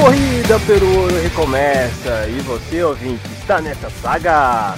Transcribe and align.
Corrida 0.00 0.58
pelo 0.60 1.02
ouro 1.02 1.22
recomeça. 1.22 2.26
E 2.28 2.40
você, 2.40 2.82
ouvinte, 2.82 3.20
está 3.38 3.60
nessa 3.60 3.90
saga. 4.02 4.74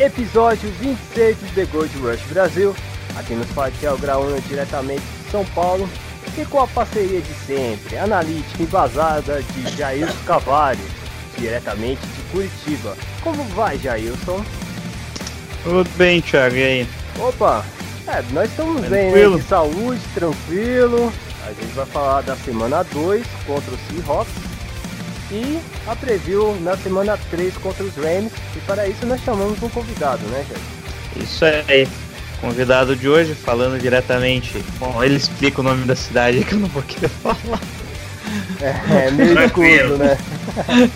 Episódio 0.00 0.68
26 0.80 1.36
do 1.36 1.54
The 1.54 1.64
Gold 1.66 1.96
Rush 1.98 2.20
Brasil. 2.28 2.74
Aqui 3.16 3.34
nos 3.34 3.48
Fatiel 3.50 3.96
Graúna, 3.98 4.40
diretamente 4.40 5.02
de 5.02 5.30
São 5.30 5.44
Paulo. 5.46 5.88
E 6.36 6.44
com 6.44 6.60
a 6.60 6.66
parceria 6.66 7.20
de 7.20 7.34
sempre, 7.46 7.96
analítica 7.96 8.64
embasada 8.64 9.40
de 9.40 9.76
Jailson 9.76 10.12
Cavalho, 10.26 10.80
diretamente 11.38 12.00
de 12.04 12.22
Curitiba. 12.32 12.96
Como 13.22 13.44
vai, 13.54 13.78
Jailson? 13.78 14.44
Tudo 15.62 15.88
bem, 15.96 16.20
Thiago, 16.20 16.56
e 16.56 16.64
aí? 16.64 16.88
Opa, 17.20 17.64
é, 18.08 18.22
nós 18.32 18.50
estamos 18.50 18.80
bem, 18.80 18.90
né? 18.90 19.10
Tranquilo. 19.12 19.38
De 19.38 19.44
saúde, 19.46 20.00
tranquilo. 20.12 21.12
A 21.46 21.52
gente 21.52 21.72
vai 21.74 21.86
falar 21.86 22.22
da 22.22 22.34
semana 22.34 22.82
2 22.82 23.24
contra 23.46 23.72
o 23.72 23.78
Seahawks 23.78 24.53
e 25.34 25.58
a 25.88 25.96
preview 25.96 26.56
na 26.60 26.76
semana 26.76 27.18
3 27.30 27.56
contra 27.56 27.82
os 27.82 27.94
Rams. 27.96 28.32
E 28.54 28.60
para 28.60 28.86
isso 28.86 29.04
nós 29.04 29.20
chamamos 29.22 29.60
um 29.62 29.68
convidado, 29.68 30.24
né, 30.28 30.44
gente? 30.48 31.24
Isso 31.24 31.44
aí. 31.44 31.88
Convidado 32.40 32.94
de 32.94 33.08
hoje, 33.08 33.34
falando 33.34 33.80
diretamente. 33.80 34.62
Bom, 34.78 35.02
ele 35.02 35.16
explica 35.16 35.60
o 35.60 35.64
nome 35.64 35.84
da 35.86 35.96
cidade 35.96 36.44
que 36.44 36.52
eu 36.54 36.60
não 36.60 36.68
vou 36.68 36.82
querer 36.82 37.08
falar. 37.08 37.60
É, 38.60 39.06
é 39.06 39.10
meio 39.10 39.44
escudo, 39.44 39.98
né? 39.98 40.18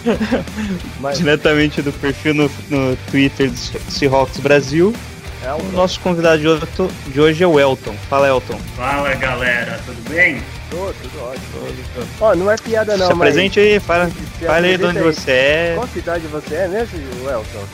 Mas 1.00 1.18
Diretamente 1.18 1.82
do 1.82 1.92
perfil 1.92 2.34
no, 2.34 2.50
no 2.68 2.96
Twitter 3.10 3.50
do 3.50 3.56
Seahawks 3.56 4.38
Brasil. 4.38 4.94
é 5.42 5.52
O 5.52 5.62
nosso 5.72 6.00
convidado 6.00 6.38
de 6.38 6.48
hoje, 6.48 6.62
de 7.08 7.20
hoje 7.20 7.44
é 7.44 7.46
o 7.46 7.58
Elton. 7.58 7.94
Fala, 8.08 8.28
Elton. 8.28 8.58
Fala 8.76 9.14
galera, 9.14 9.80
tudo 9.86 10.10
bem? 10.10 10.42
Tô, 10.70 10.92
tudo 11.02 11.22
ótimo. 11.24 12.06
Ó, 12.20 12.34
não 12.34 12.50
é 12.50 12.56
piada 12.56 12.96
não, 12.96 13.06
Se 13.08 13.14
mas... 13.14 13.28
apresente 13.30 13.58
aí, 13.60 13.80
fala, 13.80 14.10
fala 14.44 14.66
aí 14.66 14.76
de 14.76 14.84
onde 14.84 14.98
aí. 14.98 15.04
você 15.04 15.30
é. 15.30 15.72
Qual 15.76 15.88
cidade 15.88 16.26
você 16.26 16.54
é 16.56 16.68
mesmo, 16.68 16.98
Welton? 17.24 17.64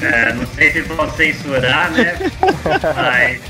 É, 0.00 0.32
não 0.32 0.46
sei 0.46 0.70
se 0.72 0.80
vão 0.82 1.10
censurar, 1.12 1.90
né? 1.92 2.14
Mas 2.96 3.40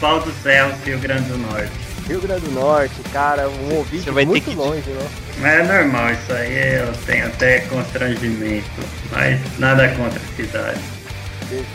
Pau 0.00 0.20
do 0.20 0.32
Céu, 0.42 0.70
Rio 0.84 0.98
Grande 0.98 1.22
do 1.28 1.38
Norte. 1.38 1.70
Rio 2.08 2.20
Grande 2.20 2.40
do 2.46 2.50
Norte, 2.52 2.94
cara, 3.12 3.48
um 3.48 3.74
ouvinte 3.76 4.04
Você 4.04 4.10
vai 4.10 4.24
ter 4.24 4.30
muito 4.30 4.50
que- 4.50 4.56
longe, 4.56 4.90
né? 4.90 5.08
Mas 5.38 5.52
é 5.52 5.62
normal, 5.62 6.10
isso 6.12 6.32
aí 6.32 6.76
eu 6.78 6.92
tenho 7.06 7.26
até 7.26 7.60
constrangimento. 7.60 8.68
Mas 9.10 9.38
nada 9.58 9.88
contra 9.90 10.18
a 10.18 10.36
cidade. 10.36 10.80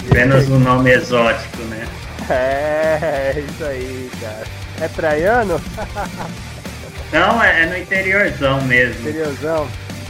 Apenas 0.09 0.50
um 0.50 0.59
nome 0.59 0.91
exótico, 0.91 1.61
né? 1.69 1.85
É, 2.30 3.31
é 3.38 3.39
isso 3.39 3.63
aí, 3.63 4.11
cara. 4.19 4.44
É 4.81 4.88
praiano? 4.89 5.61
Não, 7.11 7.41
é, 7.44 7.63
é 7.63 7.66
no 7.67 7.77
interiorzão 7.77 8.61
mesmo. 8.63 9.08
Interiorzão? 9.09 9.67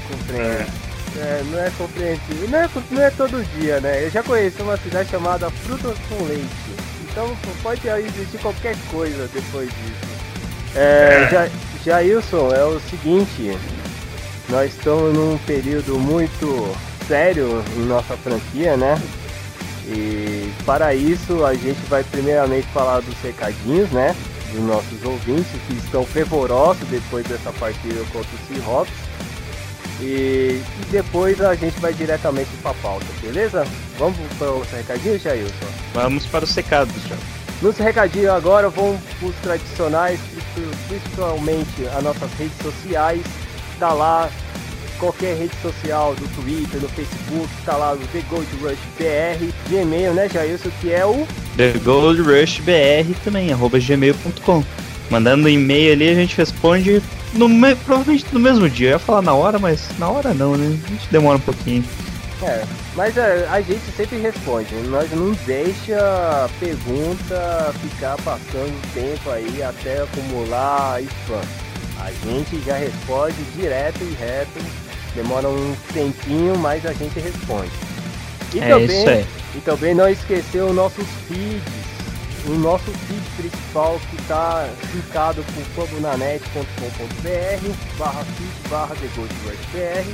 Compreendo. 0.10 0.88
É, 1.20 1.44
não 1.52 1.60
é 1.60 1.72
compreensível. 1.78 2.48
Não 2.50 2.60
é, 2.60 2.70
não 2.92 3.02
é 3.04 3.10
todo 3.12 3.44
dia, 3.60 3.80
né? 3.80 4.04
Eu 4.06 4.10
já 4.12 4.22
conheci 4.24 4.62
uma 4.62 4.78
cidade 4.78 5.10
chamada 5.10 5.50
Frutas 5.50 5.98
com 6.10 6.24
Leite. 6.26 6.46
Então 7.10 7.36
pode 7.64 7.88
existir 7.88 8.38
qualquer 8.40 8.76
coisa 8.92 9.28
depois 9.34 9.70
disso. 9.70 10.18
É, 10.76 11.24
É. 11.24 11.30
Ja- 11.32 11.50
Jailson, 11.86 12.52
é 12.54 12.64
o 12.66 12.80
seguinte. 12.90 13.58
Nós 14.50 14.74
estamos 14.74 15.14
num 15.14 15.38
período 15.40 15.98
muito 15.98 16.76
sério 17.08 17.64
em 17.78 17.86
nossa 17.86 18.16
franquia, 18.18 18.76
né? 18.78 19.02
E 19.88 20.52
para 20.66 20.94
isso 20.94 21.46
a 21.46 21.54
gente 21.54 21.80
vai 21.90 22.04
primeiramente 22.04 22.68
falar 22.74 23.00
dos 23.00 23.16
recadinhos, 23.24 23.90
né? 23.92 24.16
Dos 24.52 24.62
nossos 24.62 25.04
ouvintes 25.04 25.52
que 25.68 25.74
estão 25.76 26.06
fervorosos 26.06 26.88
depois 26.90 27.26
dessa 27.28 27.52
partida 27.54 28.04
contra 28.12 28.30
o 28.30 28.48
Seahawks. 28.48 28.94
E, 30.00 30.62
e 30.62 30.86
depois 30.92 31.42
a 31.42 31.56
gente 31.56 31.80
vai 31.80 31.94
diretamente 31.94 32.50
para 32.62 32.72
a 32.72 32.76
pauta, 32.76 33.06
beleza? 33.22 33.66
Vamos 33.98 34.18
para 34.38 34.52
os 34.52 34.70
recadinhos, 34.70 35.22
Jailson? 35.22 35.66
Vamos 35.94 36.26
para 36.28 36.46
os 36.46 36.52
secados, 36.52 36.94
Thiago. 37.04 37.22
Nos 37.62 37.76
recadinhos 37.78 38.30
agora 38.30 38.70
vamos 38.70 39.02
os 39.20 39.36
tradicionais, 39.38 40.20
principalmente 40.88 41.88
as 41.88 42.04
nossas 42.04 42.32
redes 42.34 42.58
sociais. 42.62 43.24
Tá 43.80 43.94
lá 43.94 44.30
qualquer 45.00 45.36
rede 45.38 45.54
social 45.62 46.14
do 46.16 46.28
Twitter, 46.42 46.82
no 46.82 46.90
Facebook, 46.90 47.48
tá 47.66 47.76
lá 47.78 47.94
o 47.94 47.98
The 47.98 48.22
Gold 48.30 48.48
Rush 48.62 48.78
BR, 48.98 49.52
Gmail, 49.70 50.14
né, 50.14 50.28
Jailson, 50.30 50.70
que 50.82 50.92
é 50.92 51.06
o 51.06 51.28
The 51.56 51.74
Gold 51.84 52.22
Rush 52.22 52.60
BR 52.60 53.14
também, 53.24 53.52
arroba 53.54 53.80
gmail.com. 53.80 54.64
Mandando 55.10 55.48
e-mail 55.48 55.94
ali, 55.94 56.10
a 56.10 56.16
gente 56.16 56.36
responde 56.38 57.02
no 57.34 57.48
me- 57.48 57.76
provavelmente 57.76 58.26
no 58.34 58.40
mesmo 58.40 58.70
dia. 58.70 58.88
Eu 58.90 58.92
ia 58.94 59.00
falar 59.00 59.22
na 59.22 59.34
hora, 59.34 59.58
mas 59.58 59.88
na 59.98 60.10
hora 60.10 60.34
não, 60.34 60.56
né? 60.58 60.78
A 60.86 60.90
gente 60.92 61.08
demora 61.10 61.38
um 61.38 61.42
pouquinho. 61.42 61.84
É, 62.44 62.64
mas 62.96 63.18
é, 63.18 63.48
a 63.50 63.62
gente 63.62 63.82
sempre 63.96 64.18
responde, 64.20 64.76
nós 64.90 65.10
não 65.12 65.32
deixa 65.48 66.48
pergunta 66.60 67.74
ficar 67.82 68.16
passando 68.18 68.94
tempo 68.94 69.30
aí 69.32 69.64
até 69.64 70.02
acumular 70.04 71.02
spam. 71.02 71.42
A 72.00 72.12
gente 72.12 72.62
já 72.64 72.76
responde 72.78 73.36
direto 73.56 74.00
e 74.02 74.14
reto, 74.20 74.60
demora 75.18 75.50
um 75.50 75.76
tempinho, 75.94 76.58
mas 76.58 76.86
a 76.86 76.94
gente 76.94 77.20
responde. 77.20 77.72
E 78.54 78.60
é 78.60 78.70
também, 78.70 79.26
e 79.56 79.60
também 79.62 79.94
não 79.96 80.08
esquecer 80.08 80.62
os 80.64 80.74
nossos 80.74 81.06
feeds, 81.28 81.62
o 82.48 82.52
nosso 82.52 82.86
feed 82.92 83.22
principal 83.36 84.00
que 84.10 84.16
está 84.22 84.70
linkado 84.94 85.44
por 85.44 85.88
fambonanet.com.br 85.88 87.74
barra 87.98 88.24
feed 88.24 88.70
barra 88.70 88.96
TheGoldRushBR 88.96 90.06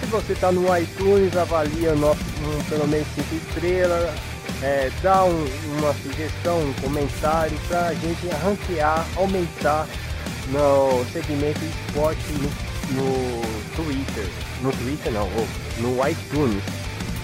se 0.00 0.06
você 0.06 0.32
está 0.32 0.50
no 0.50 0.64
iTunes, 0.78 1.36
avalia 1.36 1.94
nosso, 1.94 2.20
um, 2.42 2.62
pelo 2.70 2.88
menos 2.88 3.06
5 3.14 3.34
estrelas, 3.48 4.10
é, 4.62 4.90
dá 5.02 5.24
um- 5.24 5.46
uma 5.78 5.92
sugestão, 6.02 6.58
um 6.58 6.72
comentário 6.80 7.54
para 7.68 7.88
a 7.88 7.94
gente 7.94 8.26
ranquear, 8.42 9.04
aumentar 9.16 9.86
no 10.48 11.04
segmento 11.12 11.60
esporte 11.64 12.22
no, 12.32 13.02
no 13.02 13.42
Twitter. 13.76 14.26
No 14.62 14.72
Twitter 14.72 15.12
não, 15.12 15.28
ou 15.36 15.48
no 15.78 16.08
iTunes. 16.08 16.62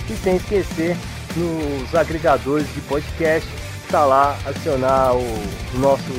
E 0.09 0.17
sem 0.23 0.37
esquecer, 0.37 0.97
nos 1.37 1.95
agregadores 1.95 2.67
de 2.75 2.81
podcast, 2.83 3.49
está 3.85 4.05
lá 4.05 4.39
acionar 4.45 5.15
o, 5.15 5.43
nosso 5.79 6.13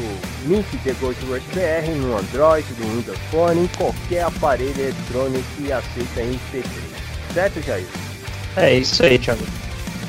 link 0.45 0.66
de 0.83 0.91
Rush 0.91 1.17
BR 1.53 1.89
no 1.97 2.17
Android, 2.17 2.66
no 2.79 2.95
Windows 2.95 3.17
Phone, 3.31 3.63
em 3.63 3.67
qualquer 3.78 4.23
aparelho 4.23 4.79
eletrônico 4.79 5.44
que 5.57 5.72
aceita 5.72 6.22
MP3. 6.22 6.63
Certo, 7.34 7.61
Jair? 7.61 7.85
É 8.55 8.73
isso 8.75 9.03
aí, 9.03 9.19
Thiago. 9.19 9.44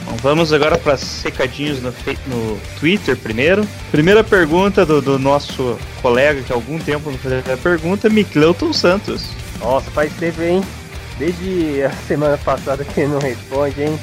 Bom, 0.04 0.16
vamos 0.22 0.52
agora 0.52 0.78
para 0.78 0.96
secadinhos 0.96 1.82
no, 1.82 1.92
no 2.26 2.58
Twitter 2.78 3.16
primeiro. 3.16 3.66
Primeira 3.90 4.22
pergunta 4.22 4.86
do, 4.86 5.02
do 5.02 5.18
nosso 5.18 5.78
colega 6.00 6.42
que 6.42 6.52
há 6.52 6.56
algum 6.56 6.78
tempo 6.78 7.10
não 7.10 7.18
fazia 7.18 7.42
a 7.52 7.56
pergunta, 7.56 8.08
Micleuton 8.08 8.72
Santos. 8.72 9.28
Nossa, 9.60 9.90
faz 9.90 10.12
tempo, 10.14 10.40
hein? 10.42 10.62
Desde 11.18 11.82
a 11.82 11.90
semana 12.06 12.38
passada 12.38 12.84
que 12.84 13.00
ele 13.00 13.12
não 13.12 13.18
responde, 13.18 13.82
hein? 13.82 13.98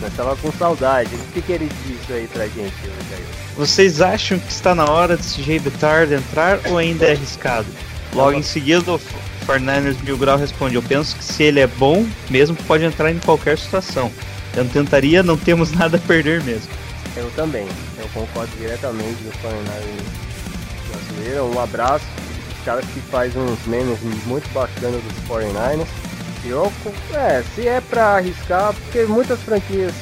Nós 0.00 0.12
tava 0.14 0.34
com 0.36 0.50
saudade. 0.52 1.14
O 1.14 1.32
que, 1.32 1.42
que 1.42 1.52
ele 1.52 1.70
disse 1.86 2.12
aí 2.12 2.26
pra 2.32 2.46
gente, 2.46 2.74
Jair? 3.10 3.24
Vocês 3.56 4.00
acham 4.00 4.38
que 4.38 4.50
está 4.50 4.74
na 4.74 4.86
hora 4.86 5.16
de 5.16 5.22
CJ 5.22 5.58
Bettard 5.58 6.14
entrar 6.14 6.58
ou 6.66 6.78
ainda 6.78 7.04
é 7.04 7.12
arriscado? 7.12 7.66
Logo 8.14 8.32
em 8.32 8.42
seguida, 8.42 8.92
o 8.92 9.00
49ers 9.46 10.02
Mil 10.02 10.16
Grau 10.16 10.38
responde: 10.38 10.76
Eu 10.76 10.82
penso 10.82 11.16
que 11.16 11.24
se 11.24 11.42
ele 11.42 11.60
é 11.60 11.66
bom, 11.66 12.06
mesmo 12.30 12.56
pode 12.66 12.84
entrar 12.84 13.10
em 13.10 13.18
qualquer 13.18 13.58
situação. 13.58 14.10
Eu 14.56 14.64
não 14.64 14.70
tentaria, 14.70 15.22
não 15.22 15.36
temos 15.36 15.70
nada 15.72 15.96
a 15.96 16.00
perder 16.00 16.42
mesmo. 16.42 16.70
Eu 17.16 17.30
também. 17.36 17.66
Eu 17.98 18.08
concordo 18.14 18.50
diretamente 18.56 19.22
do 19.22 19.30
Fortnite 19.38 20.04
brasileiro. 20.90 21.44
Um 21.54 21.60
abraço. 21.60 22.04
Os 22.56 22.64
caras 22.64 22.84
que 22.86 23.00
faz 23.00 23.34
uns 23.36 23.58
memes 23.66 23.98
muito 24.26 24.48
bacanas 24.52 25.02
dos 25.02 25.28
49ers. 25.28 25.86
É, 27.14 27.42
se 27.54 27.68
é 27.68 27.80
pra 27.80 28.16
arriscar, 28.16 28.72
porque 28.72 29.02
muitas 29.04 29.40
franquias 29.40 29.92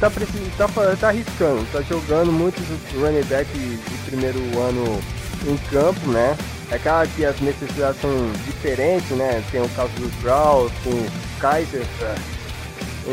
tá, 0.00 0.10
tá, 0.56 0.96
tá 0.98 1.08
arriscando, 1.08 1.66
tá 1.72 1.82
jogando 1.82 2.32
muitos 2.32 2.62
running 2.94 3.24
back 3.24 3.50
de 3.52 3.78
primeiro 4.06 4.38
ano 4.58 5.00
em 5.46 5.56
campo, 5.70 6.10
né? 6.10 6.36
É 6.70 6.78
claro 6.78 7.08
que 7.14 7.24
as 7.24 7.38
necessidades 7.40 8.00
são 8.00 8.10
diferentes, 8.46 9.10
né? 9.10 9.42
Tem 9.50 9.60
o 9.60 9.68
caso 9.70 9.92
dos 9.98 10.12
Browns, 10.22 10.72
com 10.82 10.90
o 10.90 11.10
Kaiser, 11.38 11.84
é, 12.00 12.14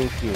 enfim. 0.02 0.32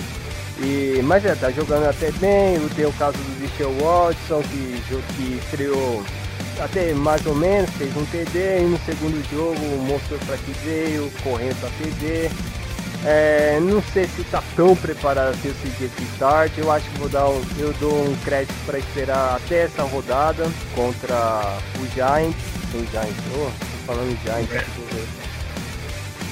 E, 0.60 1.00
mas 1.02 1.24
é, 1.24 1.34
tá 1.34 1.50
jogando 1.50 1.88
até 1.88 2.10
bem. 2.12 2.60
Tem 2.76 2.86
o 2.86 2.92
caso 2.92 3.16
do 3.16 3.40
Michel 3.40 3.72
Watson, 3.80 4.42
que, 4.42 4.82
que 5.16 5.40
estreou 5.42 6.04
até 6.60 6.92
mais 6.94 7.24
ou 7.26 7.34
menos, 7.34 7.70
fez 7.70 7.94
um 7.96 8.04
TD 8.06 8.60
e 8.60 8.64
no 8.64 8.78
segundo 8.84 9.22
jogo 9.30 9.60
mostrou 9.84 10.18
para 10.20 10.36
que 10.36 10.52
veio, 10.64 11.10
correndo 11.22 11.58
para 11.60 11.70
TD. 11.70 12.30
É, 13.06 13.58
não 13.60 13.82
sei 13.92 14.06
se 14.06 14.22
está 14.22 14.42
tão 14.56 14.74
preparado 14.74 15.30
assim 15.30 15.50
o 15.50 15.54
CJ 15.54 15.90
start. 16.14 16.52
Eu 16.56 16.72
acho 16.72 16.88
que 16.88 16.98
vou 16.98 17.08
dar 17.08 17.28
um, 17.28 17.42
eu 17.58 17.72
dou 17.74 17.92
um 17.92 18.16
crédito 18.24 18.54
para 18.64 18.78
esperar 18.78 19.36
até 19.36 19.64
essa 19.64 19.82
rodada 19.82 20.50
contra 20.74 21.58
o 21.78 21.86
Giants. 21.94 22.36
O 22.72 22.78
Giants, 22.90 23.24
oh, 23.36 23.50
tô 23.50 23.92
falando 23.92 24.18
Giants. 24.22 24.50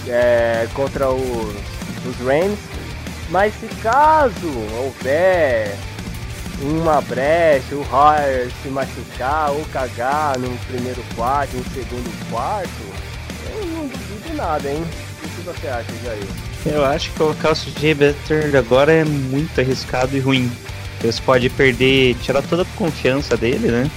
É, 0.08 0.66
contra 0.72 1.10
os, 1.10 1.54
os 2.06 2.16
Rams. 2.26 2.58
Mas 3.28 3.52
se 3.54 3.66
caso 3.82 4.48
houver 4.78 5.76
uma 6.60 7.00
brecha, 7.00 7.74
o 7.74 7.82
Royer 7.82 8.50
se 8.62 8.68
machucar 8.68 9.50
ou 9.50 9.64
cagar 9.72 10.38
no 10.38 10.56
primeiro 10.68 11.02
quarto, 11.14 11.56
no 11.56 11.64
segundo 11.72 12.30
quarto, 12.30 12.68
eu 13.54 13.66
não 13.66 13.86
duvido 13.86 14.36
nada, 14.36 14.68
hein? 14.68 14.84
O 15.24 15.28
que 15.28 15.40
você 15.42 15.68
acha, 15.68 15.92
Jair? 16.04 16.24
Eu 16.64 16.84
acho 16.84 17.10
que 17.10 17.18
colocar 17.18 17.50
o 17.50 17.56
CJ 17.56 17.94
Better 17.94 18.56
agora 18.56 18.92
é 18.92 19.04
muito 19.04 19.60
arriscado 19.60 20.16
e 20.16 20.20
ruim. 20.20 20.50
Você 21.00 21.20
pode 21.22 21.50
perder, 21.50 22.14
tirar 22.22 22.42
toda 22.42 22.62
a 22.62 22.66
confiança 22.76 23.36
dele, 23.36 23.68
né? 23.68 23.90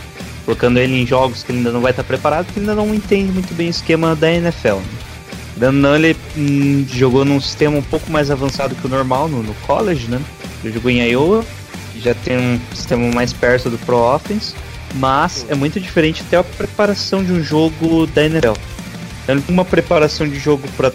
Colocando 0.44 0.80
ele 0.80 1.02
em 1.02 1.06
jogos 1.06 1.44
que 1.44 1.52
ele 1.52 1.60
ainda 1.60 1.72
não 1.72 1.82
vai 1.82 1.92
estar 1.92 2.04
preparado, 2.04 2.48
ele 2.52 2.62
ainda 2.62 2.76
não 2.76 2.94
entende 2.94 3.32
muito 3.32 3.54
bem 3.54 3.68
o 3.68 3.70
esquema 3.70 4.16
da 4.16 4.32
NFL. 4.32 4.80
Né? 5.58 5.72
Não, 5.72 5.96
ele 5.96 6.16
hum, 6.36 6.86
jogou 6.92 7.24
num 7.24 7.40
sistema 7.40 7.78
um 7.78 7.84
pouco 7.84 8.12
mais 8.12 8.32
avançado 8.32 8.76
que 8.76 8.86
o 8.86 8.90
normal 8.90 9.28
no, 9.28 9.44
no 9.44 9.54
college, 9.68 10.08
né? 10.08 10.20
Ele 10.64 10.74
jogou 10.74 10.90
em 10.90 11.02
Iowa, 11.10 11.46
já 12.00 12.14
tem 12.14 12.38
um 12.38 12.60
sistema 12.74 13.12
mais 13.14 13.34
perto 13.34 13.70
do 13.70 13.78
Pro 13.80 13.98
Offense, 13.98 14.54
mas 14.96 15.46
é 15.50 15.56
muito 15.56 15.80
diferente 15.80 16.24
até 16.26 16.38
a 16.38 16.44
preparação 16.44 17.24
de 17.24 17.32
um 17.32 17.44
jogo 17.44 18.08
da 18.08 18.26
NFL. 18.26 18.54
Ele 19.28 19.42
tem 19.42 19.54
uma 19.54 19.66
preparação 19.66 20.28
de 20.28 20.38
jogo 20.38 20.68
para 20.78 20.92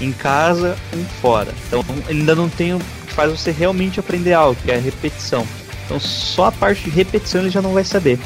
em 0.00 0.12
casa 0.12 0.76
e 0.92 1.04
fora. 1.20 1.52
Então 1.66 1.84
ainda 2.08 2.34
não 2.34 2.48
tem 2.48 2.74
o 2.74 2.78
que 2.78 3.12
faz 3.12 3.30
você 3.30 3.50
realmente 3.50 3.98
aprender 3.98 4.34
algo, 4.34 4.60
que 4.62 4.70
é 4.70 4.76
a 4.76 4.80
repetição. 4.80 5.46
Então 5.84 5.98
só 5.98 6.46
a 6.46 6.52
parte 6.52 6.84
de 6.84 6.90
repetição 6.90 7.40
ele 7.40 7.50
já 7.50 7.62
não 7.62 7.72
vai 7.72 7.84
saber. 7.84 8.18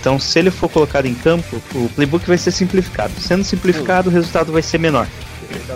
Então 0.00 0.18
se 0.18 0.38
ele 0.38 0.50
for 0.50 0.68
colocado 0.68 1.06
em 1.06 1.14
campo, 1.14 1.60
o 1.74 1.88
playbook 1.90 2.26
vai 2.26 2.38
ser 2.38 2.50
simplificado. 2.50 3.12
Sendo 3.20 3.44
simplificado, 3.44 4.10
o 4.10 4.12
resultado 4.12 4.52
vai 4.52 4.62
ser 4.62 4.78
menor. 4.78 5.06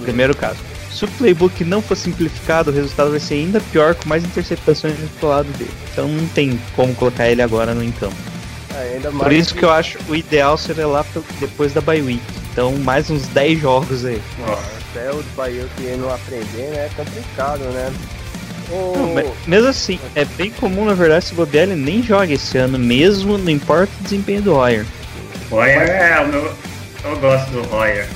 Primeiro 0.02 0.37
caso. 0.37 0.58
Se 1.00 1.06
o 1.06 1.08
playbook 1.12 1.64
não 1.64 1.81
for 1.81 1.97
simplificado, 1.97 2.70
o 2.70 2.75
resultado 2.75 3.11
vai 3.11 3.20
ser 3.20 3.32
ainda 3.32 3.58
pior 3.73 3.94
com 3.94 4.06
mais 4.06 4.23
interceptações 4.23 4.94
do 4.99 5.26
lado 5.26 5.50
dele. 5.56 5.70
Então 5.91 6.06
não 6.06 6.29
tem 6.29 6.61
como 6.76 6.94
colocar 6.94 7.26
ele 7.26 7.41
agora 7.41 7.73
no 7.73 7.91
campo. 7.93 8.14
É, 8.75 9.00
Por 9.11 9.32
isso 9.32 9.55
que... 9.55 9.61
que 9.61 9.64
eu 9.64 9.70
acho 9.70 9.99
o 10.11 10.14
ideal 10.14 10.58
seria 10.58 10.87
lá 10.87 11.02
depois 11.38 11.73
da 11.73 11.81
bye 11.81 12.02
week. 12.02 12.20
Então 12.52 12.73
mais 12.73 13.08
uns 13.08 13.26
10 13.29 13.61
jogos 13.61 14.05
aí. 14.05 14.20
Nossa, 14.41 14.62
até 14.91 15.11
o 15.11 15.23
Bahia 15.35 15.67
que 15.75 15.85
não 15.97 16.12
aprender, 16.12 16.69
né? 16.69 16.85
É 16.85 16.91
complicado, 16.94 17.61
né? 17.61 17.91
Não, 18.69 19.35
mesmo 19.46 19.69
assim, 19.69 19.99
é 20.14 20.26
bem 20.26 20.50
comum 20.50 20.85
na 20.85 20.93
verdade 20.93 21.25
se 21.25 21.32
o 21.32 21.37
bobear 21.37 21.64
ele 21.64 21.76
nem 21.76 22.03
joga 22.03 22.31
esse 22.31 22.58
ano 22.58 22.79
mesmo, 22.79 23.38
não 23.38 23.50
importa 23.50 23.91
o 23.99 24.03
desempenho 24.03 24.43
do 24.43 24.53
Royer. 24.53 24.85
Royer 25.50 25.81
é 25.81 26.20
o 26.20 26.29
meu. 26.29 26.55
Eu 27.05 27.17
gosto 27.17 27.50
do 27.53 27.62
Royer. 27.62 28.06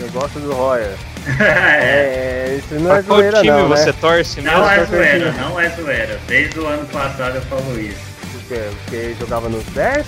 Eu 0.00 0.08
gosto 0.10 0.40
do 0.40 0.52
Royer. 0.52 0.96
É, 1.40 2.58
isso 2.58 2.74
não 2.74 2.94
é 2.94 3.02
zoeira 3.02 3.40
time 3.40 3.50
não, 3.50 3.68
você 3.68 3.86
né? 3.86 3.94
torce 4.00 4.40
mesmo? 4.40 4.58
Não 4.58 4.70
é 4.70 4.84
zoeira, 4.84 5.32
não 5.32 5.60
é 5.60 5.68
zoeira. 5.70 6.20
Desde 6.26 6.60
o 6.60 6.66
ano 6.66 6.86
passado 6.86 7.36
eu 7.36 7.42
falo 7.42 7.80
isso. 7.80 8.00
Porque, 8.32 8.54
porque 8.54 8.96
ele 8.96 9.16
jogava 9.18 9.48
nos 9.48 9.64
Bears? 9.70 10.06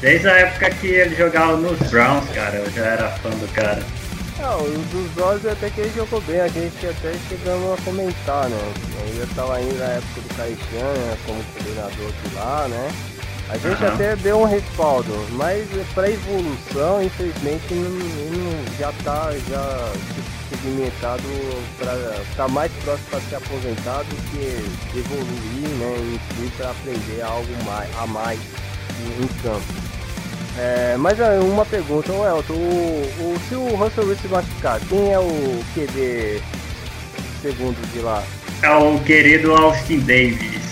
Desde 0.00 0.28
a 0.28 0.32
época 0.32 0.70
que 0.70 0.86
ele 0.88 1.14
jogava 1.16 1.56
nos 1.56 1.78
Browns, 1.90 2.28
cara, 2.34 2.56
eu 2.56 2.70
já 2.70 2.84
era 2.84 3.08
fã 3.10 3.30
do 3.30 3.52
cara. 3.52 3.82
Não, 4.38 4.62
os 4.62 4.86
dos 4.88 5.10
Browns 5.12 5.46
até 5.46 5.70
que 5.70 5.80
ele 5.80 5.92
jogou 5.96 6.20
bem, 6.22 6.40
a 6.40 6.48
gente 6.48 6.86
até 6.86 7.12
chegamos 7.28 7.78
a 7.78 7.82
comentar, 7.82 8.48
né? 8.48 8.72
Eu 9.16 9.24
estava 9.24 9.56
ainda 9.56 9.74
na 9.74 9.92
época 9.92 10.20
do 10.20 10.34
Caixão, 10.36 10.92
né, 10.92 11.16
como 11.24 11.42
coordenador 11.44 12.12
de 12.22 12.34
lá, 12.34 12.66
né? 12.68 12.92
A 13.48 13.56
gente 13.56 13.82
uhum. 13.82 13.94
até 13.94 14.16
deu 14.16 14.40
um 14.40 14.44
respaldo, 14.44 15.12
mas 15.32 15.66
para 15.94 16.10
evolução, 16.10 17.02
infelizmente, 17.02 17.74
não, 17.74 17.90
não, 17.90 18.76
já 18.78 18.90
está 18.90 19.30
já 19.48 19.92
segmentado 20.62 21.22
para 21.78 21.92
estar 21.94 22.34
tá 22.36 22.48
mais 22.48 22.72
próximo 22.84 23.08
para 23.10 23.20
ser 23.20 23.36
aposentado 23.36 24.04
do 24.04 24.30
que 24.30 24.98
evoluir, 24.98 25.68
né, 25.78 26.14
enfim, 26.14 26.52
para 26.56 26.70
aprender 26.70 27.22
algo 27.22 27.64
mais, 27.64 27.88
a 27.98 28.06
mais 28.06 28.40
em 29.20 29.26
campo. 29.42 29.86
É, 30.58 30.96
mas 30.98 31.20
é, 31.20 31.38
uma 31.38 31.66
pergunta, 31.66 32.10
o 32.12 32.26
Elton, 32.26 32.54
o, 32.54 33.34
o, 33.34 33.38
se 33.48 33.54
o 33.54 33.76
Russell 33.76 34.08
Wilson 34.08 34.28
machucar, 34.28 34.80
quem 34.88 35.12
é 35.12 35.18
o 35.18 35.62
QB 35.74 36.42
segundo 37.42 37.92
de 37.92 38.00
lá? 38.00 38.22
É 38.62 38.70
o 38.70 38.98
querido 39.00 39.52
Austin 39.52 40.00
Davis. 40.00 40.66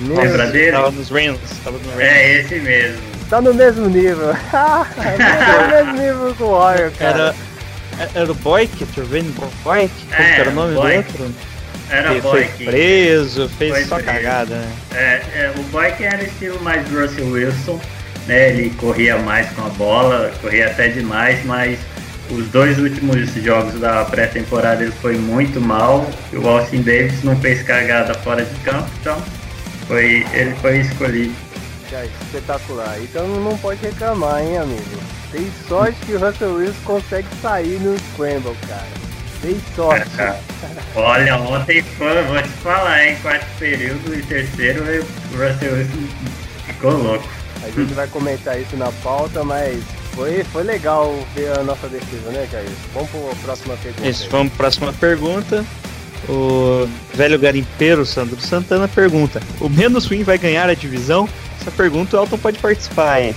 Lembra 0.00 0.46
dele? 0.46 0.72
Tava 0.72 0.90
nos 0.90 1.10
Rams. 1.10 1.38
Tava 1.62 1.78
no 1.78 1.90
Rams. 1.90 2.02
É, 2.02 2.40
esse 2.40 2.54
mesmo. 2.56 3.02
Tá 3.28 3.40
no 3.40 3.54
mesmo 3.54 3.88
nível. 3.88 4.34
tá 4.50 4.86
no 4.96 5.68
mesmo 5.68 5.92
nível 6.02 6.34
com 6.36 6.44
o 6.44 6.50
Warrior, 6.58 6.90
cara. 6.98 7.18
Era, 7.18 7.34
era 8.14 8.30
o 8.30 8.34
Boyk, 8.34 8.84
Trevin 8.86 9.34
Boyk? 9.64 9.92
Como 10.04 10.22
é, 10.22 10.38
era 10.40 10.50
o 10.50 10.54
nome 10.54 10.74
Boyk. 10.74 11.12
do 11.12 11.22
outro? 11.22 11.34
Era 11.90 12.10
Ele 12.12 12.20
Boyk. 12.20 12.52
Foi 12.52 12.66
preso, 12.66 13.48
fez 13.50 13.72
foi 13.72 13.84
só 13.84 13.96
preso. 13.96 14.10
cagada, 14.10 14.54
né? 14.56 14.72
É, 14.94 15.22
é, 15.34 15.54
o 15.56 15.62
Boyk 15.64 16.02
era 16.02 16.22
estilo 16.22 16.60
mais 16.62 16.88
Russell 16.90 17.30
Wilson, 17.30 17.80
né? 18.26 18.50
Ele 18.50 18.70
corria 18.70 19.18
mais 19.18 19.50
com 19.50 19.66
a 19.66 19.70
bola, 19.70 20.32
corria 20.40 20.66
até 20.66 20.88
demais, 20.88 21.44
mas 21.44 21.78
os 22.30 22.46
dois 22.48 22.78
últimos 22.78 23.30
jogos 23.34 23.78
da 23.78 24.04
pré-temporada 24.04 24.82
ele 24.82 24.92
foi 24.92 25.16
muito 25.16 25.60
mal. 25.60 26.08
O 26.32 26.48
Austin 26.48 26.82
Davis 26.82 27.22
não 27.22 27.36
fez 27.36 27.62
cagada 27.62 28.14
fora 28.14 28.44
de 28.44 28.54
campo, 28.60 28.88
então 29.00 29.22
foi, 29.86 30.26
ele 30.32 30.54
foi 30.62 30.78
escolhido. 30.78 31.34
É 31.92 32.08
espetacular. 32.22 32.96
Então 33.02 33.26
não 33.28 33.58
pode 33.58 33.82
reclamar, 33.82 34.40
hein, 34.40 34.56
amigo. 34.56 34.82
Tem 35.32 35.50
sorte 35.66 35.98
que 36.04 36.12
o 36.12 36.18
Russell 36.18 36.54
Wilson 36.54 36.80
consegue 36.84 37.28
sair 37.40 37.80
no 37.80 37.98
Scramble, 37.98 38.54
cara. 38.68 38.86
Tem 39.40 39.60
sorte. 39.74 40.10
Olha, 40.94 41.36
ontem 41.38 41.82
foi, 41.82 42.22
vou 42.24 42.42
te 42.42 42.48
falar, 42.48 43.08
em 43.08 43.16
quarto 43.16 43.46
período 43.58 44.14
e 44.14 44.22
terceiro 44.22 44.82
o 44.82 45.36
Russell 45.36 45.74
Wilson 45.74 46.32
ficou 46.66 46.92
louco. 46.92 47.28
A 47.64 47.70
gente 47.70 47.94
vai 47.94 48.06
comentar 48.08 48.60
isso 48.60 48.76
na 48.76 48.92
pauta, 49.02 49.42
mas 49.42 49.82
foi, 50.14 50.44
foi 50.44 50.64
legal 50.64 51.14
ver 51.34 51.58
a 51.58 51.62
nossa 51.62 51.88
defesa, 51.88 52.30
né, 52.30 52.46
Jair? 52.50 52.68
Vamos 52.92 53.10
para 53.10 53.32
a 53.32 53.36
próxima 53.36 53.76
pergunta. 53.76 54.08
Isso, 54.08 54.28
vamos 54.30 54.52
para 54.52 54.56
a 54.56 54.70
próxima 54.70 54.92
pergunta. 54.92 55.64
O 56.28 56.88
velho 57.14 57.38
garimpeiro 57.38 58.04
Sandro 58.04 58.40
Santana 58.40 58.86
pergunta: 58.86 59.40
O 59.60 59.68
menos 59.68 60.06
ruim 60.06 60.22
vai 60.22 60.38
ganhar 60.38 60.68
a 60.68 60.74
divisão? 60.74 61.28
Essa 61.60 61.70
pergunta 61.70 62.16
o 62.16 62.20
Elton 62.20 62.38
pode 62.38 62.58
participar, 62.58 63.22
hein? 63.22 63.34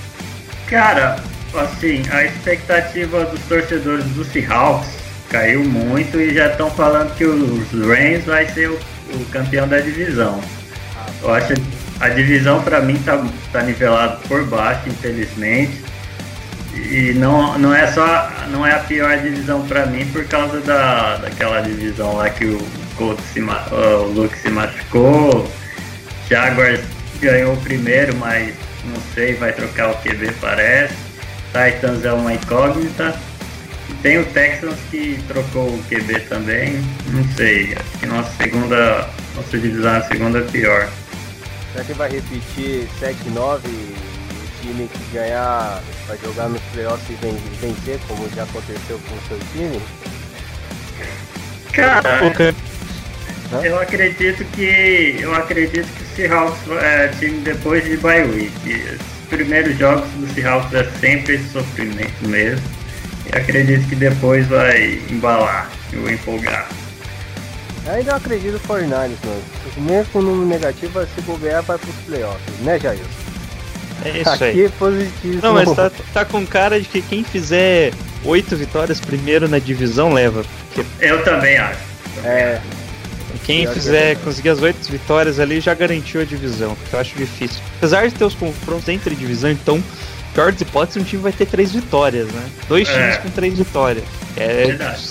Cara, 0.68 1.16
assim, 1.58 2.02
a 2.10 2.24
expectativa 2.24 3.24
dos 3.24 3.40
torcedores 3.42 4.04
do 4.06 4.24
Seahawks 4.24 4.88
caiu 5.30 5.64
muito 5.64 6.20
e 6.20 6.34
já 6.34 6.48
estão 6.48 6.70
falando 6.70 7.14
que 7.16 7.24
os 7.24 7.70
Rams 7.72 8.24
vai 8.24 8.46
ser 8.48 8.70
o, 8.70 8.74
o 8.74 9.24
campeão 9.30 9.66
da 9.68 9.78
divisão. 9.78 10.40
Eu 11.22 11.34
acho 11.34 11.54
a 12.00 12.08
divisão 12.08 12.62
para 12.62 12.80
mim 12.80 13.00
tá, 13.04 13.24
tá 13.52 13.62
nivelado 13.62 14.18
por 14.28 14.44
baixo, 14.44 14.88
infelizmente. 14.88 15.82
E 16.74 17.14
não, 17.14 17.58
não 17.58 17.74
é 17.74 17.86
só 17.86 18.30
não 18.50 18.66
é 18.66 18.72
a 18.72 18.80
pior 18.80 19.16
divisão 19.18 19.66
para 19.66 19.86
mim 19.86 20.04
por 20.12 20.24
causa 20.26 20.60
da, 20.60 21.16
daquela 21.16 21.60
divisão 21.62 22.16
lá 22.16 22.28
que 22.28 22.44
o 22.44 22.58
Colts 22.96 23.24
se, 23.32 23.40
o 23.40 24.12
Luke 24.12 24.36
se 24.38 24.50
machucou. 24.50 25.50
Jaguars 26.28 26.80
ganhou 27.20 27.54
o 27.54 27.56
primeiro, 27.56 28.14
mas 28.16 28.54
não 28.84 29.00
sei, 29.14 29.34
vai 29.34 29.52
trocar 29.52 29.90
o 29.90 29.94
QB 29.96 30.32
parece. 30.40 31.05
Titans 31.56 32.04
é 32.04 32.12
uma 32.12 32.34
incógnita. 32.34 33.16
E 33.88 33.94
tem 34.02 34.18
o 34.18 34.26
Texans 34.26 34.78
que 34.90 35.18
trocou 35.26 35.68
o 35.68 35.82
QB 35.88 36.20
também. 36.28 36.74
Não 37.08 37.24
sei, 37.34 37.74
acho 37.74 37.98
que 37.98 38.06
nossa 38.06 38.30
segunda. 38.36 39.08
Nossa 39.34 39.58
divisão 39.58 39.94
a 39.94 40.02
segunda 40.02 40.38
é 40.38 40.42
pior. 40.42 40.88
Será 41.72 41.84
que 41.84 41.92
vai 41.92 42.10
repetir 42.10 42.88
7-9 43.00 43.58
o 43.58 44.62
time 44.62 44.88
que 44.88 45.12
ganhar 45.12 45.82
vai 46.08 46.18
jogar 46.24 46.48
nos 46.48 46.62
playoffs 46.72 47.08
e 47.10 47.56
vencer, 47.60 47.98
como 48.08 48.28
já 48.34 48.44
aconteceu 48.44 48.98
com 48.98 49.14
o 49.14 49.20
seu 49.28 49.38
time? 49.52 49.80
Cara, 51.72 52.32
eu 53.62 53.78
acredito 53.78 54.44
que. 54.52 55.18
Eu 55.20 55.34
acredito 55.34 55.86
que 55.86 56.02
o 56.02 56.16
Seahawks 56.16 56.60
é 56.82 57.08
time 57.18 57.40
depois 57.40 57.84
de 57.84 57.96
bye 57.98 58.22
week. 58.22 58.98
Primeiros 59.26 59.78
jogos 59.78 60.08
do 60.12 60.26
Seahawks 60.34 60.72
é 60.74 60.84
sempre 61.00 61.34
esse 61.34 61.48
sofrimento 61.50 62.28
mesmo. 62.28 62.64
E 63.32 63.36
acredito 63.36 63.88
que 63.88 63.96
depois 63.96 64.46
vai 64.46 65.00
embalar 65.10 65.70
e 65.92 65.96
vou 65.96 66.10
empolgar. 66.10 66.68
Ainda 67.88 68.16
acredito 68.16 68.52
no 68.52 68.60
49ers, 68.60 68.90
mano. 69.24 69.42
Mesmo 69.78 70.12
com 70.12 70.18
o 70.18 70.22
número 70.22 70.46
negativo, 70.48 71.06
se 71.14 71.20
bobear, 71.22 71.62
vai 71.62 71.78
pros 71.78 71.94
playoffs, 72.06 72.58
né, 72.60 72.78
Jair? 72.78 73.00
É 74.04 74.20
isso 74.20 74.30
Aqui 74.30 74.44
aí. 74.44 74.64
é 74.64 74.68
positivo. 74.68 75.40
Não, 75.42 75.54
mas 75.54 75.72
tá, 75.72 75.90
tá 76.12 76.24
com 76.24 76.46
cara 76.46 76.80
de 76.80 76.86
que 76.86 77.00
quem 77.00 77.24
fizer 77.24 77.92
oito 78.24 78.56
vitórias 78.56 79.00
primeiro 79.00 79.48
na 79.48 79.58
divisão 79.58 80.12
leva. 80.12 80.44
Porque 80.74 80.84
Eu 81.00 81.22
também 81.24 81.56
acho. 81.56 81.78
É, 82.24 82.60
quem 83.38 83.66
que 83.66 83.72
fizer 83.74 84.16
conseguir 84.18 84.50
as 84.50 84.60
oito 84.62 84.90
vitórias 84.90 85.38
ali 85.40 85.60
já 85.60 85.74
garantiu 85.74 86.20
a 86.20 86.24
divisão, 86.24 86.74
porque 86.76 86.94
eu 86.96 87.00
acho 87.00 87.16
difícil. 87.16 87.60
Apesar 87.78 88.08
de 88.08 88.14
ter 88.14 88.24
os 88.24 88.34
confrontos 88.34 88.88
entre 88.88 89.14
divisão, 89.14 89.50
então, 89.50 89.82
pior 90.34 90.52
das 90.52 90.60
hipóteses, 90.60 91.02
um 91.02 91.04
time 91.04 91.22
vai 91.22 91.32
ter 91.32 91.46
três 91.46 91.72
vitórias, 91.72 92.28
né? 92.28 92.44
Dois 92.68 92.88
É. 92.88 92.92
times 92.92 93.16
com 93.18 93.30
três 93.30 93.58
vitórias. 93.58 94.04
É, 94.36 94.66
Verdade. 94.66 95.02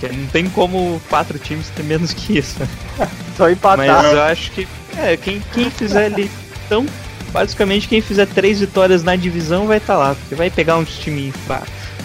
que 0.00 0.08
não 0.08 0.26
tem 0.26 0.48
como 0.50 1.00
quatro 1.08 1.38
times 1.38 1.68
ter 1.70 1.82
menos 1.82 2.12
que 2.12 2.38
isso. 2.38 2.56
só 3.36 3.50
empatar. 3.50 3.86
Mas 3.86 4.12
eu 4.12 4.22
acho 4.22 4.50
que 4.52 4.68
é, 4.98 5.16
quem, 5.16 5.42
quem 5.52 5.70
fizer 5.70 6.06
ali. 6.06 6.30
Então, 6.66 6.86
basicamente, 7.32 7.88
quem 7.88 8.00
fizer 8.00 8.26
três 8.26 8.60
vitórias 8.60 9.02
na 9.02 9.16
divisão 9.16 9.66
vai 9.66 9.78
estar 9.78 9.96
lá. 9.96 10.14
Porque 10.14 10.34
vai 10.34 10.50
pegar 10.50 10.76
um 10.76 10.84
time. 10.84 11.32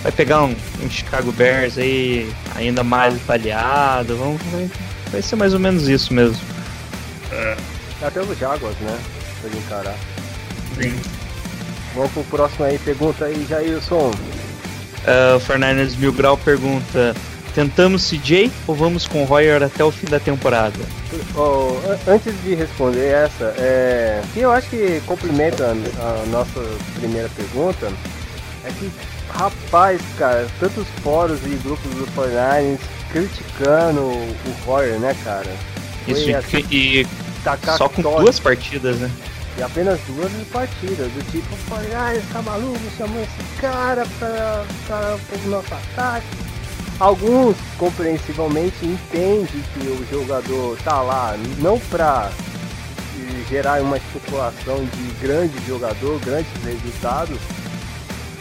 Vai 0.03 0.11
pegar 0.11 0.43
um, 0.43 0.55
um 0.83 0.89
Chicago 0.89 1.31
Bears 1.31 1.77
aí 1.77 2.31
ainda 2.55 2.83
mais 2.83 3.13
baleado. 3.21 4.15
Vamos, 4.17 4.41
vai, 4.51 4.69
vai 5.11 5.21
ser 5.21 5.35
mais 5.35 5.53
ou 5.53 5.59
menos 5.59 5.87
isso 5.87 6.13
mesmo. 6.13 6.39
Até 8.01 8.19
os 8.21 8.37
Jaguars, 8.37 8.75
né? 8.79 8.99
Pra 9.39 9.49
ele 9.49 9.59
encarar. 9.59 9.95
Sim. 10.79 10.99
Vamos 11.95 12.11
pro 12.11 12.23
próximo 12.25 12.65
aí, 12.65 12.79
pergunta 12.79 13.25
aí, 13.25 13.45
Jailson. 13.47 14.09
Uh, 14.11 15.35
o 15.35 15.39
Fernandes 15.39 15.95
Mil 15.95 16.11
Grau 16.13 16.37
pergunta: 16.37 17.15
Tentamos 17.53 18.07
CJ 18.09 18.51
ou 18.67 18.75
vamos 18.75 19.07
com 19.07 19.23
Royer 19.25 19.61
até 19.61 19.83
o 19.83 19.91
fim 19.91 20.07
da 20.07 20.19
temporada? 20.19 20.77
An- 21.35 21.99
antes 22.13 22.33
de 22.43 22.55
responder 22.55 23.07
essa, 23.07 23.53
é, 23.57 24.21
que 24.33 24.39
eu 24.39 24.51
acho 24.51 24.69
que 24.69 25.01
complementa 25.05 25.65
a, 25.65 25.71
a 26.23 26.25
nossa 26.27 26.61
primeira 26.99 27.29
pergunta, 27.35 27.91
é 28.63 28.69
que, 28.79 28.89
rapaz, 29.33 29.99
cara, 30.17 30.47
tantos 30.59 30.85
fóruns 31.03 31.39
e 31.45 31.59
grupos 31.63 31.91
do 31.95 32.07
49ers 32.15 32.79
criticando 33.11 34.01
o 34.01 34.35
Royer, 34.65 34.99
né, 34.99 35.15
cara? 35.23 35.49
Foi 36.05 36.13
Isso, 36.13 36.35
assim, 36.35 36.65
e, 36.71 37.05
só 37.77 37.89
com 37.89 38.01
duas 38.01 38.39
partidas, 38.39 38.97
né? 38.97 39.11
E 39.57 39.63
apenas 39.63 39.99
duas 40.07 40.31
partidas, 40.47 41.11
do 41.11 41.31
tipo, 41.31 41.47
ah, 41.93 42.21
tá 42.31 42.41
maluco, 42.41 42.79
chamou 42.97 43.21
esse 43.21 43.61
cara 43.61 44.05
pra, 44.17 44.65
pra, 44.87 45.17
pro 45.29 45.49
nosso 45.49 45.73
ataque. 45.73 46.25
Alguns, 46.99 47.57
compreensivelmente, 47.77 48.85
entendem 48.85 49.47
que 49.47 49.87
o 49.87 50.07
jogador 50.09 50.77
tá 50.83 51.01
lá 51.01 51.35
não 51.57 51.79
pra 51.79 52.29
eh, 52.31 53.43
gerar 53.49 53.81
uma 53.81 53.97
especulação 53.97 54.85
de 54.85 55.11
grande 55.19 55.53
jogador, 55.67 56.19
grandes 56.19 56.51
resultados, 56.63 57.39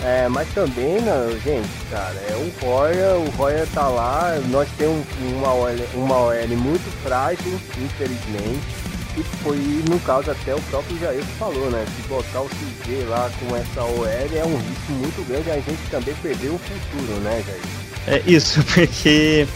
é, 0.02 0.28
mas 0.28 0.48
também, 0.54 1.00
né, 1.00 1.40
gente, 1.44 1.68
cara, 1.90 2.14
é 2.28 2.34
o 2.36 2.64
Roya, 2.64 3.16
o 3.16 3.30
Roya 3.36 3.66
tá 3.74 3.86
lá, 3.86 4.38
nós 4.48 4.68
temos 4.78 5.04
uma 5.20 5.52
OL, 5.52 5.76
uma 5.94 6.16
OL 6.16 6.48
muito 6.56 7.02
frágil, 7.02 7.60
infelizmente. 7.78 8.80
E 9.18 9.22
foi, 9.42 9.56
no 9.88 9.98
caso, 10.00 10.30
até 10.30 10.54
o 10.54 10.60
próprio 10.62 10.98
Jair 10.98 11.22
falou, 11.38 11.68
né? 11.70 11.84
Se 11.96 12.08
botar 12.08 12.40
o 12.40 12.48
CG 12.48 13.04
lá 13.08 13.28
com 13.40 13.56
essa 13.56 13.82
OL 13.82 14.06
é 14.06 14.44
um 14.44 14.56
risco 14.56 14.92
muito 14.92 15.28
grande, 15.28 15.50
a 15.50 15.56
gente 15.56 15.90
também 15.90 16.14
perdeu 16.22 16.54
o 16.54 16.58
futuro, 16.58 17.20
né, 17.20 17.42
Jair? 17.46 17.80
É 18.06 18.22
isso, 18.26 18.64
porque 18.72 19.46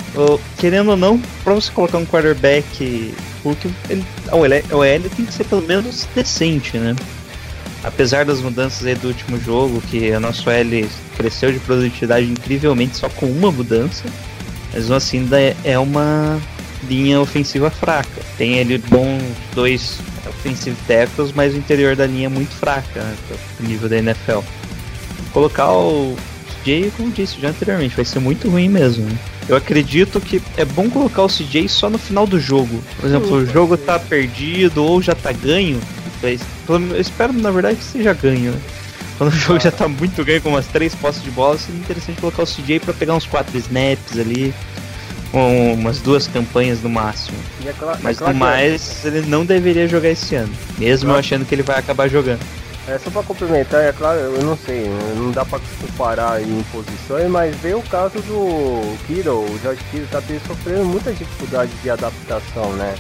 querendo 0.59 0.91
ou 0.91 0.97
não, 0.97 1.19
pra 1.43 1.55
você 1.55 1.71
colocar 1.73 1.99
um 1.99 2.05
quarterback 2.05 3.15
Hulk, 3.43 3.75
OL, 4.33 4.45
a 4.45 4.77
OL 4.77 5.11
tem 5.17 5.25
que 5.25 5.33
ser 5.33 5.45
pelo 5.45 5.63
menos 5.63 6.07
decente, 6.15 6.77
né? 6.77 6.95
Apesar 7.85 8.25
das 8.25 8.41
mudanças 8.41 8.87
aí 8.87 8.95
do 8.95 9.09
último 9.09 9.39
jogo, 9.39 9.81
que 9.91 10.11
a 10.13 10.19
nossa 10.19 10.49
OL 10.51 10.89
cresceu 11.17 11.53
de 11.53 11.59
produtividade 11.61 12.27
incrivelmente 12.27 12.97
só 12.97 13.09
com 13.11 13.27
uma 13.27 13.53
mudança, 13.53 14.05
mas 14.73 14.91
assim 14.91 15.19
ainda 15.19 15.39
é- 15.41 15.55
é 15.65 15.79
uma 15.79 16.41
linha 16.89 17.21
ofensiva 17.21 17.71
fraca. 17.71 18.23
Tem 18.39 18.59
ali 18.61 18.79
bons 18.79 19.23
dois 19.55 19.99
offensive 20.27 20.77
tackles, 20.89 21.31
mas 21.33 21.55
o 21.55 21.59
interior 21.59 21.95
da 21.95 22.07
linha 22.07 22.27
é 22.27 22.29
muito 22.31 22.55
fraca, 22.55 23.03
né? 23.03 23.15
Pro 23.57 23.67
nível 23.67 23.89
da 23.89 23.99
NFL. 23.99 24.41
Colocar 25.33 25.71
o 25.73 26.17
CJ, 26.65 26.91
como 26.97 27.11
disse 27.11 27.37
já 27.41 27.51
anteriormente, 27.51 27.95
vai 27.97 28.05
ser 28.05 28.19
muito 28.21 28.49
ruim 28.49 28.69
mesmo. 28.69 29.05
né? 29.05 29.17
Eu 29.47 29.57
acredito 29.57 30.21
que 30.21 30.41
é 30.57 30.65
bom 30.65 30.89
colocar 30.89 31.23
o 31.23 31.29
CJ 31.29 31.69
só 31.69 31.91
no 31.91 31.99
final 31.99 32.27
do 32.27 32.41
jogo. 32.41 32.83
Por 32.99 33.07
exemplo, 33.07 33.31
o 33.37 33.47
jogo 33.47 33.77
tá 33.77 33.99
perdido 33.99 34.83
ou 34.83 35.03
já 35.03 35.15
tá 35.15 35.33
ganho. 35.33 35.79
Pelo- 36.67 36.95
Eu 36.95 37.01
espero, 37.01 37.33
na 37.33 37.51
verdade, 37.51 37.77
que 37.77 37.85
seja 37.85 38.13
ganho. 38.13 38.53
né? 38.53 38.61
Quando 39.19 39.33
o 39.33 39.37
jogo 39.37 39.61
já 39.61 39.71
tá 39.71 39.87
muito 39.87 40.25
ganho, 40.25 40.41
com 40.43 40.49
umas 40.51 40.67
três 40.67 40.95
posses 40.95 41.23
de 41.23 41.31
bola, 41.31 41.57
seria 41.57 41.81
interessante 41.81 42.21
colocar 42.21 42.43
o 42.43 42.47
CJ 42.47 42.81
pra 42.81 42.93
pegar 42.93 43.15
uns 43.15 43.27
quatro 43.27 43.57
snaps 43.59 44.19
ali. 44.19 44.53
Com 45.31 45.75
umas 45.75 45.99
duas 46.01 46.29
campanhas 46.29 46.81
no 46.81 46.89
máximo. 46.89 47.37
É 47.65 47.69
é 47.71 47.75
Mas 48.01 48.19
claro 48.19 48.33
no 48.35 48.39
mais, 48.39 49.05
ele 49.05 49.23
não 49.23 49.45
deveria 49.45 49.89
jogar 49.89 50.09
esse 50.11 50.35
ano. 50.37 50.53
Mesmo 50.79 51.07
eu 51.09 51.13
Claro. 51.15 51.19
achando 51.21 51.45
que 51.45 51.55
ele 51.55 51.63
vai 51.65 51.77
acabar 51.79 52.09
jogando. 52.09 52.39
É 52.87 52.99
só 52.99 53.11
pra 53.11 53.23
complementar, 53.23 53.83
é 53.83 53.93
claro, 53.93 54.19
eu 54.21 54.43
não 54.43 54.57
sei, 54.59 54.89
não 55.17 55.33
dá 55.33 55.43
pra 55.45 55.59
comparar 55.81 56.41
em 56.43 56.63
posições, 56.71 57.29
mas 57.31 57.57
veio 57.57 57.79
o 57.79 57.83
caso 57.83 58.19
do 58.19 58.97
Kiro, 59.07 59.39
o 59.39 59.59
George 59.63 59.81
Kiro 59.91 60.07
tá 60.11 60.23
sofrendo 60.47 60.85
muita 60.85 61.11
dificuldade 61.11 61.73
de 61.83 61.89
adaptação, 61.91 62.73
né? 62.75 62.95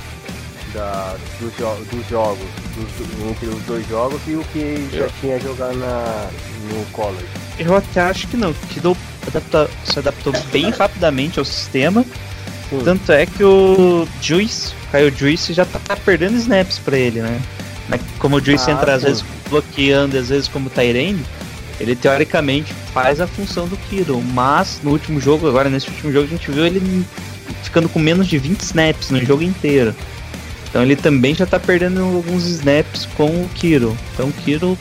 Da, 0.75 1.15
dos, 1.41 1.53
jo- 1.57 1.85
dos 1.93 2.09
jogos, 2.09 2.45
dos- 2.77 3.29
entre 3.31 3.47
os 3.47 3.63
dois 3.63 3.89
jogos 3.89 4.21
e 4.27 4.33
o 4.35 4.45
que 4.53 4.89
já 4.93 4.99
Eu- 5.05 5.11
tinha 5.21 5.39
jogado 5.39 5.77
na, 5.79 6.29
no 6.69 6.85
college. 6.87 7.25
Eu 7.61 7.77
até 7.77 8.01
acho 8.01 8.27
que 8.27 8.37
não, 8.37 8.53
que 8.53 8.67
Kido 8.75 8.97
adapta- 9.27 9.71
se 9.85 9.97
adaptou 10.01 10.33
bem 10.53 10.71
rapidamente 10.71 11.39
ao 11.39 11.45
sistema. 11.45 12.05
Sim. 12.69 12.81
Tanto 12.85 13.13
é 13.13 13.25
que 13.25 13.45
o 13.45 14.05
Juice, 14.21 14.73
o 14.89 14.91
Kyle 14.91 15.15
Juice 15.17 15.53
já 15.53 15.65
tá, 15.65 15.79
tá 15.79 15.95
perdendo 15.97 16.37
snaps 16.39 16.81
pra 16.81 16.99
ele, 16.99 17.21
né? 17.23 17.41
Como 18.19 18.37
o 18.37 18.45
Juice 18.45 18.69
Ah, 18.69 18.73
entra 18.75 18.95
às 18.95 19.03
sim. 19.03 19.07
vezes 19.09 19.25
bloqueando, 19.49 20.19
às 20.19 20.29
vezes 20.31 20.49
como 20.49 20.69
Tyrande, 20.71 21.23
ele 21.79 21.95
teoricamente 21.95 22.73
faz 22.93 23.21
a 23.21 23.27
função 23.29 23.69
do 23.69 23.77
Kiro. 23.77 24.21
Mas 24.21 24.81
no 24.83 24.91
último 24.91 25.21
jogo, 25.21 25.47
agora 25.47 25.71
nesse 25.71 25.89
último 25.89 26.11
jogo, 26.11 26.25
a 26.27 26.31
gente 26.31 26.51
viu 26.51 26.67
ele 26.67 27.05
ficando 27.63 27.89
com 27.89 27.99
menos 28.01 28.27
de 28.27 28.39
20 28.39 28.61
snaps 28.63 29.11
no 29.11 29.25
jogo 29.25 29.43
inteiro. 29.45 29.95
Então 30.75 30.83
ele 30.83 30.97
também 30.97 31.37
já 31.37 31.47
tá 31.47 31.61
perdendo 31.61 32.01
alguns 32.03 32.47
snaps 32.47 33.07
com 33.17 33.27
o 33.27 33.49
Kiro. 33.55 33.97
Então 34.13 34.27
o 34.27 34.33
Kiro 34.33 34.77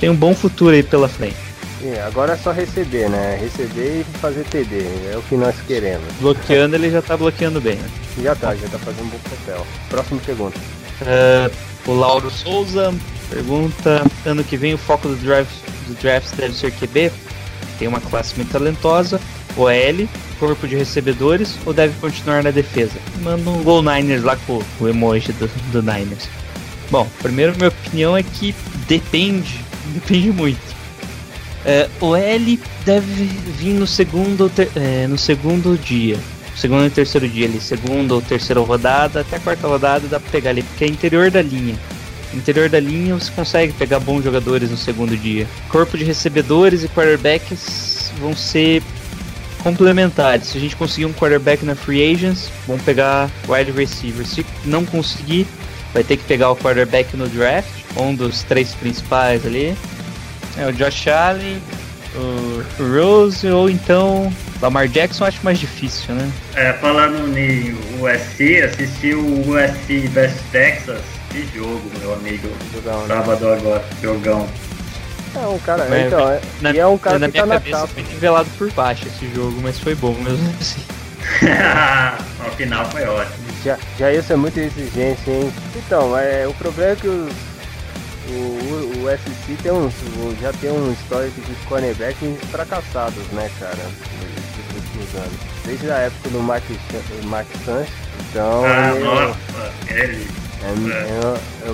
tem 0.00 0.08
um 0.08 0.16
bom 0.16 0.34
futuro 0.34 0.74
aí 0.74 0.82
pela 0.82 1.06
frente. 1.06 1.36
Sim, 1.82 1.98
agora 1.98 2.32
é 2.32 2.36
só 2.38 2.50
receber, 2.50 3.10
né? 3.10 3.38
Receber 3.38 4.00
e 4.00 4.04
fazer 4.20 4.44
TD, 4.44 4.86
é 5.12 5.16
o 5.18 5.20
que 5.20 5.34
nós 5.34 5.54
queremos. 5.66 6.06
Bloqueando, 6.18 6.76
ele 6.76 6.90
já 6.90 7.02
tá 7.02 7.14
bloqueando 7.14 7.60
bem, 7.60 7.76
né? 7.76 7.90
Já 8.22 8.34
tá, 8.34 8.54
já 8.54 8.66
tá 8.68 8.78
fazendo 8.78 9.04
um 9.04 9.08
bom 9.10 9.18
papel. 9.18 9.66
Próxima 9.90 10.18
pergunta. 10.24 10.58
É, 11.02 11.50
o 11.86 11.92
Lauro 11.92 12.30
Souza 12.30 12.94
pergunta: 13.28 14.02
ano 14.24 14.42
que 14.42 14.56
vem 14.56 14.72
o 14.72 14.78
foco 14.78 15.08
do 15.08 15.16
draft, 15.16 15.50
do 15.88 15.94
draft 16.00 16.34
deve 16.36 16.54
ser 16.54 16.72
QB? 16.72 17.12
Tem 17.78 17.86
uma 17.86 18.00
classe 18.00 18.34
muito 18.34 18.50
talentosa, 18.50 19.20
OL, 19.56 20.08
corpo 20.38 20.66
de 20.68 20.76
recebedores 20.76 21.56
ou 21.64 21.72
deve 21.72 21.94
continuar 22.00 22.42
na 22.42 22.50
defesa? 22.50 22.92
Manda 23.22 23.50
um 23.50 23.62
Gol 23.62 23.82
Niners 23.82 24.22
lá 24.22 24.36
com 24.46 24.62
o 24.80 24.88
emoji 24.88 25.32
do, 25.32 25.48
do 25.72 25.80
Niners. 25.82 26.28
Bom, 26.90 27.08
primeiro 27.22 27.54
minha 27.56 27.68
opinião 27.68 28.16
é 28.16 28.22
que 28.22 28.54
depende, 28.86 29.60
depende 29.94 30.30
muito. 30.30 30.76
É, 31.64 31.88
OL 32.00 32.58
deve 32.84 33.24
vir 33.58 33.74
no 33.74 33.86
segundo, 33.86 34.48
ter- 34.48 34.70
é, 34.76 35.06
no 35.08 35.18
segundo 35.18 35.76
dia. 35.76 36.16
Segundo 36.56 36.86
e 36.86 36.90
terceiro 36.90 37.28
dia 37.28 37.46
ali, 37.46 37.60
segunda 37.60 38.14
ou 38.14 38.22
terceira 38.22 38.60
rodada, 38.60 39.20
até 39.20 39.36
a 39.36 39.40
quarta 39.40 39.66
rodada 39.66 40.06
dá 40.08 40.18
pra 40.18 40.30
pegar 40.30 40.50
ali, 40.50 40.62
porque 40.62 40.84
é 40.84 40.88
interior 40.88 41.30
da 41.30 41.42
linha. 41.42 41.74
Interior 42.32 42.68
da 42.70 42.80
linha 42.80 43.14
você 43.14 43.30
consegue 43.32 43.72
pegar 43.74 44.00
bons 44.00 44.24
jogadores 44.24 44.70
no 44.70 44.76
segundo 44.76 45.16
dia. 45.16 45.46
Corpo 45.68 45.98
de 45.98 46.04
recebedores 46.04 46.82
e 46.82 46.88
quarterbacks 46.88 48.10
vão 48.20 48.34
ser 48.34 48.82
complementares. 49.66 50.46
Se 50.46 50.58
a 50.58 50.60
gente 50.60 50.76
conseguir 50.76 51.06
um 51.06 51.12
quarterback 51.12 51.64
na 51.64 51.74
free 51.74 52.14
agents, 52.14 52.48
vamos 52.68 52.84
pegar 52.84 53.28
wide 53.48 53.72
receiver. 53.72 54.24
Se 54.24 54.46
não 54.64 54.84
conseguir, 54.84 55.44
vai 55.92 56.04
ter 56.04 56.16
que 56.16 56.22
pegar 56.22 56.52
o 56.52 56.56
quarterback 56.56 57.16
no 57.16 57.28
draft, 57.28 57.68
um 57.96 58.14
dos 58.14 58.44
três 58.44 58.72
principais 58.76 59.44
ali. 59.44 59.76
É 60.56 60.68
o 60.68 60.72
Josh 60.72 61.08
Allen, 61.08 61.60
o 62.14 62.62
Rose 62.80 63.48
ou 63.48 63.68
então 63.68 64.32
Lamar 64.62 64.86
Jackson, 64.86 65.24
acho 65.24 65.40
mais 65.42 65.58
difícil, 65.58 66.14
né? 66.14 66.30
É, 66.54 66.72
falando 66.74 67.36
em 67.36 67.76
USC, 68.00 68.62
assisti 68.62 69.14
o 69.14 69.50
USC 69.50 70.06
vs 70.06 70.32
Texas 70.52 71.00
Que 71.30 71.44
jogo, 71.52 71.82
meu 71.98 72.14
amigo. 72.14 72.48
Jogão, 72.72 73.00
né? 73.00 73.16
Sábado 73.16 73.48
agora, 73.48 73.84
jogão. 74.00 74.48
É 75.42 75.46
um 75.48 75.58
cara, 75.58 75.86
Mas, 75.88 76.06
então, 76.06 76.30
é, 76.30 76.40
Na, 76.60 76.72
e 76.72 76.78
é 76.78 76.86
um 76.86 76.98
cara 76.98 77.18
na 77.18 77.26
que 77.26 77.32
minha 77.32 77.42
tá 77.42 77.46
na 77.46 77.54
cabeça 77.56 77.76
capa. 77.80 77.88
foi 77.92 78.02
nivelado 78.02 78.48
por 78.58 78.72
baixo 78.72 79.06
esse 79.06 79.34
jogo, 79.34 79.60
mas 79.62 79.78
foi 79.78 79.94
bom 79.94 80.14
mesmo 80.14 80.54
assim. 80.60 80.80
Ao 82.44 82.50
final 82.52 82.84
foi 82.90 83.04
ótimo. 83.04 83.46
Já, 83.64 83.76
já 83.98 84.12
isso 84.12 84.32
é 84.32 84.36
muita 84.36 84.60
exigência, 84.60 85.30
hein? 85.30 85.52
Então, 85.74 86.16
é, 86.16 86.46
o 86.46 86.54
problema 86.54 86.92
é 86.92 86.96
que 86.96 87.08
os, 87.08 87.32
o, 88.28 88.32
o, 88.32 89.04
o 89.04 89.10
SC 89.10 89.56
tem 89.62 89.72
uns, 89.72 89.92
o- 89.94 90.36
já 90.40 90.52
tem 90.54 90.70
um 90.70 90.92
histórico 90.92 91.40
de 91.40 91.52
cornerbacks 91.66 92.38
fracassados, 92.50 93.24
né, 93.32 93.50
cara? 93.58 93.76
Nos 93.76 94.76
últimos 94.76 95.14
anos. 95.16 95.38
Desde 95.64 95.90
a 95.90 95.96
época 95.96 96.28
do 96.30 96.40
Mark, 96.40 96.62
Mark 97.24 97.46
Sanchez. 97.64 97.88
Então, 98.30 98.62
Ah, 98.64 98.92
ele- 98.94 99.04
nossa, 99.04 99.36
ele. 99.88 100.28
É, 100.62 100.66
é, 100.66 101.68
é, 101.68 101.72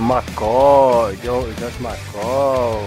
John, 1.23 1.45
Josh 1.59 1.79
McCall, 1.79 2.83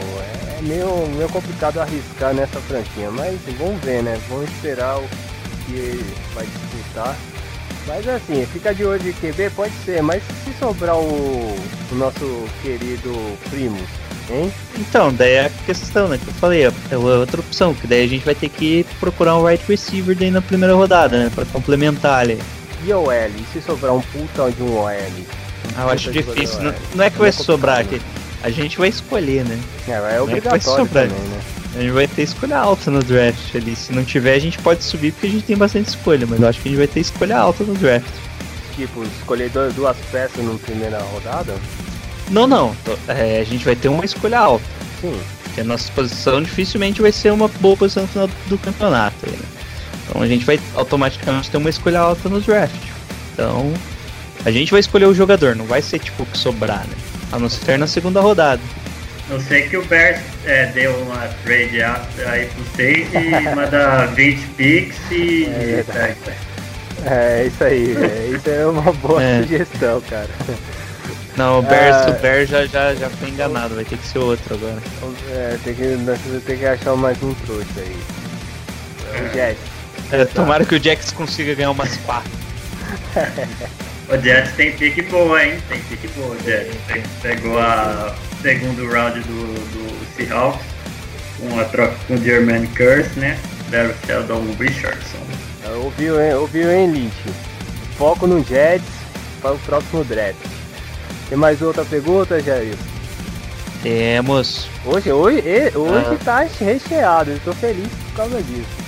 é 0.59 0.63
meio, 0.63 1.07
meio 1.09 1.29
complicado 1.29 1.81
arriscar 1.81 2.35
nessa 2.35 2.61
franquinha, 2.61 3.11
mas 3.11 3.39
vamos 3.59 3.81
ver, 3.83 4.03
né? 4.03 4.19
Vamos 4.29 4.51
esperar 4.51 4.99
o 4.99 5.09
que 5.67 5.75
ele 5.75 6.15
vai 6.35 6.47
disputar. 6.47 7.17
Mas 7.87 8.09
assim, 8.09 8.45
fica 8.53 8.75
de 8.75 8.85
olho 8.85 9.01
de 9.01 9.13
QB, 9.13 9.51
pode 9.51 9.73
ser, 9.85 10.03
mas 10.03 10.23
se 10.45 10.53
sobrar 10.59 10.97
o, 10.97 11.57
o 11.93 11.95
nosso 11.95 12.45
querido 12.61 13.13
Primus, 13.49 13.89
hein? 14.29 14.53
Então, 14.77 15.13
daí 15.13 15.35
é 15.35 15.47
a 15.47 15.51
questão, 15.65 16.09
né? 16.09 16.19
Que 16.19 16.29
eu 16.29 16.35
falei, 16.35 16.67
ó, 16.67 16.73
é 16.91 16.97
outra 16.97 17.41
opção, 17.41 17.73
que 17.75 17.87
daí 17.87 18.05
a 18.05 18.09
gente 18.09 18.25
vai 18.25 18.35
ter 18.35 18.49
que 18.49 18.85
procurar 18.99 19.37
um 19.37 19.45
right 19.45 19.65
receiver 19.69 20.17
daí 20.17 20.33
na 20.33 20.43
primeira 20.43 20.75
rodada, 20.75 21.17
né? 21.17 21.31
Pra 21.33 21.45
complementar 21.45 22.21
ali. 22.21 22.41
E 22.85 22.93
OL, 22.93 23.13
e 23.13 23.47
se 23.53 23.63
sobrar 23.63 23.95
um 23.95 24.01
puta 24.01 24.51
de 24.51 24.63
um 24.63 24.79
OL? 24.79 25.46
Ah, 25.77 25.83
eu 25.83 25.91
acho 25.91 26.11
difícil. 26.13 26.61
Não, 26.63 26.75
não 26.95 27.05
é 27.05 27.11
que 27.11 27.19
vai 27.19 27.33
sobrar 27.33 27.81
aqui. 27.81 28.01
A 28.43 28.51
gente 28.51 28.79
vai 28.79 28.89
escolher, 28.89 29.45
né? 29.45 29.59
É, 29.89 29.93
é 29.93 30.01
vai 30.01 30.21
obrigatório 30.21 30.63
sobrar. 30.63 31.09
também, 31.09 31.23
né? 31.29 31.41
A 31.75 31.81
gente 31.81 31.91
vai 31.93 32.07
ter 32.07 32.23
escolha 32.23 32.57
alta 32.59 32.91
no 32.91 33.03
draft 33.03 33.55
ali. 33.55 33.75
Se 33.77 33.93
não 33.93 34.05
tiver, 34.05 34.35
a 34.35 34.39
gente 34.39 34.59
pode 34.59 34.83
subir 34.85 35.13
porque 35.13 35.27
a 35.27 35.31
gente 35.31 35.45
tem 35.45 35.57
bastante 35.57 35.89
escolha, 35.89 36.27
mas 36.27 36.41
eu 36.41 36.49
acho 36.49 36.61
que 36.61 36.69
a 36.69 36.71
gente 36.71 36.79
vai 36.79 36.87
ter 36.87 37.01
escolha 37.01 37.37
alta 37.39 37.65
no 37.65 37.75
draft. 37.75 38.07
Tipo, 38.75 39.03
escolher 39.05 39.51
du- 39.51 39.73
duas 39.73 39.97
peças 40.11 40.43
na 40.45 40.55
primeira 40.59 40.99
rodada? 41.01 41.55
Não, 42.31 42.47
não. 42.47 42.75
É, 43.09 43.41
a 43.41 43.45
gente 43.45 43.65
vai 43.65 43.75
ter 43.77 43.89
uma 43.89 44.05
escolha 44.05 44.39
alta. 44.39 44.65
Sim. 45.01 45.19
Porque 45.45 45.61
a 45.61 45.65
nossa 45.65 45.91
posição 45.93 46.43
dificilmente 46.43 47.01
vai 47.03 47.13
ser 47.13 47.33
uma 47.33 47.49
boa 47.49 47.77
posição 47.77 48.03
no 48.05 48.09
final 48.09 48.29
do 48.47 48.59
campeonato. 48.59 49.17
né? 49.31 49.39
Então 50.09 50.23
a 50.23 50.27
gente 50.27 50.45
vai 50.45 50.59
automaticamente 50.75 51.51
ter 51.51 51.57
uma 51.57 51.71
escolha 51.71 52.01
alta 52.01 52.29
no 52.29 52.41
draft. 52.41 52.75
Então 53.33 53.73
a 54.47 54.51
gente 54.51 54.71
vai 54.71 54.81
escolher 54.81 55.07
o 55.07 55.15
jogador, 55.15 55.55
não 55.57 55.67
vai 55.67 55.83
ser 55.83 55.99
tipo 55.99 56.23
o 56.23 56.27
que 56.27 56.39
sobrar, 56.39 56.87
né? 56.87 56.95
A 57.33 57.39
não 57.39 57.49
ser 57.49 57.79
na 57.79 57.87
segunda 57.87 58.21
rodada. 58.21 58.63
Não 59.29 59.41
sei 59.41 59.63
que 59.69 59.77
o 59.77 59.85
Bears 59.85 60.21
é, 60.45 60.67
deu 60.67 60.95
uma 61.03 61.27
trade 61.45 61.83
aí 61.83 62.47
pro 62.47 62.63
vocês 62.65 63.09
e 63.13 63.41
manda 63.55 64.07
20 64.15 64.47
picks 64.57 64.97
e. 65.11 65.47
É 65.47 65.83
verdade. 65.85 66.17
É 67.05 67.45
isso 67.47 67.65
aí, 67.65 67.93
velho. 67.93 68.37
Isso 68.37 68.49
é 68.49 68.67
uma 68.67 68.93
boa 68.93 69.21
É. 69.23 69.43
sugestão, 69.43 70.01
cara. 70.09 70.29
Não, 71.37 71.59
o 71.59 71.63
Bears, 71.63 71.97
Ah. 71.97 72.11
o 72.11 72.23
Bears 72.23 72.49
já, 72.49 72.67
já, 72.67 72.95
já 72.95 73.11
foi 73.11 73.29
enganado, 73.31 73.75
vai 73.75 73.85
ter 73.85 73.99
que 73.99 74.07
ser 74.07 74.21
outro 74.21 74.55
agora. 74.55 74.81
É, 75.33 75.59
tem 75.65 75.75
que, 75.75 75.83
nós 75.83 76.19
vamos 76.25 76.45
ter 76.45 76.57
que 76.59 76.65
achar 76.65 76.95
mais 76.97 77.21
um 77.23 77.35
trouxa 77.35 77.67
aí. 77.79 77.97
É 79.13 79.21
o 79.23 79.33
Jets. 79.35 79.59
É, 80.13 80.25
tomara 80.25 80.65
que 80.65 80.75
o 80.77 80.83
Jax 80.83 81.11
consiga 81.11 81.53
ganhar 81.55 81.73
umas 81.73 81.97
quatro. 81.99 82.31
O 84.09 84.17
Jets 84.19 84.53
tem 84.57 84.73
pique 84.73 85.03
boa, 85.03 85.45
hein? 85.45 85.59
Tem 85.69 85.81
pique 85.81 86.07
boa, 86.09 86.37
o 86.37 86.43
Jets. 86.45 86.77
Pe- 86.87 87.03
Pegou 87.23 87.59
a 87.59 88.15
segundo 88.41 88.89
round 88.89 89.19
do, 89.21 89.55
do 89.55 90.17
Seahawks, 90.17 90.61
com 91.41 91.59
a 91.59 91.65
troca 91.65 91.95
com 92.07 92.15
o 92.15 92.19
German 92.23 92.67
Curse, 92.69 93.19
né? 93.19 93.37
Deram 93.71 93.91
o 93.91 94.07
Sheldon 94.07 94.45
Richardson. 94.61 95.19
Ouviu, 95.83 96.21
hein, 96.23 96.35
ouviu, 96.35 96.71
hein, 96.71 96.93
Lynch? 96.93 97.35
Foco 97.99 98.27
no 98.29 98.45
Jets 98.45 98.85
para 99.43 99.53
o 99.55 99.59
próximo 99.59 100.05
draft. 100.05 100.37
Tem 101.29 101.37
mais 101.37 101.61
outra 101.61 101.85
pergunta, 101.85 102.41
Jair? 102.41 102.75
Temos. 103.83 104.69
Hoje, 104.85 105.11
hoje, 105.13 105.43
hoje 105.75 106.07
Ah. 106.21 106.25
tá 106.25 106.47
recheado, 106.61 107.33
eu 107.33 107.41
tô 107.45 107.53
feliz 107.55 107.89
por 108.11 108.17
causa 108.17 108.41
disso. 108.43 108.86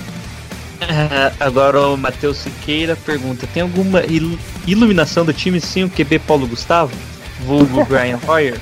Ah, 0.81 1.31
Agora 1.39 1.79
o 1.87 1.97
Matheus 1.97 2.37
Siqueira 2.37 2.95
pergunta: 2.95 3.47
tem 3.53 3.63
alguma 3.63 4.01
il- 4.05 4.37
iluminação 4.67 5.25
do 5.25 5.33
time 5.33 5.59
sem 5.59 5.83
o 5.83 5.89
QB 5.89 6.19
Paulo 6.19 6.47
Gustavo? 6.47 6.93
Vulgo 7.45 7.83
Brian 7.85 8.19
Hoyer? 8.27 8.57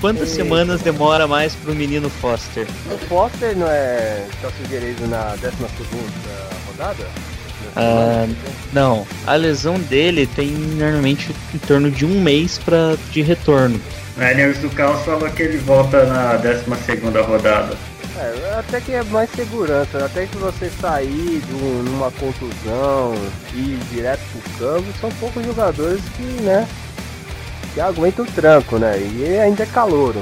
Quantas 0.00 0.30
Ei. 0.30 0.34
semanas 0.36 0.82
demora 0.82 1.26
mais 1.26 1.54
pro 1.54 1.74
menino 1.74 2.08
Foster? 2.10 2.66
O 2.90 2.98
Foster 3.06 3.56
não 3.56 3.66
é. 3.68 4.26
tá 4.42 4.48
sugerido 4.62 5.06
na 5.06 5.34
12 5.40 5.54
rodada? 6.66 7.06
Ah, 7.76 8.26
não, 8.72 9.06
a 9.26 9.34
lesão 9.34 9.78
dele 9.80 10.26
tem 10.26 10.48
normalmente 10.48 11.34
em 11.54 11.58
torno 11.58 11.90
de 11.90 12.04
um 12.04 12.20
mês 12.20 12.58
pra, 12.64 12.94
de 13.10 13.22
retorno. 13.22 13.80
O 14.16 14.20
Niners 14.20 14.58
do 14.58 14.70
Caos 14.70 15.04
falou 15.04 15.28
que 15.30 15.42
ele 15.42 15.58
volta 15.58 16.04
na 16.04 16.34
12 16.36 17.22
rodada. 17.26 17.76
É, 18.16 18.54
até 18.58 18.80
que 18.80 18.92
é 18.92 19.02
mais 19.04 19.28
segurança, 19.30 20.04
até 20.04 20.26
que 20.26 20.36
você 20.36 20.70
sair 20.80 21.42
de 21.44 21.52
um- 21.54 21.82
numa 21.82 22.12
contusão 22.12 23.12
e 23.52 23.58
ir 23.58 23.80
direto 23.92 24.20
pro 24.32 24.52
campo, 24.58 24.86
são 25.00 25.10
poucos 25.18 25.44
jogadores 25.44 26.00
que, 26.16 26.22
né, 26.42 26.66
que 27.74 27.80
aguentam 27.80 28.24
o 28.24 28.28
tranco, 28.30 28.78
né, 28.78 28.96
e 28.98 29.36
ainda 29.40 29.64
é 29.64 29.66
calouro. 29.66 30.20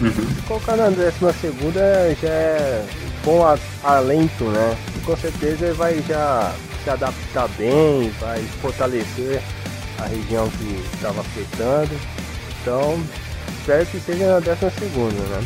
Uhum. 0.00 0.12
Se 0.12 0.42
colocar 0.46 0.76
na 0.76 0.88
décima 0.90 1.32
segunda 1.40 1.80
já 2.22 2.28
é 2.28 2.84
bom 3.24 3.44
a- 3.44 3.58
alento, 3.82 4.44
né, 4.44 4.76
e 4.96 5.00
com 5.00 5.16
certeza 5.16 5.64
ele 5.66 5.74
vai 5.74 6.00
já 6.08 6.52
se 6.84 6.90
adaptar 6.90 7.48
bem, 7.58 8.12
vai 8.20 8.40
fortalecer 8.62 9.42
a 9.98 10.06
região 10.06 10.48
que 10.50 10.84
estava 10.94 11.20
afetando, 11.20 11.90
então 12.62 13.00
espero 13.58 13.86
que 13.86 13.98
seja 13.98 14.34
na 14.34 14.38
décima 14.40 14.70
segunda, 14.78 15.20
né. 15.30 15.44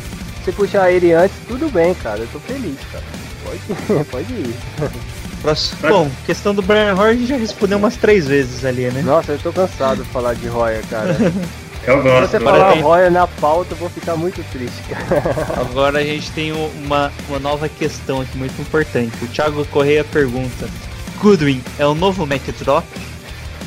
Se 0.49 0.55
puxar 0.55 0.91
ele 0.91 1.13
antes, 1.13 1.35
tudo 1.47 1.69
bem, 1.69 1.93
cara. 1.93 2.19
Eu 2.19 2.27
tô 2.33 2.39
feliz, 2.39 2.77
cara. 2.91 3.03
Pode, 3.43 4.03
pode 4.09 4.33
ir. 4.33 4.55
Próximo. 5.41 5.79
Bom, 5.89 6.11
questão 6.25 6.53
do 6.55 6.61
Brian 6.61 6.95
Hoyer 6.95 7.11
a 7.11 7.13
gente 7.13 7.27
já 7.27 7.37
respondeu 7.37 7.77
umas 7.77 7.95
três 7.95 8.27
vezes 8.27 8.65
ali, 8.65 8.89
né? 8.89 9.01
Nossa, 9.01 9.33
eu 9.33 9.39
tô 9.39 9.53
cansado 9.53 10.03
de 10.03 10.09
falar 10.09 10.33
de 10.33 10.47
Royer, 10.47 10.83
cara. 10.89 11.13
Se 11.85 11.89
Eu 11.91 12.03
gosto. 12.03 12.29
você 12.31 12.37
agora 12.37 12.57
falar 12.59 12.73
tem- 12.73 12.81
Royer 12.81 13.11
na 13.11 13.25
pauta, 13.27 13.73
eu 13.73 13.77
vou 13.77 13.89
ficar 13.89 14.15
muito 14.15 14.43
triste, 14.51 14.81
cara. 14.89 15.23
Agora 15.61 15.99
a 15.99 16.03
gente 16.03 16.29
tem 16.31 16.51
uma, 16.51 17.11
uma 17.29 17.39
nova 17.39 17.69
questão 17.69 18.19
aqui 18.21 18.37
muito 18.37 18.59
importante. 18.61 19.13
O 19.23 19.27
Thiago 19.27 19.63
Correia 19.67 20.03
pergunta: 20.03 20.67
Goodwin 21.21 21.63
é 21.79 21.85
o 21.87 21.95
novo 21.95 22.25
Mac 22.27 22.41
Drop? 22.59 22.85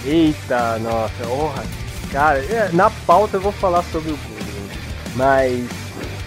Eita, 0.05 0.79
nossa, 0.81 1.27
honra. 1.33 1.65
Cara, 2.13 2.39
é, 2.41 2.69
na 2.75 2.91
pauta 2.91 3.39
eu 3.39 3.41
vou 3.41 3.53
falar 3.53 3.83
sobre 3.91 4.11
o 4.13 4.17
Goodwin. 4.17 4.69
Mas 5.17 5.65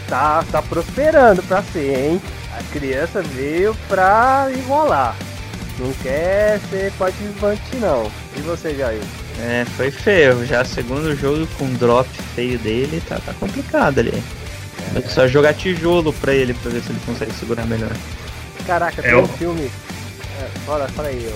tá, 0.08 0.44
tá 0.52 0.62
prosperando 0.62 1.42
pra 1.44 1.62
ser, 1.64 1.96
hein? 2.12 2.22
A 2.58 2.64
criança 2.72 3.22
veio 3.22 3.76
pra 3.88 4.48
igualar. 4.56 5.16
Não 5.78 5.92
quer 6.02 6.60
ser 6.70 6.92
coadjuvante, 6.98 7.76
não. 7.82 8.10
E 8.38 8.40
você, 8.42 8.74
Jair? 8.76 9.02
É, 9.42 9.66
foi 9.76 9.92
feio. 9.92 10.46
Já 10.46 10.64
segundo 10.64 11.14
jogo 11.18 11.46
com 11.58 11.66
drop 11.74 12.08
feio 12.34 12.58
dele, 12.60 13.02
tá, 13.08 13.20
tá 13.26 13.34
complicado 13.40 14.00
ali. 14.00 14.24
Vai 14.94 15.02
só 15.04 15.28
jogar 15.28 15.54
tijolo 15.54 16.14
pra 16.14 16.34
ele 16.34 16.54
pra 16.54 16.72
ver 16.72 16.82
se 16.82 16.92
ele 16.92 17.00
consegue 17.06 17.34
segurar 17.34 17.66
melhor. 17.66 17.92
Caraca, 18.66 19.02
tem 19.02 19.12
É, 19.12 19.18
um 19.18 19.24
o- 19.24 19.28
filme. 19.28 19.70
É, 20.42 20.48
fala, 20.66 20.88
fala 20.90 21.10
aí, 21.10 21.30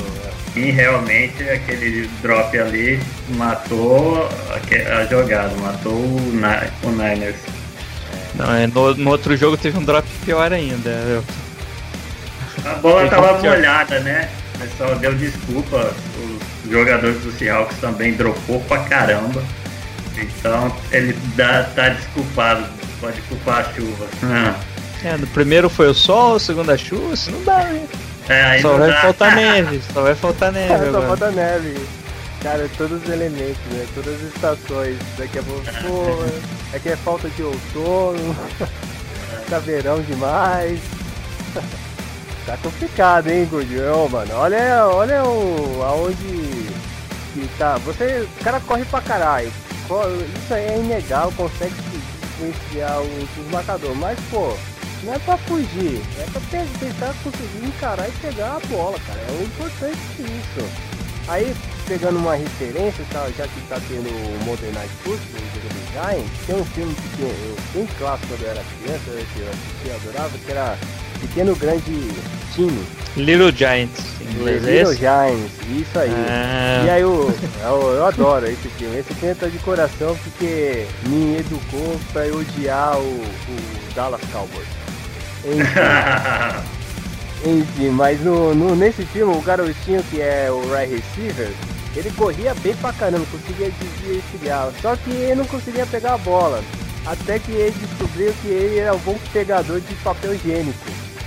ô, 0.55 0.59
E 0.59 0.71
realmente 0.71 1.43
aquele 1.43 2.07
drop 2.21 2.57
ali 2.57 2.99
matou 3.29 4.27
a 4.27 5.05
jogada, 5.05 5.53
matou 5.57 5.93
o, 5.93 6.31
Ni- 6.33 6.71
o 6.87 6.91
Niners. 6.91 7.35
Não, 8.39 8.55
é, 8.55 8.65
no, 8.67 8.95
no 8.95 9.09
outro 9.11 9.35
jogo 9.37 9.55
teve 9.57 9.77
um 9.77 9.83
drop 9.83 10.07
pior 10.25 10.51
ainda. 10.51 10.89
Eu- 10.89 11.23
A 12.65 12.73
bola 12.75 13.01
Ele 13.01 13.09
tava 13.09 13.33
confiou. 13.35 13.53
molhada, 13.53 13.99
né? 13.99 14.29
O 14.55 14.59
pessoal 14.59 14.95
deu 14.95 15.13
desculpa. 15.13 15.91
Os 16.65 16.71
jogadores 16.71 17.21
do 17.21 17.31
Seahawks 17.31 17.77
também 17.79 18.13
dropou 18.13 18.59
pra 18.61 18.79
caramba. 18.79 19.43
Então 20.17 20.75
ele 20.91 21.13
dá, 21.35 21.63
tá 21.75 21.89
desculpado. 21.89 22.65
Pode 22.99 23.21
culpar 23.23 23.59
a 23.59 23.73
chuva. 23.73 24.07
Ah. 24.23 24.55
É, 25.01 25.15
no 25.15 25.25
primeiro 25.27 25.69
foi 25.69 25.87
o 25.87 25.93
sol, 25.93 26.33
o 26.35 26.39
segundo 26.41 26.69
a 26.73 26.77
chuva, 26.77 27.15
se 27.15 27.31
não 27.31 27.41
dá, 27.45 27.59
né? 27.59 27.87
É, 28.27 28.59
Só 28.61 28.75
vai 28.75 28.89
dá. 28.91 28.99
faltar 29.01 29.31
neve, 29.37 29.81
só 29.93 30.01
vai 30.01 30.13
faltar 30.13 30.51
neve 30.51 30.67
Cara, 30.67 30.83
só 30.83 30.89
agora. 30.89 31.07
falta 31.07 31.31
neve. 31.31 31.77
Cara, 32.43 32.69
todos 32.77 33.01
os 33.01 33.09
elementos, 33.09 33.61
né? 33.71 33.85
Todas 33.95 34.13
as 34.15 34.35
estações. 34.35 34.97
Daqui 35.17 35.39
a 35.39 35.43
pouco, 35.43 35.63
é 36.73 36.79
que 36.79 36.89
é 36.89 36.95
falta 36.95 37.29
de 37.29 37.43
outono, 37.43 38.35
tá 39.49 39.59
verão 39.59 40.01
demais. 40.01 40.79
Tá 42.45 42.57
complicado, 42.57 43.27
hein, 43.27 43.45
Gudião, 43.45 44.09
mano. 44.09 44.33
Olha, 44.33 44.87
olha 44.87 45.23
o, 45.23 45.83
aonde 45.83 46.15
que 47.31 47.47
tá. 47.59 47.77
Você, 47.85 48.27
o 48.39 48.43
cara 48.43 48.59
corre 48.61 48.83
pra 48.85 49.01
caralho. 49.01 49.47
isso 49.47 50.53
aí 50.55 50.65
é 50.65 50.79
inegável, 50.79 51.31
consegue 51.37 51.75
influenciar 52.39 53.01
os 53.01 53.51
marcadores, 53.51 53.97
mas 53.97 54.19
pô, 54.31 54.57
não 55.03 55.13
é 55.13 55.19
pra 55.19 55.37
fugir, 55.37 56.01
é 56.17 56.25
pra 56.31 56.41
tentar 56.49 57.13
conseguir 57.23 57.67
encarar 57.67 58.09
e 58.09 58.11
pegar 58.13 58.55
a 58.55 58.67
bola, 58.67 58.97
cara. 59.05 59.19
É 59.19 59.31
o 59.31 59.43
importante 59.43 59.99
isso. 60.19 60.88
Aí, 61.29 61.55
pegando 61.87 62.17
uma 62.17 62.35
referência, 62.35 63.05
tá, 63.11 63.23
já 63.37 63.47
que 63.47 63.61
tá 63.69 63.79
tendo 63.87 64.09
o 64.09 64.45
Modern 64.45 64.73
Night 64.73 64.89
Football, 65.03 65.39
o 65.39 65.53
jogo 65.53 65.69
do 65.69 65.91
Giants, 65.93 66.31
tem 66.47 66.55
um 66.55 66.65
filme 66.65 66.95
que 67.15 67.21
eu, 67.21 67.55
bem 67.71 67.87
clássico 67.99 68.27
quando 68.29 68.41
eu 68.41 68.49
era 68.49 68.63
criança, 68.81 69.03
que 69.05 69.39
eu 69.39 69.49
assistia, 69.49 69.95
adorava, 69.95 70.37
que 70.43 70.51
era 70.51 70.77
Pequeno 71.21 71.55
Grande 71.55 72.11
Time. 72.55 72.83
Little 73.15 73.51
Giants, 73.51 74.03
em 74.21 74.31
inglês 74.31 74.67
é 74.67 74.71
Little 74.71 74.91
esse? 74.91 75.01
Giants, 75.01 75.51
isso 75.69 75.99
aí. 75.99 76.11
Ah. 76.11 76.83
E 76.85 76.89
aí 76.89 77.01
eu, 77.01 77.31
eu, 77.61 77.91
eu 77.91 78.05
adoro 78.07 78.47
esse 78.47 78.67
filme. 78.69 78.97
Esse 78.97 79.13
filme 79.13 79.35
tá 79.35 79.45
de 79.45 79.59
coração 79.59 80.17
porque 80.23 80.87
me 81.05 81.37
educou 81.37 81.99
pra 82.11 82.25
eu 82.25 82.39
odiar 82.39 82.97
o, 82.97 83.03
o 83.03 83.93
Dallas 83.93 84.21
Cowboys. 84.31 84.67
Enfim, 85.45 86.78
enfim, 87.45 87.89
mas 87.89 88.19
no, 88.21 88.53
no- 88.53 88.75
nesse 88.75 89.03
filme 89.05 89.35
o 89.35 89.41
garotinho 89.41 90.03
que 90.03 90.21
é 90.21 90.49
o 90.51 90.61
right 90.73 90.93
receiver, 90.95 91.49
ele 91.95 92.11
corria 92.11 92.53
bem 92.55 92.75
pra 92.75 92.93
caramba, 92.93 93.25
conseguia 93.31 93.71
desviar, 94.01 94.71
só 94.81 94.95
que 94.95 95.09
ele 95.11 95.35
não 95.35 95.45
conseguia 95.45 95.85
pegar 95.85 96.13
a 96.13 96.17
bola. 96.17 96.61
Até 97.05 97.39
que 97.39 97.51
ele 97.51 97.75
descobriu 97.79 98.33
que 98.41 98.47
ele 98.49 98.77
era 98.79 98.93
um 98.93 98.99
bom 98.99 99.17
pegador 99.33 99.79
de 99.79 99.95
papel 99.95 100.35
higiênico. 100.35 100.77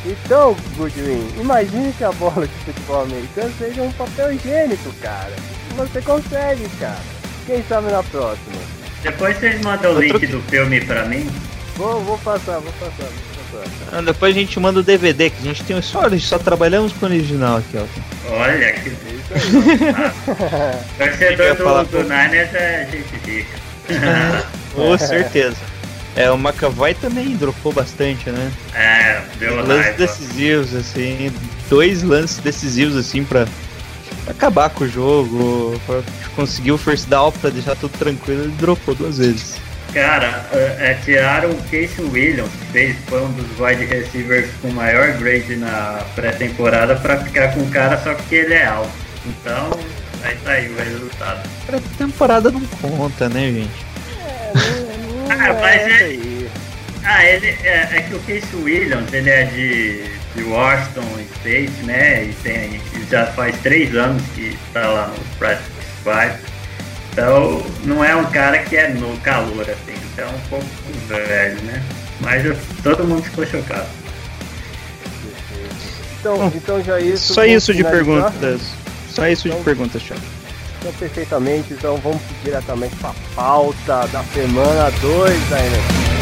Então, 0.04 0.54
Goodwin, 0.76 1.28
imagine 1.40 1.92
que 1.92 2.04
a 2.04 2.12
bola 2.12 2.46
de 2.46 2.54
futebol 2.64 3.02
americano 3.02 3.52
seja 3.58 3.82
um 3.82 3.92
papel 3.92 4.32
higiênico, 4.34 4.92
cara. 5.00 5.32
Você 5.76 6.02
consegue, 6.02 6.68
cara. 6.78 7.00
Quem 7.46 7.64
sabe 7.68 7.90
na 7.90 8.02
próxima? 8.02 8.56
Depois 9.02 9.36
vocês 9.38 9.60
mandam 9.62 9.94
o 9.94 10.00
link 10.00 10.26
do 10.26 10.40
filme 10.42 10.80
pra 10.82 11.06
mim. 11.06 11.28
Vou, 11.76 12.00
vou 12.02 12.18
passar, 12.18 12.58
vou 12.60 12.72
passar, 12.74 13.08
Ah, 13.92 14.00
Depois 14.00 14.34
a 14.34 14.38
gente 14.38 14.58
manda 14.58 14.80
o 14.80 14.82
DVD, 14.82 15.30
que 15.30 15.36
a 15.40 15.44
gente 15.44 15.62
tem 15.64 15.80
só, 15.82 16.02
só 16.18 16.38
trabalhamos 16.38 16.92
com 16.94 17.06
o 17.06 17.08
original 17.08 17.58
aqui, 17.58 17.76
ó. 17.76 17.84
Olha 18.34 18.72
que 18.72 18.90
torcedor 20.98 21.56
do, 21.56 21.90
do 21.90 21.96
com- 21.98 22.02
Niners 22.02 22.54
é 22.54 22.88
gente 22.90 23.30
rica. 23.30 23.58
Com 24.74 24.96
certeza. 24.98 25.56
É, 26.14 26.30
o 26.30 26.36
McAvoy 26.36 26.94
também 26.94 27.36
dropou 27.36 27.72
bastante, 27.72 28.28
né? 28.30 28.52
É, 28.74 29.22
deu 29.38 29.56
Lances 29.56 29.84
raiva. 29.86 29.98
decisivos, 29.98 30.74
assim, 30.74 31.32
dois 31.70 32.02
lances 32.02 32.38
decisivos, 32.38 32.96
assim, 32.96 33.24
pra, 33.24 33.46
pra 34.24 34.32
acabar 34.32 34.68
com 34.70 34.84
o 34.84 34.88
jogo, 34.88 35.80
pra 35.86 36.00
conseguir 36.36 36.72
o 36.72 36.78
first 36.78 37.08
down 37.08 37.32
pra 37.32 37.48
deixar 37.50 37.76
tudo 37.76 37.96
tranquilo, 37.98 38.42
ele 38.44 38.52
dropou 38.58 38.94
duas 38.94 39.16
vezes. 39.18 39.56
Cara, 39.92 40.46
é, 40.52 40.90
é, 40.90 40.98
tiraram 41.04 41.50
o 41.50 41.56
Casey 41.64 42.02
Williams, 42.10 42.50
que 42.50 42.72
fez, 42.72 42.96
foi 43.06 43.20
um 43.22 43.32
dos 43.32 43.60
wide 43.60 43.84
receivers 43.84 44.48
com 44.62 44.68
maior 44.70 45.12
grade 45.18 45.54
na 45.56 46.02
pré-temporada, 46.14 46.96
pra 46.96 47.18
ficar 47.18 47.52
com 47.52 47.60
o 47.60 47.70
cara 47.70 47.98
só 48.02 48.14
porque 48.14 48.36
ele 48.36 48.54
é 48.54 48.64
alto. 48.66 48.90
Então, 49.26 49.70
aí 50.24 50.34
tá 50.44 50.52
aí 50.52 50.68
o 50.72 50.76
resultado. 50.76 51.46
Pra 51.66 51.78
temporada 51.98 52.50
não 52.50 52.60
conta, 52.80 53.28
né, 53.28 53.40
gente? 53.52 53.70
Não 54.54 55.30
Ah, 55.30 55.52
mas 55.60 55.80
é 55.82 55.84
é- 55.84 55.94
isso 55.94 56.04
aí. 56.04 56.50
Ah, 57.04 57.24
ele 57.24 57.46
é, 57.64 57.88
é 57.96 58.04
que 58.08 58.14
o 58.14 58.20
Casey 58.20 58.62
Williams, 58.62 59.12
ele 59.12 59.28
é 59.28 59.44
de, 59.44 60.04
de 60.36 60.42
Washington 60.44 61.04
State, 61.38 61.82
né? 61.82 62.24
E 62.24 62.32
tem, 62.42 62.80
já 63.10 63.26
faz 63.26 63.54
três 63.60 63.94
anos 63.94 64.22
que 64.34 64.56
tá 64.72 64.86
lá 64.88 65.08
no 65.08 65.36
Practice 65.38 65.70
Squad. 66.00 66.38
Então, 67.12 67.62
não 67.84 68.02
é 68.02 68.16
um 68.16 68.24
cara 68.30 68.58
que 68.60 68.74
é 68.76 68.88
no 68.88 69.16
calor, 69.18 69.62
assim. 69.68 69.94
Então, 70.12 70.26
é 70.26 70.30
um 70.30 70.40
pouco 70.48 70.64
velho, 71.08 71.60
né? 71.62 71.82
Mas 72.20 72.44
eu- 72.44 72.56
todo 72.82 73.04
mundo 73.04 73.22
ficou 73.22 73.46
chocado. 73.46 73.86
Então, 76.20 76.52
então 76.54 76.82
já 76.82 77.00
isso. 77.00 77.34
Só 77.34 77.44
isso 77.44 77.74
de 77.74 77.82
perguntas. 77.84 78.60
Só 79.12 79.26
isso 79.28 79.42
de 79.42 79.48
Então- 79.50 79.62
perguntas, 79.64 80.02
Thiago. 80.02 80.22
Então, 80.78 80.92
perfeitamente. 80.94 81.74
Então 81.74 81.96
vamos 81.98 82.20
diretamente 82.42 82.94
para 82.96 83.10
a 83.10 83.14
pauta 83.34 84.06
da 84.08 84.22
semana 84.32 84.90
2 85.00 85.48
da 85.50 85.58
NFL. 85.58 86.21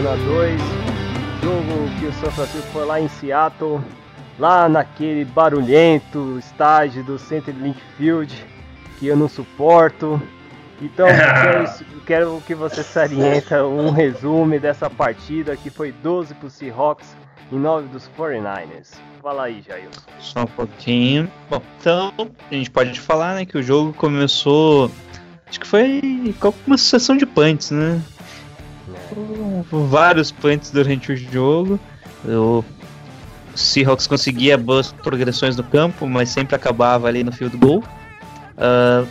Semana 0.00 0.16
2. 0.16 0.60
Jogo 1.42 1.98
que 1.98 2.06
o 2.06 2.12
São 2.14 2.30
Francisco 2.30 2.68
foi 2.72 2.86
lá 2.86 3.00
em 3.00 3.08
Seattle, 3.08 3.80
lá 4.38 4.68
naquele 4.68 5.26
barulhento 5.26 6.38
estágio 6.38 7.04
do 7.04 7.18
CenturyLink 7.18 7.78
Field, 7.96 8.46
que 8.98 9.06
eu 9.06 9.16
não 9.16 9.28
suporto. 9.28 10.20
Então, 10.80 11.06
quero, 11.42 12.00
quero 12.06 12.42
que 12.46 12.54
você 12.54 12.82
salienta 12.82 13.64
um 13.66 13.90
resumo 13.90 14.58
dessa 14.58 14.88
partida 14.88 15.54
que 15.56 15.68
foi 15.68 15.92
12 15.92 16.34
para 16.34 16.48
Seahawks 16.48 17.14
e 17.52 17.54
9 17.54 17.88
dos 17.88 18.10
49ers. 18.16 18.94
Fala 19.20 19.44
aí, 19.44 19.62
Jailton. 19.66 20.00
Só 20.18 20.42
um 20.42 20.46
pouquinho. 20.46 21.30
Bom, 21.50 21.60
então 21.78 22.12
a 22.50 22.54
gente 22.54 22.70
pode 22.70 22.98
falar, 22.98 23.34
né, 23.34 23.44
que 23.44 23.58
o 23.58 23.62
jogo 23.62 23.92
começou. 23.92 24.90
Acho 25.46 25.60
que 25.60 25.66
foi 25.66 26.34
com 26.40 26.54
uma 26.66 26.78
sucessão 26.78 27.18
de 27.18 27.26
punts, 27.26 27.70
né? 27.70 28.00
Vários 29.70 30.30
punts 30.30 30.70
durante 30.70 31.12
o 31.12 31.16
jogo. 31.16 31.78
O 32.24 32.64
Seahawks 33.54 34.06
conseguia 34.06 34.56
boas 34.56 34.92
progressões 34.92 35.56
no 35.56 35.62
campo, 35.62 36.06
mas 36.06 36.28
sempre 36.28 36.54
acabava 36.54 37.08
ali 37.08 37.24
no 37.24 37.32
field 37.32 37.56
goal. 37.56 37.82
Ah, 38.56 39.04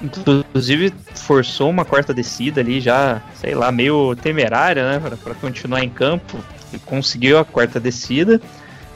inclusive 0.00 0.92
forçou 1.14 1.68
uma 1.68 1.84
quarta 1.84 2.14
descida 2.14 2.60
ali, 2.60 2.80
já, 2.80 3.20
sei 3.34 3.54
lá, 3.54 3.72
meio 3.72 4.14
temerária, 4.16 4.92
né, 4.92 5.16
para 5.22 5.34
continuar 5.34 5.82
em 5.82 5.90
campo. 5.90 6.38
E 6.72 6.78
conseguiu 6.78 7.38
a 7.38 7.44
quarta 7.44 7.80
descida. 7.80 8.40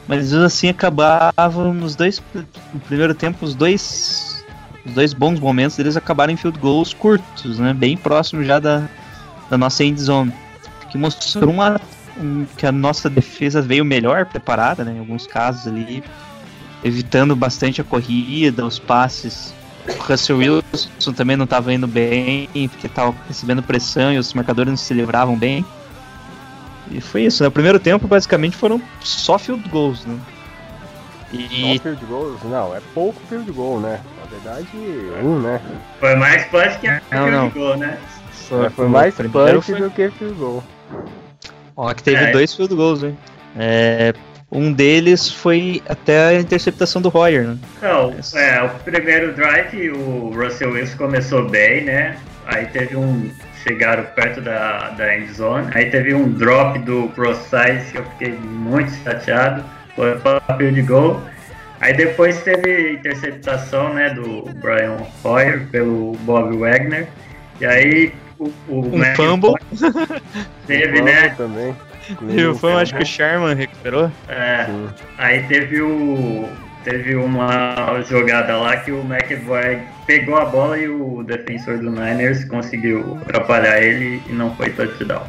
Mas 0.07 0.33
assim 0.33 0.69
acabavam 0.69 1.73
nos 1.73 1.95
dois. 1.95 2.21
No 2.73 2.79
primeiro 2.81 3.15
tempo, 3.15 3.45
os 3.45 3.55
dois. 3.55 4.43
Os 4.85 4.93
dois 4.93 5.13
bons 5.13 5.39
momentos 5.39 5.77
deles 5.77 5.95
acabaram 5.95 6.33
em 6.33 6.35
field 6.35 6.59
goals 6.59 6.93
curtos, 6.93 7.57
né? 7.57 7.73
Bem 7.73 7.95
próximo 7.95 8.43
já 8.43 8.59
da, 8.59 8.83
da 9.53 9.57
nossa 9.57 9.83
end 9.83 10.01
zone. 10.01 10.33
Que 10.89 10.97
mostrou 10.97 11.49
uma, 11.51 11.79
um- 12.17 12.45
que 12.57 12.65
a 12.65 12.71
nossa 12.71 13.09
defesa 13.09 13.61
veio 13.61 13.85
melhor 13.85 14.25
preparada, 14.25 14.83
né? 14.83 14.93
Em 14.93 14.99
alguns 14.99 15.27
casos 15.27 15.67
ali. 15.67 16.03
Evitando 16.83 17.35
bastante 17.35 17.79
a 17.79 17.83
corrida, 17.83 18.65
os 18.65 18.77
passes. 18.79 19.53
O 19.87 20.01
Russell 20.03 20.37
Wilson 20.37 21.13
também 21.13 21.37
não 21.37 21.45
estava 21.45 21.73
indo 21.73 21.87
bem, 21.87 22.49
porque 22.69 22.87
estava 22.87 23.13
recebendo 23.27 23.61
pressão 23.63 24.11
e 24.11 24.17
os 24.17 24.33
marcadores 24.33 24.69
não 24.71 24.77
se 24.77 24.93
livravam 24.93 25.37
bem. 25.37 25.65
E 26.91 26.99
foi 26.99 27.23
isso, 27.23 27.41
né? 27.43 27.47
O 27.47 27.51
primeiro 27.51 27.79
tempo 27.79 28.07
basicamente 28.07 28.57
foram 28.57 28.81
só 29.01 29.37
field 29.37 29.67
goals, 29.69 30.05
né? 30.05 30.17
E 31.31 31.77
Só 31.77 31.83
field 31.83 32.05
goals? 32.05 32.43
Não, 32.43 32.75
é 32.75 32.81
pouco 32.93 33.19
field 33.27 33.49
goal, 33.51 33.79
né? 33.79 33.99
Na 34.19 34.25
verdade, 34.29 34.67
um, 35.23 35.39
né? 35.39 35.59
Foi 35.99 36.15
mais 36.15 36.45
punch 36.45 36.77
que 36.79 36.87
a 36.87 37.01
Não, 37.11 37.31
não. 37.31 37.49
gol, 37.49 37.77
né? 37.77 37.97
É, 38.51 38.69
foi 38.69 38.87
mais 38.87 39.13
primeiro 39.15 39.55
punch 39.61 39.71
foi- 39.71 39.81
do 39.81 39.89
que 39.91 40.09
field 40.11 40.35
goal. 40.35 40.63
Ó, 41.75 41.93
que 41.93 42.03
teve 42.03 42.23
É. 42.25 42.31
dois 42.31 42.53
field 42.53 42.75
goals, 42.75 43.03
hein? 43.03 43.17
É, 43.57 44.13
um 44.51 44.71
deles 44.71 45.29
foi 45.31 45.81
até 45.87 46.27
a 46.27 46.33
interceptação 46.39 47.01
do 47.01 47.09
Royer, 47.09 47.47
né? 47.47 47.57
Não, 47.81 48.13
é, 48.35 48.61
o 48.63 48.69
primeiro 48.83 49.33
drive 49.33 49.89
o 49.91 50.31
Russell 50.35 50.71
Wilson 50.71 50.97
começou 50.97 51.49
bem, 51.49 51.83
né? 51.83 52.15
Aí 52.45 52.65
teve 52.67 52.95
um. 52.95 53.29
Chegaram 53.65 54.03
perto 54.13 54.41
da, 54.41 54.89
da 54.89 55.15
end 55.17 55.31
zone. 55.33 55.71
Aí 55.73 55.85
teve 55.89 56.13
um 56.13 56.29
drop 56.29 56.77
do 56.79 57.09
Procise 57.15 57.91
que 57.93 57.97
eu 57.97 58.03
fiquei 58.03 58.33
muito 58.33 58.91
chateado. 59.05 59.63
Foi 59.95 60.17
papel 60.19 60.69
de 60.73 60.81
gol. 60.81 61.21
Aí 61.79 61.93
depois 61.93 62.41
teve 62.43 62.91
interceptação 62.91 63.93
né, 63.93 64.09
do 64.09 64.43
Brian 64.55 64.97
Hoyer 65.23 65.65
pelo 65.71 66.11
Bob 66.23 66.57
Wagner. 66.57 67.07
E 67.61 67.65
aí 67.65 68.13
o, 68.43 68.73
o 68.73 68.85
Um 68.93 68.97
Matt 68.97 69.15
fumble. 69.15 69.53
teve, 70.67 71.01
né? 71.01 71.29
também. 71.29 71.75
E 72.27 72.53
foi, 72.55 72.73
eu 72.73 72.79
acho 72.79 72.95
que 72.95 73.03
o 73.03 73.05
Sherman 73.05 73.55
recuperou. 73.55 74.11
É, 74.27 74.65
Sim. 74.65 74.89
Aí 75.17 75.43
teve 75.43 75.81
o, 75.81 76.49
teve 76.83 77.15
uma 77.15 78.01
jogada 78.01 78.57
lá 78.57 78.77
que 78.77 78.91
o 78.91 79.01
McEvoy 79.03 79.81
pegou 80.05 80.35
a 80.35 80.45
bola 80.45 80.77
e 80.77 80.87
o 80.87 81.23
defensor 81.23 81.77
do 81.77 81.89
Niners 81.89 82.43
conseguiu 82.45 83.17
atrapalhar 83.21 83.81
ele 83.81 84.21
e 84.27 84.33
não 84.33 84.53
foi 84.55 84.69
touchdown. 84.71 85.23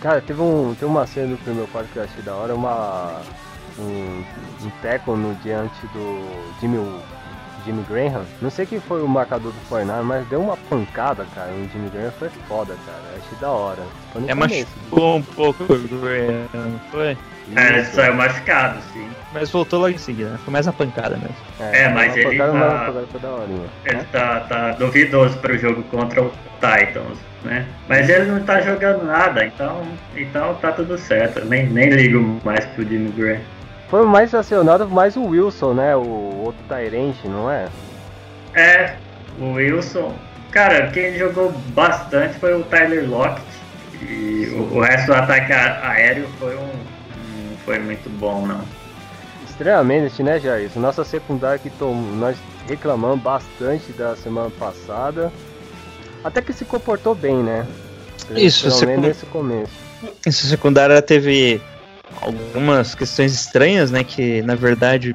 Cara, 0.00 0.20
teve, 0.20 0.40
um, 0.40 0.74
teve 0.74 0.86
uma 0.86 1.06
cena 1.06 1.28
do 1.28 1.36
primeiro 1.38 1.68
quarto 1.68 1.88
que 1.92 1.98
eu 1.98 2.04
achei 2.04 2.22
da 2.22 2.34
hora, 2.34 2.54
uma, 2.54 3.20
um, 3.78 4.22
um 4.62 4.70
tackle 4.82 5.16
no 5.16 5.34
diante 5.36 5.86
do 5.92 6.20
Jimmy, 6.60 6.78
Jimmy 7.64 7.84
Graham. 7.88 8.24
Não 8.40 8.50
sei 8.50 8.66
quem 8.66 8.80
foi 8.80 9.02
o 9.02 9.08
marcador 9.08 9.52
do 9.52 9.58
Fortnite, 9.68 10.02
mas 10.04 10.26
deu 10.28 10.40
uma 10.40 10.56
pancada, 10.68 11.24
cara. 11.34 11.50
O 11.52 11.68
Jimmy 11.72 11.88
Graham 11.90 12.10
foi 12.18 12.28
foda, 12.48 12.74
cara. 12.86 12.98
Eu 13.12 13.18
achei 13.18 13.38
da 13.40 13.50
hora. 13.50 13.82
Foi 14.12 14.22
no 14.22 14.30
É 14.30 14.34
começo. 14.34 14.66
machucou 14.90 15.16
um 15.16 15.22
pouco 15.22 15.62
o 15.64 15.66
Graham, 16.00 16.48
não 16.54 16.78
foi? 16.90 17.16
É, 17.56 17.68
ele 17.68 17.84
saiu 17.84 18.14
machucado, 18.14 18.78
sim. 18.92 19.08
Mas 19.32 19.50
voltou 19.50 19.80
logo 19.80 19.94
em 19.94 19.98
seguida, 19.98 20.30
né? 20.30 20.38
Foi 20.44 20.52
mais 20.52 20.66
uma 20.66 20.72
pancada 20.74 21.16
mesmo. 21.16 21.34
É, 21.60 21.88
mas 21.88 22.12
uma 22.12 22.18
ele 22.20 22.38
pancada, 22.38 22.52
tá- 22.52 22.58
mas 22.58 22.78
pancada 22.86 23.06
foi 23.10 23.20
da 23.20 23.30
horinha. 23.30 23.66
Ele 23.86 24.04
tá, 24.12 24.40
tá 24.40 24.70
duvidoso 24.72 25.38
para 25.38 25.54
o 25.54 25.58
jogo 25.58 25.82
contra 25.84 26.22
o 26.22 26.30
Titans, 26.60 27.18
né? 27.44 27.66
Mas 27.88 28.06
ele 28.08 28.26
não 28.26 28.40
tá 28.44 28.60
jogando 28.60 29.02
nada, 29.04 29.46
então, 29.46 29.80
então 30.14 30.54
tá 30.56 30.72
tudo 30.72 30.98
certo. 30.98 31.42
Nem, 31.46 31.66
nem 31.66 31.88
ligo 31.88 32.38
mais 32.44 32.66
pro 32.66 32.84
Jimmy 32.86 33.10
Graham. 33.12 33.40
Foi 33.90 34.04
mais 34.04 34.34
acionado 34.34 34.88
mais 34.88 35.16
o 35.16 35.24
Wilson, 35.24 35.74
né? 35.74 35.96
O 35.96 36.42
outro 36.44 36.60
Tyrant, 36.68 37.16
não 37.24 37.50
é? 37.50 37.68
É, 38.54 38.96
o 39.38 39.52
Wilson. 39.52 40.14
Cara, 40.50 40.88
quem 40.90 41.16
jogou 41.16 41.50
bastante 41.74 42.38
foi 42.38 42.54
o 42.54 42.62
Tyler 42.64 43.08
Lockett. 43.08 43.46
E 44.02 44.48
o, 44.54 44.76
o 44.76 44.80
resto 44.80 45.06
do 45.06 45.14
ataque 45.14 45.52
a- 45.52 45.90
aéreo 45.90 46.28
foi 46.38 46.54
um. 46.56 46.60
Não 47.48 47.56
foi 47.64 47.78
muito 47.78 48.08
bom, 48.18 48.46
não. 48.46 48.60
Extremamente, 49.48 50.22
né, 50.22 50.38
Jair? 50.38 50.70
Nossa 50.76 51.04
secundária 51.04 51.58
que 51.58 51.70
tom... 51.70 51.94
nós 51.94 52.36
reclamamos 52.68 53.20
bastante 53.20 53.90
da 53.92 54.14
semana 54.16 54.50
passada. 54.58 55.32
Até 56.22 56.40
que 56.42 56.52
se 56.52 56.64
comportou 56.64 57.14
bem, 57.14 57.36
né? 57.42 57.66
Isso, 58.36 58.64
Pelo 58.64 58.74
secund- 58.74 58.90
menos 58.90 59.06
nesse 59.08 59.26
começo. 59.26 59.72
Essa 60.26 60.46
secundária 60.46 61.00
teve 61.02 61.60
algumas 62.20 62.94
questões 62.94 63.32
estranhas, 63.32 63.90
né? 63.90 64.04
Que 64.04 64.42
na 64.42 64.54
verdade 64.54 65.14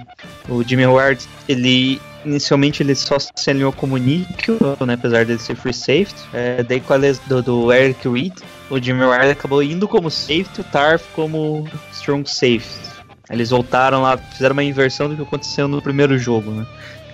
o 0.49 0.63
Jimmy 0.63 0.85
Ward, 0.85 1.23
ele 1.47 2.01
inicialmente 2.25 2.81
ele 2.81 2.95
só 2.95 3.17
se 3.19 3.49
alinhou 3.49 3.71
como 3.71 3.97
níquel, 3.97 4.57
né? 4.85 4.93
Apesar 4.93 5.25
dele 5.25 5.39
ser 5.39 5.55
free 5.55 5.73
safety. 5.73 6.15
É, 6.33 6.63
daí 6.63 6.79
com 6.79 6.93
a 6.93 6.97
do, 7.27 7.41
do 7.41 7.73
Eric 7.73 8.07
Reed, 8.07 8.33
o 8.69 8.79
Jimmy 8.79 9.03
Ward 9.03 9.29
acabou 9.29 9.61
indo 9.61 9.87
como 9.87 10.09
safety, 10.09 10.61
o 10.61 10.63
Tarf 10.63 11.03
como 11.13 11.67
strong 11.91 12.29
safety. 12.29 12.93
Eles 13.29 13.49
voltaram 13.49 14.01
lá, 14.01 14.17
fizeram 14.17 14.53
uma 14.53 14.63
inversão 14.63 15.09
do 15.09 15.15
que 15.15 15.21
aconteceu 15.21 15.67
no 15.67 15.81
primeiro 15.81 16.17
jogo, 16.17 16.51
né? 16.51 16.65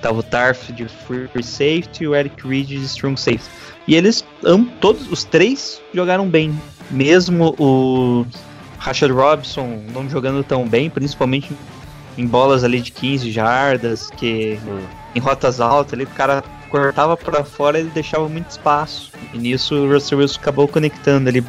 Tava 0.02 0.20
o 0.20 0.24
Tarf 0.24 0.72
de 0.72 0.88
free 0.88 1.44
safety 1.44 2.04
e 2.04 2.08
o 2.08 2.16
Eric 2.16 2.48
Reed 2.48 2.68
de 2.68 2.86
strong 2.86 3.20
safety. 3.20 3.50
E 3.88 3.96
eles, 3.96 4.24
todos 4.80 5.12
os 5.12 5.24
três, 5.24 5.82
jogaram 5.94 6.28
bem. 6.28 6.58
Mesmo 6.92 7.56
o 7.60 8.26
Rashad 8.80 9.12
Robson 9.12 9.84
não 9.94 10.10
jogando 10.10 10.44
tão 10.44 10.68
bem, 10.68 10.90
principalmente 10.90 11.52
em 12.18 12.26
bolas 12.26 12.64
ali 12.64 12.82
de 12.82 12.92
15 12.92 13.32
jardas, 13.32 14.10
que 14.10 14.60
Sim. 14.64 14.80
em 15.16 15.20
rotas 15.20 15.62
altas, 15.62 15.94
ali, 15.94 16.04
o 16.04 16.08
cara 16.08 16.44
cortava 16.70 17.18
para 17.18 17.44
fora 17.44 17.78
e 17.78 17.82
ele 17.82 17.92
deixava 17.92 18.28
muito 18.28 18.50
espaço. 18.50 19.12
E 19.34 19.38
nisso 19.38 19.76
o 19.76 19.92
Russell 19.92 20.20
Wilson 20.20 20.40
acabou 20.40 20.68
conectando 20.68 21.30
ali 21.30 21.44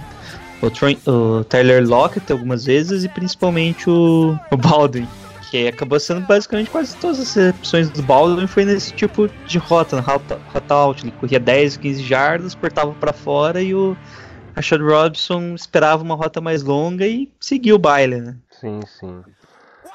o, 0.63 1.11
o 1.11 1.45
Tyler 1.45 1.87
Lockett 1.87 2.31
algumas 2.33 2.65
vezes 2.65 3.05
e 3.05 3.09
principalmente 3.09 3.89
o, 3.89 4.39
o 4.51 4.57
Baldwin. 4.57 5.07
Que 5.51 5.67
acabou 5.67 5.99
sendo 5.99 6.21
basicamente 6.27 6.71
quase 6.71 6.97
todas 6.97 7.19
as 7.19 7.35
recepções 7.35 7.91
do 7.91 8.03
Baldwin 8.03 8.47
foi 8.47 8.65
nesse 8.65 8.93
tipo 8.93 9.29
de 9.47 9.59
rota, 9.59 9.97
na 9.97 10.03
rota, 10.03 10.39
rota 10.53 10.75
alta. 10.75 11.03
Ele 11.03 11.13
corria 11.19 11.41
10, 11.41 11.77
15 11.77 12.03
jardas, 12.05 12.55
cortava 12.55 12.93
para 12.93 13.13
fora 13.13 13.61
e 13.61 13.75
o 13.75 13.97
Rashad 14.61 14.83
Robson 14.83 15.55
esperava 15.55 16.03
uma 16.03 16.15
rota 16.15 16.39
mais 16.39 16.63
longa 16.63 17.07
e 17.07 17.31
seguia 17.41 17.75
o 17.75 17.79
baile, 17.79 18.21
né? 18.21 18.37
Sim, 18.61 18.81
sim. 18.87 19.23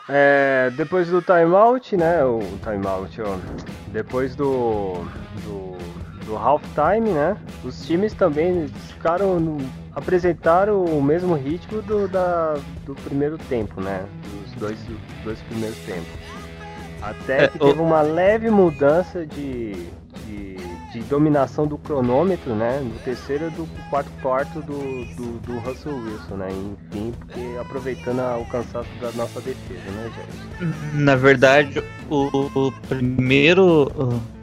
É, 0.09 0.71
depois 0.75 1.07
do 1.07 1.21
timeout, 1.21 1.95
né? 1.95 2.23
O 2.25 2.39
timeout, 2.63 3.21
ó. 3.21 3.37
Depois 3.89 4.35
do, 4.35 4.95
do, 5.43 5.77
do 6.25 6.35
halftime, 6.35 7.11
né? 7.11 7.37
Os 7.63 7.85
times 7.85 8.13
também 8.13 8.67
ficaram. 8.67 9.39
no- 9.39 9.85
apresentaram 9.93 10.83
o 10.83 11.01
mesmo 11.01 11.35
ritmo 11.35 11.81
do, 11.83 12.07
da, 12.07 12.55
do 12.85 12.93
primeiro 12.95 13.37
tempo, 13.37 13.79
né? 13.79 14.05
Dos 14.43 14.51
dois, 14.59 14.77
dos 14.83 14.97
dois 15.23 15.39
primeiros 15.43 15.77
tempos. 15.85 16.09
Até 17.01 17.43
É, 17.43 17.47
que 17.47 17.57
o- 17.57 17.67
teve 17.67 17.79
uma 17.79 18.01
leve 18.01 18.49
mudança 18.49 19.25
de 19.25 19.87
dominação 21.09 21.67
do 21.67 21.77
cronômetro, 21.77 22.55
né? 22.55 22.79
No 22.83 22.97
terceiro 22.99 23.49
do 23.51 23.67
quarto 23.89 24.09
quarto 24.21 24.61
do, 24.61 25.05
do, 25.15 25.39
do 25.39 25.57
Russell 25.59 25.95
Wilson, 25.95 26.35
né? 26.35 26.49
Enfim, 26.51 27.13
porque 27.19 27.39
aproveitando 27.59 28.19
a- 28.19 28.37
o 28.37 28.45
cansaço 28.45 28.89
da 29.01 29.11
nossa 29.13 29.39
defesa, 29.41 29.91
né, 29.91 30.11
gente? 30.15 30.73
Na 30.95 31.15
verdade, 31.15 31.83
o, 32.09 32.49
o 32.55 32.71
primeiro. 32.87 33.91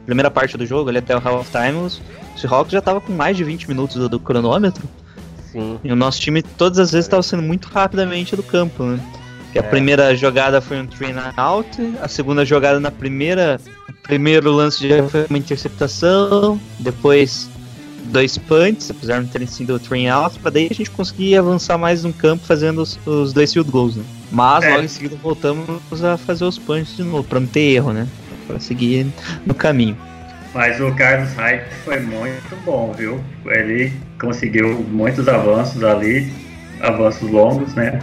A 0.01 0.05
primeira 0.05 0.29
parte 0.31 0.57
do 0.57 0.65
jogo, 0.65 0.89
ali 0.89 0.97
até 0.97 1.15
o 1.15 1.19
halftime, 1.25 1.77
os 1.77 2.01
Seahawks 2.35 2.71
já 2.73 2.81
tava 2.81 2.99
com 2.99 3.13
mais 3.13 3.37
de 3.37 3.43
20 3.43 3.67
minutos 3.69 3.95
do, 3.95 4.09
do 4.09 4.19
cronômetro. 4.19 4.83
Sim, 5.51 5.79
E 5.83 5.91
o 5.91 5.95
nosso 5.95 6.19
time 6.19 6.41
todas 6.41 6.79
as 6.79 6.91
vezes 6.91 7.05
estava 7.05 7.21
sendo 7.23 7.43
muito 7.43 7.67
rapidamente 7.69 8.35
do 8.35 8.41
campo, 8.43 8.83
né? 8.83 8.99
Que 9.53 9.59
a 9.59 9.61
É. 9.61 9.65
primeira 9.65 10.15
jogada 10.15 10.59
foi 10.59 10.79
um 10.81 10.87
train 10.87 11.13
out, 11.37 11.69
a 12.01 12.07
segunda 12.07 12.43
jogada 12.43 12.79
na 12.79 12.89
primeira. 12.91 13.59
O 13.87 13.93
primeiro 14.03 14.51
lance 14.51 14.87
já 14.89 15.07
foi 15.07 15.25
uma 15.29 15.37
interceptação, 15.37 16.59
depois 16.79 17.47
dois 18.05 18.37
punts, 18.37 18.89
apesar 18.91 19.15
de 19.19 19.21
não 19.21 19.27
terem 19.29 19.47
sido 19.47 19.79
train 19.79 20.09
out, 20.09 20.37
pra 20.39 20.49
daí 20.51 20.67
a 20.69 20.73
gente 20.73 20.89
conseguir 20.91 21.37
avançar 21.37 21.77
mais 21.77 22.03
no 22.03 22.11
campo 22.11 22.43
fazendo 22.45 22.81
os, 22.81 22.99
os 23.05 23.31
dois 23.31 23.53
field 23.53 23.69
goals, 23.71 23.95
né? 23.95 24.03
Mas 24.31 24.63
É. 24.65 24.71
logo 24.71 24.83
em 24.83 24.87
seguida 24.87 25.15
voltamos 25.21 26.03
a 26.03 26.17
fazer 26.17 26.43
os 26.45 26.57
punts 26.57 26.97
de 26.97 27.03
novo, 27.03 27.23
pra 27.23 27.39
não 27.39 27.47
ter 27.47 27.61
erro, 27.75 27.93
né? 27.93 28.07
Pra 28.47 28.59
seguir 28.59 29.05
no 29.45 29.53
caminho. 29.53 29.95
Mas 30.53 30.79
o 30.81 30.91
Carlos 30.93 31.31
Hyde 31.33 31.63
foi 31.85 31.99
muito 31.99 32.55
bom, 32.65 32.91
viu? 32.97 33.23
Ele 33.45 33.93
conseguiu 34.19 34.83
muitos 34.89 35.27
avanços 35.27 35.83
ali, 35.83 36.31
avanços 36.81 37.29
longos, 37.29 37.73
né? 37.73 37.99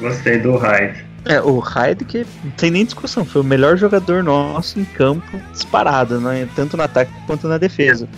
Gostei 0.00 0.38
do 0.38 0.56
Hyde. 0.56 1.04
É, 1.24 1.40
o 1.40 1.58
Hyde 1.58 2.04
que 2.04 2.26
não 2.44 2.50
tem 2.52 2.70
nem 2.70 2.84
discussão, 2.84 3.24
foi 3.24 3.42
o 3.42 3.44
melhor 3.44 3.76
jogador 3.76 4.22
nosso 4.22 4.78
em 4.78 4.84
campo 4.84 5.40
disparado, 5.52 6.20
né? 6.20 6.48
tanto 6.54 6.76
no 6.76 6.82
ataque 6.82 7.12
quanto 7.26 7.48
na 7.48 7.58
defesa. 7.58 8.08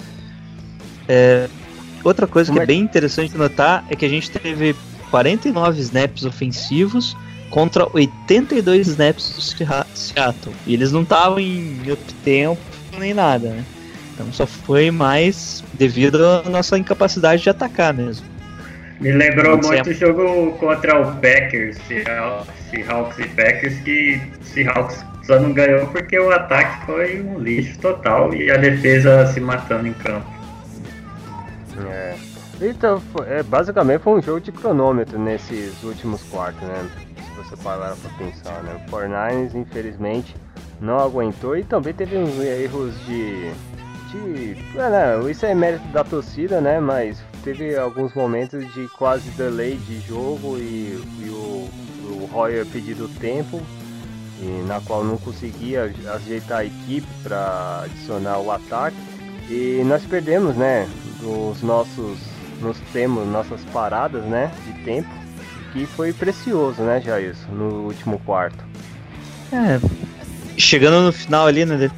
É, 1.09 1.49
outra 2.05 2.27
coisa 2.27 2.51
Como 2.51 2.59
que 2.59 2.61
é 2.61 2.65
é- 2.65 2.67
bem 2.67 2.81
interessante 2.81 3.33
de 3.33 3.39
notar 3.39 3.85
é 3.89 3.97
que 3.97 4.05
a 4.05 4.09
gente 4.09 4.31
teve 4.31 4.77
49 5.11 5.81
snaps 5.81 6.25
ofensivos 6.25 7.17
contra 7.51 7.89
82 7.93 8.87
snaps 8.87 9.33
do 9.35 9.41
Seattle. 9.97 10.55
E 10.67 10.73
eles 10.73 10.93
não 10.93 11.03
estavam 11.03 11.41
em 11.41 11.91
up 11.91 12.01
tempo 12.23 12.61
nem 12.99 13.13
nada, 13.13 13.49
né? 13.49 13.65
Então 14.15 14.33
só 14.33 14.47
foi 14.47 14.91
mais 14.91 15.65
devido 15.75 16.25
à 16.25 16.49
nossa 16.49 16.79
incapacidade 16.79 17.43
de 17.43 17.51
atacar 17.51 17.93
mesmo. 17.93 18.27
Me 19.01 19.13
lembrou 19.13 19.53
Muito 19.57 19.69
muito 19.69 19.91
o 19.91 19.95
jogo 19.95 20.53
contra 20.59 21.01
o 21.01 21.17
Packers, 21.17 21.79
Seahawks 21.89 23.19
e 23.19 23.29
Packers, 23.29 23.79
que 23.81 24.21
Seahawks 24.43 25.05
só 25.23 25.39
não 25.41 25.53
ganhou 25.53 25.87
porque 25.87 26.19
o 26.19 26.31
ataque 26.31 26.85
foi 26.87 27.21
um 27.23 27.39
lixo 27.39 27.79
total 27.79 28.35
e 28.35 28.51
a 28.51 28.57
defesa 28.59 29.27
se 29.27 29.41
matando 29.41 29.87
em 29.87 29.95
campo. 29.95 30.27
é. 31.91 32.15
Então, 32.61 33.01
foi- 33.01 33.27
é, 33.27 33.43
basicamente 33.43 34.03
foi 34.03 34.19
um 34.19 34.23
jogo 34.23 34.41
de 34.41 34.53
cronômetro 34.53 35.19
nesses 35.19 35.83
últimos 35.83 36.23
quartos, 36.25 36.61
né? 36.61 36.87
Se 37.17 37.31
você 37.39 37.57
parar 37.63 37.97
pra 37.97 38.11
pensar, 38.19 38.63
né? 38.63 38.75
O 38.87 38.91
49ers, 38.91 39.55
infelizmente, 39.55 40.37
não 40.79 40.99
aguentou 40.99 41.57
e 41.57 41.65
também 41.65 41.95
teve 41.95 42.19
uns 42.19 42.39
erros 42.39 42.95
de. 43.07 43.51
de 44.11 44.57
é, 44.77 44.91
né, 44.91 45.31
isso 45.31 45.47
é 45.47 45.55
mérito 45.55 45.87
da 45.89 46.05
torcida, 46.05 46.61
né? 46.61 46.79
Mas 46.81 47.23
teve 47.43 47.77
alguns 47.77 48.15
momentos 48.15 48.73
de 48.75 48.89
quase 48.89 49.31
delay 49.31 49.77
de 49.77 50.01
jogo 50.01 50.59
e, 50.59 51.01
e 51.21 51.29
o, 51.31 51.69
o 52.11 52.29
Royer 52.33 52.67
pedido 52.67 53.09
tempo, 53.21 53.61
e 54.41 54.65
na 54.67 54.81
qual 54.81 55.05
não 55.05 55.17
conseguia 55.19 55.93
ajeitar 56.15 56.59
a 56.59 56.65
equipe 56.65 57.07
para 57.23 57.83
adicionar 57.85 58.39
o 58.39 58.51
ataque. 58.51 58.97
E 59.49 59.83
nós 59.85 60.05
perdemos, 60.05 60.57
né? 60.57 60.89
Os 61.23 61.61
nossos. 61.63 62.19
Nós 62.61 62.77
temos 62.93 63.27
nossas 63.27 63.61
paradas, 63.73 64.23
né? 64.25 64.53
De 64.65 64.85
tempo. 64.85 65.09
Que 65.73 65.87
foi 65.87 66.13
precioso, 66.13 66.83
né, 66.83 67.01
Jair? 67.01 67.35
No 67.53 67.87
último 67.87 68.19
quarto. 68.21 68.65
É, 69.53 69.81
chegando 70.57 71.05
no 71.05 71.13
final 71.13 71.47
ali, 71.47 71.65
né? 71.65 71.91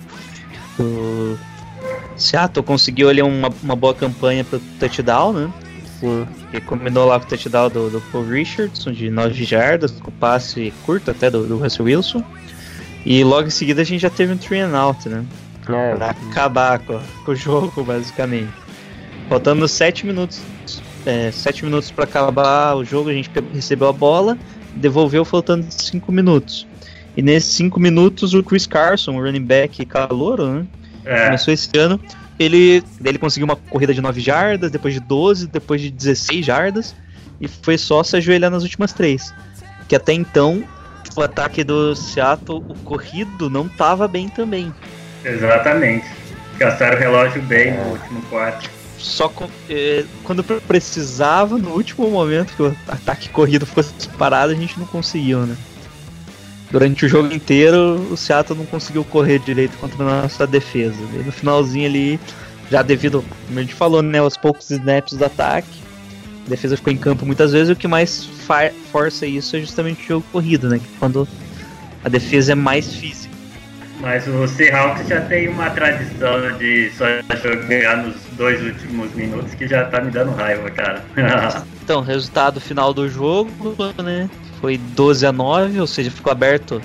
Seattle 2.17 2.65
conseguiu 2.65 3.09
ali 3.09 3.23
uma, 3.23 3.51
uma 3.63 3.77
boa 3.77 3.95
campanha 3.95 4.45
pro 4.45 4.61
touchdown, 4.79 5.33
né? 5.33 5.53
Sim. 6.01 6.27
Que 6.51 6.61
combinou 6.61 7.07
lá 7.07 7.19
com 7.19 7.27
o 7.27 7.29
touchdown 7.29 7.71
do, 7.71 7.91
do 7.91 8.01
Paul 8.13 8.25
Richardson 8.25 8.93
de 8.93 9.11
9 9.11 9.45
jardas, 9.45 9.93
com 9.93 10.11
passe 10.11 10.73
curto 10.85 11.11
até 11.11 11.31
do, 11.31 11.47
do 11.47 11.59
Russell 11.59 11.87
Wilson. 11.87 12.25
E 13.05 13.25
logo 13.25 13.49
em 13.49 13.51
seguida 13.51 13.83
a 13.83 13.85
gente 13.85 14.01
já 14.01 14.11
teve 14.11 14.33
um 14.33 14.37
three 14.37 14.61
and 14.61 14.77
out, 14.77 15.09
né? 15.09 15.25
É, 15.69 15.95
Pra 15.95 16.11
acabar 16.11 16.79
com, 16.81 17.01
com 17.25 17.33
o 17.33 17.37
jogo, 17.37 17.85
basicamente. 17.85 18.51
Faltando 19.29 19.67
7 19.67 20.07
minutos. 20.07 20.43
7 21.33 21.65
minutos 21.65 21.91
pra 21.91 22.05
acabar 22.05 22.77
o 22.77 22.85
jogo, 22.85 23.11
a 23.11 23.13
gente 23.13 23.31
recebeu 23.53 23.89
a 23.89 23.93
bola, 23.93 24.39
devolveu 24.77 25.25
faltando 25.25 25.67
5 25.69 26.13
minutos. 26.13 26.67
E 27.17 27.23
nesses 27.23 27.55
5 27.55 27.79
minutos 27.81 28.35
o 28.35 28.43
Chris 28.43 28.67
Carson, 28.67 29.17
o 29.17 29.23
running 29.23 29.45
back 29.45 29.85
calouro, 29.85 30.47
né? 30.47 30.67
É, 31.05 31.27
Começou 31.27 31.53
esse 31.53 31.71
ano. 31.79 32.01
Ele, 32.39 32.83
ele 33.05 33.19
conseguiu 33.19 33.45
uma 33.45 33.57
corrida 33.57 33.93
de 33.95 34.01
9 34.01 34.21
jardas, 34.21 34.71
depois 34.71 34.95
de 34.95 35.01
12, 35.01 35.47
depois 35.47 35.81
de 35.81 35.91
16 35.91 36.45
jardas. 36.45 36.95
E 37.41 37.47
foi 37.49 37.77
só 37.79 38.03
se 38.03 38.17
ajoelhar 38.17 38.51
nas 38.51 38.63
últimas 38.63 38.93
três. 38.93 39.33
Que 39.89 39.97
até 39.97 40.13
então, 40.13 40.65
o 41.17 41.23
ataque 41.23 41.63
do 41.65 41.95
Seattle, 41.95 42.65
o 42.69 42.75
corrido, 42.85 43.51
não 43.51 43.69
tava 43.69 44.07
bem 44.09 44.29
também. 44.29 44.73
exatamente. 45.25 46.07
Gastaram 46.59 46.97
o 46.97 47.01
relógio 47.01 47.43
bem 47.43 47.73
no 47.77 47.83
último 47.93 48.23
quarto. 48.23 48.71
Só 48.99 49.29
com- 49.29 49.49
eh, 49.69 50.05
quando 50.23 50.45
pre- 50.45 50.61
precisava, 50.61 51.59
no 51.59 51.71
último 51.71 52.09
momento 52.09 52.55
que 52.55 52.63
o 52.63 52.77
ataque 52.87 53.29
corrido 53.31 53.67
fosse 53.67 53.93
parado, 54.17 54.53
a 54.53 54.55
gente 54.55 54.79
não 54.79 54.87
conseguiu, 54.87 55.41
né? 55.41 55.57
Durante 56.73 57.05
o 57.05 57.09
jogo 57.09 57.35
inteiro, 57.35 58.09
o 58.11 58.17
Seattle 58.17 58.59
não 58.59 58.65
conseguiu 58.65 59.05
correr 59.05 59.39
direito 59.39 59.77
contra 59.77 60.03
a 60.03 60.23
nossa 60.23 60.47
defesa. 60.47 60.97
E 61.13 61.19
no 61.19 61.31
finalzinho 61.31 61.87
ali, 61.87 62.19
já 62.71 62.81
devido, 62.81 63.23
como 63.47 63.59
a 63.59 63.63
gente 63.63 63.75
falou, 63.75 64.01
né, 64.01 64.19
aos 64.19 64.39
poucos 64.39 64.71
snaps 64.71 65.13
do 65.13 65.23
ataque, 65.23 65.83
a 66.47 66.49
defesa 66.49 66.75
ficou 66.75 66.91
em 66.91 66.97
campo 66.97 67.27
muitas 67.27 67.53
vezes, 67.53 67.69
e 67.69 67.73
o 67.73 67.77
que 67.77 67.87
mais 67.87 68.25
força 68.91 69.27
isso 69.27 69.55
é 69.55 69.61
justamente 69.61 70.03
o 70.03 70.09
jogo 70.09 70.27
corrido, 70.33 70.71
né? 70.71 70.79
É 70.79 70.99
quando 70.99 71.29
a 72.03 72.09
defesa 72.09 72.53
é 72.53 72.55
mais 72.55 72.95
física. 72.95 73.33
Mas 74.01 74.27
o 74.27 74.49
Seahawks 74.49 75.07
já 75.07 75.21
tem 75.21 75.49
uma 75.49 75.69
tradição 75.69 76.57
de 76.57 76.91
só 76.97 77.05
jogar 77.37 77.99
nos 77.99 78.17
dois 78.33 78.61
últimos 78.63 79.13
minutos 79.15 79.55
que 79.55 79.69
já 79.69 79.85
tá 79.85 80.01
me 80.01 80.11
dando 80.11 80.33
raiva, 80.33 80.71
cara. 80.71 81.05
Então, 81.85 82.01
resultado 82.01 82.61
final 82.61 82.95
do 82.95 83.09
jogo, 83.09 83.77
né? 84.03 84.31
Foi 84.63 84.79
12 84.79 85.27
a 85.27 85.33
9, 85.33 85.79
ou 85.81 85.87
seja, 85.87 86.11
ficou 86.11 86.31
aberto 86.33 86.81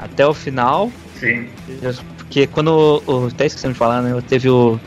até 0.00 0.26
o 0.26 0.34
final. 0.34 0.90
Sim. 1.14 1.48
Porque 2.16 2.46
quando 2.46 3.02
o. 3.06 3.26
Até 3.26 3.46
esquecemos 3.46 3.74
de 3.74 3.78
falar, 3.78 4.02
né? 4.02 4.20
Teve 4.26 4.48
o, 4.48 4.80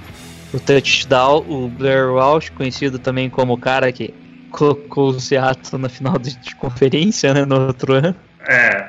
o 0.54 0.60
touchdown, 0.60 1.46
o 1.48 1.70
Blair 1.70 2.12
Walsh, 2.12 2.50
conhecido 2.50 2.98
também 3.00 3.30
como 3.30 3.54
o 3.54 3.58
cara 3.58 3.92
que 3.92 4.14
colocou 4.50 5.10
o 5.12 5.20
Seattle 5.20 5.80
na 5.82 5.88
final 5.88 6.18
de, 6.18 6.36
de 6.36 6.56
conferência, 6.56 7.34
né? 7.34 7.46
No 7.46 7.68
outro 7.68 7.94
ano. 7.94 8.16
É, 8.48 8.88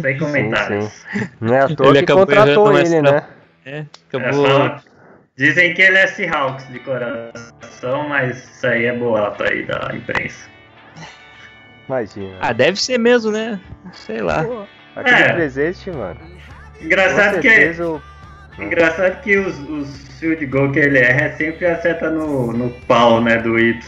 sem 0.00 0.16
comentários. 0.18 0.84
sim. 1.12 1.28
Não 1.40 1.54
é 1.54 1.60
à 1.60 1.68
toa 1.74 1.88
Ele 1.88 1.98
que 1.98 2.04
acabou 2.04 2.26
contratou 2.26 2.72
ele, 2.78 2.82
essa- 2.96 3.02
né? 3.02 3.22
É, 3.64 3.70
É, 3.78 3.84
acabou. 4.08 4.46
fala- 4.46 4.82
Dizem 5.36 5.74
que 5.74 5.82
ele 5.82 5.96
é 5.98 6.06
Seahawks 6.06 6.68
de 6.68 6.78
coração, 6.80 8.08
mas 8.08 8.36
isso 8.36 8.66
aí 8.66 8.84
é 8.84 8.96
boato 8.96 9.42
aí 9.42 9.64
da 9.66 9.90
imprensa. 9.92 10.46
Imagina. 11.88 12.36
Ah, 12.40 12.52
deve 12.52 12.80
ser 12.80 12.98
mesmo, 12.98 13.30
né? 13.32 13.60
Sei 13.92 14.20
lá. 14.20 14.44
Pô, 14.44 14.64
aquele 14.96 15.16
É. 15.16 15.32
presente, 15.32 15.90
mano. 15.90 16.16
Engraçado 16.80 17.40
que, 17.40 17.48
o- 17.82 18.02
engraçado 18.58 19.20
que 19.22 19.36
os, 19.38 19.58
os 19.68 20.08
field 20.18 20.44
goal 20.46 20.70
que 20.72 20.78
ele 20.78 20.98
erra 20.98 21.22
é 21.22 21.32
sempre 21.32 21.66
acerta 21.66 22.10
no, 22.10 22.52
no 22.52 22.70
pau, 22.86 23.20
né, 23.20 23.36
do 23.38 23.58
Y. 23.58 23.78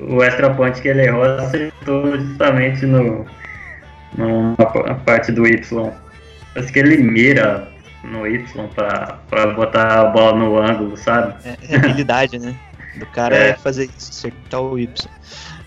O 0.00 0.22
extra 0.22 0.50
point 0.54 0.80
que 0.80 0.88
ele 0.88 1.02
errou 1.06 1.24
acertou 1.24 2.18
justamente 2.20 2.86
no, 2.86 3.26
numa 4.16 4.54
pa- 4.56 4.94
parte 5.04 5.32
do 5.32 5.46
Y. 5.46 5.92
Parece 6.54 6.72
que 6.72 6.78
ele 6.78 6.98
mira 6.98 7.68
no 8.04 8.26
Y 8.26 8.44
pra, 8.74 9.18
pra 9.28 9.46
botar 9.48 10.00
a 10.00 10.04
bola 10.06 10.38
no 10.38 10.58
ângulo, 10.58 10.96
sabe? 10.96 11.34
É, 11.44 11.56
é 11.74 11.76
habilidade, 11.76 12.38
né? 12.38 12.54
Do 12.96 13.06
cara 13.06 13.34
é. 13.36 13.48
É. 13.50 13.54
fazer 13.54 13.84
isso, 13.98 14.10
acertar 14.10 14.60
o 14.62 14.78
Y. 14.78 15.08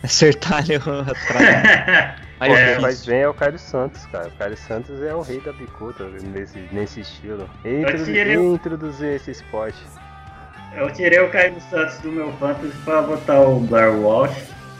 Acertar 0.03 0.59
ali 0.59 0.75
atrás. 0.75 2.15
Aí 2.39 2.49
Pô, 2.49 2.57
É, 2.57 2.79
faz 2.79 3.05
bem 3.05 3.19
é 3.21 3.27
o 3.29 3.33
Caio 3.33 3.59
Santos, 3.59 4.03
cara. 4.07 4.27
O 4.27 4.31
Caio 4.31 4.57
Santos 4.57 5.01
é 5.01 5.13
o 5.13 5.21
rei 5.21 5.39
da 5.41 5.53
bicuda 5.53 6.05
nesse, 6.23 6.57
nesse 6.71 7.01
estilo. 7.01 7.47
Introdu 7.63 8.05
tirei- 8.05 8.35
introduzir 8.35 9.09
esse 9.15 9.31
esporte. 9.31 9.77
Eu 10.75 10.89
tirei 10.91 11.19
o 11.19 11.29
Caio 11.29 11.53
Santos 11.69 11.99
do 11.99 12.11
meu 12.11 12.31
fantasy 12.33 12.73
pra 12.83 13.01
botar 13.03 13.41
o 13.41 13.59
Blair 13.59 13.93
Walsh. 13.95 14.35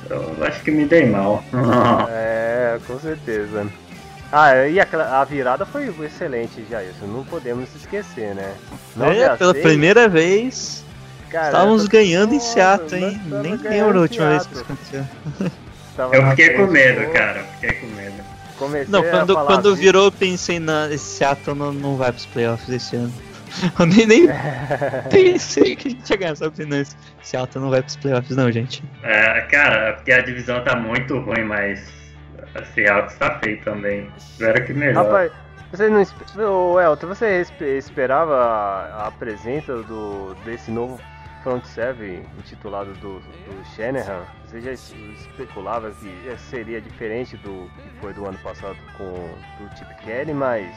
Eu 0.09 0.35
acho 0.43 0.61
que 0.63 0.71
me 0.71 0.85
dei 0.85 1.05
mal. 1.05 1.43
É, 2.09 2.79
com 2.87 2.99
certeza. 2.99 3.67
Ah, 4.31 4.65
e 4.65 4.79
aquela, 4.79 5.19
a 5.21 5.25
virada 5.25 5.65
foi 5.65 5.93
excelente, 6.05 6.65
Jailson. 6.69 7.05
Não 7.05 7.23
podemos 7.25 7.69
esquecer, 7.75 8.33
né? 8.33 8.53
Nove 8.95 9.19
É, 9.19 9.25
a 9.25 9.35
pela 9.37 9.51
seis, 9.51 9.65
primeira 9.65 10.07
vez 10.07 10.85
cara, 11.31 11.47
estávamos 11.47 11.87
ganhando 11.87 12.33
em 12.33 12.39
Seattle, 12.39 13.03
hein? 13.03 13.21
Nem 13.41 13.55
lembro 13.55 13.99
a 13.99 14.01
última 14.01 14.29
vez 14.29 14.45
que 14.47 14.55
Seattle. 14.55 14.77
isso 14.83 14.95
aconteceu. 14.95 15.51
Tava 15.95 16.15
Eu 16.15 16.29
fiquei 16.29 16.49
com 16.51 16.67
medo, 16.67 17.11
cara. 17.11 17.43
Fiquei 17.59 17.73
com 17.79 17.87
medo. 17.95 18.23
Comecei 18.57 18.91
Não, 18.91 19.03
quando, 19.03 19.33
quando 19.33 19.69
assim, 19.69 19.81
virou, 19.81 20.05
eu 20.05 20.11
pensei 20.11 20.59
na 20.59 20.87
esse 20.91 21.17
Seattle 21.17 21.55
não, 21.55 21.73
não 21.73 21.97
vai 21.97 22.11
pros 22.11 22.25
playoffs 22.27 22.69
esse 22.69 22.95
ano. 22.95 23.11
Eu 23.77 23.85
nem, 23.85 24.05
nem 24.05 24.27
pensei 25.11 25.75
que 25.75 25.87
a 25.89 25.91
gente 25.91 26.09
ia 26.09 26.15
ganhar, 26.17 26.35
só 26.37 26.49
pensei, 26.49 26.65
não, 26.65 26.79
esse 26.79 26.95
Seattle 27.21 27.63
não 27.63 27.71
vai 27.71 27.81
pros 27.81 27.97
playoffs 27.97 28.35
não, 28.37 28.51
gente. 28.51 28.83
É, 29.03 29.41
cara, 29.41 29.93
porque 29.93 30.11
a 30.13 30.21
divisão 30.21 30.63
tá 30.63 30.75
muito 30.75 31.19
ruim, 31.19 31.43
mas 31.43 31.91
a 32.55 32.63
Seahawks 32.63 33.15
tá 33.15 33.39
feio 33.39 33.59
também. 33.61 34.07
Espero 34.17 34.63
que 34.65 34.73
melhor. 34.73 35.03
Rapaz, 35.05 35.31
você 35.71 35.89
não 35.89 36.01
Ô, 36.47 36.79
Elton, 36.79 37.07
você 37.07 37.41
espe- 37.41 37.77
esperava 37.77 38.35
a, 38.35 39.07
a 39.07 39.11
presença 39.11 39.75
do, 39.83 40.35
desse 40.45 40.69
novo 40.71 40.99
front 41.43 41.63
seven 41.65 42.23
intitulado 42.37 42.93
do, 42.95 43.19
do 43.19 43.65
Shanahan? 43.75 44.23
Você 44.47 44.61
já 44.61 44.71
es- 44.71 44.93
especulava 45.19 45.91
que 45.91 46.11
seria 46.49 46.79
diferente 46.81 47.37
do 47.37 47.69
que 47.75 47.99
foi 48.01 48.13
do 48.13 48.25
ano 48.25 48.37
passado 48.39 48.75
com 48.97 49.05
do 49.59 49.77
Chip 49.77 49.93
Kelly, 50.03 50.33
mas 50.33 50.67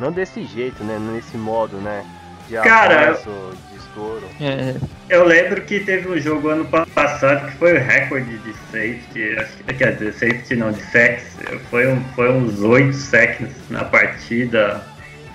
não 0.00 0.12
desse 0.12 0.44
jeito, 0.44 0.82
né? 0.84 0.98
Nesse 0.98 1.36
modo, 1.36 1.76
né? 1.78 2.04
De 2.48 2.54
Cara, 2.54 3.08
avanço, 3.08 3.28
de 3.72 3.76
estouro. 3.78 4.22
É, 4.40 4.76
Eu 5.08 5.24
lembro 5.24 5.62
que 5.62 5.80
teve 5.80 6.08
um 6.08 6.16
jogo 6.20 6.48
ano 6.50 6.64
pa- 6.64 6.86
passado 6.94 7.44
que 7.50 7.56
foi 7.56 7.74
o 7.76 7.80
recorde 7.80 8.38
de 8.38 8.52
safety, 8.70 9.36
acho 9.40 9.56
que 9.56 9.74
quer 9.74 9.94
dizer, 9.96 10.12
safety 10.12 10.54
não, 10.54 10.70
de 10.70 10.80
sacks. 10.84 11.36
Foi, 11.70 11.88
um, 11.88 12.00
foi 12.14 12.30
uns 12.30 12.60
8 12.60 12.92
sacks 12.94 13.48
na 13.68 13.84
partida. 13.84 14.86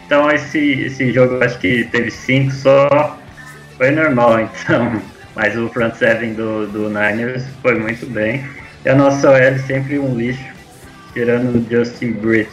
Então 0.06 0.32
esse, 0.32 0.58
esse 0.84 1.12
jogo 1.12 1.44
acho 1.44 1.60
que 1.60 1.84
teve 1.86 2.10
5 2.12 2.52
só. 2.54 3.18
Foi 3.82 3.90
normal 3.90 4.42
então. 4.46 5.02
Mas 5.34 5.58
o 5.58 5.68
front 5.70 5.96
seven 5.96 6.36
do, 6.36 6.68
do 6.68 6.88
Niners 6.88 7.44
foi 7.64 7.80
muito 7.80 8.06
bem. 8.06 8.48
E 8.86 8.90
a 8.90 8.94
nossa 8.94 9.32
OL 9.32 9.58
sempre 9.66 9.98
um 9.98 10.16
lixo, 10.16 10.46
tirando 11.14 11.56
o 11.56 11.68
Justin 11.68 12.12
Britt. 12.12 12.52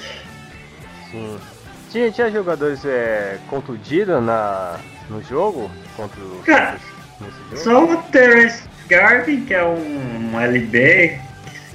Sim. 1.10 1.38
Tinha, 1.90 2.10
tinha 2.10 2.30
jogadores 2.30 2.82
é, 2.86 3.36
contundidos 3.48 4.22
na, 4.22 4.78
no 5.10 5.22
jogo 5.22 5.70
contra 5.96 6.18
o 6.18 6.42
Cara, 6.46 6.78
jogo? 7.20 7.56
Só 7.56 7.84
o 7.84 8.02
Terence 8.04 8.62
Garvin, 8.88 9.44
que 9.44 9.52
é 9.52 9.64
um, 9.64 10.32
um 10.32 10.40
LB, 10.40 11.18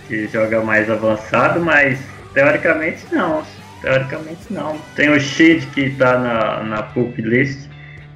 que 0.07 0.27
joga 0.29 0.61
mais 0.61 0.89
avançado, 0.89 1.59
mas 1.59 1.99
teoricamente 2.33 3.05
não. 3.11 3.43
Teoricamente 3.81 4.51
não. 4.51 4.79
Tem 4.95 5.09
o 5.09 5.19
Shid 5.19 5.67
que 5.67 5.91
tá 5.91 6.17
na, 6.17 6.63
na 6.63 6.83
pup 6.83 7.21
list, 7.21 7.67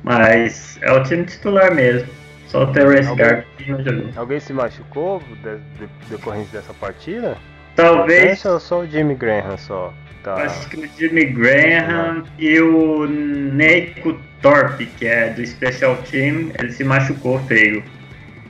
mas 0.03 0.77
é 0.81 0.91
o 0.91 1.03
time 1.03 1.25
titular 1.25 1.73
mesmo. 1.73 2.09
Só 2.47 2.63
o 2.63 2.71
Terence 2.71 3.13
que 3.57 3.71
não 3.71 3.83
jogou. 3.83 4.09
Alguém 4.15 4.39
se 4.39 4.53
machucou 4.53 5.21
de, 5.43 5.57
de, 5.57 5.89
decorrente 6.09 6.49
dessa 6.51 6.73
partida? 6.73 7.37
Talvez, 7.75 8.45
é 8.45 8.59
só 8.59 8.79
o 8.81 8.87
Jimmy 8.87 9.15
Graham 9.15 9.57
só. 9.57 9.93
Tá. 10.23 10.35
acho 10.43 10.67
que 10.69 10.77
o 10.77 10.89
Jimmy 10.97 11.25
Graham 11.25 12.23
e 12.37 12.59
o 12.59 13.07
Neiko 13.07 14.19
Thorpe, 14.41 14.85
que 14.85 15.05
é 15.05 15.29
do 15.29 15.45
Special 15.45 15.95
Team, 16.09 16.51
ele 16.57 16.71
se 16.71 16.83
machucou 16.83 17.39
feio. 17.41 17.83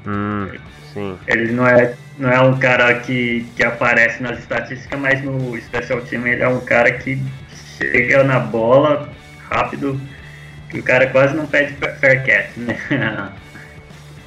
Hum, 0.08 0.50
sim. 0.94 1.18
Ele 1.28 1.52
não 1.52 1.68
é, 1.68 1.94
não 2.18 2.32
é 2.32 2.40
um 2.42 2.58
cara 2.58 2.96
que, 3.00 3.46
que 3.56 3.64
aparece 3.64 4.24
nas 4.24 4.40
estatísticas, 4.40 5.00
mas 5.00 5.22
no 5.24 5.60
Special 5.62 6.02
Team 6.02 6.26
ele 6.26 6.42
é 6.42 6.48
um 6.48 6.62
cara 6.62 6.92
que 6.92 7.22
chega 7.78 8.24
na 8.24 8.40
bola 8.40 9.10
rápido, 9.50 10.00
que 10.70 10.80
o 10.80 10.84
cara 10.84 11.08
quase 11.08 11.36
não 11.36 11.46
pede 11.46 11.74
fair 12.00 12.26
catch, 12.26 12.58
né? 12.58 12.78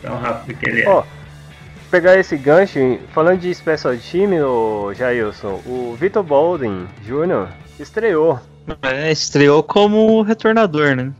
Tão 0.02 0.16
rápido 0.16 0.58
que 0.58 0.68
ele 0.68 0.82
é. 0.82 0.88
Ó, 0.88 1.04
pegar 1.90 2.18
esse 2.18 2.36
gancho, 2.36 2.98
falando 3.12 3.40
de 3.40 3.54
special 3.54 3.96
time, 3.96 4.40
o 4.40 4.94
Jailson, 4.94 5.60
o 5.66 5.96
Vitor 5.98 6.22
Bolden 6.22 6.86
Jr. 7.04 7.48
estreou. 7.78 8.40
é, 8.82 9.10
estreou 9.10 9.62
como 9.62 10.22
retornador, 10.22 10.96
né? 10.96 11.12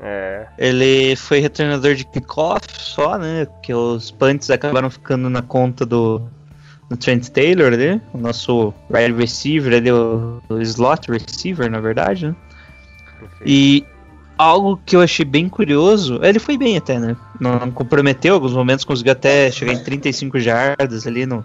É, 0.00 0.46
Ele 0.56 1.16
foi 1.16 1.40
retornador 1.40 1.94
de 1.94 2.04
kickoff 2.04 2.64
só, 2.78 3.18
né? 3.18 3.46
Porque 3.46 3.74
os 3.74 4.10
punts 4.10 4.48
acabaram 4.50 4.88
ficando 4.90 5.28
na 5.28 5.42
conta 5.42 5.84
do, 5.84 6.22
do 6.88 6.96
Trent 6.96 7.28
Taylor, 7.28 7.76
né? 7.76 8.00
O 8.12 8.18
nosso 8.18 8.72
wide 8.90 9.12
receiver, 9.12 9.74
ali, 9.74 9.90
o, 9.90 10.40
o 10.48 10.60
slot 10.60 11.10
receiver, 11.10 11.68
na 11.70 11.80
verdade, 11.80 12.28
né? 12.28 12.36
Perfeito. 13.18 13.42
E 13.44 13.84
algo 14.38 14.80
que 14.86 14.94
eu 14.94 15.00
achei 15.00 15.24
bem 15.24 15.48
curioso, 15.48 16.20
ele 16.22 16.38
foi 16.38 16.56
bem 16.56 16.76
até, 16.76 16.98
né? 16.98 17.16
Não, 17.40 17.70
comprometeu, 17.72 18.34
alguns 18.34 18.52
momentos 18.52 18.84
conseguiu 18.84 19.12
até 19.12 19.50
chegar 19.50 19.72
em 19.72 19.82
35 19.82 20.38
jardas 20.38 21.06
ali 21.06 21.26
no 21.26 21.44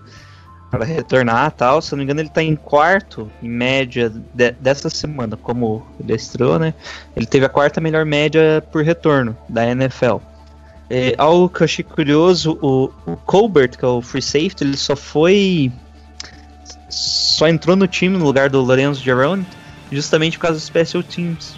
para 0.70 0.86
retornar 0.86 1.52
tal. 1.52 1.82
Se 1.82 1.91
não 1.91 2.00
me 2.00 2.04
engano, 2.04 2.20
ele 2.22 2.30
tá 2.30 2.41
em 2.41 2.56
quarto 2.56 3.30
em 3.44 3.50
média 3.50 4.10
de- 4.34 4.52
dessa 4.54 4.89
semana, 4.89 5.38
como 5.38 5.86
ele 6.00 6.16
estreou, 6.16 6.58
né? 6.58 6.74
Ele 7.16 7.26
teve 7.28 7.46
a 7.46 7.50
quarta 7.50 7.80
melhor 7.82 8.06
média 8.06 8.64
por 8.72 8.84
retorno 8.84 9.38
da 9.48 9.68
NFL. 9.70 10.18
É, 10.89 11.14
algo 11.18 11.48
que 11.50 11.62
eu 11.62 11.66
achei 11.66 11.84
curioso, 11.84 12.58
o, 12.62 12.89
o 13.06 13.16
Colbert, 13.18 13.78
que 13.78 13.86
é 13.86 13.88
o 13.88 14.02
free 14.02 14.22
safety, 14.22 14.64
ele 14.64 14.78
só 14.78 14.96
foi. 14.96 15.72
Só 16.89 17.48
entrou 17.48 17.76
no 17.76 17.88
time 17.88 18.18
no 18.18 18.26
lugar 18.26 18.50
do 18.50 18.62
Lorenzo 18.62 19.04
Jarone 19.04 19.46
justamente 19.91 20.38
por 20.38 20.44
causa 20.44 20.58
dos 20.58 20.66
special 20.66 21.04
teams. 21.04 21.56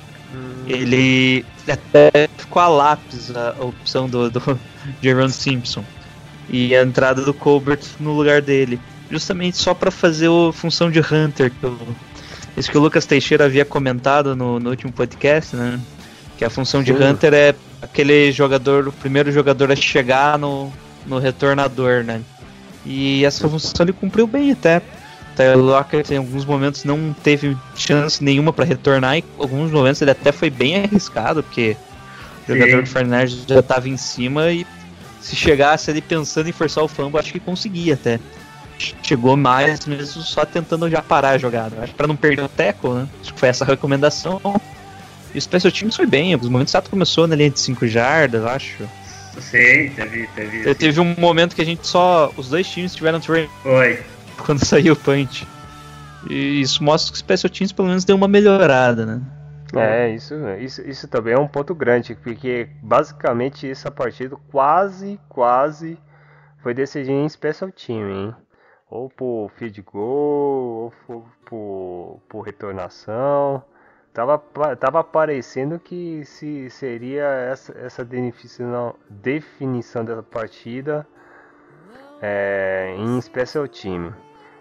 Ele 0.68 1.46
até 1.68 2.30
ficou 2.38 2.62
a 2.62 2.68
lápis 2.68 3.36
a 3.36 3.56
a 3.60 3.66
opção 3.66 4.10
do, 4.10 4.30
do 4.30 4.60
Jaron 5.02 5.30
Simpson 5.30 5.84
e 6.50 6.76
a 6.76 6.84
entrada 6.84 7.24
do 7.24 7.34
Colbert 7.34 7.82
no 8.00 8.14
lugar 8.14 8.42
dele, 8.42 8.80
justamente 9.10 9.58
só 9.58 9.74
para 9.74 9.92
fazer 9.92 10.28
a 10.28 10.54
função 10.54 10.92
de 10.92 11.00
Hunter, 11.00 11.52
que 11.52 11.66
o, 11.66 11.78
isso 12.58 12.72
que 12.72 12.78
o 12.78 12.82
Lucas 12.82 13.06
Teixeira 13.06 13.46
havia 13.46 13.66
comentado 13.66 14.36
no, 14.36 14.60
no 14.60 14.70
último 14.70 14.92
podcast, 14.92 15.56
né? 15.56 15.80
Que 16.38 16.46
a 16.46 16.50
função 16.50 16.84
de. 16.84 16.92
Hunter 16.92 17.34
é 17.34 17.56
aquele 17.82 18.32
jogador, 18.32 18.88
o 18.88 18.92
primeiro 18.92 19.32
jogador 19.32 19.72
a 19.72 19.76
chegar 19.76 20.38
no, 20.38 20.72
no 21.06 21.18
retornador, 21.18 22.04
né? 22.04 22.22
E 22.86 23.26
essa 23.26 23.50
função 23.50 23.86
ele 23.86 23.94
cumpriu 23.94 24.28
bem 24.28 24.52
até. 24.52 24.82
Tyler 25.36 25.58
Lockett 25.58 26.14
em 26.14 26.18
alguns 26.18 26.46
momentos 26.46 26.84
não 26.84 27.14
teve 27.24 27.58
chance 27.76 28.24
nenhuma 28.24 28.54
para 28.54 28.66
retornar 28.66 29.18
e 29.18 29.20
em 29.20 29.24
alguns 29.38 29.72
momentos 29.72 30.02
ele 30.02 30.12
até 30.12 30.32
foi 30.32 30.50
bem 30.50 30.84
arriscado, 30.84 31.44
porque 31.44 31.76
o 32.44 32.52
Sim. 32.52 32.60
jogador 32.60 32.84
do 32.84 32.90
Fernandes 32.90 33.46
já 33.48 33.60
estava 33.60 33.90
em 33.90 33.98
cima 33.98 34.52
e 34.52 34.66
se 35.22 35.36
chegasse 35.36 35.90
ali 35.90 36.02
pensando 36.02 36.48
em 36.48 36.52
forçar 36.52 36.84
o 36.84 36.88
fumble, 36.88 37.20
acho 37.20 37.32
que 37.32 37.40
conseguia 37.40 37.96
até. 37.96 38.20
Chegou 39.02 39.38
mais 39.38 39.86
mesmo 39.86 40.22
só 40.22 40.46
tentando 40.46 40.90
já 40.90 41.02
parar 41.02 41.30
a 41.30 41.38
jogada. 41.38 41.82
Acho 41.82 41.94
para 41.94 42.08
não 42.08 42.16
perder 42.16 42.44
o 42.44 42.50
tackle, 42.50 42.92
né? 42.92 43.08
Acho 43.22 43.34
que 43.34 43.40
foi 43.40 43.50
essa 43.50 43.64
a 43.64 43.68
recomendação. 43.68 44.42
E 45.34 45.38
o 45.38 45.42
Special 45.42 45.72
Teams 45.72 45.96
foi 45.96 46.06
bem, 46.06 46.32
em 46.32 46.34
alguns 46.34 46.50
momentos 46.50 46.72
o 46.72 46.74
Sato 46.74 46.90
começou 46.90 47.26
na 47.26 47.36
linha 47.36 47.50
de 47.50 47.60
5 47.60 47.88
jardas, 47.88 48.44
acho. 48.44 48.84
Sim, 49.40 49.90
teve. 49.90 50.28
teve 50.36 50.76
Teve 50.76 51.00
um 51.00 51.16
momento 51.18 51.56
que 51.56 51.62
a 51.62 51.66
gente 51.66 51.86
só. 51.88 52.32
Os 52.38 52.50
dois 52.50 52.68
times 52.68 52.96
tiveram 52.96 53.22
Foi. 53.22 54.00
quando 54.46 54.64
saiu 54.66 54.94
o 54.94 54.96
punch. 54.96 55.48
E 56.30 56.62
isso 56.62 56.84
mostra 56.84 57.12
que 57.12 57.18
o 57.18 57.20
Special 57.20 57.50
Teams 57.50 57.72
pelo 57.72 57.88
menos 57.88 58.04
deu 58.04 58.16
uma 58.16 58.28
melhorada, 58.28 59.06
né? 59.06 59.22
É, 59.74 60.10
isso, 60.10 60.34
isso, 60.60 60.82
isso 60.88 61.08
também 61.08 61.34
é 61.34 61.40
um 61.40 61.48
ponto 61.48 61.76
grande, 61.76 62.16
porque 62.16 62.70
basicamente 62.82 63.70
essa 63.70 63.92
partida 63.92 64.38
quase, 64.50 65.20
quase 65.28 66.00
foi 66.60 66.74
decidida 66.74 67.12
em 67.12 67.28
special 67.28 67.72
team, 67.72 68.10
hein? 68.10 68.36
Ou 68.90 69.10
por 69.10 69.52
field 69.56 69.82
goal, 69.82 70.86
ou 70.86 70.94
por, 71.06 71.26
por, 71.46 72.22
por 72.30 72.42
retornação. 72.42 73.64
Tava, 74.14 74.42
tava 74.80 75.04
parecendo 75.04 75.78
que 75.78 76.24
se 76.24 76.70
seria 76.70 77.26
essa, 77.26 77.78
essa 77.78 78.06
definição, 78.06 78.96
definição 79.10 80.06
dessa 80.06 80.24
partida 80.24 81.06
é, 82.22 82.96
em 82.98 83.20
special 83.20 83.68
team. 83.68 84.14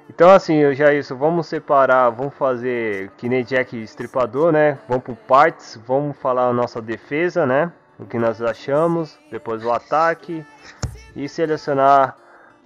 Então 0.08 0.30
assim, 0.30 0.56
eu 0.56 0.74
já 0.74 0.92
isso, 0.92 1.16
vamos 1.16 1.46
separar, 1.46 2.10
vamos 2.10 2.34
fazer 2.34 3.10
que 3.16 3.28
nem 3.28 3.42
Jack 3.42 3.76
Estripador, 3.82 4.52
né? 4.52 4.78
Vamos 4.88 5.04
por 5.04 5.16
partes, 5.16 5.80
vamos 5.86 6.16
falar 6.18 6.48
a 6.48 6.52
nossa 6.52 6.80
defesa, 6.80 7.46
né? 7.46 7.72
O 7.98 8.04
que 8.04 8.18
nós 8.18 8.42
achamos, 8.42 9.18
depois 9.30 9.64
o 9.64 9.72
ataque 9.72 10.44
e 11.16 11.28
selecionar 11.28 12.16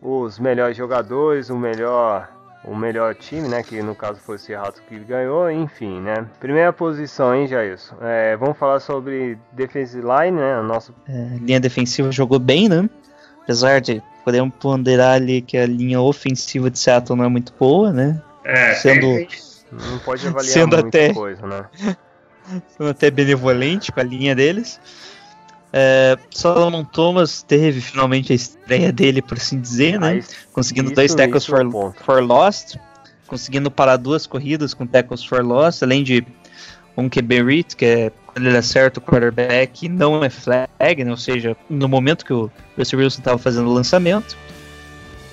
os 0.03 0.39
melhores 0.39 0.77
jogadores, 0.77 1.51
o 1.51 1.57
melhor 1.57 2.29
o 2.65 2.75
melhor 2.75 3.15
time, 3.15 3.49
né? 3.49 3.63
Que 3.63 3.81
no 3.83 3.95
caso 3.95 4.19
foi 4.21 4.35
o 4.37 4.39
Seattle 4.39 4.85
que 4.89 4.99
ganhou, 4.99 5.51
enfim, 5.51 6.01
né? 6.01 6.27
Primeira 6.41 6.73
posição, 6.73 7.35
hein, 7.35 7.47
Jailson? 7.47 7.95
É, 8.01 8.37
vamos 8.37 8.59
falar 8.59 8.81
sobre 8.81 9.39
defensive 9.53 10.03
line, 10.03 10.37
né? 10.39 10.55
A 10.55 10.63
nossa 10.63 10.93
É, 11.09 11.37
linha 11.41 11.61
defensiva 11.61 12.11
jogou 12.11 12.39
bem, 12.39 12.69
né? 12.69 12.91
Apesar 13.43 13.81
de 13.81 14.03
podemos 14.29 14.55
ponderar 14.61 15.15
ali 15.15 15.41
que 15.41 15.57
a 15.57 15.65
linha 15.67 15.99
ofensiva 16.03 16.71
de 16.71 16.79
Seattle 16.79 17.17
não 17.17 17.25
é 17.25 17.29
muito 17.29 17.51
boa, 17.59 17.91
né? 17.91 18.21
É, 18.45 18.75
Sendo- 18.75 19.01
tem- 19.01 19.29
não 19.73 19.99
pode 20.01 20.27
avaliar 20.27 20.53
Sendo 20.53 20.77
muita 20.77 20.89
até- 20.89 21.15
coisa, 21.15 21.47
né? 21.47 21.65
Sendo 22.77 22.91
até 22.91 23.11
benevolente 23.11 23.91
com 23.91 24.01
a 24.01 24.03
linha 24.03 24.35
deles. 24.35 24.79
É, 25.73 26.17
Solomon 26.31 26.85
Thomas 26.85 27.43
teve 27.43 27.81
finalmente 27.81 28.33
a 28.33 28.37
estreia 28.37 28.93
dele, 28.93 29.23
por 29.23 29.39
assim 29.39 29.59
dizer, 29.61 29.99
né? 29.99 30.09
Aí, 30.09 30.25
conseguindo 30.53 30.89
isso- 30.89 30.95
dois 30.97 31.15
tackles 31.15 31.43
isso 31.45 31.57
é 31.57 31.65
for, 31.71 31.95
for 32.05 32.23
lost, 32.23 32.77
conseguindo 33.27 33.71
parar 33.71 33.97
duas 33.97 34.27
corridas 34.27 34.75
com 34.75 34.87
tackles 34.87 35.25
for 35.25 35.43
lost, 35.45 35.83
além 35.83 36.03
de 36.03 36.27
um 36.97 37.09
QB 37.09 37.43
read, 37.43 37.77
que 37.77 37.85
é 37.85 38.13
quando 38.27 38.47
ele 38.47 38.57
acerta 38.59 38.99
o 38.99 39.03
quarterback, 39.03 39.89
não 39.89 40.23
é 40.23 40.29
flag, 40.31 40.68
né? 40.79 41.11
ou 41.11 41.17
seja, 41.17 41.57
no 41.69 41.89
momento 41.89 42.25
que 42.25 42.33
o 42.33 42.51
Russell 42.77 43.01
Wilson 43.01 43.21
estava 43.21 43.39
fazendo 43.39 43.69
o 43.69 43.73
lançamento. 43.73 44.37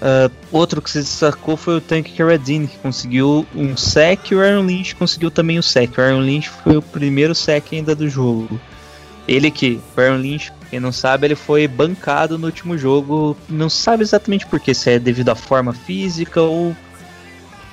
Ah, 0.01 0.29
outro 0.51 0.81
que 0.81 0.89
se 0.89 0.99
destacou 0.99 1.55
foi 1.57 1.77
o 1.77 1.81
Tank 1.81 2.11
Carradine, 2.15 2.67
que 2.67 2.77
conseguiu 2.77 3.45
um 3.55 3.75
sack 3.77 4.31
e 4.31 4.35
o 4.35 4.41
Aaron 4.41 4.63
Lynch 4.63 4.95
conseguiu 4.95 5.31
também 5.31 5.57
o 5.57 5.63
sack. 5.63 5.99
O 5.99 6.03
Aaron 6.03 6.21
Lynch 6.21 6.49
foi 6.49 6.77
o 6.77 6.81
primeiro 6.81 7.33
sack 7.33 7.75
ainda 7.75 7.95
do 7.95 8.09
jogo. 8.09 8.59
Ele 9.27 9.49
que, 9.49 9.79
o 9.97 10.01
Aaron 10.01 10.17
Lynch, 10.17 10.51
quem 10.69 10.79
não 10.79 10.91
sabe, 10.91 11.25
ele 11.25 11.35
foi 11.35 11.67
bancado 11.67 12.37
no 12.37 12.45
último 12.45 12.77
jogo. 12.77 13.35
Não 13.49 13.69
sabe 13.69 14.03
exatamente 14.03 14.45
por 14.45 14.59
quê, 14.59 14.73
se 14.73 14.91
é 14.91 14.99
devido 14.99 15.29
à 15.29 15.35
forma 15.35 15.73
física 15.73 16.41
ou 16.41 16.75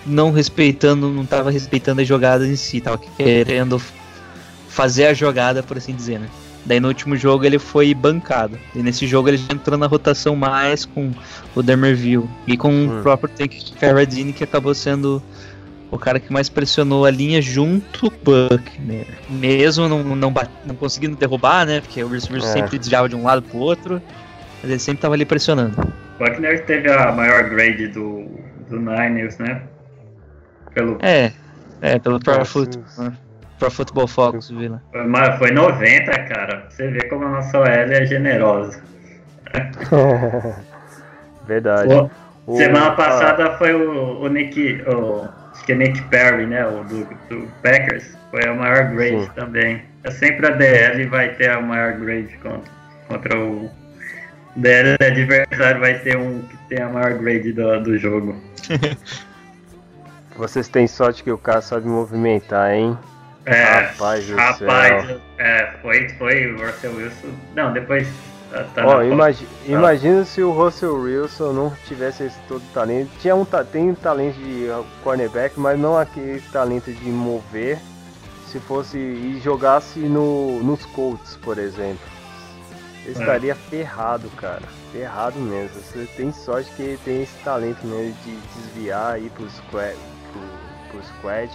não 0.06 0.32
respeitando, 0.32 1.10
não 1.10 1.24
estava 1.24 1.50
respeitando 1.50 2.00
a 2.00 2.04
jogada 2.04 2.46
em 2.46 2.56
si, 2.56 2.80
tava 2.80 2.98
querendo 2.98 3.80
fazer 4.68 5.06
a 5.06 5.14
jogada, 5.14 5.62
por 5.62 5.76
assim 5.76 5.94
dizer, 5.94 6.18
né? 6.18 6.28
Daí 6.64 6.78
no 6.78 6.88
último 6.88 7.16
jogo 7.16 7.44
ele 7.44 7.58
foi 7.58 7.92
bancado. 7.92 8.58
E 8.74 8.82
nesse 8.82 9.06
jogo 9.06 9.28
ele 9.28 9.36
já 9.36 9.52
entrou 9.52 9.76
na 9.78 9.86
rotação 9.86 10.36
mais 10.36 10.84
com 10.84 11.10
o 11.54 11.62
Demerville 11.62 12.28
e 12.46 12.56
com 12.56 12.70
Hum. 12.70 13.00
o 13.00 13.02
próprio 13.02 13.28
Tank 13.28 13.72
Carradine, 13.80 14.32
que 14.32 14.44
acabou 14.44 14.72
sendo 14.74 15.20
o 15.90 15.98
cara 15.98 16.18
que 16.20 16.32
mais 16.32 16.48
pressionou 16.48 17.04
a 17.04 17.10
linha 17.10 17.42
junto 17.42 18.10
com 18.10 18.16
o 18.30 18.48
Buckner. 18.48 19.06
Mesmo 19.28 19.88
não, 19.88 20.02
não, 20.04 20.32
não 20.64 20.74
conseguindo 20.76 21.16
derrubar, 21.16 21.66
né? 21.66 21.80
Porque 21.80 22.02
o 22.02 22.08
Bruce 22.08 22.32
É. 22.34 22.40
sempre 22.40 22.78
desviava 22.78 23.08
de 23.08 23.16
um 23.16 23.24
lado 23.24 23.42
pro 23.42 23.58
outro. 23.58 24.00
Mas 24.62 24.70
ele 24.70 24.78
sempre 24.80 25.02
tava 25.02 25.14
ali 25.14 25.24
pressionando. 25.24 25.76
Buckner 26.18 26.64
teve 26.64 26.88
a 26.90 27.10
maior 27.10 27.50
grade 27.50 27.88
do, 27.88 28.26
do 28.70 28.78
Niners, 28.78 29.36
né? 29.38 29.62
Pelo, 30.72 30.96
É, 31.02 31.32
é, 31.80 31.98
pelo 31.98 32.20
Pro, 32.20 32.38
Nossa, 32.38 32.44
Foot, 32.52 32.78
isso. 32.78 33.02
né? 33.02 33.12
Pro 33.62 33.70
Football 33.70 34.08
Focus, 34.08 34.50
Vila. 34.50 34.82
foi, 34.90 35.06
ma- 35.06 35.38
foi 35.38 35.52
90, 35.52 36.10
cara. 36.24 36.66
Você 36.68 36.88
vê 36.88 37.08
como 37.08 37.24
a 37.26 37.28
nossa 37.28 37.60
OL 37.60 37.66
é 37.68 38.04
generosa. 38.04 38.82
Verdade. 41.46 41.94
O- 41.94 42.10
O- 42.44 42.56
Semana 42.56 42.88
ah, 42.88 42.96
passada 42.96 43.52
foi 43.58 43.72
o, 43.72 44.20
o 44.20 44.26
Nick. 44.26 44.82
O, 44.88 45.28
acho 45.52 45.64
que 45.64 45.70
é 45.70 45.74
Nick 45.76 46.02
Perry, 46.08 46.44
né? 46.46 46.66
O 46.66 46.82
do, 46.82 47.04
do 47.28 47.46
Packers. 47.62 48.18
Foi 48.32 48.44
a 48.44 48.52
maior 48.52 48.86
grade 48.88 49.26
Sim. 49.26 49.30
também. 49.36 49.82
É 50.02 50.10
sempre 50.10 50.48
a 50.48 50.50
DL 50.50 51.06
vai 51.06 51.28
ter 51.36 51.50
a 51.50 51.60
maior 51.60 51.92
grade 51.92 52.36
contra, 52.42 52.72
contra 53.06 53.38
o. 53.38 53.70
DL 54.56 54.96
adversário 55.00 55.80
vai 55.80 56.00
ter 56.00 56.16
um 56.16 56.42
que 56.42 56.56
tem 56.68 56.82
a 56.82 56.88
maior 56.88 57.14
grade 57.14 57.52
do, 57.52 57.80
do 57.80 57.96
jogo. 57.96 58.34
Vocês 60.36 60.66
têm 60.66 60.88
sorte 60.88 61.22
que 61.22 61.30
o 61.30 61.38
cara 61.38 61.60
sabe 61.62 61.86
movimentar, 61.86 62.72
hein? 62.72 62.98
É, 63.44 63.62
Rapaz 63.64 64.26
do 64.26 64.36
rapaz, 64.36 65.06
céu. 65.06 65.20
é, 65.38 65.72
foi, 65.82 66.08
foi 66.10 66.46
o 66.52 66.64
Russell 66.64 66.94
Wilson. 66.94 67.28
Não, 67.54 67.72
depois. 67.72 68.06
Tá, 68.50 68.64
tá 68.74 68.86
Ó, 68.86 69.02
imagi- 69.02 69.48
imagina 69.66 70.24
se 70.24 70.42
o 70.42 70.52
Russell 70.52 70.94
Wilson 70.94 71.52
não 71.52 71.70
tivesse 71.88 72.24
esse 72.24 72.38
todo 72.46 72.62
talento. 72.74 73.10
Tinha 73.20 73.34
um, 73.34 73.44
tem 73.44 73.90
um 73.90 73.94
talento 73.94 74.36
de 74.36 74.66
uh, 74.68 74.84
cornerback, 75.02 75.58
mas 75.58 75.78
não 75.78 75.96
aquele 75.98 76.40
talento 76.52 76.92
de 76.92 77.08
mover. 77.08 77.78
Se 78.46 78.60
fosse 78.60 78.98
e 78.98 79.40
jogasse 79.42 79.98
no, 79.98 80.62
nos 80.62 80.84
Colts, 80.86 81.36
por 81.42 81.56
exemplo. 81.58 82.06
Ele 83.04 83.16
É. 83.16 83.20
estaria 83.20 83.54
ferrado, 83.54 84.28
cara. 84.36 84.62
Ferrado 84.92 85.38
mesmo. 85.40 85.80
Você 85.80 86.06
tem 86.16 86.30
sorte 86.32 86.70
que 86.76 86.82
ele 86.82 87.00
tem 87.02 87.22
esse 87.22 87.34
talento 87.42 87.84
mesmo 87.86 88.14
de 88.22 88.36
desviar 88.54 89.18
e 89.18 89.24
ir 89.26 89.30
pro 89.30 89.48
squad. 89.50 89.96
Pro, 90.30 90.42
pro 90.90 91.02
squad. 91.16 91.50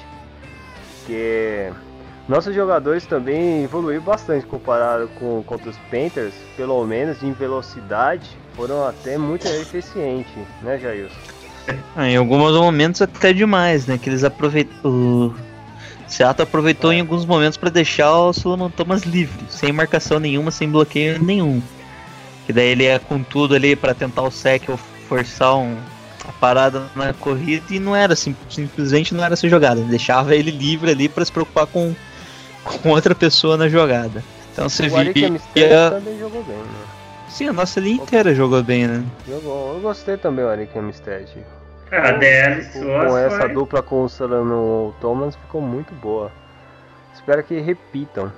Que 1.07 1.71
nossos 2.27 2.53
jogadores 2.53 3.05
também 3.05 3.63
evoluíram 3.63 4.03
bastante 4.03 4.45
comparado 4.45 5.07
com 5.17 5.41
contra 5.43 5.69
os 5.69 5.77
Panthers, 5.89 6.33
pelo 6.57 6.85
menos 6.85 7.23
em 7.23 7.31
velocidade, 7.31 8.29
foram 8.53 8.85
até 8.85 9.17
muito 9.17 9.47
eficientes, 9.47 10.33
né, 10.61 10.77
Jailson? 10.77 11.15
Ah, 11.95 12.09
em 12.09 12.17
alguns 12.17 12.53
momentos 12.53 13.01
até 13.01 13.33
demais, 13.33 13.87
né? 13.87 13.97
Que 13.97 14.09
eles 14.09 14.23
aproveitam. 14.23 15.33
Seattle 16.07 16.43
aproveitou 16.43 16.93
em 16.93 17.01
alguns 17.01 17.25
momentos 17.25 17.57
para 17.57 17.69
deixar 17.69 18.13
o 18.17 18.33
Solomon 18.33 18.69
Thomas 18.69 19.03
livre, 19.03 19.45
sem 19.49 19.73
marcação 19.73 20.19
nenhuma, 20.19 20.51
sem 20.51 20.69
bloqueio 20.69 21.21
nenhum. 21.21 21.61
Que 22.45 22.53
daí 22.53 22.67
ele 22.67 22.83
ia 22.83 22.99
com 22.99 23.21
tudo 23.21 23.55
ali 23.55 23.75
para 23.75 23.93
tentar 23.93 24.21
o 24.21 24.31
sec 24.31 24.69
ou 24.69 24.77
forçar 24.77 25.57
um, 25.57 25.75
a 26.27 26.31
parada 26.33 26.83
na 26.95 27.13
corrida 27.13 27.65
e 27.69 27.79
não 27.79 27.95
era 27.95 28.13
assim, 28.13 28.35
simplesmente 28.49 29.13
não 29.13 29.23
era 29.23 29.33
essa 29.33 29.47
jogada. 29.47 29.81
Deixava 29.81 30.35
ele 30.35 30.51
livre 30.51 30.91
ali 30.91 31.07
para 31.07 31.23
se 31.23 31.31
preocupar 31.31 31.67
com, 31.67 31.95
com 32.63 32.89
outra 32.89 33.15
pessoa 33.15 33.55
na 33.57 33.69
jogada. 33.69 34.23
Então 34.53 34.67
você 34.67 34.87
O 34.87 35.13
via. 35.13 35.27
Amistad 35.27 35.91
também 35.91 36.19
jogou 36.19 36.43
bem, 36.43 36.57
né? 36.57 36.85
Sim, 37.29 37.49
a 37.49 37.53
nossa 37.53 37.79
linha 37.79 38.01
inteira 38.01 38.33
jogou 38.33 38.63
bem, 38.63 38.87
né? 38.87 39.03
Jogou. 39.27 39.73
Eu 39.75 39.79
gostei 39.81 40.17
também 40.17 40.43
do 40.43 40.49
Arik 40.51 40.77
Amistad. 40.77 41.27
A 41.91 42.11
DL 42.11 42.65
Com, 42.73 42.81
com 42.81 43.17
essa 43.17 43.39
foi... 43.41 43.53
dupla 43.53 43.81
com 43.81 44.03
o 44.03 44.09
Solano 44.09 44.93
Thomas 44.99 45.35
ficou 45.35 45.61
muito 45.61 45.93
boa. 45.93 46.31
Espero 47.13 47.43
que 47.43 47.59
repitam. 47.59 48.31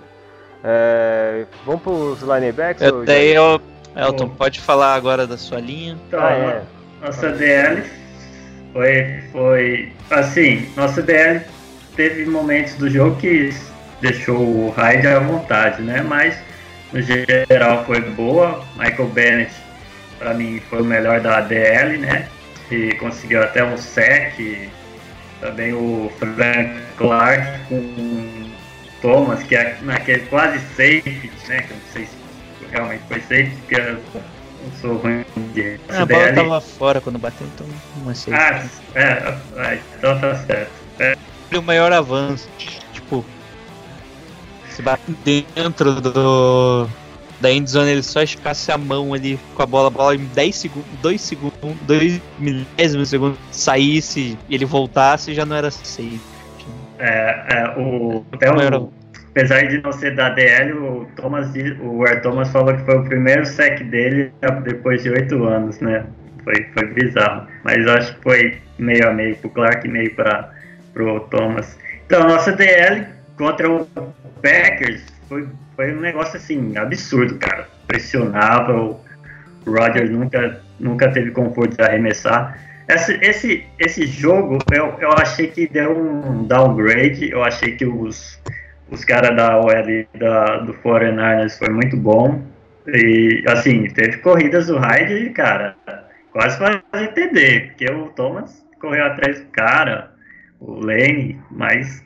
É, 0.63 1.45
vamos 1.65 1.81
pros 1.81 2.21
linebacks? 2.21 2.81
Eu, 2.81 3.03
eu, 3.05 3.61
Elton, 3.95 4.29
pode 4.29 4.59
falar 4.59 4.93
agora 4.93 5.25
da 5.25 5.37
sua 5.37 5.59
linha. 5.59 5.97
Então, 6.07 6.19
Ah, 6.19 6.31
é. 6.31 6.63
Nossa 7.01 7.31
DL 7.31 7.83
foi, 8.73 9.19
foi 9.31 9.91
assim, 10.09 10.69
nossa 10.75 11.01
DL 11.01 11.41
teve 11.95 12.25
momentos 12.25 12.73
do 12.75 12.89
jogo 12.89 13.15
que 13.17 13.53
deixou 14.01 14.37
o 14.37 14.69
Hyde 14.69 15.07
à 15.07 15.19
vontade, 15.19 15.81
né? 15.81 16.01
Mas 16.01 16.37
no 16.93 17.01
geral 17.01 17.85
foi 17.85 18.01
boa. 18.01 18.65
Michael 18.77 19.09
Bennett 19.09 19.51
para 20.17 20.33
mim 20.33 20.61
foi 20.69 20.81
o 20.81 20.85
melhor 20.85 21.21
da 21.21 21.41
DL, 21.41 21.97
né? 21.97 22.27
E 22.69 22.93
conseguiu 22.95 23.41
até 23.41 23.63
um 23.63 23.77
sec. 23.77 24.35
Também 25.39 25.73
o 25.73 26.11
Frank 26.19 26.75
Clark 26.97 27.59
com 27.69 27.75
o 27.75 28.51
Thomas, 29.01 29.41
que 29.43 29.55
é 29.55 29.77
naquele 29.81 30.25
quase 30.27 30.59
safety, 30.75 31.31
né? 31.47 31.61
Que 31.61 31.71
eu 31.71 31.77
não 31.77 31.93
sei 31.93 32.05
se 32.05 32.17
realmente 32.71 33.03
foi 33.07 33.19
safety, 33.21 33.55
porque 33.67 33.75
eu 34.63 34.71
sou 34.81 34.97
ruim 34.97 35.25
de 35.53 35.79
Ah, 35.89 36.01
a 36.01 36.05
bola 36.05 36.33
tava 36.33 36.61
fora 36.61 37.01
quando 37.01 37.19
bateu, 37.19 37.47
então 37.47 37.67
não 38.05 38.13
sei. 38.13 38.33
Ah, 38.33 38.65
é, 38.95 39.37
é, 39.57 39.79
então 39.97 40.19
tá 40.19 40.35
certo. 40.35 40.71
É, 40.99 41.15
o 41.57 41.61
maior 41.61 41.91
avanço. 41.91 42.47
Tipo, 42.93 43.25
se 44.69 44.81
bate 44.81 45.11
dentro 45.23 45.99
do. 46.01 46.87
Da 47.39 47.49
endzone, 47.49 47.91
ele 47.91 48.03
só 48.03 48.21
esticasse 48.21 48.69
a 48.69 48.77
mão 48.77 49.13
ali 49.13 49.39
com 49.55 49.63
a 49.63 49.65
bola, 49.65 49.87
a 49.87 49.89
bola 49.89 50.13
em 50.13 50.25
10 50.25 50.55
segundos, 50.55 50.89
2 51.01 51.21
segundos, 51.21 51.77
2 51.83 52.21
milésimos 52.37 53.07
de 53.07 53.07
segundo, 53.07 53.37
saísse 53.49 54.37
e 54.49 54.55
ele 54.55 54.65
voltasse, 54.65 55.33
já 55.33 55.45
não 55.45 55.55
era 55.55 55.71
safe. 55.71 56.19
é, 56.99 57.45
é, 57.49 57.79
o, 57.79 58.25
até 58.33 58.51
Maior 58.51 58.73
o. 58.73 58.98
apesar 59.39 59.67
de 59.67 59.81
não 59.81 59.91
ser 59.93 60.15
da 60.15 60.29
DL, 60.29 60.73
o 60.73 61.07
Thomas, 61.15 61.49
o 61.79 62.05
Air 62.05 62.21
Thomas 62.21 62.49
falou 62.49 62.75
que 62.75 62.83
foi 62.83 62.97
o 62.97 63.03
primeiro 63.05 63.45
sec 63.45 63.81
dele 63.83 64.33
depois 64.63 65.01
de 65.01 65.11
8 65.11 65.43
anos, 65.45 65.79
né? 65.79 66.05
Foi, 66.43 66.67
foi 66.73 66.87
bizarro. 66.87 67.47
Mas 67.63 67.87
acho 67.87 68.15
que 68.15 68.21
foi 68.21 68.57
meio 68.77 69.07
a 69.07 69.13
meio 69.13 69.37
pro 69.37 69.49
Clark 69.49 69.87
e 69.87 69.89
meio 69.89 70.13
para 70.13 70.51
pro 70.93 71.21
Thomas. 71.31 71.77
Então, 72.05 72.23
a 72.23 72.27
nossa 72.27 72.51
DL 72.51 73.05
contra 73.37 73.69
o 73.71 73.85
Packers 74.41 75.01
foi, 75.29 75.47
foi 75.75 75.93
um 75.93 76.01
negócio 76.01 76.35
assim, 76.35 76.75
absurdo, 76.75 77.35
cara. 77.35 77.65
Pressionava, 77.87 78.73
o 78.73 78.99
Roger 79.65 80.09
nunca, 80.11 80.61
nunca 80.79 81.09
teve 81.11 81.31
conforto 81.31 81.77
de 81.77 81.83
arremessar. 81.83 82.59
Esse, 82.89 83.13
esse, 83.21 83.65
esse 83.77 84.05
jogo 84.05 84.57
eu, 84.71 84.97
eu 84.99 85.11
achei 85.13 85.47
que 85.47 85.67
deu 85.67 85.97
um 85.97 86.43
downgrade. 86.43 87.29
Eu 87.29 87.43
achei 87.43 87.75
que 87.75 87.85
os, 87.85 88.39
os 88.91 89.05
caras 89.05 89.35
da 89.35 89.57
OL 89.59 90.07
da, 90.17 90.57
do 90.59 90.73
49ers 90.75 91.57
foi 91.57 91.69
muito 91.69 91.95
bom. 91.97 92.41
E 92.87 93.43
assim, 93.47 93.87
teve 93.89 94.17
corridas 94.17 94.67
do 94.67 94.77
Hyde, 94.77 95.29
cara, 95.31 95.75
quase 96.31 96.57
faz 96.57 96.81
entender, 96.95 97.67
porque 97.67 97.85
o 97.85 98.07
Thomas 98.09 98.65
correu 98.79 99.05
atrás 99.05 99.39
do 99.39 99.45
cara, 99.47 100.11
o 100.59 100.73
Lane, 100.73 101.39
mas 101.51 102.03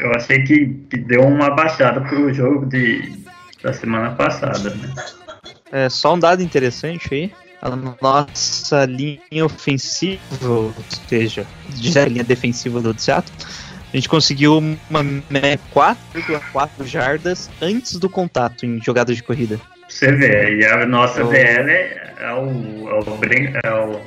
eu 0.00 0.12
achei 0.12 0.42
que, 0.42 0.66
que 0.90 0.98
deu 0.98 1.22
uma 1.22 1.50
baixada 1.50 2.00
pro 2.02 2.32
jogo 2.32 2.66
de, 2.66 3.24
da 3.62 3.72
semana 3.72 4.10
passada, 4.10 4.70
né? 4.70 4.94
É, 5.72 5.88
só 5.88 6.14
um 6.14 6.18
dado 6.18 6.42
interessante 6.42 7.08
aí. 7.12 7.32
A 7.60 7.74
nossa 7.74 8.84
linha 8.84 9.44
ofensiva, 9.44 10.48
ou 10.48 10.74
seja, 11.08 11.44
a 12.00 12.04
linha 12.08 12.22
defensiva 12.22 12.80
do 12.80 12.98
Seattle, 12.98 13.34
a 13.92 13.96
gente 13.96 14.08
conseguiu 14.08 14.58
uma 14.90 15.02
média 15.02 15.58
4,4 15.74 16.84
jardas 16.86 17.50
antes 17.60 17.96
do 17.96 18.08
contato 18.08 18.66
em 18.66 18.80
jogadas 18.82 19.16
de 19.16 19.22
corrida. 19.22 19.58
Você 19.88 20.12
vê, 20.12 20.56
e 20.56 20.64
a 20.66 20.84
nossa 20.86 21.24
DL 21.24 21.70
é, 21.70 22.12
é 22.20 22.32
o. 22.32 22.88
É 22.88 22.94
o, 22.94 23.60
é 23.64 23.70
o 23.74 24.00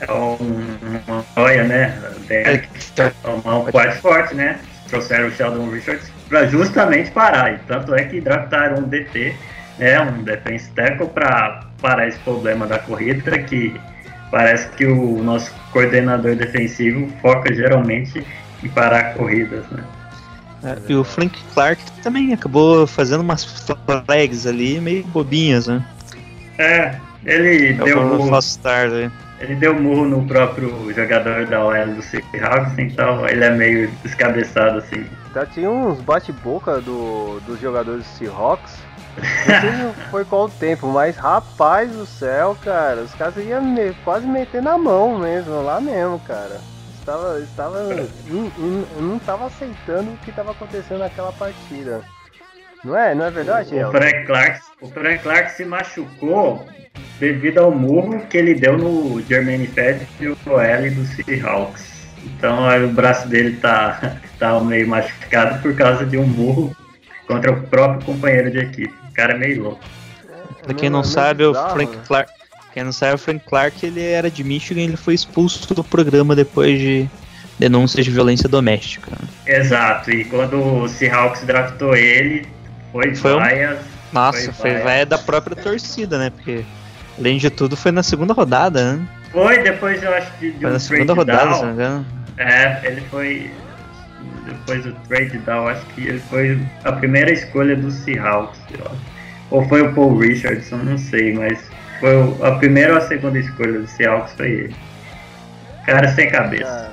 é 0.00 0.12
um, 0.12 0.78
uma 1.06 1.24
joia, 1.36 1.64
né? 1.64 2.00
DL 2.28 2.62
é 2.98 3.12
uma- 3.28 3.58
um 3.58 3.64
quarto 3.70 4.00
forte, 4.00 4.34
né? 4.34 4.58
Trouxeram 4.88 5.28
o 5.28 5.32
Sheldon 5.32 5.70
Richards 5.70 6.10
para 6.28 6.46
justamente 6.46 7.10
parar. 7.10 7.54
E 7.54 7.58
tanto 7.66 7.94
é 7.94 8.04
que 8.04 8.20
draftaram 8.20 8.78
um 8.80 8.88
DT, 8.88 9.34
né? 9.78 10.00
Um 10.00 10.22
defense 10.22 10.70
tackle 10.72 11.08
para 11.08 11.64
parar 11.80 12.06
esse 12.08 12.18
problema 12.18 12.66
da 12.66 12.78
corrida 12.78 13.38
que 13.40 13.80
parece 14.30 14.68
que 14.70 14.86
o 14.86 15.22
nosso 15.22 15.52
coordenador 15.72 16.34
defensivo 16.36 17.08
foca 17.20 17.52
geralmente 17.54 18.24
em 18.62 18.68
parar 18.68 19.14
corridas, 19.14 19.64
né? 19.70 19.84
É, 20.62 20.78
e 20.88 20.94
o 20.94 21.04
Frank 21.04 21.38
Clark 21.52 21.82
também 22.02 22.32
acabou 22.32 22.86
fazendo 22.86 23.20
umas 23.20 23.44
flags 23.44 24.46
ali 24.46 24.80
meio 24.80 25.04
bobinhas, 25.04 25.66
né? 25.66 25.84
É, 26.58 26.94
ele 27.24 27.70
É 27.70 27.72
deu 27.74 28.02
murro, 28.02 28.38
start 28.38 28.90
ali. 28.92 29.10
ele 29.40 29.54
deu 29.56 29.78
murro 29.78 30.06
no 30.06 30.24
próprio 30.26 30.92
jogador 30.94 31.46
da 31.46 31.62
OL 31.64 31.86
do 31.94 32.02
Seahawks, 32.02 32.78
então 32.78 33.28
ele 33.28 33.44
é 33.44 33.50
meio 33.50 33.90
descabeçado 34.02 34.78
assim. 34.78 35.04
Já 35.34 35.44
tinha 35.44 35.68
uns 35.70 36.00
bate-boca 36.00 36.80
do, 36.80 37.40
dos 37.46 37.60
jogadores 37.60 38.04
do 38.04 38.18
Seahawks. 38.18 38.72
Não 39.16 39.60
sei 39.60 39.70
se 39.70 40.10
foi 40.10 40.24
qual 40.24 40.44
o 40.46 40.48
tempo, 40.50 40.86
mas 40.88 41.16
rapaz 41.16 41.90
do 41.92 42.04
céu, 42.06 42.56
cara, 42.64 43.02
os 43.02 43.14
caras 43.14 43.36
iam 43.36 43.62
me- 43.62 43.94
quase 44.04 44.26
meter 44.26 44.62
na 44.62 44.76
mão 44.76 45.18
mesmo, 45.18 45.62
lá 45.62 45.80
mesmo, 45.80 46.18
cara. 46.20 46.60
Estava, 46.98 47.38
estava, 47.40 47.82
não, 48.26 48.52
não, 48.58 49.02
não 49.02 49.18
tava 49.18 49.46
aceitando 49.46 50.10
o 50.10 50.16
que 50.18 50.30
estava 50.30 50.52
acontecendo 50.52 51.00
naquela 51.00 51.32
partida. 51.32 52.00
Não 52.82 52.96
é? 52.96 53.14
Não 53.14 53.26
é 53.26 53.30
verdade, 53.30 53.74
O? 53.74 53.90
Frank, 53.90 54.24
Clark, 54.26 54.60
o 54.80 54.88
Frank 54.88 55.22
Clark 55.22 55.50
se 55.52 55.64
machucou 55.64 56.66
devido 57.18 57.58
ao 57.58 57.70
murro 57.70 58.20
que 58.26 58.36
ele 58.36 58.54
deu 58.54 58.76
no 58.76 59.20
Jermaine 59.22 59.66
Fed 59.66 60.06
e 60.18 60.28
o 60.28 60.36
OL 60.46 60.90
do 60.94 61.04
Seahawks. 61.06 61.94
Então 62.24 62.66
aí 62.66 62.82
o 62.82 62.88
braço 62.88 63.28
dele 63.28 63.56
tá, 63.58 64.16
tá 64.38 64.58
meio 64.60 64.88
machucado 64.88 65.60
por 65.62 65.74
causa 65.76 66.04
de 66.06 66.16
um 66.16 66.26
murro 66.26 66.74
contra 67.26 67.52
o 67.52 67.62
próprio 67.68 68.04
companheiro 68.04 68.50
de 68.50 68.58
equipe. 68.58 69.03
O 69.14 69.16
cara 69.16 69.34
é 69.34 69.38
meio 69.38 69.62
louco. 69.62 69.80
Pra 70.64 70.74
quem 70.74 70.90
não 70.90 70.98
é 70.98 71.02
meio 71.02 71.12
sabe, 71.12 71.44
o 71.44 71.54
Frank 71.54 71.96
né? 71.96 72.02
Clark. 72.04 72.32
Quem 72.72 72.82
não 72.82 72.90
sabe, 72.90 73.14
o 73.14 73.18
Frank 73.18 73.44
Clark 73.46 73.86
ele 73.86 74.02
era 74.02 74.28
de 74.28 74.42
Michigan 74.42 74.80
ele 74.80 74.96
foi 74.96 75.14
expulso 75.14 75.72
do 75.72 75.84
programa 75.84 76.34
depois 76.34 76.80
de 76.80 77.08
denúncias 77.56 78.04
de 78.04 78.10
violência 78.10 78.48
doméstica. 78.48 79.12
Exato, 79.46 80.10
e 80.10 80.24
quando 80.24 80.60
o 80.60 80.88
Seahawks 80.88 81.44
draftou 81.44 81.94
ele, 81.94 82.44
foi, 82.90 83.14
Foi 83.14 83.34
um- 83.34 83.38
vaias. 83.38 83.78
Nossa, 84.12 84.52
foi 84.52 84.72
vai. 84.72 84.82
vai 84.82 85.06
da 85.06 85.16
própria 85.16 85.54
torcida, 85.54 86.18
né? 86.18 86.30
Porque, 86.30 86.64
além 87.16 87.38
de 87.38 87.50
tudo, 87.50 87.76
foi 87.76 87.92
na 87.92 88.02
segunda 88.02 88.32
rodada, 88.34 88.94
né? 88.94 89.06
Foi 89.30 89.62
depois, 89.62 90.02
eu 90.02 90.12
acho, 90.12 90.32
de, 90.40 90.50
de 90.50 90.58
Foi 90.60 90.70
um 90.70 90.72
na 90.72 90.78
segunda 90.80 91.14
rodada, 91.14 91.44
down. 91.44 91.54
se 91.54 91.60
não 91.60 91.68
me 91.68 91.74
engano. 91.74 92.06
É, 92.36 92.80
ele 92.84 93.00
foi. 93.02 93.52
Depois 94.66 94.84
do 94.84 94.92
trade 95.08 95.36
down, 95.38 95.68
acho 95.68 95.84
que 95.86 96.08
ele 96.08 96.20
foi 96.20 96.58
a 96.84 96.92
primeira 96.92 97.30
escolha 97.30 97.76
do 97.76 97.90
Seahawks. 97.90 98.58
Ou 99.50 99.66
foi 99.68 99.82
o 99.82 99.92
Paul 99.94 100.16
Richardson, 100.16 100.76
não 100.76 100.96
sei, 100.96 101.34
mas 101.34 101.58
foi 102.00 102.14
a 102.42 102.52
primeira 102.52 102.92
ou 102.92 102.98
a 102.98 103.02
segunda 103.02 103.38
escolha 103.38 103.80
do 103.80 103.86
Seahawks 103.86 104.32
foi 104.34 104.50
ele. 104.50 104.76
Cara 105.84 106.08
sem 106.14 106.30
cabeça. 106.30 106.90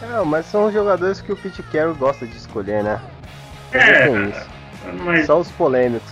Cara, 0.00 0.12
Não, 0.12 0.24
mas 0.24 0.46
são 0.46 0.66
os 0.66 0.72
jogadores 0.72 1.20
que 1.20 1.32
o 1.32 1.36
Pete 1.36 1.62
Carroll 1.64 1.96
gosta 1.96 2.24
de 2.24 2.36
escolher, 2.36 2.84
né? 2.84 3.00
É, 3.72 4.08
mas 5.04 5.26
Só 5.26 5.40
os 5.40 5.50
polêmicos. 5.50 6.10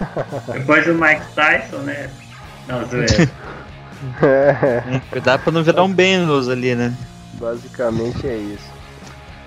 depois 0.52 0.86
o 0.88 0.94
Mike 0.94 1.24
Tyson, 1.34 1.78
né? 1.78 2.10
Não, 2.66 2.84
zoeira. 2.86 3.28
É, 4.20 5.20
Dá 5.20 5.38
pra 5.38 5.52
não 5.52 5.62
virar 5.62 5.84
um 5.84 5.92
Bengals 5.92 6.48
ali, 6.48 6.74
né? 6.74 6.92
basicamente 7.34 8.26
é 8.26 8.36
isso. 8.36 8.81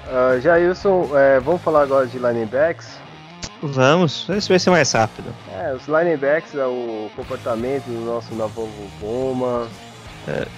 Uh, 0.08 0.40
Jailson, 0.42 1.10
é, 1.16 1.40
vamos 1.40 1.62
falar 1.62 1.82
agora 1.84 2.06
de 2.06 2.18
linebacks. 2.18 2.88
Vamos, 3.62 4.28
esse 4.30 4.50
vai 4.50 4.60
ser 4.60 4.70
mais 4.70 4.92
rápido. 4.92 5.34
É, 5.52 5.74
os 5.74 5.88
linebacks 5.88 6.54
é 6.56 6.66
o 6.66 7.10
comportamento 7.16 7.86
do 7.86 8.06
nosso 8.06 8.34
Navovo 8.36 8.72
Boma. 9.00 9.68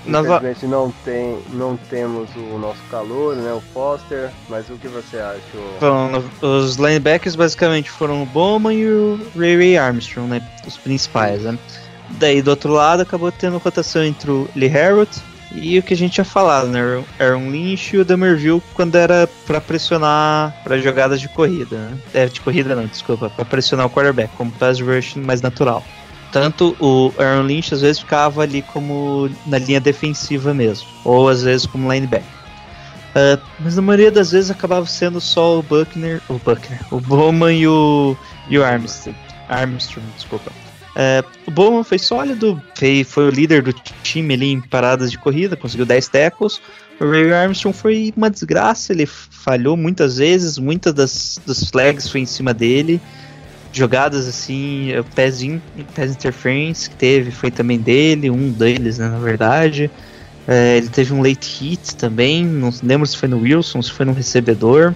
Nova- 0.06 0.38
Infelizmente 0.38 0.66
não, 0.66 0.92
tem, 1.04 1.40
não 1.52 1.76
temos 1.90 2.30
o 2.36 2.58
nosso 2.58 2.80
calor, 2.90 3.36
né? 3.36 3.52
O 3.54 3.60
Foster. 3.74 4.30
Mas 4.50 4.70
o 4.70 4.76
que 4.76 4.88
você 4.88 5.18
acha? 5.18 5.42
Bom, 5.80 6.24
os 6.42 6.76
linebackers 6.78 7.36
basicamente 7.36 7.90
foram 7.92 8.24
o 8.24 8.26
Bowman 8.26 8.78
e 8.78 8.86
o 8.90 9.20
Ray 9.38 9.58
Ray 9.58 9.78
Armstrong, 9.78 10.30
né? 10.30 10.42
Os 10.66 10.78
principais, 10.78 11.42
né? 11.44 11.58
Daí 12.12 12.42
do 12.42 12.50
outro 12.50 12.72
lado 12.72 13.02
acabou 13.02 13.30
tendo 13.32 13.58
rotação 13.58 14.04
entre 14.04 14.32
o 14.32 14.48
Lee 14.56 14.70
Harrod 14.70 15.10
e 15.52 15.80
o 15.80 15.84
que 15.84 15.94
a 15.94 15.98
gente 15.98 16.14
tinha 16.14 16.26
falado, 16.26 16.68
né? 16.68 17.04
Aaron 17.20 17.50
Lynch 17.50 17.96
e 17.96 18.00
o 18.00 18.06
Damerville 18.06 18.62
quando 18.74 18.96
era 18.96 19.30
pra 19.46 19.62
pressionar 19.62 20.54
para 20.64 20.78
jogadas 20.78 21.22
de 21.22 21.30
corrida, 21.30 21.78
né? 21.78 21.98
É, 22.14 22.26
de 22.26 22.42
corrida 22.42 22.76
não, 22.76 22.86
desculpa, 22.86 23.30
pra 23.30 23.46
pressionar 23.46 23.86
o 23.86 23.90
quarterback, 23.90 24.36
como 24.36 24.52
pass 24.52 24.80
rush 24.80 25.16
mais 25.16 25.42
natural. 25.42 25.84
Tanto 26.32 26.76
o 26.80 27.14
Aaron 27.18 27.44
Lynch 27.44 27.74
às 27.74 27.82
vezes 27.82 28.00
ficava 28.00 28.44
ali 28.44 28.62
como 28.62 29.30
na 29.46 29.58
linha 29.58 29.80
defensiva 29.80 30.54
mesmo, 30.54 30.88
ou 31.04 31.30
às 31.30 31.44
vezes 31.44 31.66
como 31.66 31.92
linebacker. 31.92 32.38
Ah, 33.16 33.40
mas 33.60 33.76
na 33.76 33.82
maioria 33.82 34.12
das 34.12 34.32
vezes 34.32 34.52
acabava 34.52 34.86
sendo 34.86 35.20
só 35.20 35.58
o 35.58 35.64
Buckner, 35.64 36.22
o 36.30 36.34
Buckner, 36.34 36.80
o 36.92 37.00
Bowman 37.00 37.58
e 37.58 37.68
o, 37.68 38.16
e 38.48 38.60
o 38.60 38.64
Armstrong, 38.64 39.18
Armstrong, 39.50 40.06
desculpa. 40.16 40.52
É, 41.00 41.24
o 41.46 41.52
Bowman 41.52 41.84
foi 41.84 42.00
sólido, 42.00 42.60
foi, 42.74 43.04
foi 43.04 43.28
o 43.28 43.30
líder 43.30 43.62
do 43.62 43.72
time 44.02 44.34
ali 44.34 44.52
em 44.52 44.60
paradas 44.60 45.12
de 45.12 45.18
corrida, 45.20 45.56
conseguiu 45.56 45.86
10 45.86 46.08
tackles. 46.08 46.60
O 47.00 47.08
Ray 47.08 47.32
Armstrong 47.32 47.78
foi 47.78 48.12
uma 48.18 48.32
desgraça, 48.32 48.94
ele 48.94 49.06
falhou 49.06 49.78
muitas 49.78 50.18
vezes, 50.18 50.58
muitas 50.58 50.96
das, 50.96 51.40
das 51.46 51.70
flags 51.70 52.10
foi 52.10 52.22
em 52.22 52.26
cima 52.26 52.52
dele. 52.52 53.00
Jogadas 53.72 54.28
assim, 54.28 54.92
eh, 54.92 55.04
pass, 55.16 55.44
in, 55.44 55.62
pass 55.96 56.10
interference 56.10 56.90
que 56.90 56.96
teve 56.96 57.30
foi 57.30 57.52
também 57.52 57.78
dele, 57.78 58.32
um 58.32 58.50
deles, 58.50 58.98
né, 58.98 59.08
na 59.08 59.20
verdade. 59.20 59.92
É, 60.48 60.78
ele 60.78 60.90
teve 60.90 61.14
um 61.14 61.22
late 61.22 61.64
hit 61.64 61.96
também, 61.96 62.44
não 62.44 62.74
lembro 62.82 63.06
se 63.06 63.16
foi 63.16 63.30
no 63.30 63.38
Wilson, 63.38 63.84
se 63.84 63.92
foi 63.92 64.06
no 64.06 64.14
recebedor. 64.14 64.96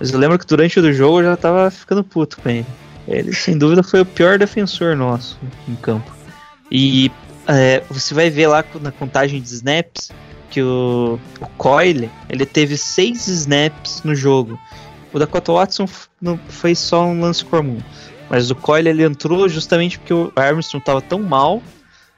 Mas 0.00 0.10
eu 0.10 0.18
lembro 0.18 0.38
que 0.38 0.46
durante 0.46 0.80
o 0.80 0.92
jogo 0.94 1.20
eu 1.20 1.24
já 1.24 1.36
tava 1.36 1.70
ficando 1.70 2.02
puto 2.02 2.38
com 2.38 2.48
ele. 2.48 2.64
Ele, 3.06 3.32
sem 3.32 3.56
dúvida, 3.56 3.82
foi 3.82 4.00
o 4.00 4.06
pior 4.06 4.38
defensor 4.38 4.96
nosso 4.96 5.38
em 5.68 5.74
campo. 5.76 6.10
E 6.70 7.10
é, 7.46 7.82
você 7.88 8.12
vai 8.12 8.28
ver 8.30 8.48
lá 8.48 8.64
na 8.80 8.90
contagem 8.90 9.40
de 9.40 9.48
snaps 9.48 10.10
que 10.50 10.60
o, 10.62 11.18
o 11.40 11.46
Coyle 11.56 12.10
ele 12.28 12.44
teve 12.44 12.76
seis 12.76 13.28
snaps 13.28 14.02
no 14.02 14.14
jogo. 14.14 14.58
O 15.12 15.18
Dakota 15.18 15.52
Watson 15.52 15.88
não 16.20 16.38
foi 16.48 16.74
só 16.74 17.04
um 17.04 17.20
lance 17.20 17.44
comum. 17.44 17.78
Mas 18.28 18.50
o 18.50 18.54
Coyle 18.54 18.88
ele 18.88 19.04
entrou 19.04 19.48
justamente 19.48 19.98
porque 19.98 20.12
o 20.12 20.32
Armstrong 20.34 20.82
estava 20.82 21.00
tão 21.00 21.20
mal 21.22 21.62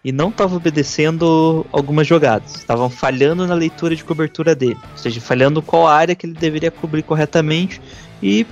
e 0.03 0.11
não 0.11 0.31
estava 0.31 0.57
obedecendo 0.57 1.67
algumas 1.71 2.07
jogadas. 2.07 2.55
Estavam 2.55 2.89
falhando 2.89 3.47
na 3.47 3.55
leitura 3.55 3.95
de 3.95 4.05
cobertura 4.05 4.55
dele. 4.55 4.79
Ou 4.93 4.99
seja, 4.99 5.21
falhando 5.21 5.61
qual 5.61 5.87
área 5.87 6.15
que 6.15 6.25
ele 6.25 6.33
deveria 6.33 6.71
cobrir 6.71 7.03
corretamente. 7.03 7.81
E 8.23 8.47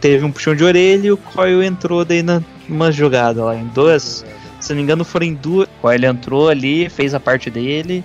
teve 0.00 0.24
um 0.24 0.32
puxão 0.32 0.54
de 0.54 0.64
orelha 0.64 1.06
e 1.06 1.12
o 1.12 1.16
Coyle 1.16 1.64
entrou 1.64 2.04
daí 2.04 2.22
na- 2.22 2.42
numa 2.68 2.90
jogada 2.90 3.44
lá. 3.44 3.56
Em 3.56 3.66
duas, 3.68 4.24
se 4.60 4.70
não 4.70 4.76
me 4.76 4.82
engano, 4.82 5.04
foram 5.04 5.26
em 5.26 5.34
duas. 5.34 5.68
O 5.68 5.80
Coyle 5.82 6.06
entrou 6.06 6.48
ali, 6.48 6.88
fez 6.88 7.14
a 7.14 7.20
parte 7.20 7.50
dele. 7.50 8.04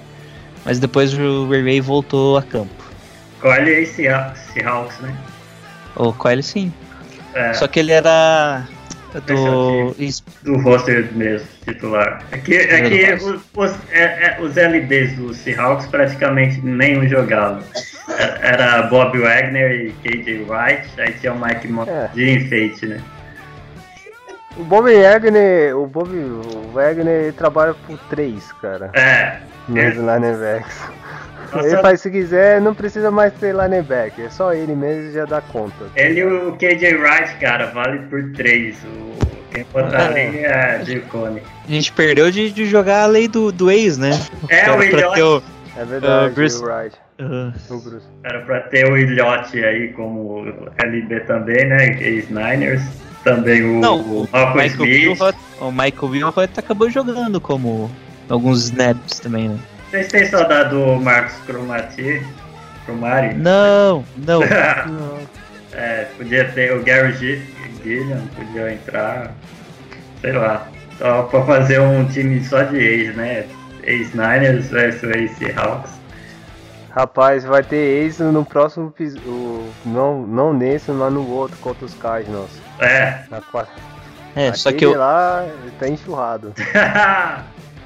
Mas 0.66 0.78
depois 0.80 1.14
o 1.14 1.50
Ray 1.50 1.80
voltou 1.82 2.38
a 2.38 2.44
campo. 2.44 2.84
Aí 3.42 3.86
Seah- 3.86 4.34
Seahawks, 4.54 5.00
né? 5.00 5.16
O 5.96 6.12
Coyle 6.14 6.44
sim. 6.44 6.72
É, 7.34 7.54
Só 7.54 7.68
que 7.68 7.80
ele 7.80 7.92
era 7.92 8.68
do. 9.14 9.94
Deixa 9.98 10.24
do 10.44 10.58
roster 10.60 11.10
mesmo, 11.14 11.48
titular. 11.66 12.22
É 12.32 12.38
que, 12.38 12.56
é 12.56 12.90
que 12.90 13.14
os, 13.14 13.42
os, 13.56 13.76
é- 13.92 14.38
é- 14.38 14.38
os 14.42 14.56
LBs 14.56 15.14
do 15.16 15.34
Seahawks 15.34 15.88
praticamente 15.88 16.60
nenhum 16.62 17.08
jogava. 17.08 17.64
É- 18.10 18.50
Era 18.52 18.84
Bob 18.84 19.18
Wagner 19.18 19.72
e 19.72 19.92
KJ 20.04 20.46
Wright, 20.48 20.88
aí 21.02 21.14
tinha 21.14 21.34
o 21.34 21.40
Mike 21.40 21.68
Mo 21.68 21.84
É. 21.88 22.10
de 22.14 22.32
enfeite, 22.32 22.86
né? 22.86 23.02
O 24.58 24.64
Bob 24.64 24.92
Wagner, 24.94 25.78
o 25.78 25.88
Bob 25.88 26.10
Wagner 26.74 27.32
trabalha 27.34 27.74
por 27.88 27.98
três, 28.10 28.52
cara. 28.62 28.90
É. 28.94 29.38
Nos 29.68 29.78
É. 29.78 29.90
linebacks. 29.92 30.82
Nossa, 31.54 31.68
Ele 31.68 31.78
faz 31.82 32.02
se 32.02 32.10
quiser, 32.12 32.62
não 32.62 32.74
precisa 32.74 33.10
mais 33.12 33.34
ter 33.34 33.54
linebacker. 33.56 34.26
É 34.26 34.30
só 34.30 34.54
ele 34.54 34.76
mesmo 34.76 35.10
e 35.10 35.14
já 35.14 35.26
dá 35.26 35.42
conta. 35.42 35.86
Ele 35.96 36.20
e 36.22 36.26
o 36.26 36.52
KJ 36.54 36.96
Wright, 36.96 37.36
cara, 37.40 37.68
vale 37.68 38.00
por 38.08 38.32
três. 38.34 38.78
O, 38.84 39.10
quem 39.52 39.66
botar 39.74 40.08
ali 40.08 40.40
é 40.46 40.82
Gilcone. 40.86 41.42
A 41.68 41.72
gente 41.72 41.92
perdeu 41.92 42.30
de, 42.32 42.52
de 42.52 42.66
jogar 42.66 43.04
a 43.04 43.08
lei 43.08 43.28
do, 43.28 43.52
do 43.52 43.70
ex, 43.72 43.98
né? 43.98 44.12
É, 44.50 44.60
Era 44.60 44.76
o 44.76 44.80
ter 44.80 45.24
o- 45.24 45.44
É 45.78 45.86
verdade, 45.86 46.32
Ah, 46.32 46.34
Bruce- 46.34 46.64
o 46.64 46.66
Wright. 46.66 46.96
O 47.70 47.78
Bruce. 47.80 48.06
Era 48.24 48.40
pra 48.42 48.60
ter 48.62 48.90
o 48.90 48.98
Ilhote 48.98 49.64
aí 49.64 49.90
como 49.94 50.46
LB 50.78 51.20
também, 51.22 51.68
né? 51.68 51.98
Ex-Niners. 52.02 52.82
Também 53.24 53.62
o, 53.62 53.80
Não, 53.82 54.00
o 54.00 54.22
o 54.24 54.54
Michael 54.56 54.86
Smith. 54.86 55.36
O 55.60 55.72
Michael 55.72 56.10
Wilhot 56.10 56.40
acabou 56.58 56.90
jogando 56.90 57.42
como 57.42 57.92
alguns 58.30 58.64
snaps 58.66 59.20
também, 59.20 59.50
né? 59.50 59.60
Vocês 59.90 60.08
têm 60.08 60.26
saudade 60.26 60.70
do 60.70 60.96
Marcos 60.98 61.36
Cromati? 61.46 62.26
Cromari? 62.86 63.34
Não, 63.36 64.04
não. 64.18 64.42
é, 65.74 66.06
podia 66.18 66.46
ter 66.52 66.74
o 66.74 66.84
Gary 66.84 67.14
G- 67.14 67.42
Gilliam, 67.84 68.22
podia 68.36 68.74
entrar. 68.74 69.32
Sei 70.22 70.32
lá. 70.32 70.68
Só 70.98 71.24
pra 71.24 71.44
fazer 71.46 71.80
um 71.80 72.06
time 72.06 72.44
só 72.44 72.62
de 72.64 72.78
ex, 72.78 73.16
né? 73.16 73.46
Ex-Niners 73.84 74.68
versus 74.70 75.10
ex-Seahawks. 75.16 75.92
Rapaz, 76.92 77.46
vai 77.46 77.64
ter 77.64 77.78
ex 78.04 78.20
no 78.20 78.44
próximo 78.44 78.94
o 79.26 79.70
Não, 79.86 80.22
não 80.28 80.54
nesse, 80.54 80.92
mas 80.92 81.14
no 81.14 81.26
outro 81.30 81.58
contra 81.60 81.86
os 81.86 81.94
Cardinals. 81.94 82.50
É. 82.80 83.20
Na 83.32 83.40
quarta. 83.42 83.72
É, 84.36 84.52
só 84.54 84.70
que 84.70 84.78
Aquele 84.78 84.94
eu. 84.94 85.00
lá 85.00 85.46
tá 85.80 85.88
enxurrado. 85.88 86.54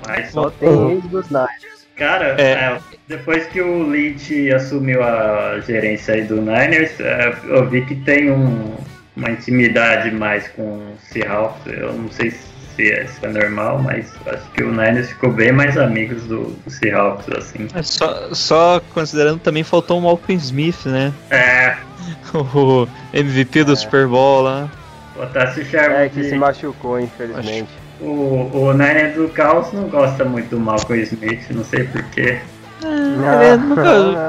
Mas 0.06 0.32
Só 0.32 0.44
só 0.44 0.50
tem 0.50 0.92
ex 0.92 1.04
dos 1.06 1.30
Niners. 1.30 1.73
Cara, 1.96 2.36
É. 2.40 2.52
é, 2.52 2.78
depois 3.08 3.46
que 3.48 3.62
o 3.62 3.84
Lynch 3.90 4.52
assumiu 4.54 5.04
a 5.04 5.60
gerência 5.66 6.16
aí 6.16 6.24
do 6.24 6.38
Niners, 6.38 7.00
é, 7.00 7.34
eu 7.46 7.68
vi 7.70 7.86
que 7.86 7.96
tem 7.96 8.32
um- 8.32 8.76
uma 9.16 9.30
intimidade 9.30 10.10
mais 10.12 10.48
com 10.50 10.64
o 10.64 10.96
Seahawks. 11.12 11.62
Eu 11.68 11.94
não 11.94 12.10
sei 12.10 12.32
se 12.32 12.92
é, 12.92 13.06
se 13.06 13.24
é 13.24 13.30
normal, 13.30 13.78
mas 13.84 14.12
acho 14.26 14.50
que 14.52 14.64
o 14.64 14.72
Niners 14.72 15.10
ficou 15.10 15.32
bem 15.32 15.52
mais 15.52 15.78
amigos 15.78 16.24
do, 16.24 16.46
do 16.66 16.70
Seahawks, 16.72 17.28
assim. 17.38 17.68
é 17.76 17.84
Só, 17.84 18.34
só 18.34 18.82
considerando 18.96 19.40
também 19.40 19.64
faltou 19.64 20.00
o 20.00 20.02
Malcolm 20.02 20.34
Smith, 20.42 20.86
né? 20.88 21.14
É, 21.30 21.76
O 22.34 22.88
MVP 23.14 23.64
do 23.64 23.76
Super 23.76 24.08
Bowl 24.08 24.42
lá. 24.42 24.68
botasse 25.16 25.62
o 25.62 25.66
Sherman. 25.66 26.00
É, 26.00 26.10
que 26.10 26.24
se 26.24 26.36
machucou, 26.36 27.00
infelizmente. 27.00 27.70
O, 28.04 28.50
o 28.54 28.74
Niners 28.74 29.16
do 29.16 29.28
Caos 29.30 29.72
não 29.74 29.84
gosta 29.90 30.24
muito 30.26 30.50
do 30.50 30.60
Malcolm 30.60 31.02
Smith, 31.04 31.50
não 31.52 31.64
sei 31.64 31.84
porquê. 31.86 32.40
Ele 32.84 33.58
nunca- 33.64 33.82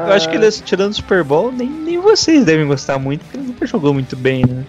eu 0.07 0.13
acho 0.13 0.29
que 0.29 0.37
ele, 0.37 0.51
tirando 0.51 0.93
o 0.93 0.95
Super 0.95 1.25
Bowl, 1.25 1.51
nem, 1.51 1.69
nem 1.69 1.99
vocês 1.99 2.45
devem 2.45 2.67
gostar 2.67 2.99
muito, 2.99 3.23
porque 3.25 3.37
ele 3.39 3.47
nunca 3.49 3.67
jogou 3.67 3.93
muito 3.93 4.15
bem, 4.17 4.45
né? 4.47 4.65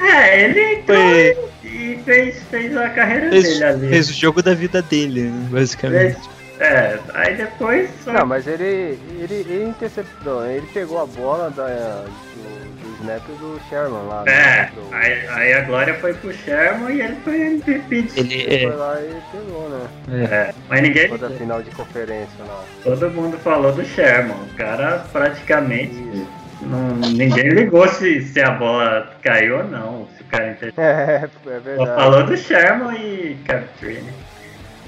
É, 0.00 0.44
ele 0.44 0.74
entrou 0.74 0.96
Foi- 0.98 1.36
e 1.62 2.00
fez, 2.04 2.42
fez 2.50 2.76
a 2.76 2.88
carreira 2.88 3.28
Fez, 3.30 3.44
dele 3.44 3.64
ali. 3.64 3.88
fez 3.88 4.10
o 4.10 4.12
jogo 4.14 4.42
da 4.42 4.54
vida 4.54 4.82
dele, 4.82 5.22
né, 5.22 5.48
basicamente. 5.50 6.18
É, 6.58 6.98
aí 7.14 7.36
depois 7.36 7.88
só 8.04 8.12
Não, 8.12 8.26
mas 8.26 8.46
ele, 8.46 8.98
ele, 9.18 9.34
ele 9.48 9.64
interceptou, 9.68 10.44
ele 10.44 10.66
pegou 10.74 11.00
a 11.00 11.06
bola 11.06 11.50
da, 11.50 11.64
do, 11.64 12.59
snap 13.00 13.22
do 13.26 13.60
Sherman 13.68 14.02
lá. 14.06 14.22
É, 14.26 14.30
né, 14.32 14.70
do- 14.74 14.94
aí, 14.94 15.28
aí 15.28 15.52
a 15.54 15.60
glória 15.62 15.94
foi 15.94 16.14
pro 16.14 16.32
Sherman 16.32 16.94
e 16.94 17.00
ele 17.02 17.16
foi 17.24 17.40
MVP. 17.40 18.02
de- 18.02 18.20
Ele 18.20 18.34
Ele 18.34 18.54
é, 18.64 18.68
foi 18.68 18.76
lá 18.76 19.00
e 19.00 19.20
pegou, 19.32 19.68
né? 19.70 19.88
é, 20.30 20.34
É, 20.34 20.54
mas 20.68 20.82
ninguém, 20.82 21.08
Toda 21.08 21.26
a 21.26 21.30
final 21.30 21.62
de 21.62 21.70
conferência 21.70 22.44
lá. 22.44 22.64
todo 22.84 23.10
mundo 23.10 23.38
falou 23.38 23.72
do 23.72 23.84
Sherman. 23.84 24.36
O 24.52 24.56
cara 24.56 25.04
praticamente 25.12 26.26
não, 26.62 26.94
ninguém 26.94 27.48
ligou 27.48 27.88
se, 27.88 28.20
se 28.22 28.40
a 28.40 28.50
bola 28.50 29.10
caiu 29.22 29.58
ou 29.58 29.64
não. 29.64 30.06
Se 30.16 30.22
o 30.22 30.26
cara 30.26 30.50
inter... 30.50 30.72
É, 30.78 31.24
é 31.24 31.28
Só 31.44 31.60
verdade. 31.60 31.94
falou 32.00 32.22
do 32.24 32.36
Sherman 32.36 32.96
e 32.96 33.34
Captrine. 33.46 34.12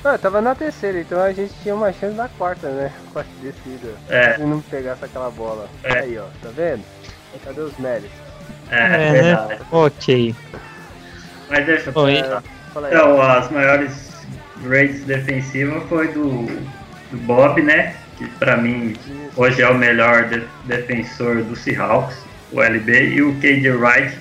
Ah, 0.04 0.18
tava 0.18 0.40
na 0.42 0.52
terceira, 0.52 0.98
então 1.00 1.20
a 1.20 1.32
gente 1.32 1.52
tinha 1.62 1.74
uma 1.76 1.92
chance 1.92 2.16
da 2.16 2.28
quarta, 2.28 2.66
né? 2.68 2.90
Quarta 3.12 3.30
descida. 3.40 3.92
É, 4.10 4.34
Se 4.34 4.40
não 4.42 4.60
pegasse 4.60 5.04
aquela 5.04 5.30
bola. 5.30 5.68
É. 5.84 6.00
Aí, 6.00 6.18
ó, 6.18 6.24
tá 6.42 6.50
vendo? 6.54 6.82
Cadê 7.44 7.60
os 7.60 7.76
méritos? 7.78 8.10
é, 8.70 8.76
É, 8.76 8.88
né? 8.88 9.12
verdade. 9.22 9.60
ok. 9.70 10.34
Mas 11.50 11.66
deixa 11.66 11.90
eu 11.90 11.92
Bom, 11.92 12.08
É, 12.08 12.22
fala 12.72 12.88
aí. 12.88 12.94
Então, 12.94 13.20
as 13.22 13.50
maiores 13.50 14.12
grades 14.62 15.04
defensivas 15.04 15.82
foi 15.88 16.08
do, 16.08 16.46
do 17.10 17.16
Bob, 17.26 17.60
né? 17.62 17.94
Que 18.16 18.26
pra 18.38 18.56
mim 18.56 18.94
hoje 19.36 19.60
é 19.62 19.68
o 19.68 19.74
melhor 19.76 20.24
de- 20.28 20.46
defensor 20.64 21.42
do 21.42 21.56
Seahawks, 21.56 22.16
o 22.52 22.62
LB, 22.62 23.08
e 23.14 23.22
o 23.22 23.34
KJ 23.40 23.70
Wright 23.70 24.18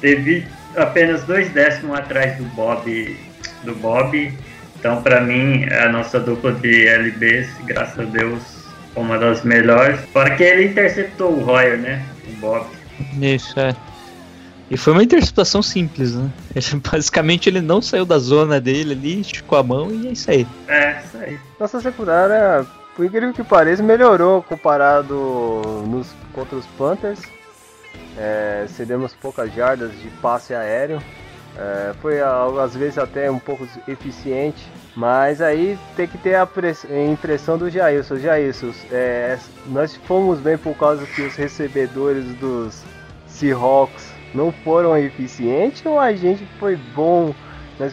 teve 0.00 0.46
apenas 0.76 1.24
dois 1.24 1.48
décimos 1.50 1.98
atrás 1.98 2.36
do 2.36 2.44
Bob, 2.54 3.16
do 3.64 3.74
Bob 3.76 4.32
Então, 4.78 5.02
pra 5.02 5.20
mim, 5.20 5.66
a 5.72 5.88
nossa 5.90 6.18
dupla 6.18 6.52
de 6.52 6.86
LBs, 6.88 7.48
graças 7.64 7.98
a 7.98 8.02
Deus, 8.04 8.42
foi 8.94 9.02
uma 9.02 9.18
das 9.18 9.42
melhores. 9.44 10.00
Fora 10.12 10.30
que 10.36 10.42
ele 10.42 10.66
interceptou 10.68 11.32
o 11.36 11.44
Royer, 11.44 11.76
né? 11.76 12.02
Bob. 12.40 12.66
Isso, 13.20 13.58
é. 13.58 13.74
E 14.70 14.76
foi 14.76 14.92
uma 14.92 15.02
interceptação 15.02 15.62
simples, 15.62 16.14
né? 16.14 16.30
Ele, 16.54 16.80
basicamente 16.90 17.48
ele 17.48 17.60
não 17.60 17.82
saiu 17.82 18.04
da 18.04 18.18
zona 18.18 18.60
dele 18.60 18.92
ali, 18.92 19.20
esticou 19.20 19.58
a 19.58 19.62
mão 19.62 19.90
e 19.90 20.08
é 20.08 20.12
isso 20.12 20.30
aí. 20.30 20.46
É, 20.68 21.02
isso 21.04 21.16
aí. 21.16 21.38
Nossa 21.58 21.80
secundária, 21.80 22.64
por 22.94 23.04
incrível 23.04 23.32
que 23.32 23.42
pareça, 23.42 23.82
melhorou 23.82 24.42
comparado 24.42 25.14
nos, 25.86 26.06
contra 26.32 26.56
os 26.56 26.66
Panthers. 26.78 27.20
É, 28.16 28.66
cedemos 28.68 29.12
poucas 29.14 29.52
jardas 29.52 29.90
de 30.00 30.08
passe 30.22 30.54
aéreo. 30.54 31.02
É, 31.56 31.92
foi 32.00 32.20
às 32.20 32.74
vezes 32.74 32.96
até 32.98 33.30
um 33.30 33.38
pouco 33.38 33.66
eficiente. 33.88 34.66
Mas 34.96 35.40
aí 35.40 35.78
tem 35.96 36.06
que 36.06 36.18
ter 36.18 36.34
a 36.34 36.44
press- 36.46 36.84
a 36.90 37.04
impressão 37.04 37.56
do 37.56 37.70
Jailson. 37.70 38.16
Jailson, 38.16 38.72
é, 38.90 39.38
nós 39.66 39.94
fomos 40.06 40.40
bem 40.40 40.58
por 40.58 40.74
causa 40.76 41.06
que 41.06 41.22
os 41.22 41.34
recebedores 41.36 42.24
dos 42.36 42.82
Seahawks 43.26 44.12
não 44.34 44.52
foram 44.52 44.96
eficientes 44.98 45.84
ou 45.86 45.98
a 45.98 46.12
gente 46.12 46.44
foi 46.58 46.76
bom? 46.94 47.32
Nós 47.78 47.92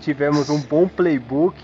tivemos 0.00 0.50
um 0.50 0.60
bom 0.60 0.86
playbook 0.88 1.56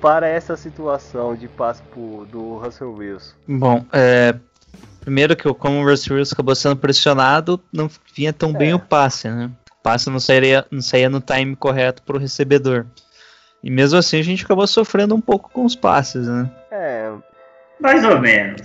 para 0.00 0.28
essa 0.28 0.56
situação 0.56 1.34
de 1.34 1.48
passe 1.48 1.82
do 2.30 2.58
Russell 2.58 2.92
Wilson. 2.94 3.34
Bom, 3.48 3.84
é, 3.92 4.34
primeiro 5.00 5.34
que 5.34 5.48
o- 5.48 5.54
como 5.54 5.80
o 5.82 5.88
Russell 5.88 6.16
Wilson 6.16 6.34
acabou 6.34 6.54
sendo 6.54 6.76
pressionado, 6.76 7.60
não 7.72 7.90
vinha 8.14 8.32
tão 8.32 8.52
bem 8.52 8.70
É. 8.70 8.74
o 8.74 8.78
passe, 8.78 9.28
né? 9.28 9.50
O 9.86 9.88
passe 9.88 10.10
não 10.10 10.18
sairia, 10.18 10.66
não 10.68 10.82
saía 10.82 11.08
no 11.08 11.20
time 11.20 11.54
correto 11.54 12.02
para 12.02 12.16
o 12.16 12.18
recebedor. 12.18 12.86
E 13.62 13.70
mesmo 13.70 13.96
assim 13.96 14.18
a 14.18 14.22
gente 14.22 14.44
acabou 14.44 14.66
sofrendo 14.66 15.14
um 15.14 15.20
pouco 15.20 15.48
com 15.48 15.64
os 15.64 15.76
passes, 15.76 16.26
né? 16.26 16.50
É, 16.72 17.12
Mais 17.78 18.04
ou 18.04 18.18
menos. 18.20 18.62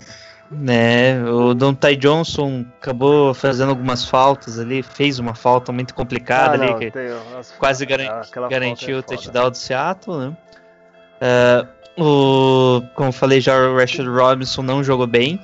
Né, 0.49 1.24
o 1.24 1.53
Dontai 1.53 1.95
Johnson 1.95 2.65
acabou 2.82 3.36
fazendo 3.36 3.69
algumas 3.69 4.03
faltas 4.03 4.59
ali, 4.59 4.82
fez 4.84 5.17
uma 5.17 5.34
falta 5.34 5.72
muito 5.72 5.93
complicada 5.93 6.57
ah, 6.57 6.61
ali, 6.61 6.72
não, 6.72 6.80
que 6.80 6.91
quase 7.57 7.86
garan- 7.86 8.22
aquela 8.22 8.49
garantiu 8.49 8.97
o 8.97 8.99
é 8.99 9.03
touchdown 9.03 9.51
do 9.51 9.57
Seattle, 9.57 10.17
né? 10.17 10.38
É, 11.22 11.67
o, 11.97 12.82
como 12.95 13.09
eu 13.09 13.13
falei 13.13 13.39
já, 13.39 13.55
o 13.55 13.78
Rashad 13.78 14.07
Robinson 14.07 14.61
não 14.61 14.84
jogou 14.84 15.07
bem, 15.07 15.39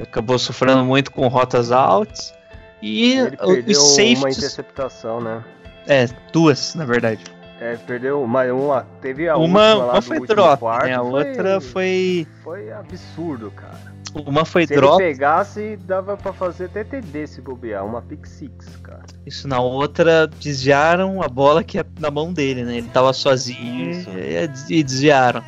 acabou 0.00 0.38
sofrendo 0.38 0.84
muito 0.84 1.10
com 1.10 1.26
rotas 1.26 1.70
altas. 1.72 2.32
E 2.82 3.12
Ele 3.18 3.36
perdeu 3.36 3.78
os 3.78 3.78
uma 3.78 3.96
safeties, 3.96 4.38
interceptação, 4.38 5.20
né? 5.20 5.42
é, 5.86 6.06
duas 6.32 6.74
na 6.74 6.84
verdade. 6.84 7.24
É, 7.58 7.74
perdeu 7.76 8.22
uma, 8.22 8.44
uma 8.52 8.86
teve 9.00 9.28
a 9.28 9.36
Uma, 9.36 9.74
última 9.74 9.92
uma 9.92 10.02
foi 10.02 10.26
drop, 10.26 10.60
quarto, 10.60 10.86
né? 10.86 10.94
A 10.94 11.00
outra 11.02 11.60
foi. 11.60 12.26
foi 12.44 12.70
absurdo, 12.70 13.50
cara. 13.50 13.96
Uma 14.14 14.44
foi 14.44 14.66
Se 14.66 14.74
drop, 14.74 15.02
ele 15.02 15.12
pegasse, 15.12 15.76
dava 15.86 16.16
pra 16.16 16.32
fazer 16.32 16.66
até 16.66 16.84
TD 16.84 17.26
se 17.26 17.40
bobear, 17.40 17.84
uma 17.84 18.00
pick 18.02 18.26
six, 18.26 18.66
cara. 18.82 19.02
isso 19.26 19.46
na 19.48 19.60
outra 19.60 20.26
desviaram 20.26 21.22
a 21.22 21.28
bola 21.28 21.62
que 21.64 21.78
é 21.78 21.84
na 21.98 22.10
mão 22.10 22.32
dele, 22.32 22.62
né? 22.64 22.76
Ele 22.78 22.88
tava 22.88 23.12
sozinho 23.12 23.90
Isso. 23.90 24.08
e, 24.10 24.78
e 24.78 24.82
desviaram. 24.82 25.42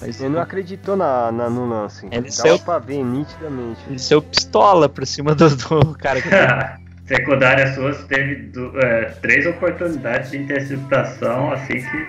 Mas 0.00 0.20
Ele 0.20 0.28
não 0.34 0.40
acreditou 0.40 0.96
na, 0.96 1.32
na, 1.32 1.50
no 1.50 1.68
lance. 1.68 2.06
Ele 2.06 2.20
Dava 2.22 2.30
saiu- 2.30 2.58
pra 2.60 2.78
ver 2.78 3.02
nitidamente. 3.02 3.80
ele 3.88 3.98
saiu 3.98 4.22
pistola 4.22 4.88
pra 4.88 5.04
cima 5.04 5.34
do, 5.34 5.48
do 5.56 5.98
cara 5.98 6.20
que 6.22 6.28
Secundária 7.06 7.72
suas 7.74 8.04
teve 8.04 8.34
du- 8.50 8.78
é, 8.78 9.06
três 9.22 9.46
oportunidades 9.46 10.30
de 10.30 10.36
interceptação, 10.38 11.52
assim 11.52 11.78
que 11.80 12.06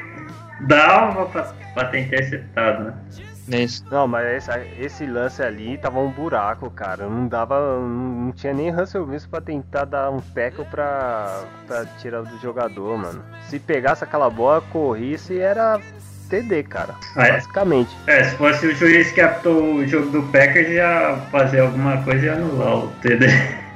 dava 0.68 1.26
pra, 1.28 1.54
pra 1.74 1.86
ter 1.86 2.00
interceptado, 2.02 2.84
né? 2.84 2.94
É 3.52 3.62
isso. 3.64 3.84
Não, 3.90 4.08
mas 4.08 4.28
esse, 4.28 4.52
esse 4.78 5.06
lance 5.08 5.42
ali 5.42 5.78
tava 5.80 6.00
um 6.00 6.12
buraco, 6.12 6.70
cara. 6.70 7.08
Não 7.08 7.28
dava. 7.28 7.60
Não, 7.80 7.88
não 8.26 8.32
tinha 8.32 8.54
nem 8.54 8.70
Russell 8.70 9.06
Wilson 9.08 9.28
pra 9.30 9.42
tentar 9.42 9.86
dar 9.86 10.12
um 10.12 10.20
tackle 10.20 10.66
pra, 10.66 11.44
pra 11.66 11.86
tirar 12.00 12.22
do 12.22 12.38
jogador, 12.40 12.96
mano. 12.98 13.24
Se 13.48 13.58
pegasse 13.58 14.04
aquela 14.04 14.30
bola, 14.30 14.62
corrisse, 14.70 15.40
era 15.40 15.80
TD, 16.30 16.64
cara. 16.64 16.96
É? 17.16 17.32
Basicamente. 17.34 17.96
É, 18.08 18.24
se 18.24 18.36
fosse 18.36 18.68
o 18.68 18.76
juiz 18.76 19.12
que 19.12 19.22
apitou 19.22 19.76
o 19.76 19.88
jogo 19.88 20.10
do 20.12 20.24
Packers, 20.32 20.70
ia 20.70 21.18
fazer 21.32 21.60
alguma 21.62 21.98
coisa 22.04 22.26
e 22.26 22.30
anular 22.30 22.76
o 22.78 22.88
TD. 23.02 23.28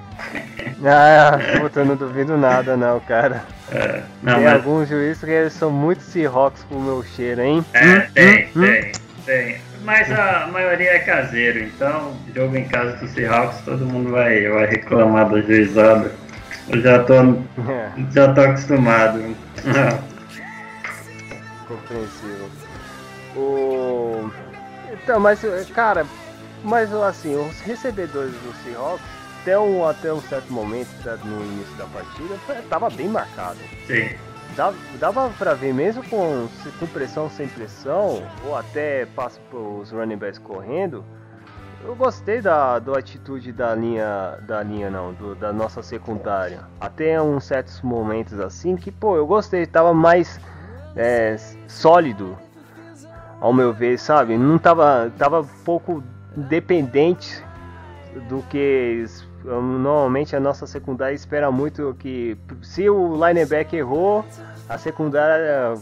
Ah, 0.86 1.39
puta, 1.60 1.80
eu 1.80 1.86
não 1.86 1.95
duvido 1.95 2.38
nada, 2.38 2.76
não, 2.76 2.99
cara. 2.99 3.43
É, 3.72 4.01
não, 4.22 4.36
tem 4.36 4.43
mas 4.43 4.54
alguns 4.54 4.89
juízes 4.89 5.24
que 5.24 5.30
eles 5.32 5.54
são 5.54 5.72
muito 5.72 6.01
Seahawks 6.04 6.64
pro 6.66 6.78
meu 6.80 7.01
cheiro, 7.04 7.41
hein? 7.41 7.66
É, 7.74 7.86
Hum, 7.86 8.01
tem, 8.14 8.45
hum, 8.45 8.49
hum. 8.56 8.62
tem, 8.62 8.91
tem. 9.26 9.58
Mas 9.86 10.12
a 10.12 10.47
maioria 10.51 10.91
é 10.95 10.99
caseiro, 10.99 11.60
então 11.60 12.14
jogo 12.36 12.58
em 12.58 12.66
casa 12.66 12.97
do 12.97 13.08
Seahawks, 13.08 13.62
todo 13.62 13.86
mundo 13.86 14.12
vai, 14.12 14.45
vai 14.49 14.66
reclamar 14.66 15.30
da 15.30 15.39
juizada. 15.41 16.12
Eu 16.70 16.82
já 16.82 16.99
tô, 17.04 17.14
É, 17.16 17.89
já 18.12 18.34
tô 18.34 18.41
acostumado. 18.41 19.36
compreensível. 21.68 22.32
O... 23.36 24.29
Então, 24.91 25.19
mas, 25.19 25.41
cara, 25.73 26.05
mas 26.63 26.93
assim, 26.93 27.36
os 27.36 27.59
recebedores 27.61 28.31
do 28.34 28.53
Seahawks, 28.63 29.05
até 29.41 29.57
um, 29.59 29.86
até 29.88 30.13
um 30.13 30.21
certo 30.21 30.51
momento 30.53 30.89
no 31.25 31.43
início 31.43 31.75
da 31.75 31.86
partida, 31.88 32.36
tava 32.69 32.89
bem 32.89 33.07
marcado. 33.09 33.57
Sim. 33.88 34.09
Dava, 34.55 34.77
dava 34.99 35.29
pra 35.38 35.53
ver 35.55 35.73
mesmo 35.73 36.03
com, 36.09 36.47
com 36.79 36.86
pressão 36.88 37.29
sem 37.29 37.47
pressão, 37.47 38.21
ou 38.45 38.55
até 38.55 39.05
passo 39.07 39.39
os 39.51 39.91
running 39.91 40.17
backs 40.17 40.38
correndo. 40.38 41.03
Eu 41.84 41.95
gostei 41.95 42.39
da, 42.39 42.79
da 42.79 42.97
atitude 42.97 43.51
da 43.51 43.75
linha, 43.75 44.38
da 44.47 44.63
linha 44.63 44.89
não, 44.89 45.11
do- 45.11 45.36
da 45.36 45.51
nossa 45.51 45.81
secundária. 45.81 46.61
Até 46.79 47.21
uns 47.21 47.43
certos 47.45 47.81
momentos 47.81 48.39
assim 48.39 48.77
que, 48.77 48.89
pô, 48.91 49.17
eu 49.17 49.25
gostei, 49.27 49.65
tava 49.65 49.93
mais 49.93 50.39
é, 50.95 51.36
sólido, 51.67 52.38
ao 53.43 53.51
meu 53.51 53.73
ver, 53.73 53.99
sabe? 53.99 54.37
Não 54.37 54.57
tava, 54.57 55.11
tava 55.17 55.43
pouco 55.65 56.01
dependente 56.33 57.43
do 58.29 58.41
que 58.43 59.05
normalmente 59.43 60.33
a 60.33 60.39
nossa 60.39 60.65
secundária 60.65 61.13
espera 61.13 61.51
muito 61.51 61.93
que 61.99 62.37
se 62.61 62.89
o 62.89 63.13
linebacker 63.13 63.79
errou, 63.79 64.23
a 64.69 64.77
secundária 64.77 65.73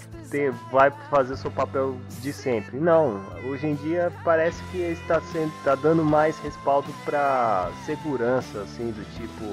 vai 0.72 0.92
fazer 1.12 1.38
seu 1.38 1.52
papel 1.52 1.98
de 2.20 2.34
sempre. 2.34 2.80
Não, 2.80 3.22
hoje 3.46 3.68
em 3.68 3.76
dia 3.76 4.12
parece 4.24 4.60
que 4.72 4.80
está 4.80 5.22
sendo, 5.22 5.54
está 5.60 5.76
dando 5.76 6.04
mais 6.04 6.40
respaldo 6.40 6.92
para 7.06 7.70
segurança, 7.86 8.62
assim, 8.62 8.90
do 8.90 9.06
tipo 9.14 9.46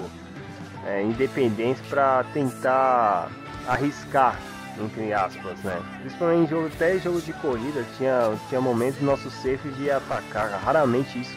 é, 0.86 1.02
independência 1.02 1.84
para 1.90 2.24
tentar 2.32 3.28
arriscar 3.68 4.34
entre 4.80 5.12
aspas, 5.12 5.58
né? 5.62 5.80
Principalmente 6.00 6.46
em 6.46 6.48
jogo, 6.48 6.66
até 6.66 6.96
em 6.96 7.00
jogo 7.00 7.20
de 7.20 7.32
corrida, 7.34 7.84
tinha, 7.96 8.32
tinha 8.48 8.60
momentos 8.60 9.00
nosso 9.00 9.30
safe 9.30 9.68
de 9.76 9.90
atacar. 9.90 10.50
Raramente 10.64 11.18
isso, 11.18 11.36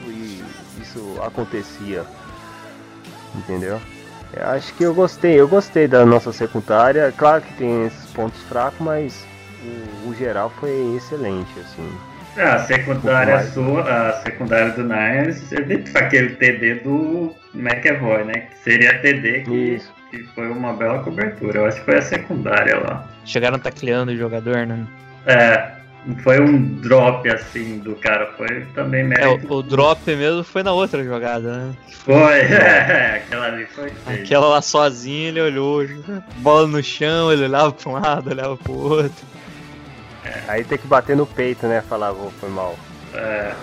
isso 0.81 1.19
acontecia. 1.21 2.03
Entendeu? 3.35 3.79
Eu 4.33 4.47
acho 4.47 4.73
que 4.75 4.83
eu 4.83 4.93
gostei, 4.93 5.39
eu 5.39 5.47
gostei 5.47 5.87
da 5.87 6.05
nossa 6.05 6.31
secundária. 6.31 7.13
Claro 7.17 7.41
que 7.41 7.53
tem 7.55 7.85
esses 7.85 8.09
pontos 8.11 8.41
fracos, 8.43 8.79
mas 8.79 9.25
o, 10.05 10.09
o 10.09 10.15
geral 10.15 10.49
foi 10.59 10.95
excelente, 10.95 11.51
assim. 11.59 11.97
É, 12.37 12.43
a 12.43 12.59
secundária 12.59 13.35
Mais. 13.35 13.53
sua, 13.53 13.81
a 13.81 14.21
secundária 14.21 14.71
do 14.71 14.83
Niners, 14.83 15.51
evita 15.51 15.99
aquele 15.99 16.29
TD 16.35 16.75
do 16.75 17.35
McEvoy, 17.53 18.23
né? 18.23 18.33
Que 18.33 18.57
seria 18.59 18.99
TD 18.99 19.41
que, 19.41 19.75
Isso. 19.75 20.00
Que 20.11 20.23
foi 20.35 20.47
uma 20.49 20.73
bela 20.73 20.99
cobertura. 20.99 21.59
Eu 21.59 21.65
acho 21.65 21.79
que 21.79 21.85
foi 21.85 21.97
a 21.97 22.01
secundária 22.01 22.77
lá. 22.79 23.07
Chegaram 23.25 23.57
tacleando 23.57 24.11
o 24.11 24.17
jogador, 24.17 24.67
né? 24.67 24.85
É, 25.25 25.71
não 26.05 26.15
foi 26.17 26.39
um 26.41 26.61
drop 26.79 27.27
assim 27.29 27.79
do 27.79 27.95
cara, 27.95 28.27
foi 28.37 28.65
também 28.75 29.01
É, 29.01 29.03
mérito. 29.07 29.47
o, 29.53 29.57
o 29.57 29.63
drop 29.63 29.99
mesmo 30.15 30.43
foi 30.43 30.61
na 30.63 30.73
outra 30.73 31.03
jogada, 31.03 31.51
né? 31.57 31.73
Foi, 32.03 32.39
é, 32.51 33.23
aquela 33.25 33.45
ali 33.45 33.65
foi. 33.67 33.91
Aquela 34.05 34.47
lá 34.47 34.61
sozinho, 34.61 35.29
ele 35.29 35.41
olhou, 35.41 35.83
bola 36.37 36.67
no 36.67 36.83
chão, 36.83 37.31
ele 37.31 37.45
olhava 37.45 37.71
pra 37.71 37.89
um 37.89 37.93
lado, 37.93 38.29
olhava 38.29 38.57
pro 38.57 38.73
outro. 38.73 39.25
Aí 40.47 40.63
tem 40.63 40.77
que 40.77 40.87
bater 40.87 41.15
no 41.15 41.25
peito, 41.25 41.65
né? 41.67 41.81
Falar, 41.87 42.11
vou, 42.11 42.31
foi 42.39 42.49
mal. 42.49 42.77
É, 43.13 43.53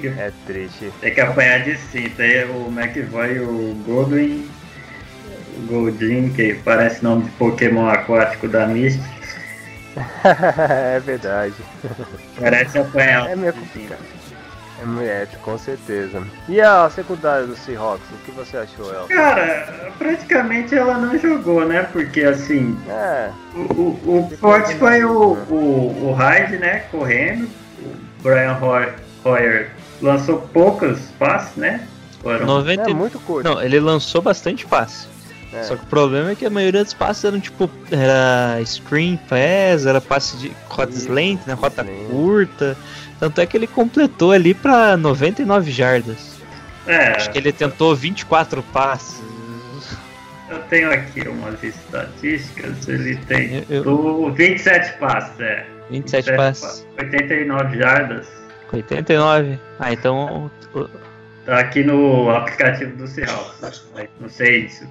que, 0.00 0.08
É 0.08 0.32
triste. 0.46 0.90
tem 1.00 1.14
que 1.14 1.20
apanhar 1.20 1.62
de 1.64 1.76
cinta. 1.76 2.22
Aí 2.22 2.44
o 2.44 2.68
McVoy 2.68 3.36
e 3.36 3.40
o 3.40 3.74
Goldwyn, 3.86 4.44
o 4.44 4.57
Goldin, 5.66 6.30
que 6.30 6.54
parece 6.64 7.02
nome 7.02 7.24
de 7.24 7.30
Pokémon 7.30 7.88
aquático 7.88 8.48
da 8.48 8.66
Misty, 8.66 9.02
é 10.24 11.00
verdade. 11.00 11.54
parece 12.38 12.78
apanhar 12.78 13.30
É 13.30 13.36
meio 13.36 13.52
complicado. 13.52 13.98
É, 15.00 15.22
é, 15.22 15.28
com 15.42 15.58
certeza. 15.58 16.22
E 16.48 16.60
a 16.60 16.88
secundária 16.88 17.44
do 17.46 17.56
Seahawks, 17.56 18.06
o 18.12 18.24
que 18.24 18.30
você 18.30 18.58
achou, 18.58 18.94
El? 18.94 19.08
Cara, 19.08 19.90
praticamente 19.98 20.72
ela 20.72 20.96
não 20.98 21.18
jogou, 21.18 21.66
né? 21.66 21.82
Porque 21.92 22.22
assim, 22.22 22.78
É, 22.88 23.30
o, 23.56 23.58
o, 23.60 24.28
o 24.32 24.36
forte 24.36 24.76
foi 24.76 25.04
o, 25.04 25.32
o, 25.50 26.10
o 26.10 26.12
Hyde, 26.12 26.58
né? 26.58 26.84
Correndo. 26.92 27.48
O 27.82 28.22
Brian 28.22 28.56
Hoy- 28.60 28.92
Hoyer 29.24 29.70
lançou 30.00 30.38
poucos 30.52 31.00
passes, 31.18 31.56
né? 31.56 31.80
Foram 32.22 32.46
90... 32.46 32.88
é 32.90 32.94
muito 32.94 33.18
curto. 33.20 33.48
Não, 33.48 33.60
ele 33.60 33.80
lançou 33.80 34.22
bastante 34.22 34.64
passe. 34.64 35.08
É. 35.52 35.62
Só 35.62 35.76
que 35.76 35.82
o 35.84 35.86
problema 35.86 36.30
é 36.30 36.34
que 36.34 36.44
a 36.44 36.50
maioria 36.50 36.84
dos 36.84 36.92
passes 36.94 37.24
eram 37.24 37.40
tipo. 37.40 37.70
Era 37.90 38.58
screen 38.66 39.16
pass, 39.28 39.86
era 39.86 40.00
passe 40.00 40.36
de 40.36 40.52
rotas 40.68 40.98
Isso, 40.98 41.12
lentes, 41.12 41.46
né? 41.46 41.54
Rota 41.54 41.84
curta. 42.10 42.76
Tanto 43.18 43.40
é 43.40 43.46
que 43.46 43.56
ele 43.56 43.66
completou 43.66 44.30
ali 44.32 44.52
pra 44.54 44.96
99 44.96 45.70
jardas. 45.72 46.38
É, 46.86 47.08
Acho 47.16 47.30
que 47.30 47.38
ele 47.38 47.52
tentou 47.52 47.94
24 47.96 48.62
passes. 48.62 49.20
eu 50.48 50.58
tenho 50.70 50.90
aqui 50.92 51.26
umas 51.28 51.62
estatísticas. 51.62 52.86
Ele 52.88 53.16
tem 53.16 53.64
Eu- 53.68 53.76
eu- 53.76 53.84
do 53.84 54.32
27 54.32 54.98
passes, 54.98 55.40
é. 55.40 55.66
27 55.90 56.36
passes. 56.36 56.86
89 56.98 57.78
jardas. 57.78 58.26
89. 58.72 59.58
Ah, 59.80 59.92
então. 59.92 60.50
Aqui 61.48 61.82
no 61.82 62.30
aplicativo 62.30 62.96
do 62.96 63.06
Seahawks. 63.06 63.88
Não 64.20 64.28
sei 64.28 64.68
se, 64.68 64.86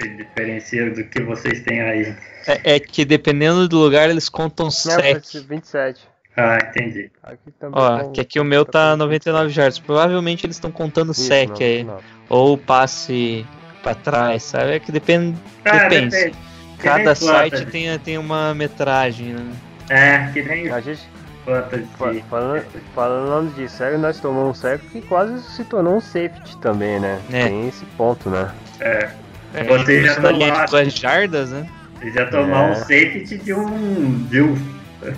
se 0.00 0.08
diferencia 0.16 0.90
do 0.90 1.04
que 1.04 1.22
vocês 1.22 1.60
têm 1.62 1.80
aí. 1.80 2.14
É, 2.46 2.74
é 2.74 2.80
que 2.80 3.04
dependendo 3.04 3.68
do 3.68 3.78
lugar 3.78 4.10
eles 4.10 4.28
contam 4.28 4.66
Não, 4.66 4.96
pode 4.96 5.26
ser 5.26 5.38
sec. 5.40 5.48
27. 5.48 6.00
Ah, 6.36 6.58
entendi. 6.62 7.10
Aqui. 7.22 7.52
Ó, 7.72 7.98
tá- 7.98 8.08
que 8.10 8.20
aqui 8.20 8.40
o 8.40 8.44
meu 8.44 8.64
tá 8.64 8.96
99 8.96 9.50
jardas. 9.50 9.78
Provavelmente 9.78 10.46
eles 10.46 10.56
estão 10.56 10.70
contando 10.70 11.12
Isso, 11.12 11.24
sec 11.24 11.50
não, 11.50 11.56
aí. 11.66 11.84
não. 11.84 11.98
Ou 12.28 12.56
passe 12.56 13.46
pra 13.82 13.94
trás, 13.94 14.42
sabe? 14.44 14.72
É 14.72 14.80
que 14.80 14.90
depende. 14.90 15.36
Ah, 15.64 15.88
Depende. 15.88 16.10
depende. 16.10 16.36
Cada 16.78 17.14
site 17.14 17.66
tem, 17.66 17.96
tem 17.98 18.18
uma 18.18 18.54
metragem, 18.54 19.34
né? 19.34 19.52
É, 19.90 20.32
que 20.32 20.42
nem 20.42 20.68
A 20.70 20.80
gente, 20.80 21.02
fantasy. 21.44 21.86
fa- 21.98 22.14
falando, 22.30 22.64
falando 22.94 23.54
de 23.54 23.68
sério, 23.68 23.98
nós 23.98 24.18
tomamos 24.20 24.50
um 24.50 24.60
sério 24.60 24.78
que 24.90 25.00
quase 25.02 25.42
se 25.42 25.64
tornou 25.64 25.96
um 25.96 26.00
safety 26.00 26.56
também, 26.58 26.98
né? 27.00 27.20
É. 27.32 27.46
Tem 27.48 27.68
esse 27.68 27.84
ponto, 27.96 28.28
né? 28.30 28.50
É, 28.80 29.08
É, 29.54 29.64
Você 29.64 30.02
já 30.02 30.14
tomou- 30.20 30.50
de 30.50 30.66
duas 30.70 30.92
jardas, 30.94 31.50
né? 31.50 31.68
você 31.98 32.10
já 32.10 32.26
tomar 32.30 32.68
É. 32.68 32.70
um 32.72 32.74
safety 32.74 33.36
de 33.38 33.52
um, 33.54 34.24
de 34.30 34.40
um 34.42 34.56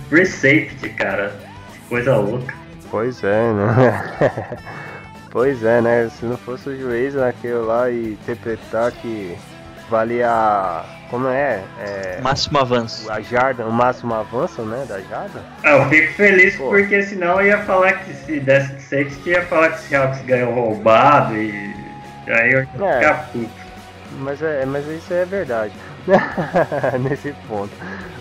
free 0.08 0.26
safety, 0.26 0.88
cara. 0.90 1.32
Que 1.72 1.78
coisa 1.88 2.16
louca. 2.16 2.52
Pois 2.90 3.22
é, 3.22 3.52
né? 3.52 4.58
pois 5.30 5.62
é, 5.64 5.80
né? 5.80 6.08
Se 6.08 6.24
não 6.26 6.36
fosse 6.36 6.68
o 6.68 6.76
juiz 6.78 7.14
naquele 7.14 7.54
lá 7.54 7.88
e 7.90 8.12
interpretar 8.12 8.90
que 8.92 9.36
valia. 9.90 10.82
Como 11.10 11.28
é? 11.28 11.60
é 11.78 12.18
Máximo 12.22 12.58
avanço. 12.58 13.10
a 13.10 13.20
jarda, 13.20 13.64
o 13.66 13.72
máximo 13.72 14.14
avanço, 14.14 14.62
né? 14.62 14.84
Da 14.88 15.00
jarda? 15.02 15.44
Ah, 15.62 15.70
eu 15.72 15.88
fico 15.88 16.12
feliz 16.14 16.56
Pô. 16.56 16.70
porque 16.70 17.02
senão 17.02 17.40
eu 17.40 17.46
ia 17.48 17.58
falar 17.58 17.92
que 17.92 18.12
se 18.14 18.40
desse 18.40 18.80
safety, 18.80 19.30
ia 19.30 19.42
falar 19.42 19.70
que 19.70 19.76
o 19.76 19.82
Seahawks 19.82 20.22
ganhou 20.22 20.52
roubado 20.54 21.36
e 21.36 21.74
aí 22.28 22.52
eu 22.52 22.60
ia 22.60 22.68
É. 22.86 22.98
ficar 23.00 23.28
puto. 23.32 23.64
Mas, 24.20 24.42
é, 24.42 24.64
mas 24.64 24.86
isso 24.88 25.12
é 25.12 25.24
verdade. 25.24 25.72
Nesse 27.00 27.32
ponto. 27.48 27.70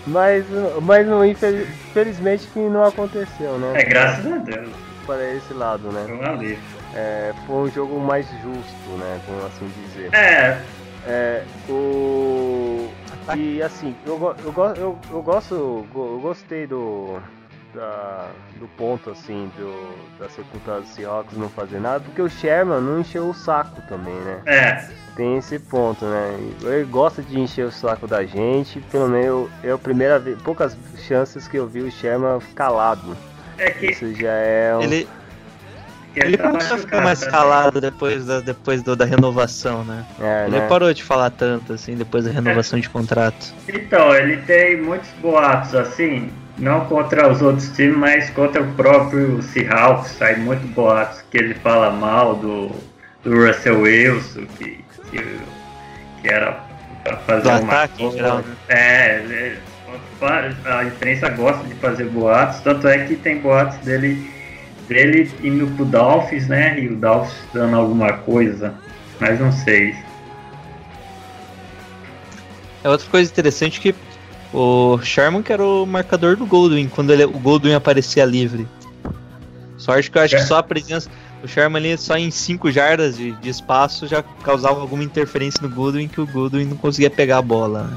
Mas, 0.06 0.44
mas 0.82 1.06
não, 1.06 1.24
infeliz- 1.24 1.68
infelizmente 1.90 2.46
que 2.48 2.58
não 2.58 2.84
aconteceu, 2.84 3.58
né? 3.58 3.72
É, 3.80 3.84
graças 3.84 4.26
a 4.26 4.36
Deus. 4.38 4.72
Para 5.06 5.24
esse 5.34 5.52
lado, 5.52 5.90
né? 5.92 6.02
Foi 6.06 6.16
um 6.16 6.24
alívio. 6.26 6.58
É, 6.94 7.32
foi 7.46 7.56
um 7.56 7.68
jogo 7.70 7.98
mais 8.00 8.26
justo, 8.42 8.90
né? 8.98 9.18
Vamos 9.26 9.44
assim 9.46 9.68
dizer. 9.84 10.14
É, 10.14 10.58
É, 11.06 11.44
o. 11.68 12.88
E 13.36 13.62
assim, 13.62 13.94
eu, 14.06 14.18
eu, 14.44 14.74
eu, 14.76 14.98
eu 15.10 15.22
gosto. 15.22 15.86
Eu 15.94 16.20
gostei 16.20 16.66
do. 16.66 17.18
Da, 17.74 18.30
do 18.60 18.68
ponto 18.76 19.10
assim, 19.10 19.50
do, 19.56 19.96
da 20.16 20.28
secundária 20.28 20.82
do 20.82 20.86
Seahawks 20.86 21.36
não 21.36 21.48
fazer 21.48 21.80
nada, 21.80 22.04
porque 22.04 22.22
o 22.22 22.30
Sherman 22.30 22.80
não 22.80 23.00
encheu 23.00 23.28
o 23.28 23.34
saco 23.34 23.82
também, 23.88 24.14
né? 24.14 24.42
é. 24.46 24.88
Tem 25.16 25.38
esse 25.38 25.58
ponto, 25.58 26.04
né? 26.04 26.38
Ele 26.62 26.84
gosta 26.84 27.20
de 27.20 27.40
encher 27.40 27.66
o 27.66 27.72
saco 27.72 28.06
da 28.06 28.24
gente, 28.24 28.80
pelo 28.92 29.08
menos 29.08 29.26
eu, 29.26 29.50
é 29.64 29.72
a 29.72 29.78
primeira 29.78 30.20
vez, 30.20 30.40
poucas 30.42 30.76
chances 30.98 31.48
que 31.48 31.56
eu 31.56 31.66
vi 31.66 31.80
o 31.80 31.90
Sherman 31.90 32.38
calado. 32.54 33.16
É 33.58 33.70
que 33.70 33.86
Isso 33.86 34.14
já 34.14 34.32
é 34.32 34.76
um. 34.76 34.82
Ele, 34.82 35.08
ele 36.20 36.36
tá 36.36 36.48
começou 36.48 36.76
a 36.76 36.80
ficar 36.80 37.00
mais 37.02 37.24
calado 37.24 37.80
depois 37.80 38.24
da, 38.26 38.40
depois 38.40 38.82
do- 38.82 38.94
da 38.96 39.04
renovação, 39.04 39.84
né? 39.84 40.04
é, 40.20 40.46
Ele 40.46 40.60
né? 40.60 40.66
parou 40.68 40.92
de 40.92 41.02
falar 41.02 41.30
tanto, 41.30 41.72
assim, 41.72 41.94
depois 41.96 42.24
da 42.24 42.30
renovação 42.30 42.78
de 42.78 42.88
contrato. 42.88 43.52
Então, 43.68 44.14
ele 44.14 44.36
tem 44.38 44.80
muitos 44.80 45.10
boatos 45.20 45.74
assim, 45.74 46.30
não 46.58 46.84
contra 46.86 47.30
os 47.30 47.42
outros 47.42 47.68
times, 47.70 47.96
mas 47.96 48.30
contra 48.30 48.62
o 48.62 48.72
próprio 48.74 49.42
Seahawks. 49.42 50.12
Sai 50.12 50.36
muito 50.36 50.66
boatos 50.68 51.22
que 51.30 51.36
ele 51.38 51.54
fala 51.54 51.90
mal 51.90 52.36
do, 52.36 52.70
do 53.24 53.46
Russell 53.46 53.80
Wilson, 53.80 54.46
que, 54.58 54.84
que, 55.10 55.40
que 56.22 56.28
era 56.28 56.60
pra 57.02 57.16
fazer 57.18 57.42
Do 57.42 57.48
uma 57.50 57.58
ataque 57.58 58.04
em 58.04 58.12
geral, 58.12 58.38
né? 58.38 58.44
É, 58.68 59.18
ele- 59.20 59.58
a 60.64 60.84
imprensa 60.84 61.28
gosta 61.28 61.62
de 61.68 61.74
fazer 61.74 62.04
boatos, 62.04 62.60
tanto 62.60 62.88
é 62.88 63.04
que 63.04 63.14
tem 63.16 63.38
boatos 63.38 63.76
dele, 63.78 64.30
dele 64.88 65.30
indo 65.42 65.66
pro 65.76 65.84
Dolphins, 65.84 66.48
né? 66.48 66.78
E 66.80 66.88
o 66.88 66.96
Dolphins 66.96 67.34
dando 67.52 67.76
alguma 67.76 68.12
coisa, 68.14 68.74
mas 69.20 69.38
não 69.40 69.52
sei. 69.52 69.94
É 72.82 72.88
outra 72.88 73.08
coisa 73.08 73.30
interessante 73.30 73.80
que 73.80 73.94
o 74.52 74.98
Sherman 75.02 75.42
que 75.42 75.52
era 75.52 75.64
o 75.64 75.86
marcador 75.86 76.36
do 76.36 76.46
Goldwyn 76.46 76.88
quando 76.88 77.12
ele, 77.12 77.24
o 77.24 77.30
Goldwyn 77.38 77.74
aparecia 77.74 78.24
livre. 78.24 78.68
Sorte 79.76 80.10
que 80.10 80.18
eu 80.18 80.22
acho 80.22 80.36
É. 80.36 80.38
que 80.38 80.44
só 80.44 80.58
a 80.58 80.62
presença 80.62 81.10
do 81.42 81.48
Sherman 81.48 81.78
ali 81.78 81.98
só 81.98 82.16
em 82.16 82.30
5 82.30 82.70
jardas 82.70 83.16
de, 83.16 83.32
de 83.32 83.48
espaço 83.48 84.06
já 84.06 84.22
causava 84.42 84.80
alguma 84.80 85.02
interferência 85.02 85.60
no 85.62 85.68
Goldwyn 85.68 86.08
que 86.08 86.20
o 86.20 86.26
Goldwyn 86.26 86.66
não 86.66 86.76
conseguia 86.76 87.10
pegar 87.10 87.38
a 87.38 87.42
bola. 87.42 87.90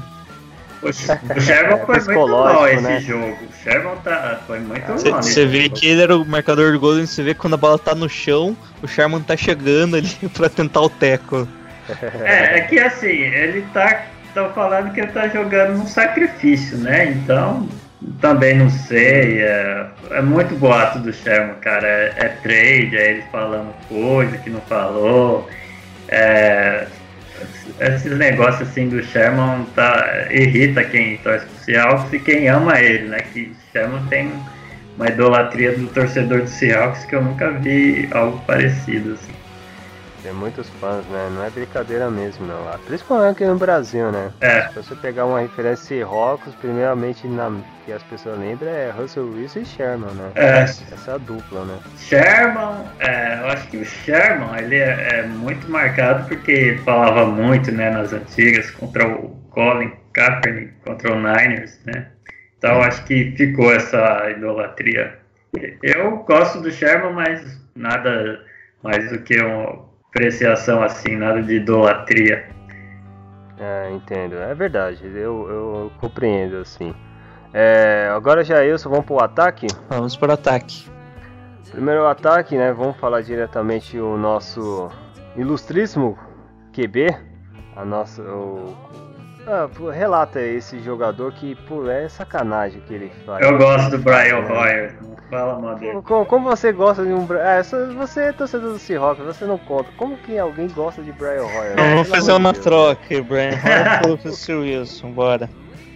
O, 0.80 0.92
Sherman 0.92 1.84
foi 1.84 2.14
muito 2.14 2.28
mal 2.28 2.68
esse 2.68 2.82
né? 2.82 3.00
jogo. 3.00 3.36
O 3.50 3.62
Sherman 3.62 3.96
tá, 4.04 4.40
foi 4.46 4.60
muito 4.60 4.86
Você 4.92 5.10
mal. 5.10 5.22
você 5.22 5.46
vê 5.46 5.62
jogo. 5.64 5.74
que 5.74 5.86
ele 5.86 6.02
era 6.02 6.16
o 6.16 6.24
marcador 6.24 6.72
do 6.72 6.78
Goldwyn, 6.78 7.06
você 7.06 7.22
vê 7.22 7.34
que 7.34 7.40
quando 7.40 7.54
a 7.54 7.56
bola 7.56 7.78
tá 7.78 7.94
no 7.94 8.08
chão, 8.08 8.56
o 8.82 8.86
Sherman 8.86 9.22
tá 9.22 9.36
chegando 9.36 9.96
ali 9.96 10.08
pra 10.34 10.48
tentar 10.48 10.82
o 10.82 10.88
teco. 10.90 11.48
É, 12.22 12.58
é 12.58 12.60
que 12.62 12.78
assim, 12.78 13.08
ele 13.08 13.62
tá. 13.72 14.06
Estão 14.28 14.52
falando 14.52 14.92
que 14.92 15.00
ele 15.00 15.10
tá 15.10 15.26
jogando 15.28 15.78
num 15.78 15.86
sacrifício, 15.86 16.76
né? 16.76 17.06
Então, 17.06 17.66
também 18.20 18.56
não 18.56 18.68
sei. 18.70 19.40
É, 19.40 19.86
é 20.10 20.22
muito 20.22 20.54
boato 20.54 20.98
do 20.98 21.12
Sherman, 21.12 21.56
cara. 21.56 21.86
É, 21.88 22.14
é 22.18 22.28
trade, 22.42 22.96
é 22.96 23.10
ele 23.12 23.24
falando 23.32 23.74
coisa 23.88 24.36
que 24.36 24.50
não 24.50 24.60
falou. 24.60 25.48
É, 26.08 26.86
esses 27.80 28.16
negócios 28.16 28.68
assim 28.68 28.88
do 28.88 29.02
Sherman 29.02 29.66
tá, 29.74 30.26
irrita 30.30 30.84
quem 30.84 31.18
torce 31.18 31.46
pro 31.46 31.64
Seahawks 31.64 32.12
e 32.12 32.18
quem 32.18 32.48
ama 32.48 32.80
ele, 32.80 33.08
né? 33.08 33.18
Que 33.20 33.52
Sherman 33.72 34.04
tem 34.06 34.32
uma 34.96 35.08
idolatria 35.08 35.76
do 35.76 35.86
torcedor 35.88 36.42
do 36.42 36.48
Seahawks 36.48 37.04
que 37.04 37.14
eu 37.14 37.22
nunca 37.22 37.50
vi 37.50 38.08
algo 38.12 38.42
parecido. 38.46 39.14
Assim. 39.14 39.32
Tem 40.28 40.36
muitos 40.36 40.68
fãs, 40.78 41.06
né? 41.06 41.30
Não 41.34 41.42
é 41.42 41.48
brincadeira 41.48 42.10
mesmo, 42.10 42.46
não. 42.46 42.62
Principalmente 42.86 43.36
aqui 43.36 43.46
no 43.46 43.56
Brasil, 43.56 44.12
né? 44.12 44.30
É. 44.42 44.68
Se 44.68 44.74
você 44.74 44.94
pegar 44.94 45.24
uma 45.24 45.40
referência 45.40 45.86
Seahawks, 45.86 46.54
primeiramente 46.56 47.26
na, 47.26 47.50
que 47.86 47.92
as 47.92 48.02
pessoas 48.02 48.38
lembram 48.38 48.68
é 48.68 48.90
Russell 48.90 49.24
Wilson 49.24 49.60
e 49.60 49.64
Sherman, 49.64 50.10
né? 50.10 50.30
É. 50.34 50.58
Essa 50.60 51.12
é 51.12 51.14
a 51.14 51.16
dupla, 51.16 51.64
né? 51.64 51.78
Sherman, 51.96 52.84
é, 52.98 53.38
eu 53.40 53.46
acho 53.46 53.68
que 53.68 53.78
o 53.78 53.84
Sherman 53.86 54.50
ele 54.58 54.76
é, 54.76 55.20
é 55.20 55.22
muito 55.22 55.66
marcado 55.70 56.28
porque 56.28 56.78
falava 56.84 57.24
muito 57.24 57.72
né, 57.72 57.88
nas 57.88 58.12
antigas 58.12 58.70
contra 58.72 59.08
o 59.08 59.30
Colin 59.48 59.92
Kaepernick, 60.12 60.74
contra 60.84 61.10
o 61.10 61.16
Niners, 61.16 61.80
né? 61.86 62.08
Então 62.58 62.82
acho 62.82 63.02
que 63.06 63.34
ficou 63.34 63.72
essa 63.72 64.30
idolatria. 64.30 65.20
Eu 65.82 66.18
gosto 66.18 66.60
do 66.60 66.70
Sherman, 66.70 67.14
mas 67.14 67.58
nada 67.74 68.44
mais 68.82 69.10
do 69.10 69.20
que 69.20 69.40
uma 69.40 69.87
apreciação 70.10 70.82
assim, 70.82 71.16
nada 71.16 71.42
de 71.42 71.54
idolatria. 71.54 72.48
É, 73.58 73.90
entendo. 73.92 74.36
É 74.36 74.54
verdade. 74.54 75.04
Eu, 75.04 75.48
eu 75.48 75.92
compreendo, 75.98 76.58
assim. 76.58 76.94
É, 77.52 78.08
agora 78.14 78.44
já 78.44 78.64
eu, 78.64 78.76
vamos 78.78 79.06
pro 79.06 79.22
ataque. 79.22 79.66
Vamos 79.88 80.16
para 80.16 80.30
o 80.30 80.34
ataque. 80.34 80.88
Primeiro 81.70 82.06
ataque, 82.06 82.56
né? 82.56 82.72
Vamos 82.72 82.96
falar 82.96 83.22
diretamente 83.22 83.98
o 83.98 84.16
nosso 84.16 84.90
ilustríssimo 85.36 86.18
QB, 86.72 87.14
a 87.76 87.84
nossa, 87.84 88.22
o 88.22 88.74
Ah, 89.50 89.66
relata 89.92 90.40
esse 90.42 90.78
jogador 90.80 91.32
que, 91.32 91.54
pô, 91.66 91.88
é 91.88 92.06
sacanagem 92.08 92.82
que 92.86 92.92
ele 92.92 93.10
faz. 93.24 93.40
Eu 93.44 93.56
gosto 93.56 93.90
do 93.92 93.98
Brian 93.98 94.40
Hoyer. 94.46 94.94
Não 95.02 95.16
fala 95.30 95.58
mal 95.58 95.74
dele. 95.76 96.02
Como, 96.02 96.26
como 96.26 96.50
você 96.50 96.70
gosta 96.70 97.02
de 97.02 97.12
um. 97.14 97.26
É, 97.34 97.62
você 97.96 98.20
é 98.24 98.32
torcedor 98.32 98.72
do 98.72 98.78
Seahawks, 98.78 99.24
você 99.24 99.46
não 99.46 99.56
conta. 99.56 99.88
Como 99.96 100.18
que 100.18 100.38
alguém 100.38 100.68
gosta 100.68 101.00
de 101.02 101.12
Brian 101.12 101.44
Hoyer? 101.44 101.76
Vamos 101.76 101.92
Pelo 102.02 102.04
fazer 102.04 102.32
uma 102.32 102.52
de 102.52 102.60
Deus. 102.60 102.64
troca, 102.66 103.22
Brian 103.22 103.50
Hoyer 103.64 104.00
pelo 104.02 104.14
Russell 104.16 104.60
Wilson, 104.60 105.10
bora. 105.12 105.48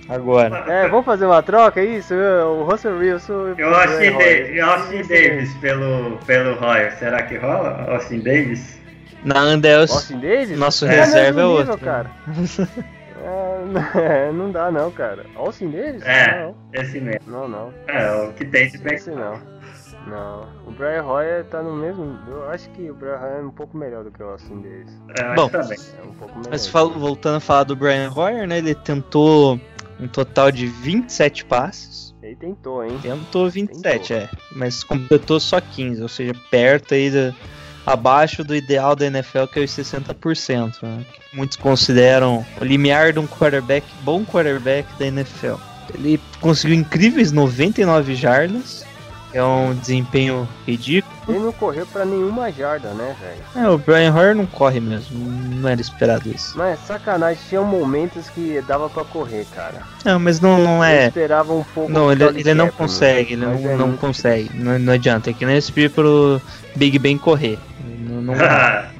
Agora. 0.09 0.65
É, 0.73 0.89
vamos 0.89 1.05
fazer 1.05 1.27
uma 1.27 1.43
troca, 1.43 1.81
é 1.81 1.85
isso? 1.85 2.15
O 2.15 2.65
Russell 2.65 2.97
Wilson. 2.97 3.49
Eu 3.49 3.57
pro 3.57 3.75
Austin, 3.75 4.09
Hoyer. 4.15 4.47
Davis, 4.47 4.63
Austin 4.63 5.03
Davis 5.09 5.55
pelo, 5.57 6.17
pelo 6.27 6.65
Hoyer. 6.65 6.93
Será 6.99 7.23
que 7.23 7.37
rola? 7.37 7.85
Austin 7.91 8.21
Davis? 8.21 8.81
Na 9.25 9.39
Andels, 9.41 9.91
Austin 9.93 10.19
Davis? 10.21 10.59
Nosso 10.59 10.87
É 10.87 11.01
reserva 11.01 11.29
é 11.29 11.33
mesmo 11.45 11.51
outro. 11.51 11.73
nível, 11.75 11.79
cara. 11.79 12.11
É, 13.25 14.33
não 14.33 14.51
dá 14.51 14.71
não, 14.71 14.91
cara. 14.91 15.25
Austin 15.37 15.71
Davis? 15.71 16.03
É, 16.05 16.43
Não, 16.45 16.55
esse 16.73 17.01
mesmo. 17.01 17.31
não, 17.31 17.49
não. 17.49 17.73
É, 17.87 18.13
o 18.29 18.33
que 18.33 18.45
tem 18.45 18.69
de 18.71 18.79
bem. 18.79 18.95
Esse 18.95 19.11
não. 19.11 19.39
Não. 20.07 20.49
O 20.67 20.73
Brian 20.73 21.05
Hoyer 21.05 21.45
tá 21.45 21.63
no 21.63 21.75
mesmo. 21.77 22.19
Eu 22.29 22.49
acho 22.51 22.69
que 22.71 22.91
o 22.91 22.95
Brian 22.95 23.19
Hoyer 23.21 23.37
é 23.39 23.43
um 23.43 23.51
pouco 23.51 23.77
melhor 23.77 24.03
do 24.03 24.11
que 24.11 24.21
o 24.23 24.27
Austin 24.31 24.61
Davis. 24.61 25.01
Eu 25.17 25.27
acho 25.27 25.35
Bom. 25.37 25.49
também. 25.49 25.79
É 25.99 26.03
um 26.03 26.13
pouco 26.15 26.35
melhor. 26.39 26.51
Mas 26.51 26.67
fal- 26.67 26.91
voltando 26.91 27.37
a 27.37 27.41
falar 27.41 27.65
do 27.65 27.77
Brian 27.77 28.11
Hoyer, 28.15 28.47
né? 28.49 28.59
Ele 28.59 28.75
tentou 28.75 29.61
um 30.01 30.09
total 30.09 30.51
de 30.51 30.67
27 30.67 31.45
passes. 31.45 32.13
Ele 32.21 32.35
tentou, 32.37 32.85
hein? 32.85 32.99
Tentou 33.01 33.49
27, 33.49 34.09
Tentou. 34.09 34.17
é. 34.17 34.31
Mas 34.57 34.83
completou 34.83 35.39
só 35.39 35.61
15, 35.61 36.03
ou 36.03 36.09
seja, 36.09 36.33
perto 36.51 36.95
aí 36.95 37.11
da, 37.11 37.33
abaixo 37.87 38.45
do 38.45 38.55
ideal 38.55 38.95
da 38.95 39.07
NFL, 39.07 39.45
que 39.53 39.61
é 39.61 39.65
os 39.65 39.71
60%. 39.71 40.83
Né? 40.83 41.05
Que 41.13 41.37
muitos 41.37 41.57
consideram 41.57 42.45
o 42.61 42.65
limiar 42.65 43.13
de 43.13 43.19
um 43.19 43.27
quarterback, 43.27 43.87
bom 44.03 44.25
quarterback 44.25 44.89
da 44.99 45.07
NFL. 45.07 45.55
Ele 45.95 46.21
conseguiu 46.41 46.77
incríveis 46.77 47.33
99 47.33 48.15
jardas, 48.15 48.85
é 49.35 49.43
um 49.43 49.75
desempenho 49.75 50.47
ridículo. 50.67 51.13
Ele 51.27 51.39
não 51.39 51.53
correu 51.53 51.87
pra 51.87 52.05
nenhuma 52.05 52.53
jarda, 52.53 52.91
né, 52.91 53.17
velho? 53.21 53.67
É, 53.67 53.71
o 53.71 53.79
Brian 53.79 54.13
Hoyer 54.15 54.35
não 54.35 54.45
corre 54.45 54.81
mesmo, 54.81 55.19
não 55.19 55.69
era 55.69 55.81
esperado 55.81 56.29
isso. 56.29 56.57
Mas 56.57 56.79
sacanagem, 56.81 57.43
tinha 57.49 57.63
momentos 57.63 58.29
que 58.29 58.63
dava 58.67 58.91
pra 58.91 59.05
correr, 59.05 59.47
cara. 59.55 59.83
Não, 60.05 60.19
mas 60.19 60.41
não, 60.41 60.59
não 60.59 60.77
Eu 60.79 60.85
é. 60.85 61.07
esperava 61.07 61.53
um 61.53 61.65
pouco. 61.65 61.91
Não, 61.91 62.13
ele, 62.13 62.25
ele 62.25 62.55
não 62.55 62.69
consegue, 62.69 63.35
ele 63.35 63.45
não, 63.45 63.55
é 63.55 63.77
não 63.77 63.97
consegue, 63.97 64.51
não, 64.55 64.79
não 64.79 64.93
adianta, 64.93 65.31
é 65.31 65.33
que 65.33 65.47
nem 65.47 65.57
esse 65.57 65.73
pro 65.89 66.41
Big 66.77 66.99
Ben 66.99 67.17
correr. 67.17 67.59
Não, 68.23 68.35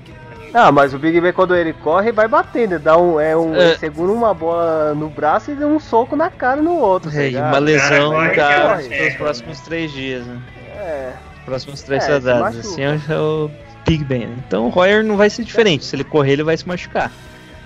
Ah, 0.55 0.71
mas 0.71 0.93
o 0.93 0.99
Big 0.99 1.19
Ben 1.19 1.33
quando 1.33 1.57
ele 1.57 1.73
corre 1.73 2.13
vai 2.13 2.29
batendo, 2.29 2.79
dá 2.79 2.99
um, 2.99 3.19
é 3.19 3.35
um, 3.35 3.57
É. 3.57 3.69
ele 3.71 3.79
segura 3.79 4.13
uma 4.13 4.35
bola 4.35 4.95
no 4.95 5.09
braço 5.09 5.51
e 5.51 5.55
dá 5.55 5.67
um 5.67 5.81
soco 5.81 6.15
na 6.15 6.29
cara 6.29 6.61
no 6.61 6.77
outro. 6.77 7.11
tá 7.11 7.23
É, 7.23 7.31
e 7.31 7.37
uma 7.37 7.59
lesão 7.59 8.11
corre, 8.13 8.29
cara, 8.31 8.69
corre. 8.77 8.89
pelos 8.91 9.15
próximos 9.15 9.61
três 9.61 9.91
dias, 9.93 10.27
né? 10.27 10.39
É, 10.77 11.13
Próximos 11.47 11.81
três 11.83 12.07
É, 12.07 12.13
rodadas. 12.15 12.59
Assim 12.59 12.83
é 12.83 12.91
o- 13.19 13.51
é 13.51 13.89
Big 13.89 14.05
Ben. 14.05 14.27
né? 14.27 14.37
Então 14.47 14.67
o 14.67 14.69
Royer 14.69 15.03
não 15.03 15.17
vai 15.17 15.31
ser 15.31 15.43
diferente. 15.43 15.85
Se 15.87 15.97
ele 15.97 16.05
correr, 16.05 16.33
ele 16.33 16.45
vai 16.45 16.57
se 16.57 16.69
machucar. 16.69 17.11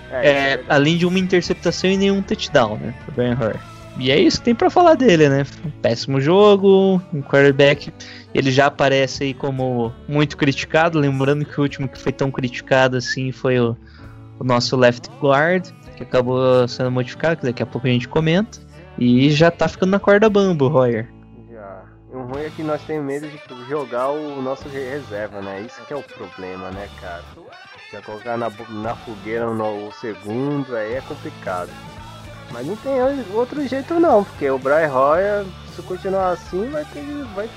é, 0.09 0.27
É, 0.29 0.31
é 0.53 0.59
além 0.69 0.97
de 0.97 1.05
uma 1.05 1.19
interceptação 1.19 1.89
e 1.89 1.97
nenhum 1.97 2.21
touchdown, 2.21 2.77
né? 2.77 2.93
Pro 3.03 3.13
Brian 3.15 3.37
Hoyer. 3.39 3.59
E 3.99 4.11
é 4.11 4.19
isso 4.19 4.37
que 4.39 4.45
tem 4.45 4.55
pra 4.55 4.69
falar 4.69 4.93
dele, 4.93 5.27
né? 5.27 5.43
Um 5.65 5.71
péssimo 5.81 6.21
jogo, 6.21 7.01
um 7.11 7.21
quarterback. 7.21 7.91
Ele 8.33 8.51
já 8.51 8.67
aparece 8.67 9.23
aí 9.23 9.33
como 9.33 9.91
muito 10.07 10.37
criticado. 10.37 10.99
Lembrando 10.99 11.43
que 11.45 11.59
o 11.59 11.63
último 11.63 11.87
que 11.87 11.99
foi 11.99 12.11
tão 12.11 12.29
criticado 12.29 12.97
assim 12.97 13.31
foi 13.31 13.59
o, 13.59 13.75
o 14.39 14.43
nosso 14.43 14.75
left 14.77 15.09
guard, 15.19 15.67
que 15.95 16.03
acabou 16.03 16.67
sendo 16.67 16.91
modificado, 16.91 17.37
que 17.37 17.45
daqui 17.47 17.63
a 17.63 17.65
pouco 17.65 17.87
a 17.87 17.89
gente 17.89 18.07
comenta. 18.07 18.59
E 18.99 19.31
já 19.31 19.49
tá 19.49 19.67
ficando 19.67 19.89
na 19.91 19.99
corda 19.99 20.29
bamba 20.29 20.65
o 20.65 20.67
Royer. 20.67 21.07
Já. 21.51 21.81
O 22.13 22.19
ruim 22.21 22.43
é 22.43 22.51
que 22.55 22.61
nós 22.63 22.81
temos 22.83 23.05
medo 23.05 23.27
de 23.27 23.39
jogar 23.69 24.09
o 24.09 24.41
nosso 24.41 24.67
re- 24.69 24.89
reserva, 24.89 25.41
né? 25.41 25.61
Isso 25.61 25.81
que 25.87 25.93
é 25.93 25.95
o 25.95 26.03
problema, 26.03 26.69
né, 26.71 26.87
cara? 27.01 27.23
Já 27.91 28.01
colocar 28.01 28.37
na, 28.37 28.51
na 28.69 28.95
fogueira 28.95 29.45
no, 29.51 29.87
o 29.87 29.91
segundo, 29.93 30.75
aí 30.75 30.93
é 30.93 31.01
complicado. 31.01 31.69
Mas 32.51 32.65
não 32.65 32.75
tem 32.77 32.93
outro 33.33 33.67
jeito 33.67 33.99
não, 33.99 34.23
porque 34.23 34.49
o 34.49 34.57
Brian 34.57 34.91
Hoyer, 34.91 35.45
se 35.75 35.81
continuar 35.81 36.31
assim, 36.31 36.69
vai 36.69 36.85
ter. 36.85 37.03
Vai, 37.35 37.49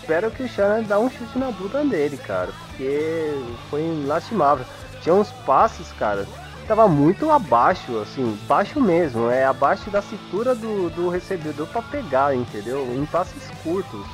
espero 0.00 0.30
que 0.30 0.42
o 0.42 0.48
Shannon 0.48 0.84
dá 0.84 0.98
um 0.98 1.10
chute 1.10 1.38
na 1.38 1.50
bunda 1.50 1.84
dele, 1.84 2.16
cara. 2.16 2.50
Porque 2.68 3.34
foi 3.70 4.04
lastimável. 4.06 4.64
Tinha 5.02 5.14
uns 5.14 5.30
passes, 5.44 5.92
cara, 5.92 6.26
tava 6.66 6.86
muito 6.86 7.30
abaixo, 7.30 7.98
assim, 7.98 8.38
baixo 8.46 8.80
mesmo, 8.80 9.30
é 9.30 9.44
abaixo 9.44 9.90
da 9.90 10.02
cintura 10.02 10.54
do, 10.54 10.90
do 10.90 11.08
recebedor 11.08 11.66
pra 11.68 11.80
pegar, 11.80 12.34
entendeu? 12.34 12.86
Em 12.94 13.06
passes 13.06 13.50
curtos. 13.62 14.04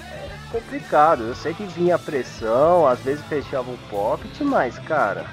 É 0.00 0.30
complicado, 0.50 1.24
eu 1.24 1.34
sei 1.34 1.52
que 1.52 1.64
vinha 1.64 1.98
pressão, 1.98 2.86
às 2.86 3.00
vezes 3.00 3.24
fechava 3.26 3.70
o 3.70 3.78
pocket, 3.90 4.40
mas, 4.40 4.78
cara, 4.78 5.26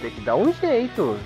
tem 0.00 0.10
que 0.10 0.20
dar 0.22 0.36
um 0.36 0.52
jeito. 0.54 1.18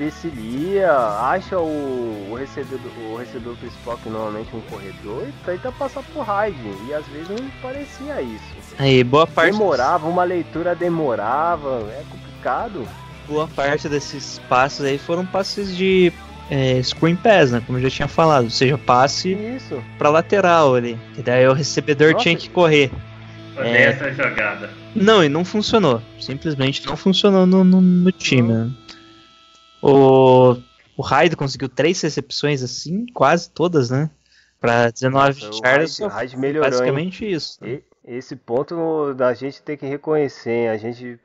Desvencilha, 0.00 0.90
acha 0.92 1.58
o, 1.58 2.28
o, 2.30 2.34
recebedor, 2.34 2.90
o 3.12 3.16
recebedor 3.16 3.54
principal, 3.56 3.98
que 3.98 4.08
normalmente 4.08 4.48
é 4.52 4.56
um 4.56 4.60
corredor, 4.62 5.28
e 5.28 5.32
tenta 5.44 5.70
passar 5.72 6.02
por 6.14 6.22
raid. 6.24 6.56
E 6.88 6.94
às 6.94 7.06
vezes 7.08 7.28
não 7.28 7.50
parecia 7.60 8.22
isso. 8.22 8.42
Aí, 8.78 9.04
boa 9.04 9.26
parte. 9.26 9.52
Demorava, 9.52 10.08
uma 10.08 10.24
leitura 10.24 10.74
demorava, 10.74 11.86
é 11.92 12.02
complicado. 12.10 12.88
boa 13.28 13.46
parte 13.46 13.88
desses 13.88 14.40
passes 14.48 14.84
aí 14.84 14.96
foram 14.98 15.26
passes 15.26 15.76
de 15.76 16.10
é, 16.50 16.82
screen 16.82 17.16
pass, 17.16 17.52
né? 17.52 17.62
Como 17.66 17.78
eu 17.78 17.82
já 17.82 17.90
tinha 17.90 18.08
falado, 18.08 18.44
ou 18.44 18.50
seja, 18.50 18.78
passe 18.78 19.32
Isso. 19.34 19.82
pra 19.98 20.08
lateral 20.08 20.74
ali. 20.74 20.98
E 21.16 21.22
daí 21.22 21.46
o 21.46 21.52
recebedor 21.52 22.12
Nossa. 22.12 22.22
tinha 22.22 22.36
que 22.36 22.48
correr. 22.48 22.90
Odeio 23.56 23.74
É. 23.76 23.82
essa 23.84 24.12
jogada. 24.12 24.70
Não, 24.94 25.22
e 25.22 25.28
não 25.28 25.44
funcionou. 25.44 26.02
Simplesmente 26.18 26.84
não 26.86 26.96
funcionou 26.96 27.46
no, 27.46 27.62
no, 27.62 27.80
no 27.80 28.10
time. 28.10 28.52
né? 28.52 28.70
O, 29.82 30.56
o 30.96 31.02
Hyde 31.02 31.36
conseguiu 31.36 31.68
três 31.68 32.00
recepções 32.00 32.62
assim, 32.62 33.06
quase 33.14 33.50
todas, 33.50 33.90
né? 33.90 34.10
Pra 34.60 34.90
19 34.90 35.40
Nossa, 35.40 35.48
o 35.50 35.64
jardas. 35.64 35.98
Hyde- 35.98 36.04
o 36.04 36.08
Hyde 36.08 36.36
melhorou, 36.36 36.64
hein? 36.66 36.70
Basicamente 36.70 37.30
isso. 37.30 37.58
né? 37.62 37.70
E- 37.70 37.84
Esse 38.02 38.34
ponto 38.34 39.12
da 39.14 39.32
gente 39.34 39.62
tem 39.62 39.76
que 39.76 39.86
reconhecer, 39.86 40.50
hein? 40.50 40.68
a 40.70 40.76
gente 40.78 41.18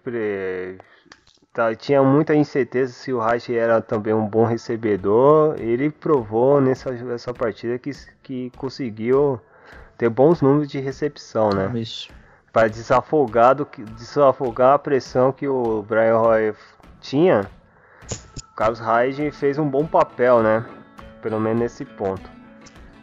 tá- 1.54 1.74
tinha 1.74 2.04
muita 2.04 2.36
incerteza 2.36 2.92
se 2.94 3.14
o 3.14 3.20
Reich 3.20 3.56
era 3.56 3.82
também 3.82 4.14
um 4.14 4.28
bom 4.28 4.44
recebedor. 4.46 5.56
Ele 5.58 5.90
provou 5.90 6.60
nessa, 6.60 6.92
nessa 6.92 7.34
partida 7.34 7.80
que, 7.80 7.92
que 8.22 8.52
conseguiu 8.58 9.40
ter 9.98 10.10
bons 10.10 10.42
números 10.42 10.68
de 10.68 10.80
recepção, 10.80 11.50
né? 11.50 11.72
Isso. 11.80 12.10
Para 12.52 12.68
desafogar, 12.68 13.56
do 13.56 13.68
desafogar 13.98 14.74
a 14.76 14.80
pressão 14.80 15.32
que 15.32 15.48
o 15.48 15.82
Brian 15.82 16.18
Roy 16.18 16.54
tinha, 17.02 17.50
Carlos 18.56 18.80
Hyde 18.80 19.32
fez 19.32 19.58
um 19.58 19.68
bom 19.68 19.86
papel, 19.86 20.42
né? 20.42 20.64
Pelo 21.22 21.40
menos 21.40 21.60
nesse 21.60 21.84
ponto. 21.86 22.30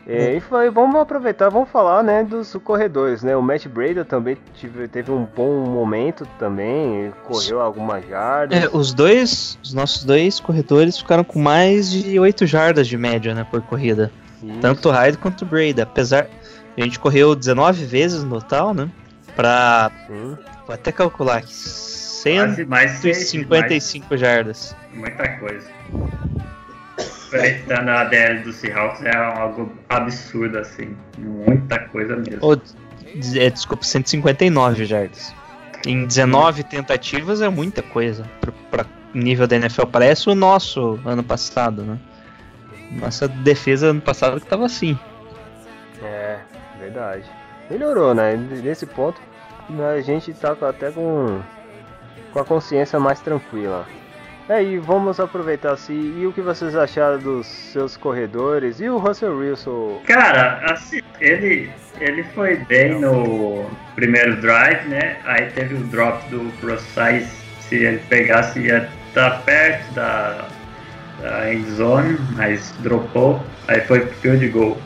E 0.04 0.40
foi, 0.40 0.68
vamos 0.68 0.96
aproveitar, 1.00 1.48
vamos 1.48 1.68
falar, 1.68 2.02
né, 2.02 2.24
dos 2.24 2.52
corredores, 2.64 3.22
né? 3.22 3.36
O 3.36 3.42
Matt 3.42 3.68
Breda 3.68 4.04
também 4.04 4.36
tive- 4.54 4.88
teve 4.88 5.12
um 5.12 5.24
bom 5.24 5.64
momento 5.64 6.26
também, 6.40 7.12
correu 7.24 7.60
algumas 7.60 8.04
jardas. 8.08 8.64
É, 8.64 8.68
os 8.72 8.92
dois, 8.92 9.56
os 9.62 9.72
nossos 9.72 10.02
dois 10.02 10.40
corredores 10.40 10.98
ficaram 10.98 11.22
com 11.22 11.38
mais 11.38 11.88
de 11.88 12.18
8 12.18 12.46
jardas 12.46 12.88
de 12.88 12.96
média, 12.98 13.32
né, 13.32 13.46
por 13.48 13.62
corrida. 13.62 14.10
Isso. 14.42 14.58
Tanto 14.60 14.88
o 14.88 14.92
Hyde 14.92 15.18
quanto 15.18 15.42
o 15.42 15.46
Breda. 15.46 15.84
Apesar, 15.84 16.26
a 16.76 16.80
gente 16.80 16.98
correu 16.98 17.36
19 17.36 17.84
vezes 17.84 18.24
no 18.24 18.40
total, 18.40 18.74
né? 18.74 18.90
Pra, 19.36 19.88
Sim. 20.08 20.36
vou 20.66 20.74
até 20.74 20.90
calcular 20.90 21.36
aqui, 21.36 21.54
Quase 22.22 22.64
mais 22.64 22.90
seis, 22.92 23.28
155 23.28 24.16
jardas. 24.16 24.76
muita 24.92 25.28
coisa. 25.38 25.68
Enfrentando 26.98 27.90
a 27.90 28.04
DL 28.04 28.40
do 28.40 28.52
Seahawks 28.52 29.02
é 29.04 29.16
algo 29.16 29.72
absurdo, 29.88 30.58
assim. 30.58 30.94
Muita 31.18 31.78
coisa 31.78 32.16
mesmo. 32.16 32.62
É, 33.36 33.50
desculpa, 33.50 33.84
159 33.84 34.84
jardas. 34.84 35.34
Em 35.86 36.06
19 36.06 36.62
tentativas 36.64 37.40
é 37.40 37.48
muita 37.48 37.82
coisa 37.82 38.24
pra, 38.40 38.52
pra 38.70 38.86
nível 39.14 39.46
da 39.46 39.56
NFL. 39.56 39.86
Parece 39.86 40.28
o 40.28 40.34
nosso 40.34 40.98
ano 41.04 41.24
passado, 41.24 41.82
né? 41.82 41.98
Nossa 42.90 43.26
defesa 43.26 43.88
ano 43.88 44.00
passado 44.00 44.40
que 44.40 44.46
tava 44.46 44.66
assim. 44.66 44.98
É, 46.02 46.38
verdade. 46.78 47.24
Melhorou, 47.70 48.14
né? 48.14 48.36
Nesse 48.36 48.86
ponto 48.86 49.20
a 49.80 50.00
gente 50.00 50.32
tá 50.34 50.56
até 50.68 50.90
com, 50.90 51.40
com 52.32 52.38
a 52.38 52.44
consciência 52.44 52.98
mais 52.98 53.20
tranquila. 53.20 53.86
É, 54.48 54.62
e 54.62 54.78
vamos 54.78 55.20
aproveitar 55.20 55.72
assim. 55.72 56.20
E 56.20 56.26
o 56.26 56.32
que 56.32 56.40
vocês 56.40 56.74
acharam 56.74 57.18
dos 57.18 57.46
seus 57.46 57.96
corredores? 57.96 58.80
E 58.80 58.88
o 58.88 58.98
Russell 58.98 59.36
Wilson? 59.36 60.00
Cara, 60.06 60.60
assim, 60.70 61.00
ele, 61.20 61.70
ele 62.00 62.24
foi 62.34 62.56
bem 62.56 63.00
no 63.00 63.64
primeiro 63.94 64.40
drive, 64.40 64.88
né? 64.88 65.16
Aí 65.24 65.46
teve 65.50 65.74
o 65.74 65.84
drop 65.84 66.28
do 66.28 66.52
Procise. 66.60 67.30
Se 67.60 67.76
ele 67.76 67.98
pegasse, 68.08 68.60
ia 68.60 68.88
estar 69.08 69.42
perto 69.44 69.94
da, 69.94 70.48
a 71.24 71.52
end 71.52 71.70
zone, 71.70 72.18
mas 72.36 72.74
dropou, 72.80 73.40
aí 73.68 73.80
foi 73.82 74.00
pro 74.00 74.14
field 74.16 74.48
goal. 74.48 74.78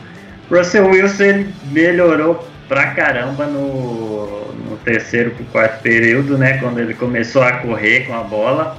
Russell 0.50 0.86
Wilson 0.86 1.22
ele 1.24 1.54
melhorou 1.72 2.46
pra 2.68 2.92
caramba 2.92 3.46
no, 3.46 4.52
no 4.52 4.76
terceiro 4.78 5.30
pro 5.32 5.44
quarto 5.46 5.82
período, 5.82 6.36
né? 6.36 6.58
Quando 6.58 6.78
ele 6.78 6.94
começou 6.94 7.42
a 7.42 7.52
correr 7.58 8.06
com 8.06 8.14
a 8.14 8.22
bola. 8.22 8.76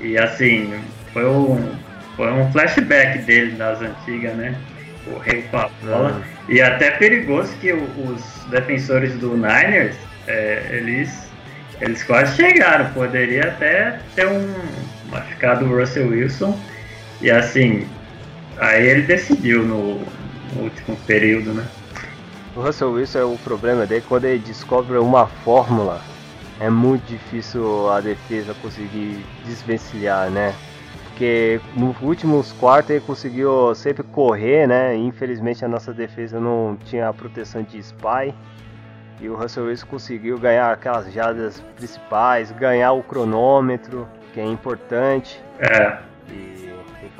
E 0.00 0.18
assim, 0.18 0.72
foi 1.12 1.26
um, 1.26 1.72
foi 2.16 2.32
um 2.32 2.50
flashback 2.52 3.18
dele 3.18 3.56
nas 3.56 3.80
antigas, 3.80 4.34
né? 4.34 4.54
Correu 5.04 5.42
com 5.50 5.58
a 5.58 5.70
bola. 5.82 6.22
E 6.48 6.60
até 6.60 6.90
perigoso 6.92 7.54
que 7.60 7.72
os 7.72 8.46
defensores 8.50 9.14
do 9.14 9.36
Niners, 9.36 9.96
é, 10.26 10.66
eles, 10.70 11.30
eles 11.80 12.02
quase 12.02 12.36
chegaram. 12.36 12.92
Poderia 12.92 13.44
até 13.44 13.98
ter 14.14 14.26
um 14.26 14.52
machucado 15.10 15.64
o 15.64 15.78
Russell 15.78 16.08
Wilson. 16.08 16.58
E 17.20 17.30
assim, 17.30 17.86
aí 18.58 18.84
ele 18.84 19.02
decidiu 19.02 19.62
no, 19.62 20.00
no 20.54 20.62
último 20.62 20.96
período, 21.06 21.52
né? 21.52 21.64
O 22.54 22.60
Russell 22.60 22.92
Wilson 22.92 23.18
é 23.18 23.24
o 23.24 23.38
problema 23.38 23.86
dele 23.86 24.04
quando 24.06 24.26
ele 24.26 24.38
descobre 24.38 24.98
uma 24.98 25.26
fórmula. 25.26 26.00
É 26.60 26.68
muito 26.68 27.04
difícil 27.06 27.90
a 27.90 28.00
defesa 28.00 28.54
conseguir 28.60 29.24
desvencilhar, 29.46 30.30
né? 30.30 30.54
Porque 31.04 31.60
nos 31.74 31.98
últimos 32.02 32.52
quartos 32.52 32.90
ele 32.90 33.00
conseguiu 33.00 33.74
sempre 33.74 34.02
correr, 34.02 34.66
né? 34.66 34.94
Infelizmente 34.94 35.64
a 35.64 35.68
nossa 35.68 35.94
defesa 35.94 36.38
não 36.38 36.76
tinha 36.84 37.08
a 37.08 37.12
proteção 37.12 37.62
de 37.62 37.78
spy. 37.78 38.34
E 39.18 39.28
o 39.30 39.34
Russell 39.34 39.64
Wilson 39.64 39.86
conseguiu 39.86 40.38
ganhar 40.38 40.70
aquelas 40.72 41.10
jadas 41.10 41.58
principais, 41.76 42.52
ganhar 42.52 42.92
o 42.92 43.02
cronômetro, 43.02 44.06
que 44.34 44.40
é 44.40 44.44
importante. 44.44 45.42
É. 45.58 45.98
E, 46.28 46.70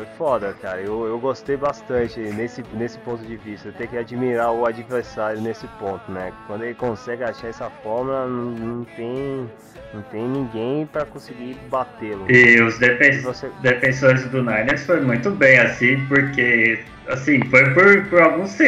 foi 0.03 0.07
foda, 0.17 0.55
cara. 0.61 0.81
Eu, 0.81 1.07
eu 1.07 1.19
gostei 1.19 1.57
bastante 1.57 2.19
nesse, 2.21 2.63
nesse 2.75 2.99
ponto 2.99 3.25
de 3.25 3.37
vista. 3.37 3.73
Tem 3.73 3.87
que 3.87 3.97
admirar 3.97 4.53
o 4.53 4.67
adversário 4.67 5.41
nesse 5.41 5.67
ponto, 5.79 6.11
né? 6.11 6.33
Quando 6.47 6.65
ele 6.65 6.75
consegue 6.75 7.23
achar 7.23 7.49
essa 7.49 7.71
fórmula, 7.83 8.27
não, 8.27 8.51
não 8.51 8.85
tem 8.97 9.49
não 9.95 10.03
tem 10.05 10.27
ninguém 10.27 10.87
para 10.87 11.05
conseguir 11.05 11.55
batê-lo. 11.71 12.27
E 12.31 12.61
os 12.63 12.79
defen 12.79 13.21
Você- 13.21 13.51
defensores 13.61 14.25
do 14.27 14.43
Niners 14.43 14.87
foi 14.87 15.03
muito 15.03 15.31
bem, 15.31 15.59
assim, 15.59 16.03
porque 16.07 16.83
assim, 17.09 17.45
foi 17.51 17.75
por, 17.75 18.07
por 18.07 18.23
alguns 18.23 18.59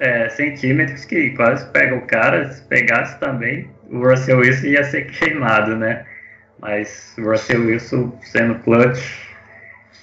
é, 0.00 0.28
centímetros 0.30 1.04
que 1.04 1.30
quase 1.30 1.66
pega 1.70 1.96
o 1.96 2.06
cara. 2.06 2.50
Se 2.50 2.62
pegasse 2.62 3.18
também, 3.20 3.70
o 3.90 3.98
Russell 3.98 4.38
Wilson 4.38 4.66
ia 4.68 4.84
ser 4.84 5.02
queimado, 5.12 5.76
né? 5.76 6.04
Mas 6.58 7.14
o 7.18 7.30
Russell 7.30 7.60
Wilson 7.60 8.18
sendo 8.22 8.54
clutch. 8.60 9.29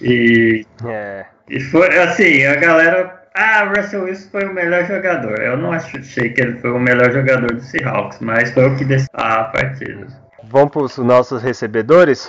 E, 0.01 0.65
É, 0.85 1.25
e 1.49 1.59
foi 1.59 1.97
assim, 1.99 2.45
a 2.45 2.55
galera. 2.55 3.15
Ah, 3.35 3.65
o 3.71 3.75
Russell 3.79 4.03
Wilson 4.05 4.29
foi 4.31 4.45
o 4.45 4.53
melhor 4.53 4.85
jogador. 4.85 5.39
Eu 5.39 5.57
não 5.57 5.71
achei 5.71 6.29
que 6.29 6.41
ele 6.41 6.59
foi 6.59 6.71
o 6.71 6.79
melhor 6.79 7.11
jogador 7.11 7.53
do 7.53 7.61
Seahawks, 7.61 8.17
mas 8.19 8.51
foi 8.51 8.67
o 8.67 8.75
que 8.75 8.83
decidiu 8.83 9.09
a 9.13 9.43
partida. 9.45 10.07
vamos 10.43 10.71
para 10.71 10.81
os 10.81 10.97
nossos 10.97 11.41
recebedores? 11.43 12.27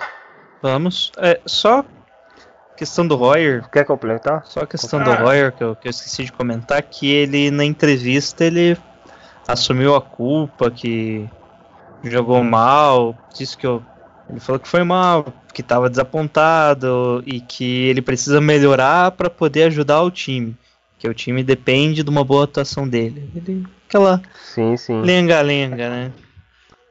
Vamos. 0.60 1.10
É, 1.18 1.40
só 1.46 1.84
questão 2.76 3.06
do 3.06 3.16
Royer. 3.16 3.66
Quer 3.70 3.84
complementar? 3.84 4.42
Só 4.44 4.60
a 4.60 4.66
questão 4.66 5.00
Ah. 5.00 5.04
do 5.04 5.12
Royer 5.14 5.52
que 5.52 5.64
eu, 5.64 5.74
que 5.76 5.88
eu 5.88 5.90
esqueci 5.90 6.24
de 6.24 6.32
comentar, 6.32 6.82
que 6.82 7.10
ele 7.10 7.50
na 7.50 7.64
entrevista 7.64 8.44
ele 8.44 8.76
assumiu 9.46 9.94
a 9.94 10.02
culpa, 10.02 10.70
que 10.70 11.26
jogou 12.04 12.42
mal, 12.44 13.16
disse 13.34 13.56
que 13.56 13.66
eu, 13.66 13.82
ele 14.30 14.40
falou 14.40 14.60
que 14.60 14.68
foi 14.68 14.82
mal, 14.84 15.24
que 15.54 15.60
estava 15.60 15.88
desapontado 15.90 17.22
e 17.26 17.40
que 17.40 17.88
ele 17.88 18.02
precisa 18.02 18.40
melhorar 18.40 19.12
para 19.12 19.30
poder 19.30 19.64
ajudar 19.64 20.02
o 20.02 20.10
time, 20.10 20.56
que 20.98 21.08
o 21.08 21.14
time 21.14 21.42
depende 21.42 22.02
de 22.02 22.10
uma 22.10 22.24
boa 22.24 22.44
atuação 22.44 22.86
dele. 22.88 23.30
Ele, 23.34 23.66
aquela 23.88 24.20
Sim, 24.34 24.76
sim. 24.76 25.00
lenga-lenga, 25.02 25.88
né? 25.88 26.12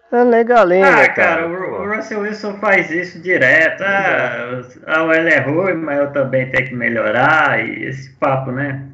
É 0.09 0.23
legal, 0.23 0.63
lembra, 0.63 1.03
Ah, 1.03 1.09
cara, 1.09 1.47
o, 1.47 1.81
o 1.83 1.95
Russell 1.95 2.21
Wilson 2.21 2.57
faz 2.59 2.89
isso 2.89 3.19
direto. 3.21 3.81
Ah, 3.83 4.61
ah, 4.85 5.03
ele 5.17 5.29
é 5.29 5.39
ruim, 5.39 5.73
mas 5.73 5.99
eu 5.99 6.13
também 6.13 6.49
tenho 6.49 6.65
que 6.69 6.73
melhorar. 6.73 7.59
E 7.59 7.83
esse 7.83 8.11
papo, 8.11 8.49
né? 8.51 8.87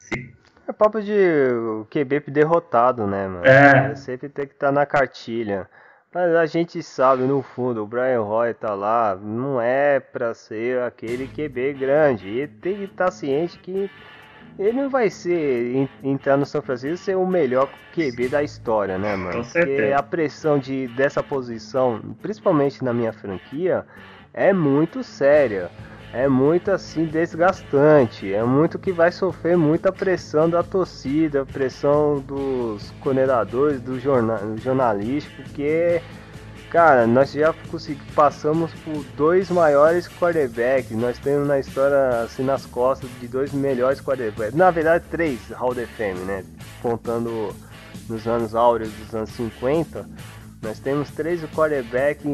Esse- 0.00 0.30
É 0.66 0.72
papo 0.72 1.02
de 1.02 1.12
o 1.52 1.86
QB 1.90 2.20
derrotado, 2.28 3.06
né, 3.06 3.28
mano? 3.28 3.44
É. 3.44 3.94
Sempre 3.94 4.30
tem 4.30 4.46
que 4.46 4.54
estar 4.54 4.72
na 4.72 4.86
cartilha. 4.86 5.68
Mas 6.12 6.34
a 6.34 6.46
gente 6.46 6.82
sabe, 6.82 7.24
no 7.24 7.42
fundo, 7.42 7.82
o 7.82 7.86
Brian 7.86 8.22
Roy 8.22 8.54
tá 8.54 8.74
lá, 8.74 9.14
não 9.14 9.60
é 9.60 10.00
pra 10.00 10.32
ser 10.32 10.80
aquele 10.82 11.28
QB 11.28 11.74
grande. 11.74 12.28
Ele 12.28 12.48
tem 12.48 12.76
que 12.76 12.84
estar 12.84 13.10
ciente 13.10 13.58
que 13.58 13.90
ele 14.58 14.72
não 14.82 14.88
vai 14.90 15.10
ser, 15.10 15.74
en- 15.76 15.88
entrar 16.02 16.36
no 16.36 16.46
São 16.46 16.62
Francisco 16.62 16.94
e 16.94 16.98
ser 16.98 17.16
o 17.16 17.26
melhor 17.26 17.70
QB 17.94 18.28
da 18.28 18.42
história, 18.42 18.96
né, 18.98 19.14
mano? 19.16 19.44
Com 19.44 19.50
Porque 19.50 19.92
a 19.96 20.02
pressão 20.02 20.58
de, 20.58 20.88
dessa 20.88 21.22
posição, 21.22 22.00
principalmente 22.22 22.82
na 22.82 22.92
minha 22.92 23.12
franquia, 23.12 23.86
é 24.32 24.52
muito 24.52 25.04
séria. 25.04 25.70
É 26.12 26.26
muito 26.26 26.70
assim 26.70 27.04
desgastante, 27.04 28.32
é 28.32 28.42
muito 28.42 28.78
que 28.78 28.90
vai 28.92 29.12
sofrer 29.12 29.58
muita 29.58 29.92
pressão 29.92 30.48
da 30.48 30.62
torcida, 30.62 31.44
pressão 31.44 32.18
dos 32.20 32.90
coordenadores, 33.00 33.80
do 33.82 34.00
jornal, 34.00 34.38
jornalístico, 34.56 35.42
porque 35.42 36.00
cara, 36.70 37.06
nós 37.06 37.32
já 37.32 37.54
passamos 38.14 38.72
por 38.84 39.04
dois 39.16 39.50
maiores 39.50 40.08
quarterbacks, 40.08 40.96
nós 40.96 41.18
temos 41.18 41.46
na 41.46 41.58
história 41.58 42.22
assim 42.22 42.42
nas 42.42 42.64
costas 42.64 43.10
de 43.20 43.28
dois 43.28 43.52
melhores 43.52 44.00
quarterbacks, 44.00 44.54
na 44.54 44.70
verdade 44.70 45.04
três 45.10 45.50
Hall 45.50 45.72
of 45.72 45.86
Fame, 45.86 46.20
né? 46.20 46.42
Contando 46.80 47.54
nos 48.08 48.26
anos 48.26 48.54
áureos 48.54 48.90
dos 48.92 49.14
anos 49.14 49.30
50, 49.30 50.08
nós 50.62 50.78
temos 50.78 51.10
três 51.10 51.42
quarterbacks 51.54 52.24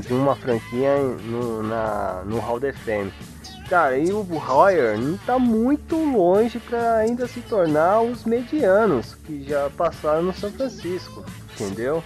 de 0.00 0.12
uma 0.12 0.36
franquia 0.36 0.96
no, 0.98 1.62
na, 1.62 2.22
no 2.24 2.38
Hall 2.38 2.56
of 2.56 2.72
Fame. 2.84 3.12
Cara, 3.68 3.98
e 3.98 4.10
o 4.10 4.22
Royer 4.22 4.98
não 4.98 5.18
tá 5.18 5.38
muito 5.38 5.94
longe 5.96 6.58
para 6.58 6.96
ainda 6.96 7.28
se 7.28 7.40
tornar 7.42 8.00
os 8.00 8.24
medianos 8.24 9.14
que 9.14 9.44
já 9.44 9.68
passaram 9.76 10.22
no 10.22 10.32
São 10.32 10.50
Francisco, 10.50 11.22
entendeu? 11.52 12.02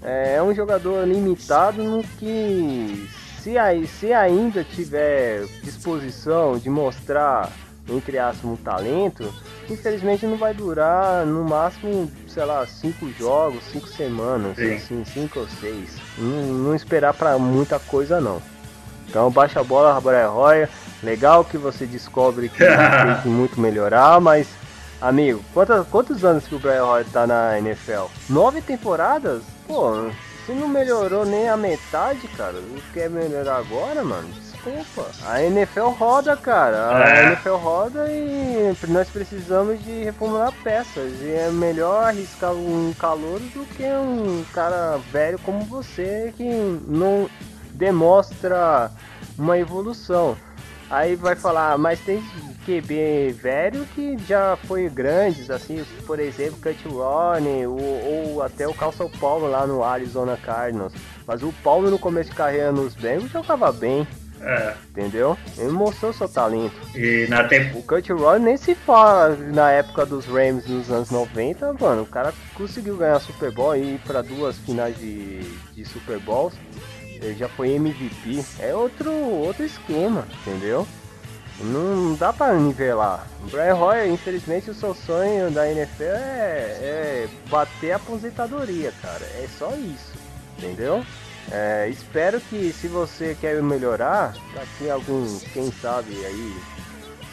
É 0.00 0.40
um 0.40 0.54
jogador 0.54 1.04
limitado 1.04 1.82
no 1.82 2.04
que 2.04 3.08
se, 3.46 3.86
se 3.86 4.12
ainda 4.12 4.62
tiver 4.62 5.44
disposição 5.62 6.58
de 6.58 6.70
mostrar, 6.70 7.50
entre 7.88 8.18
aspas, 8.18 8.44
um 8.44 8.56
talento, 8.56 9.32
infelizmente 9.68 10.26
não 10.26 10.36
vai 10.36 10.54
durar 10.54 11.26
no 11.26 11.44
máximo, 11.44 12.10
sei 12.36 12.44
lá, 12.44 12.66
cinco 12.66 13.10
jogos, 13.18 13.64
cinco 13.72 13.88
semanas, 13.88 14.56
Sim. 14.56 14.74
assim, 14.74 15.04
cinco 15.06 15.40
ou 15.40 15.48
seis. 15.48 15.96
Não, 16.18 16.42
não 16.52 16.74
esperar 16.74 17.14
para 17.14 17.38
muita 17.38 17.78
coisa 17.78 18.20
não. 18.20 18.42
Então 19.08 19.30
baixa 19.30 19.60
a 19.60 19.64
bola, 19.64 19.98
Brian 20.02 20.28
Roya. 20.28 20.68
Legal 21.02 21.46
que 21.46 21.56
você 21.56 21.86
descobre 21.86 22.50
que 22.50 22.58
tem 22.60 23.22
que 23.22 23.28
muito 23.28 23.58
melhorar, 23.58 24.20
mas 24.20 24.48
amigo, 25.00 25.42
quantas, 25.54 25.86
quantos 25.88 26.26
anos 26.26 26.46
que 26.46 26.54
o 26.54 26.58
Brian 26.58 26.84
Roya 26.84 27.06
tá 27.10 27.26
na 27.26 27.58
NFL? 27.58 28.04
Nove 28.28 28.60
temporadas? 28.60 29.42
Pô, 29.66 30.10
se 30.44 30.52
não 30.52 30.68
melhorou 30.68 31.24
nem 31.24 31.48
a 31.48 31.56
metade, 31.56 32.28
cara, 32.36 32.60
não 32.60 32.82
quer 32.92 33.08
melhorar 33.08 33.56
agora, 33.56 34.04
mano? 34.04 34.28
Desculpa. 34.70 35.10
A 35.26 35.42
NFL 35.42 35.88
roda, 35.90 36.36
cara. 36.36 36.96
A 36.96 37.08
É. 37.08 37.26
NFL 37.26 37.54
roda 37.56 38.06
e 38.10 38.74
nós 38.88 39.08
precisamos 39.08 39.82
de 39.84 40.04
reformular 40.04 40.52
peças. 40.64 41.12
E 41.22 41.30
é 41.30 41.50
melhor 41.50 42.04
arriscar 42.04 42.52
um 42.52 42.92
calor 42.98 43.38
do 43.40 43.64
que 43.76 43.84
um 43.84 44.44
cara 44.52 44.98
velho 45.12 45.38
como 45.40 45.64
você 45.64 46.32
que 46.36 46.44
não 46.86 47.28
demonstra 47.72 48.90
uma 49.38 49.58
evolução. 49.58 50.36
Aí 50.88 51.16
vai 51.16 51.34
falar, 51.34 51.76
mas 51.78 51.98
tem 52.00 52.22
QB 52.64 53.32
velho 53.40 53.84
que 53.94 54.16
já 54.26 54.56
foi 54.66 54.88
grandes, 54.88 55.50
assim, 55.50 55.84
por 56.06 56.18
exemplo, 56.20 56.60
Cut 56.60 56.88
Ronnie, 56.88 57.66
ou, 57.66 57.78
ou 57.80 58.42
até 58.42 58.66
o 58.68 58.74
Calço 58.74 59.08
Paulo 59.20 59.48
lá 59.48 59.66
no 59.66 59.82
Arizona 59.82 60.36
Cardinals. 60.36 60.92
Mas 61.26 61.42
o 61.42 61.52
Paulo 61.64 61.90
no 61.90 61.98
começo 61.98 62.30
de 62.30 62.36
carreira 62.36 62.70
nos 62.70 62.94
Bengals 62.94 63.30
jogava 63.32 63.72
bem, 63.72 64.06
é, 64.40 64.74
entendeu? 64.90 65.36
Ele 65.56 65.70
mostrou 65.70 66.12
seu 66.12 66.28
talento. 66.28 66.74
e 66.94 67.26
na 67.28 67.44
temporada. 67.44 67.78
O 67.78 67.82
Kurt 67.82 68.08
Ronnie 68.10 68.44
nem 68.44 68.56
se 68.56 68.74
fala 68.74 69.36
na 69.36 69.70
época 69.70 70.04
dos 70.04 70.26
Rams 70.26 70.66
nos 70.66 70.90
anos 70.90 71.10
90, 71.10 71.72
mano. 71.74 72.02
O 72.02 72.06
cara 72.06 72.32
conseguiu 72.54 72.96
ganhar 72.96 73.18
Super 73.20 73.52
Bowl 73.52 73.74
e 73.76 73.94
ir 73.94 74.00
pra 74.00 74.22
duas 74.22 74.56
finais 74.58 74.96
de, 74.98 75.40
de 75.74 75.84
Super 75.84 76.18
Bowls. 76.20 76.54
Ele 77.22 77.34
já 77.34 77.48
foi 77.48 77.72
MVP. 77.72 78.44
É 78.58 78.74
outro, 78.74 79.10
outro 79.10 79.64
esquema, 79.64 80.26
entendeu? 80.40 80.86
Não 81.58 82.14
dá 82.14 82.32
pra 82.32 82.52
nivelar. 82.54 83.26
O 83.42 83.50
Brian 83.50 83.74
Hoyer, 83.76 84.10
infelizmente, 84.10 84.70
o 84.70 84.74
seu 84.74 84.94
sonho 84.94 85.50
da 85.50 85.70
NFL 85.70 86.02
é, 86.02 86.78
é 86.82 87.28
bater 87.48 87.92
a 87.92 87.96
aposentadoria, 87.96 88.92
cara. 89.00 89.24
É 89.24 89.48
só 89.58 89.70
isso, 89.74 90.12
entendeu? 90.58 91.02
É, 91.50 91.88
espero 91.88 92.40
que 92.40 92.72
se 92.72 92.88
você 92.88 93.36
quer 93.40 93.62
melhorar, 93.62 94.34
daqui 94.54 94.90
a 94.90 94.94
algum, 94.94 95.38
quem 95.52 95.70
sabe 95.80 96.12
aí, 96.24 96.56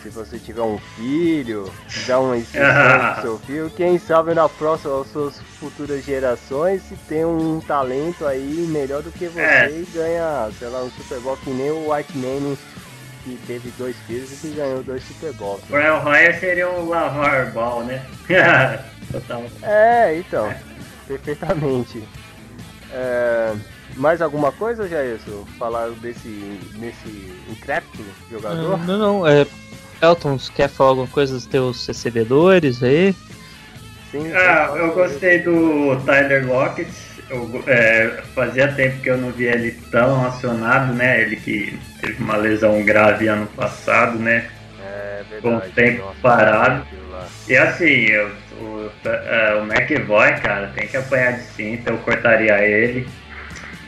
se 0.03 0.09
você 0.09 0.37
tiver 0.37 0.61
um 0.61 0.77
filho, 0.95 1.71
dar 2.05 2.19
uma 2.19 2.37
instrução 2.37 2.99
pro 3.13 3.21
seu 3.21 3.39
filho, 3.39 3.69
quem 3.75 3.97
sabe 3.97 4.33
na 4.35 4.47
próxima, 4.47 5.01
as 5.01 5.07
suas 5.11 5.39
futuras 5.59 6.03
gerações, 6.05 6.83
se 6.83 6.95
tem 7.07 7.25
um 7.25 7.59
talento 7.61 8.25
aí 8.27 8.67
melhor 8.69 9.01
do 9.01 9.11
que 9.11 9.27
você 9.27 9.39
É. 9.39 9.69
e 9.71 9.87
ganha, 9.93 10.49
sei 10.59 10.67
lá, 10.67 10.83
um 10.83 10.91
Super 10.91 11.19
Bowl 11.21 11.37
que 11.37 11.49
nem 11.49 11.71
o 11.71 11.91
White 11.91 12.15
Manning, 12.17 12.57
que 13.23 13.39
teve 13.47 13.71
dois 13.77 13.95
filhos 14.05 14.31
e 14.31 14.35
que 14.35 14.49
ganhou 14.55 14.83
dois 14.83 15.01
Super 15.05 15.33
Bowls. 15.33 15.63
O 15.63 15.71
Brian 15.71 15.95
Hoyer 16.03 16.39
seria 16.39 16.69
um 16.69 16.87
Lavar 16.89 17.51
Ball, 17.51 17.83
né? 17.85 18.05
Total. 19.11 19.43
É, 19.63 20.17
então, 20.19 20.53
perfeitamente. 21.07 22.03
É, 22.91 23.53
mais 23.95 24.21
alguma 24.21 24.51
coisa, 24.51 24.87
Jailson? 24.87 25.45
Falar 25.57 25.89
desse, 25.91 26.29
desse 26.75 27.33
incrépido 27.49 28.03
jogador? 28.29 28.77
Não, 28.85 28.97
não, 28.97 29.27
é. 29.27 29.45
Elton, 30.01 30.37
você 30.37 30.51
quer 30.51 30.67
falar 30.67 30.89
alguma 30.91 31.07
coisa 31.07 31.33
dos 31.33 31.45
teus 31.45 31.85
recebedores 31.87 32.83
aí? 32.83 33.15
Sim, 34.11 34.31
Ah, 34.33 34.71
eu 34.75 34.93
gostei 34.93 35.39
do 35.39 35.95
Tyler 36.05 36.45
Lockett. 36.45 36.91
Eu, 37.29 37.63
é, 37.65 38.21
fazia 38.35 38.67
tempo 38.71 38.99
que 39.01 39.09
eu 39.09 39.17
não 39.17 39.31
via 39.31 39.51
ele 39.51 39.71
tão 39.89 40.25
acionado, 40.25 40.93
né? 40.93 41.21
Ele 41.21 41.35
que 41.37 41.79
teve 42.01 42.21
uma 42.21 42.35
lesão 42.35 42.83
grave 42.83 43.27
ano 43.27 43.47
passado, 43.47 44.19
né? 44.19 44.49
É 44.81 45.23
com 45.41 45.55
o 45.55 45.59
verdade. 45.59 45.73
tempo 45.73 46.05
nossa, 46.05 46.19
parado. 46.21 46.85
lá. 47.09 47.27
E 47.47 47.55
assim, 47.57 47.85
eu, 47.85 48.29
o, 48.61 48.91
é, 49.05 49.55
o 49.55 49.63
McEvoy, 49.65 50.39
cara, 50.41 50.71
tem 50.75 50.87
que 50.87 50.97
apanhar 50.97 51.33
de 51.33 51.43
cinta, 51.43 51.89
eu 51.89 51.97
cortaria 51.99 52.61
ele. 52.61 53.07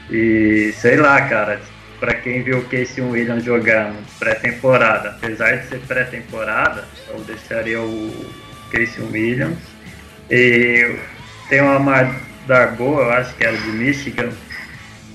E 0.09 0.73
sei 0.79 0.97
lá, 0.97 1.21
cara, 1.27 1.59
pra 1.99 2.13
quem 2.13 2.43
viu 2.43 2.59
o 2.59 2.65
Casey 2.65 3.03
Williams 3.03 3.43
jogando 3.43 4.05
pré-temporada, 4.19 5.09
apesar 5.09 5.57
de 5.57 5.67
ser 5.67 5.79
pré-temporada, 5.81 6.85
eu 7.09 7.19
deixaria 7.21 7.81
o 7.81 8.31
Casey 8.71 9.03
Williams. 9.03 9.57
E 10.29 10.95
tem 11.49 11.61
uma 11.61 11.75
Amar 11.75 12.21
boa, 12.77 13.03
eu 13.03 13.11
acho 13.11 13.35
que 13.35 13.45
era 13.45 13.57
de 13.57 13.69
Michigan. 13.69 14.31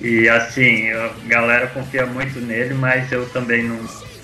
E 0.00 0.28
assim, 0.28 0.90
a 0.90 1.10
galera 1.26 1.66
confia 1.68 2.06
muito 2.06 2.40
nele, 2.40 2.74
mas 2.74 3.10
eu 3.12 3.28
também 3.30 3.62
não, 3.64 3.78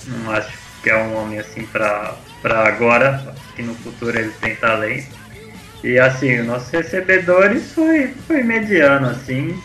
não 0.06 0.30
acho 0.32 0.56
que 0.82 0.90
é 0.90 0.96
um 0.96 1.14
homem 1.16 1.38
assim 1.38 1.66
pra 1.66 2.16
agora. 2.42 3.34
Que 3.54 3.62
no 3.62 3.74
futuro 3.74 4.18
ele 4.18 4.32
tem 4.40 4.54
talento. 4.56 5.08
E 5.84 5.98
assim, 5.98 6.40
os 6.40 6.46
nossos 6.46 6.70
recebedores 6.70 7.72
foi, 7.72 8.12
foi 8.26 8.42
mediano, 8.42 9.08
assim. 9.10 9.60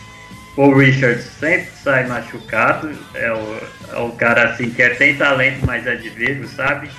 O 0.56 0.72
Richard 0.74 1.20
sempre 1.22 1.70
sai 1.76 2.06
machucado. 2.06 2.90
É 3.14 3.32
o, 3.32 3.96
é 3.96 3.98
o 4.00 4.12
cara 4.12 4.50
assim 4.50 4.70
que 4.70 4.82
é, 4.82 4.90
tem 4.90 5.16
talento, 5.16 5.64
mas 5.66 5.86
é 5.86 5.94
de 5.96 6.10
vidro, 6.10 6.46
sabe? 6.48 6.90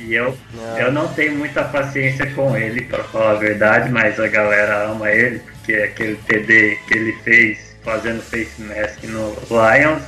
E 0.00 0.14
eu, 0.14 0.36
É. 0.76 0.82
eu 0.82 0.92
não 0.92 1.08
tenho 1.14 1.36
muita 1.36 1.64
paciência 1.64 2.26
com 2.34 2.56
ele, 2.56 2.82
pra 2.82 3.02
falar 3.04 3.30
a 3.32 3.34
verdade, 3.36 3.90
mas 3.90 4.18
a 4.20 4.28
galera 4.28 4.90
ama 4.90 5.10
ele, 5.10 5.38
porque 5.38 5.72
aquele 5.74 6.16
TD 6.16 6.78
que 6.86 6.98
ele 6.98 7.12
fez 7.24 7.78
fazendo 7.82 8.20
face 8.22 8.60
mask 8.60 9.02
no 9.04 9.30
Lions, 9.50 10.02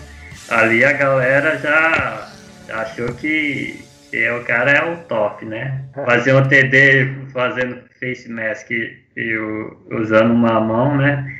ali 0.50 0.84
a 0.84 0.92
galera 0.92 1.56
já 1.58 2.28
achou 2.74 3.14
que, 3.14 3.84
que 4.10 4.30
o 4.30 4.44
cara 4.44 4.72
é 4.72 4.84
o 4.92 4.96
top, 5.04 5.44
né? 5.46 5.84
Fazer 6.04 6.34
um 6.34 6.42
TD 6.46 7.08
fazendo 7.32 7.80
face 7.98 8.28
mask 8.30 8.70
e, 8.70 8.98
e 9.16 9.36
o- 9.38 9.86
usando 9.90 10.32
uma 10.34 10.60
mão, 10.60 10.96
né? 10.98 11.37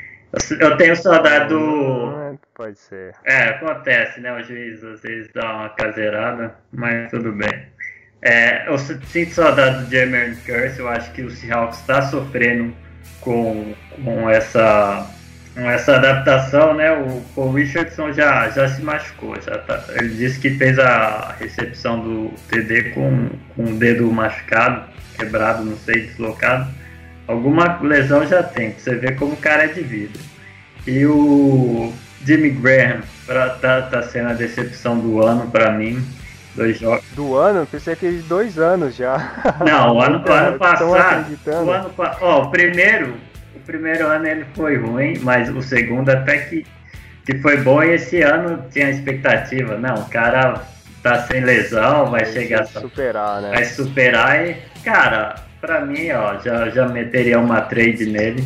Eu, 0.61 0.77
tenho 0.77 0.95
saudade 0.95 1.49
do. 1.49 2.13
É, 2.21 2.39
Pode 2.55 2.79
ser. 2.79 3.15
É, 3.25 3.45
acontece, 3.51 4.21
né? 4.21 4.33
O 4.33 4.43
juiz 4.43 4.83
às 4.85 5.01
vezes 5.01 5.31
dá 5.33 5.55
uma 5.55 5.69
caseirada, 5.71 6.55
mas 6.73 7.11
tudo 7.11 7.33
bem. 7.33 7.67
É, 8.21 8.69
eu 8.69 8.77
sinto 8.77 9.33
saudade 9.33 9.85
do 9.85 9.91
Jamie 9.91 10.37
Curse, 10.45 10.81
eu 10.81 10.89
acho 10.89 11.13
que 11.13 11.23
o 11.23 11.31
Seahawks 11.31 11.79
está 11.79 12.03
sofrendo 12.03 12.75
com, 13.21 13.75
com, 14.05 14.29
essa, 14.29 15.09
com 15.55 15.71
essa 15.71 15.97
adaptação, 15.97 16.75
né? 16.75 16.91
O 16.91 17.23
Paul 17.35 17.53
Richardson 17.53 18.13
já, 18.13 18.49
já 18.51 18.69
se 18.69 18.83
machucou, 18.83 19.41
já 19.41 19.57
tá, 19.59 19.85
ele 19.95 20.17
disse 20.17 20.41
que 20.41 20.51
fez 20.51 20.79
a 20.81 21.37
recepção 21.39 22.01
do 22.01 22.35
TD 22.51 22.91
com, 22.91 23.31
com 23.55 23.65
o 23.65 23.79
dedo 23.79 24.11
machucado, 24.11 24.85
quebrado, 25.17 25.65
não 25.65 25.77
sei, 25.77 26.09
deslocado. 26.09 26.69
Alguma 27.29 27.79
lesão 27.83 28.27
já 28.27 28.43
tem, 28.43 28.71
pra 28.71 28.81
você 28.81 28.95
ver 28.97 29.17
como 29.17 29.35
o 29.35 29.37
cara 29.37 29.65
é 29.65 29.69
de 29.69 29.83
vidro. 29.83 30.19
E 30.87 31.05
o 31.05 31.93
Jimmy 32.25 32.49
Graham 32.49 33.03
pra, 33.27 33.51
tá, 33.51 33.83
tá 33.83 34.03
sendo 34.03 34.31
a 34.31 34.33
decepção 34.33 34.99
do 34.99 35.23
ano 35.23 35.51
pra 35.51 35.71
mim. 35.71 36.03
Dois 36.55 36.79
jogos. 36.79 37.05
Do 37.13 37.37
ano, 37.37 37.67
pensei 37.67 37.95
que 37.95 38.11
de 38.11 38.23
dois 38.23 38.59
anos 38.59 38.97
já. 38.97 39.55
Não, 39.65 39.97
o 39.97 40.01
ano, 40.01 40.25
o 40.27 40.33
ano 40.33 40.57
passado. 40.59 40.89
O, 40.89 41.71
ano, 41.71 41.95
ó, 41.99 42.43
o 42.45 42.51
primeiro. 42.51 43.15
O 43.55 43.61
primeiro 43.61 44.07
ano 44.07 44.27
ele 44.27 44.47
foi 44.55 44.79
ruim, 44.79 45.19
mas 45.19 45.55
o 45.55 45.61
segundo 45.61 46.09
até 46.09 46.39
que, 46.39 46.67
que 47.27 47.39
foi 47.39 47.59
bom 47.59 47.83
e 47.83 47.93
esse 47.95 48.23
ano 48.23 48.65
tinha 48.73 48.89
expectativa. 48.89 49.77
Não, 49.77 49.97
o 49.97 50.09
cara 50.09 50.63
tá 51.03 51.27
sem 51.27 51.43
lesão, 51.43 52.11
vai 52.11 52.25
chegar 52.25 52.65
se 52.65 52.81
superar, 52.81 53.43
né? 53.43 53.51
vai 53.51 53.65
superar 53.65 54.47
e, 54.47 54.57
cara, 54.83 55.37
pra 55.60 55.85
mim, 55.85 56.10
ó, 56.10 56.39
já, 56.40 56.68
já 56.70 56.89
meteria 56.89 57.39
uma 57.39 57.60
trade 57.60 58.06
nele. 58.06 58.44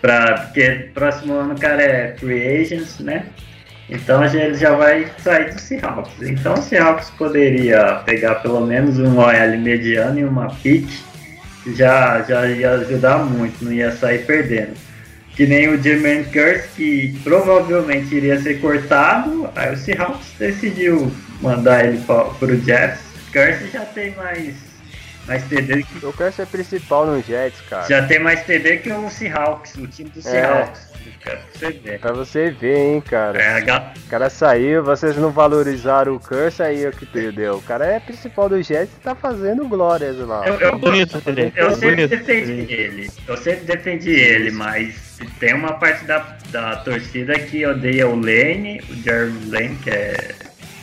Pra, 0.00 0.38
porque 0.38 0.90
próximo 0.94 1.34
ano 1.34 1.54
o 1.54 1.60
cara 1.60 1.82
é 1.82 2.16
free 2.16 2.60
agents, 2.60 3.00
né? 3.00 3.26
Então 3.90 4.22
ele 4.22 4.54
já 4.54 4.74
vai 4.74 5.10
sair 5.18 5.52
do 5.52 5.60
Seahawks. 5.60 6.12
Então 6.22 6.54
o 6.54 6.62
Seahawks 6.62 7.10
poderia 7.10 8.02
pegar 8.04 8.36
pelo 8.36 8.60
menos 8.66 8.98
um 8.98 9.18
OL 9.18 9.58
mediano 9.58 10.18
e 10.20 10.24
uma 10.24 10.48
pick, 10.62 10.86
já, 11.74 12.22
já 12.22 12.46
ia 12.46 12.72
ajudar 12.72 13.18
muito, 13.18 13.64
não 13.64 13.72
ia 13.72 13.90
sair 13.92 14.24
perdendo. 14.26 14.74
Que 15.34 15.46
nem 15.46 15.68
o 15.68 15.80
Jermaine 15.80 16.24
Curse, 16.24 16.68
que 16.76 17.18
provavelmente 17.22 18.14
iria 18.14 18.40
ser 18.40 18.60
cortado, 18.60 19.48
aí 19.54 19.72
o 19.72 19.76
Seahawks 19.76 20.34
decidiu 20.38 21.10
mandar 21.40 21.86
ele 21.86 21.98
para 21.98 22.24
pro 22.24 22.60
Jets. 22.60 23.00
Curse 23.32 23.70
já 23.72 23.84
tem 23.86 24.14
mais, 24.16 24.54
mais 25.28 25.44
TD 25.44 25.82
que 25.84 26.02
Eu 26.02 26.12
quero 26.12 26.32
ser 26.32 26.46
principal 26.46 27.06
no 27.06 27.22
Jets, 27.22 27.60
cara. 27.68 27.86
já 27.88 28.06
tem 28.06 28.18
mais 28.18 28.42
TD 28.44 28.78
que 28.78 28.90
o 28.90 29.08
Seahawks, 29.10 29.74
o 29.76 29.86
time 29.86 30.10
do 30.10 30.20
Seahawks. 30.22 30.88
Pra 31.22 31.38
você 31.52 31.70
ver. 31.72 31.98
Pra 32.00 32.12
você 32.12 32.50
ver, 32.50 32.76
hein, 32.78 33.00
cara. 33.00 33.40
É, 33.40 33.60
O 33.60 34.08
cara 34.10 34.28
saiu, 34.30 34.82
vocês 34.84 35.16
não 35.16 35.30
valorizaram 35.30 36.14
o 36.14 36.20
Curse, 36.20 36.62
aí 36.62 36.84
é 36.84 36.88
o 36.88 36.92
que 36.92 37.06
perdeu. 37.06 37.56
O 37.56 37.62
cara 37.62 37.86
é 37.86 38.00
principal 38.00 38.48
do 38.48 38.62
Jets 38.62 38.92
e 38.96 39.00
tá 39.00 39.14
fazendo 39.14 39.66
glórias 39.68 40.16
lá. 40.18 40.46
eu, 40.46 40.54
eu, 40.54 40.78
Bonito, 40.78 41.16
eu 41.56 41.70
sempre 41.74 41.90
Bonito. 41.96 42.08
defendi 42.10 42.72
ele. 42.72 43.10
Eu 43.26 43.36
sempre 43.36 43.64
defendi 43.64 44.10
ele, 44.10 44.50
mas 44.50 45.18
tem 45.40 45.54
uma 45.54 45.74
parte 45.74 46.04
da, 46.04 46.36
da 46.50 46.76
torcida 46.76 47.38
que 47.38 47.64
odeia 47.66 48.06
o 48.08 48.14
Lane, 48.14 48.80
o 48.88 48.94
Jeremy 48.94 49.50
Lane, 49.50 49.76
que 49.76 49.90
é 49.90 50.16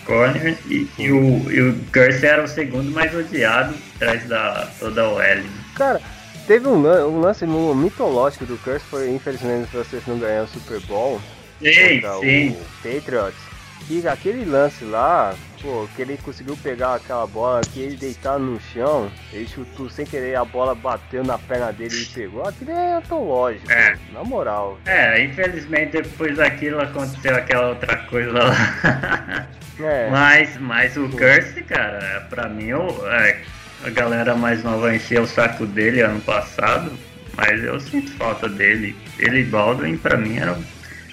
corner, 0.06 0.58
e, 0.68 0.88
e 0.98 1.12
o, 1.12 1.52
e 1.52 1.62
o 1.70 1.76
Curse 1.92 2.26
era 2.26 2.44
o 2.44 2.48
segundo 2.48 2.92
mais 2.92 3.14
odiado 3.16 3.76
atrás 3.96 4.24
da 4.28 4.68
toda 4.80 5.02
a 5.02 5.10
OL. 5.10 5.44
Cara, 5.76 6.02
teve 6.48 6.68
um, 6.68 6.78
um 7.08 7.20
lance 7.20 7.46
mitológico 7.46 8.46
do 8.46 8.58
Curse, 8.58 8.86
foi 8.90 9.10
infelizmente 9.10 9.76
vocês 9.76 10.04
não 10.08 10.18
ganharam 10.18 10.46
o 10.46 10.48
Super 10.50 10.80
Bowl 10.82 11.20
Sim, 11.62 12.02
sim. 12.22 12.50
o 12.50 12.66
Patriots. 12.84 13.56
Que 13.88 14.08
aquele 14.08 14.46
lance 14.46 14.84
lá, 14.84 15.36
pô, 15.62 15.88
que 15.96 16.02
ele 16.02 16.18
conseguiu 16.18 16.58
pegar 16.58 16.96
aquela 16.96 17.28
bola, 17.28 17.62
que 17.62 17.80
ele 17.80 17.96
deitado 17.96 18.44
no 18.44 18.60
chão, 18.74 19.12
ele 19.32 19.48
chutou 19.48 19.88
sem 19.92 20.08
querer, 20.08 20.36
a 20.36 20.44
bola 20.44 20.74
bateu 20.74 21.24
na 21.24 21.38
perna 21.38 21.72
dele 21.72 22.02
e 22.02 22.06
pegou. 22.06 22.48
Aquilo 22.48 22.72
é 22.72 22.94
antológico, 22.96 23.72
É. 23.72 23.96
na 24.12 24.24
moral. 24.24 24.80
É, 24.88 25.24
infelizmente 25.24 26.02
depois 26.02 26.36
daquilo 26.38 26.82
aconteceu 26.82 27.36
aquela 27.36 27.70
outra 27.70 27.96
coisa 28.10 28.32
lá. 28.32 29.48
É. 29.80 30.10
Mas, 30.10 30.58
mas 30.60 30.96
o 30.98 31.10
Curse, 31.10 31.62
cara, 31.64 32.26
pra 32.30 32.48
mim, 32.48 32.66
eu, 32.68 32.88
é, 33.12 33.42
a 33.84 33.90
galera 33.90 34.36
mais 34.36 34.64
nova 34.64 34.96
encheu 34.96 35.24
o 35.24 35.28
saco 35.28 35.66
dele 35.66 36.02
ano 36.02 36.22
passado, 36.22 36.92
mas 37.36 37.64
eu 37.64 37.80
sinto 37.80 38.12
falta 38.14 38.48
dele. 38.48 38.96
Ele 39.20 39.42
e 39.42 39.46
Baldwin, 39.46 39.98
pra 39.98 40.18
mim, 40.18 40.38
eram, 40.38 40.64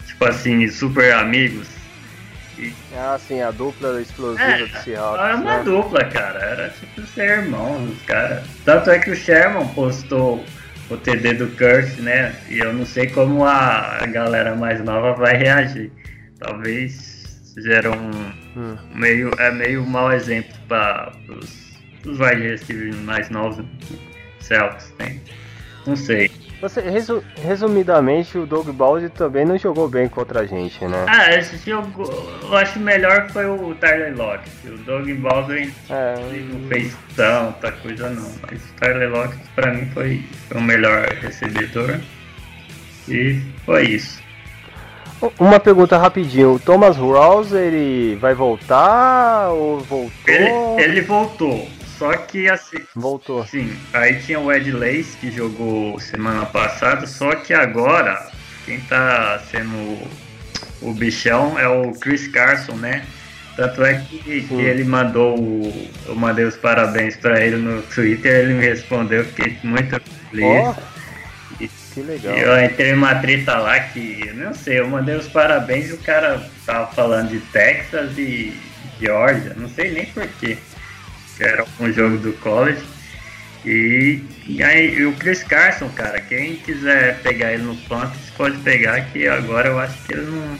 tipo 0.06 0.24
assim, 0.24 0.68
super 0.68 1.12
amigos. 1.14 1.68
Ah, 2.94 3.18
sim, 3.18 3.40
a 3.40 3.50
dupla 3.50 4.00
explosiva 4.00 4.44
É, 4.44 4.58
do 4.58 4.68
Seahawks. 4.78 5.24
Era 5.24 5.36
uma 5.36 5.58
né? 5.58 5.64
dupla, 5.64 6.04
cara, 6.04 6.38
era 6.38 6.68
tipo 6.68 7.06
ser 7.08 7.38
irmão 7.38 7.84
dos 7.86 8.00
caras. 8.02 8.44
Tanto 8.64 8.90
é 8.90 8.98
que 8.98 9.10
o 9.10 9.16
Sherman 9.16 9.66
postou 9.68 10.44
o 10.88 10.96
TD 10.96 11.34
do 11.34 11.48
Curse, 11.56 12.00
né? 12.02 12.34
E 12.48 12.58
eu 12.58 12.72
não 12.72 12.86
sei 12.86 13.08
como 13.08 13.44
a, 13.44 13.98
a 14.02 14.06
galera 14.06 14.54
mais 14.54 14.80
nova 14.84 15.12
vai 15.14 15.36
reagir. 15.36 15.90
Talvez 16.38 17.52
gera 17.58 17.90
um, 17.90 18.32
Hum. 18.56 18.76
meio 18.94 19.30
é 19.38 19.50
meio 19.50 19.84
mau 19.86 20.12
exemplo 20.12 20.54
para 20.68 21.12
os 21.30 21.72
wide 22.04 22.42
receivers 22.48 22.96
mais 22.96 23.30
novos 23.30 23.64
Celtics 24.40 24.92
tem 24.98 25.20
não 25.86 25.96
sei 25.96 26.30
Você, 26.60 26.80
resu- 26.80 27.24
resumidamente, 27.42 28.38
o 28.38 28.46
Doug 28.46 28.68
Baldwin 28.68 29.08
também 29.08 29.44
não 29.44 29.58
jogou 29.58 29.88
bem 29.88 30.08
contra 30.08 30.42
a 30.42 30.46
gente, 30.46 30.84
né? 30.86 31.06
Ah, 31.08 31.34
esse 31.34 31.56
jogo 31.68 32.04
eu 32.42 32.56
acho 32.56 32.78
melhor 32.78 33.28
foi 33.30 33.46
o 33.46 33.74
Tyler 33.80 34.16
Lockett. 34.16 34.48
O 34.68 34.76
Doug 34.78 35.10
Baldwin 35.14 35.72
É, 35.90 36.14
não 36.52 36.68
fez 36.68 36.96
tanta 37.16 37.72
coisa 37.72 38.10
não. 38.10 38.30
Mas 38.48 38.62
o 38.62 38.72
Tyler 38.78 39.10
Lockett 39.10 39.42
pra 39.56 39.72
mim 39.74 39.86
foi, 39.92 40.22
foi 40.48 40.60
o 40.60 40.62
melhor 40.62 41.04
recebedor. 41.20 41.98
E 43.08 43.40
foi 43.66 43.82
isso. 43.88 44.21
Uma 45.38 45.60
pergunta 45.60 45.96
rapidinho. 45.98 46.54
O 46.54 46.58
Thomas 46.58 46.96
Rawls, 46.96 47.52
ele 47.52 48.16
vai 48.20 48.34
voltar 48.34 49.50
ou 49.50 49.80
voltou? 49.80 50.10
Ele, 50.26 50.82
ele 50.82 51.00
voltou. 51.02 51.68
Só 51.98 52.12
que 52.16 52.48
assim, 52.48 52.78
Voltou. 52.96 53.46
Sim, 53.46 53.72
aí 53.92 54.18
tinha 54.20 54.40
o 54.40 54.52
Ed 54.52 54.72
Lace 54.72 55.16
que 55.20 55.30
jogou 55.30 56.00
semana 56.00 56.44
passada, 56.46 57.06
só 57.06 57.32
que 57.36 57.54
agora 57.54 58.28
quem 58.66 58.80
tá 58.80 59.40
sendo 59.50 59.98
o- 60.80 60.92
bichão 60.92 61.56
é 61.56 61.68
o 61.68 61.92
Chris 61.92 62.26
Carson, 62.26 62.72
né? 62.72 63.04
Tanto 63.54 63.84
é 63.84 63.94
que, 64.08 64.42
que 64.48 64.54
ele 64.54 64.82
mandou 64.82 65.38
o, 65.38 65.90
eu 66.06 66.16
mandei 66.16 66.44
os 66.44 66.56
parabéns 66.56 67.14
pra 67.16 67.40
ele 67.40 67.56
no 67.56 67.82
Twitter, 67.82 68.32
ele 68.32 68.54
me 68.54 68.64
respondeu, 68.66 69.24
fiquei 69.24 69.56
muito 69.62 70.00
feliz. 70.30 70.44
Ó, 70.44 70.74
que 71.92 72.02
legal. 72.02 72.36
E 72.36 72.40
eu 72.40 72.64
entrei 72.64 72.92
numa 72.92 73.14
treta 73.16 73.56
lá 73.56 73.78
que, 73.80 74.30
não 74.34 74.54
sei, 74.54 74.80
eu 74.80 74.88
mandei 74.88 75.16
os 75.16 75.28
parabéns 75.28 75.90
e 75.90 75.94
o 75.94 75.98
cara 75.98 76.48
tava 76.64 76.92
falando 76.92 77.30
de 77.30 77.40
Texas 77.40 78.16
e 78.16 78.56
Georgia, 79.00 79.54
não 79.56 79.68
sei 79.68 79.92
nem 79.92 80.06
porquê. 80.06 80.56
Era 81.40 81.64
um 81.80 81.92
jogo 81.92 82.18
do 82.18 82.32
college. 82.34 82.82
E, 83.64 84.22
e 84.46 84.62
aí 84.62 84.94
e 84.94 85.06
o 85.06 85.12
Chris 85.14 85.42
Carson, 85.44 85.88
cara, 85.90 86.20
quem 86.20 86.56
quiser 86.56 87.20
pegar 87.22 87.52
ele 87.52 87.62
no 87.62 87.76
Fantasy 87.76 88.32
pode 88.36 88.58
pegar, 88.58 89.00
que 89.12 89.28
agora 89.28 89.68
eu 89.68 89.78
acho 89.78 90.02
que 90.02 90.14
ele 90.14 90.26
não 90.26 90.58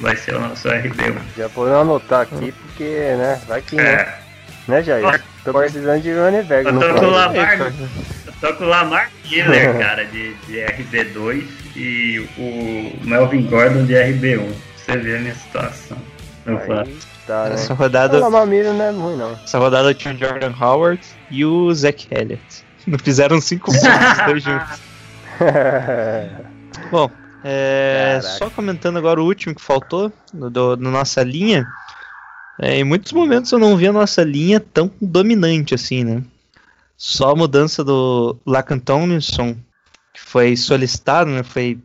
vai 0.00 0.16
ser 0.16 0.34
o 0.34 0.40
nosso 0.40 0.68
RB1. 0.68 1.18
Já 1.36 1.48
vou 1.48 1.66
anotar 1.74 2.22
aqui, 2.22 2.52
porque, 2.52 2.84
né, 2.84 3.40
vai 3.46 3.60
que, 3.60 3.76
né, 3.76 3.92
É, 3.92 4.18
né 4.66 4.82
Jair? 4.82 5.22
Tô 5.44 5.52
precisando 5.52 6.00
de 6.00 6.12
running 6.12 6.46
eu 6.48 6.72
no 6.72 6.80
tô 6.80 6.94
com 6.94 7.06
o. 7.06 7.10
Lamar, 7.10 7.58
eu 7.60 8.32
tô 8.40 8.54
com 8.54 8.64
o 8.64 8.68
Lamar 8.68 9.10
Miller, 9.28 9.76
cara, 9.78 10.04
de, 10.04 10.34
de 10.34 10.58
RB2 10.58 11.44
e 11.76 12.28
o 12.38 13.06
Melvin 13.06 13.46
Gordon 13.46 13.84
de 13.84 13.94
RB1. 13.94 14.52
Você 14.76 14.96
vê 14.96 15.16
a 15.16 15.20
minha 15.20 15.34
situação. 15.34 15.98
No 16.46 16.58
Fantasy. 16.58 16.90
Aí 16.90 17.26
tá, 17.26 17.48
né? 17.48 17.54
Essa 17.54 17.72
O 17.72 17.76
rodada, 17.76 18.18
Lamar 18.18 18.46
Miller 18.46 18.72
não 18.72 18.84
é 18.84 18.90
ruim, 18.90 19.16
não. 19.16 19.32
essa 19.32 19.58
rodada 19.58 19.94
tinha 19.94 20.14
o 20.14 20.18
Jordan 20.18 20.52
Howard 20.60 21.00
e 21.30 21.44
o 21.44 21.72
Zach 21.74 22.06
Elliott. 22.10 22.64
Não 22.86 22.98
fizeram 23.02 23.40
cinco 23.40 23.72
pontos 23.72 23.82
os 23.82 24.26
dois 24.26 24.42
juntos. 24.44 24.80
Bom, 26.90 27.10
é, 27.44 28.20
só 28.22 28.48
comentando 28.50 28.98
agora 28.98 29.20
o 29.20 29.24
último 29.24 29.54
que 29.54 29.62
faltou 29.62 30.12
no, 30.32 30.48
do, 30.48 30.76
na 30.76 30.90
nossa 30.90 31.22
linha. 31.22 31.66
É, 32.62 32.78
em 32.78 32.84
muitos 32.84 33.12
momentos 33.12 33.50
eu 33.52 33.58
não 33.58 33.76
vi 33.76 33.86
a 33.88 33.92
nossa 33.92 34.22
linha 34.22 34.60
tão 34.60 34.90
dominante 35.00 35.74
assim, 35.74 36.04
né? 36.04 36.22
Só 36.96 37.30
a 37.32 37.36
mudança 37.36 37.82
do 37.82 38.36
Lacan 38.46 38.78
Tomlinson, 38.78 39.56
que 40.14 40.20
foi 40.20 40.56
solicitado, 40.56 41.30
né? 41.30 41.42
Foi 41.42 41.78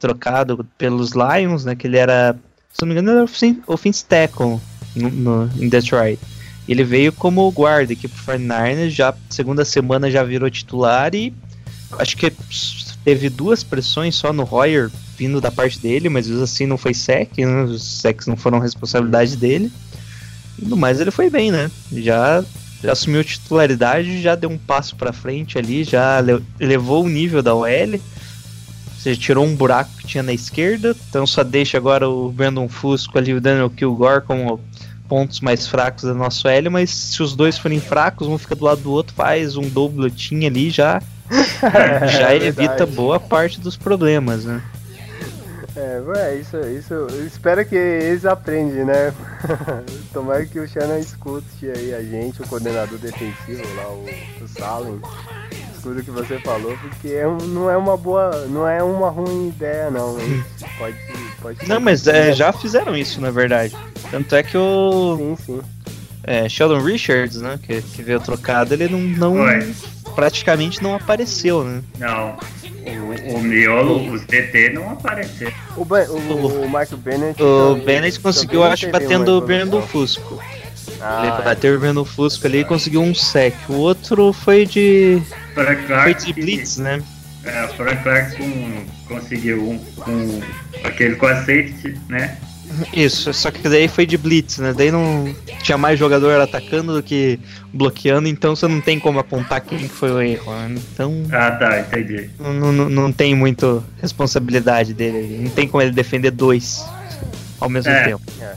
trocado 0.00 0.66
pelos 0.76 1.12
Lions, 1.12 1.64
né? 1.64 1.74
Que 1.76 1.86
ele 1.86 1.96
era, 1.96 2.36
se 2.72 2.82
não 2.82 2.88
me 2.88 2.94
engano, 2.94 3.10
era 3.10 3.22
offensive- 3.24 4.04
tackle 4.08 4.60
no, 4.96 5.08
no- 5.10 5.50
em 5.56 5.68
Detroit. 5.68 6.18
Ele 6.66 6.82
veio 6.82 7.12
como 7.12 7.48
guarda 7.52 7.92
aqui 7.92 8.08
pro 8.08 8.22
49ers, 8.24 8.90
já 8.90 9.14
segunda 9.30 9.64
semana 9.64 10.10
já 10.10 10.24
virou 10.24 10.50
titular 10.50 11.14
e 11.14 11.32
acho 11.98 12.16
que 12.16 12.32
teve 13.04 13.28
duas 13.28 13.62
pressões 13.62 14.14
só 14.14 14.32
no 14.32 14.44
Royer 14.44 14.90
vindo 15.16 15.40
da 15.40 15.50
parte 15.50 15.78
dele, 15.78 16.08
mas 16.08 16.28
assim 16.30 16.66
não 16.66 16.76
foi 16.78 16.92
sec, 16.94 17.38
né? 17.38 17.62
os 17.64 17.82
secs 17.84 18.26
não 18.26 18.36
foram 18.36 18.58
responsabilidade 18.58 19.36
dele. 19.36 19.70
E 20.60 20.64
no 20.64 20.76
mais 20.76 21.00
ele 21.00 21.10
foi 21.10 21.28
bem, 21.30 21.50
né? 21.50 21.70
Já, 21.92 22.44
já 22.82 22.92
assumiu 22.92 23.24
titularidade, 23.24 24.20
já 24.22 24.34
deu 24.34 24.50
um 24.50 24.58
passo 24.58 24.94
pra 24.96 25.12
frente 25.12 25.58
ali, 25.58 25.84
já 25.84 26.20
le- 26.20 26.42
levou 26.60 27.04
o 27.04 27.08
nível 27.08 27.42
da 27.42 27.54
OL. 27.54 28.00
Você 28.98 29.14
tirou 29.16 29.44
um 29.44 29.54
buraco 29.54 29.90
que 29.98 30.06
tinha 30.06 30.22
na 30.22 30.32
esquerda, 30.32 30.96
então 31.10 31.26
só 31.26 31.42
deixa 31.44 31.76
agora 31.76 32.08
o 32.08 32.30
Brandon 32.32 32.68
Fusco 32.68 33.18
ali, 33.18 33.34
o 33.34 33.40
Daniel 33.40 33.68
Kilgore 33.68 34.22
como 34.22 34.58
pontos 35.06 35.40
mais 35.40 35.66
fracos 35.66 36.04
da 36.04 36.14
nossa 36.14 36.48
OL, 36.48 36.70
mas 36.70 36.88
se 36.90 37.22
os 37.22 37.36
dois 37.36 37.58
forem 37.58 37.78
fracos, 37.80 38.26
um 38.26 38.38
fica 38.38 38.54
do 38.54 38.64
lado 38.64 38.80
do 38.80 38.90
outro, 38.90 39.14
faz 39.14 39.56
um 39.58 39.68
doubletinho 39.68 40.46
ali, 40.46 40.70
já 40.70 41.02
já 42.10 42.32
É 42.32 42.36
evita 42.46 42.86
boa 42.86 43.20
parte 43.20 43.60
dos 43.60 43.76
problemas, 43.76 44.44
né? 44.44 44.62
É, 45.76 46.00
ué, 46.06 46.36
isso, 46.36 46.56
isso, 46.60 46.94
eu 46.94 47.26
espero 47.26 47.64
que 47.66 47.74
eles 47.74 48.24
aprendem, 48.24 48.84
né? 48.84 49.12
Tomara 50.12 50.46
que 50.46 50.60
o 50.60 50.68
Shannon 50.68 50.98
escute 50.98 51.68
aí 51.68 51.92
a 51.92 52.00
gente, 52.00 52.40
o 52.40 52.46
coordenador 52.46 52.96
defensivo 52.98 53.62
lá, 53.74 53.88
o, 53.88 54.44
o 54.44 54.48
Salem. 54.48 55.00
Escuta 55.74 56.00
o 56.00 56.04
que 56.04 56.10
você 56.12 56.38
falou, 56.38 56.78
porque 56.78 57.08
é 57.08 57.24
não 57.24 57.68
é 57.68 57.76
uma 57.76 57.96
boa, 57.96 58.46
não 58.46 58.68
é 58.68 58.82
uma 58.84 59.10
ruim 59.10 59.48
ideia 59.48 59.90
não. 59.90 60.16
Pode, 60.78 60.96
pode 61.42 61.68
Não, 61.68 61.80
mas 61.80 62.06
é, 62.06 62.32
já 62.32 62.52
fizeram 62.52 62.96
isso, 62.96 63.20
na 63.20 63.32
verdade. 63.32 63.76
Tanto 64.12 64.36
é 64.36 64.44
que 64.44 64.56
o 64.56 65.16
Sim, 65.16 65.36
sim. 65.44 65.60
É, 66.26 66.48
Sheldon 66.48 66.80
Richards, 66.80 67.36
né, 67.40 67.58
que, 67.62 67.80
que 67.82 68.02
veio 68.02 68.20
trocado, 68.20 68.74
ele 68.74 68.88
não, 68.88 69.00
não 69.00 69.36
Foi. 69.36 69.74
praticamente 70.14 70.82
não 70.82 70.94
apareceu, 70.94 71.62
né? 71.64 71.82
Não, 71.98 72.36
o, 72.86 73.36
o 73.36 73.42
miolo, 73.42 74.12
os 74.12 74.22
DT 74.24 74.70
não 74.74 74.90
apareceram. 74.90 75.52
O, 75.76 75.84
Ben- 75.84 76.08
o, 76.08 76.16
o 76.16 76.66
Michael 76.66 76.96
Bennett. 76.98 77.42
O 77.42 77.68
também- 77.70 77.84
Bennett 77.84 78.20
conseguiu, 78.20 78.62
acho, 78.64 78.90
batendo 78.90 79.38
o 79.38 79.40
Brandon. 79.40 79.82
Fusco. 79.82 80.42
Ah, 81.00 81.34
ele 81.36 81.44
bateu 81.44 81.76
o 81.76 81.80
Brandon 81.80 82.04
Fusco 82.04 82.46
ali 82.46 82.60
e 82.60 82.64
conseguiu 82.64 83.02
um 83.02 83.14
sec. 83.14 83.54
O 83.68 83.74
outro 83.74 84.32
foi 84.32 84.64
de, 84.66 85.20
Frank 85.54 85.82
foi 85.86 86.14
de 86.14 86.32
Blitz, 86.32 86.76
né? 86.78 87.02
É, 87.44 87.64
o 87.64 87.68
Frank 87.74 88.02
Clark 88.02 88.36
com- 88.36 88.84
conseguiu 89.14 89.62
um, 89.70 89.78
com 89.96 90.40
aquele 90.84 91.16
com 91.16 91.26
a 91.26 91.36
safety, 91.36 91.98
né? 92.08 92.38
Isso, 92.92 93.32
só 93.32 93.50
que 93.50 93.68
daí 93.68 93.88
foi 93.88 94.06
de 94.06 94.16
blitz, 94.16 94.58
né? 94.58 94.72
Daí 94.76 94.90
não 94.90 95.34
tinha 95.62 95.76
mais 95.78 95.98
jogador 95.98 96.40
atacando 96.40 96.94
do 96.94 97.02
que 97.02 97.38
bloqueando, 97.72 98.28
então 98.28 98.54
você 98.56 98.66
não 98.68 98.80
tem 98.80 98.98
como 98.98 99.18
apontar 99.18 99.60
quem 99.60 99.78
que 99.78 99.88
foi 99.88 100.10
o 100.10 100.20
erro. 100.20 100.52
né? 100.52 100.74
Então 100.92 101.22
Ah, 101.32 101.50
tá, 101.52 101.80
entendi. 101.80 102.30
não, 102.38 102.72
não, 102.72 102.88
não 102.88 103.12
tem 103.12 103.34
muito 103.34 103.82
responsabilidade 104.00 104.94
dele. 104.94 105.38
Não 105.42 105.50
tem 105.50 105.66
como 105.68 105.82
ele 105.82 105.92
defender 105.92 106.30
dois 106.30 106.84
ao 107.60 107.68
mesmo 107.68 107.90
É. 107.90 108.04
tempo. 108.08 108.22
É. 108.40 108.54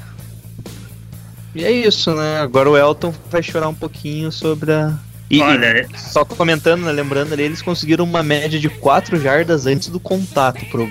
E 1.55 1.63
é 1.63 1.71
isso, 1.71 2.13
né? 2.13 2.39
Agora 2.41 2.69
o 2.69 2.77
Elton 2.77 3.13
vai 3.31 3.41
chorar 3.41 3.67
um 3.67 3.73
pouquinho 3.73 4.31
sobre 4.31 4.71
a. 4.71 4.93
E, 5.29 5.41
Olha, 5.41 5.81
e 5.93 5.99
só 5.99 6.23
comentando, 6.23 6.83
né, 6.83 6.91
lembrando 6.91 7.33
ali, 7.33 7.43
eles 7.43 7.61
conseguiram 7.61 8.05
uma 8.05 8.23
média 8.23 8.57
de 8.59 8.69
4 8.69 9.19
jardas 9.19 9.65
antes 9.65 9.89
do 9.89 9.99
contato 9.99 10.63
pro, 10.67 10.87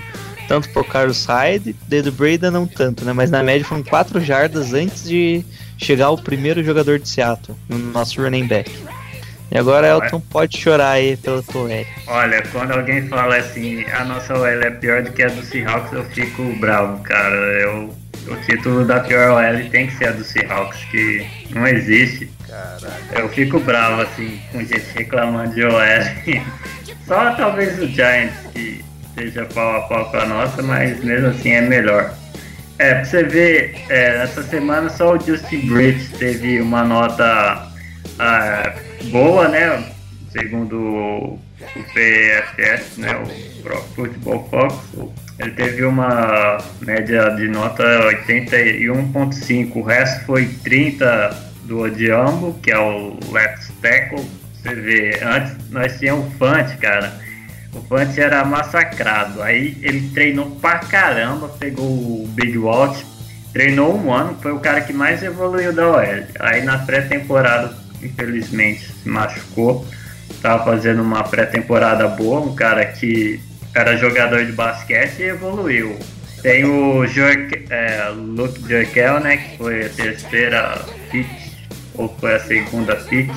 tanto 0.49 0.69
pro 0.71 0.85
Carlos 0.85 1.25
Hyde, 1.27 1.75
daí 1.89 2.03
do 2.03 2.13
Breda 2.13 2.51
não 2.51 2.67
tanto, 2.67 3.05
né? 3.05 3.13
Mas 3.13 3.31
na 3.31 3.43
média 3.43 3.67
foram 3.67 3.83
4 3.83 4.21
jardas 4.21 4.73
antes 4.73 5.05
de 5.05 5.45
chegar 5.79 6.11
o 6.11 6.19
primeiro 6.19 6.63
jogador 6.65 6.99
de 6.99 7.09
Seattle, 7.09 7.57
no 7.69 7.79
nosso 7.79 8.21
running 8.21 8.47
back. 8.47 8.71
E 9.51 9.57
agora 9.57 9.87
Elton 9.87 10.21
pode 10.21 10.59
chorar 10.59 10.93
aí 10.93 11.17
pela 11.17 11.43
tua 11.43 11.73
L. 11.73 11.87
olha, 12.09 12.43
quando 12.51 12.73
alguém 12.73 13.07
fala 13.07 13.37
assim, 13.37 13.85
a 13.93 14.05
nossa 14.05 14.35
OL 14.35 14.45
é 14.45 14.71
pior 14.71 15.03
do 15.03 15.13
que 15.13 15.23
a 15.23 15.29
do 15.29 15.43
Seahawks, 15.43 15.93
eu 15.93 16.05
fico 16.07 16.43
bravo, 16.59 17.01
cara. 17.05 17.37
Eu, 17.37 17.95
o 18.27 18.37
título 18.45 18.85
da 18.85 19.01
pior 19.01 19.31
OL 19.31 19.71
tem 19.71 19.87
que 19.87 19.95
ser 19.95 20.09
a 20.09 20.13
do 20.13 20.25
Seahawks, 20.25 20.83
que 20.91 21.27
não 21.51 21.67
existe. 21.67 22.29
Eu 23.13 23.29
fico 23.29 23.61
bravo 23.61 24.03
assim 24.03 24.41
com 24.51 24.59
gente 24.61 24.87
reclamando 24.95 25.55
de 25.55 25.65
OL. 25.65 26.43
Só 27.07 27.31
talvez 27.37 27.79
o 27.79 27.87
Giants 27.87 28.35
que 28.53 28.85
seja 29.17 29.47
pau 29.47 29.77
a 29.77 29.81
pau 29.89 30.11
com 30.11 30.17
a 30.19 30.27
nossa, 30.27 30.63
mas 30.63 31.03
mesmo 31.03 31.29
assim 31.29 31.51
é 31.51 31.63
melhor. 31.63 32.15
É, 32.79 32.95
pra 32.97 33.05
você 33.05 33.23
ver, 33.23 33.75
é, 33.89 34.23
essa 34.23 34.43
semana 34.43 34.91
só 34.91 35.17
o 35.17 35.21
Justin 35.21 35.67
Bridge 35.67 36.11
teve 36.19 36.61
uma 36.61 36.85
nota 36.85 37.73
ah, 38.19 38.75
boa, 39.05 39.49
né? 39.49 39.93
Segundo 40.31 40.77
o 40.79 41.41
PFF, 41.95 43.01
né? 43.01 43.17
O 43.17 43.63
Pro 43.63 43.83
Football 43.95 44.49
Fox. 44.51 44.75
Ele 45.39 45.51
teve 45.53 45.85
uma 45.85 46.59
média 46.83 47.31
de 47.31 47.49
nota 47.49 47.83
81.5, 47.83 49.77
o 49.77 49.83
resto 49.83 50.25
foi 50.25 50.47
30 50.63 51.47
do 51.65 51.81
Odiambo, 51.81 52.59
que 52.63 52.71
é 52.71 52.79
o 52.79 53.19
left 53.33 53.73
tackle. 53.81 54.25
Você 54.55 54.75
vê, 54.75 55.21
antes 55.23 55.57
nós 55.71 55.99
tínhamos 55.99 56.27
o 56.27 56.31
Fante, 56.39 56.77
cara. 56.79 57.26
O 57.77 57.81
Fante 57.89 58.21
era 58.21 58.43
massacrado. 58.45 59.43
Aí 59.43 59.77
ele 59.83 60.09
treinou 60.15 60.51
pra 60.53 60.79
caramba, 60.79 61.49
pegou 61.49 61.87
o 61.87 62.27
Big 62.29 62.57
Walt, 62.57 63.03
treinou 63.53 63.97
um 63.97 64.13
ano, 64.13 64.37
foi 64.41 64.53
o 64.53 64.61
cara 64.61 64.81
que 64.81 64.93
mais 64.93 65.23
evoluiu 65.23 65.73
da 65.73 65.89
OL. 65.89 66.25
Aí 66.41 66.63
na 66.63 66.79
pré-temporada, 66.79 67.77
infelizmente, 68.03 68.91
se 69.03 69.09
machucou. 69.09 69.87
tá 70.41 70.59
fazendo 70.59 71.03
uma 71.03 71.23
pré-temporada 71.23 72.09
boa, 72.09 72.41
um 72.41 72.55
cara 72.55 72.85
que 72.87 73.41
era 73.75 73.97
jogador 73.97 74.45
de 74.45 74.53
basquete 74.53 75.21
e 75.21 75.25
evoluiu. 75.25 75.99
Tem 76.43 76.65
o 76.65 77.07
Jork, 77.07 77.67
é, 77.69 78.09
Luke 78.15 78.61
Jorkel, 78.69 79.21
né, 79.21 79.37
que 79.37 79.59
foi 79.59 79.87
a 79.87 79.89
terceira 79.89 80.85
pick, 81.11 81.29
ou 81.95 82.09
foi 82.21 82.35
a 82.35 82.41
segunda 82.41 82.97
pick 82.97 83.31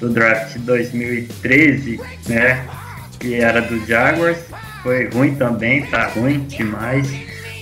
do 0.00 0.08
draft 0.10 0.56
2013, 0.58 2.00
né, 2.28 2.66
que 3.24 3.34
era 3.34 3.62
do 3.62 3.84
Jaguars. 3.86 4.38
Foi 4.82 5.08
ruim 5.08 5.34
também, 5.36 5.86
tá 5.86 6.08
ruim 6.08 6.40
demais. 6.40 7.10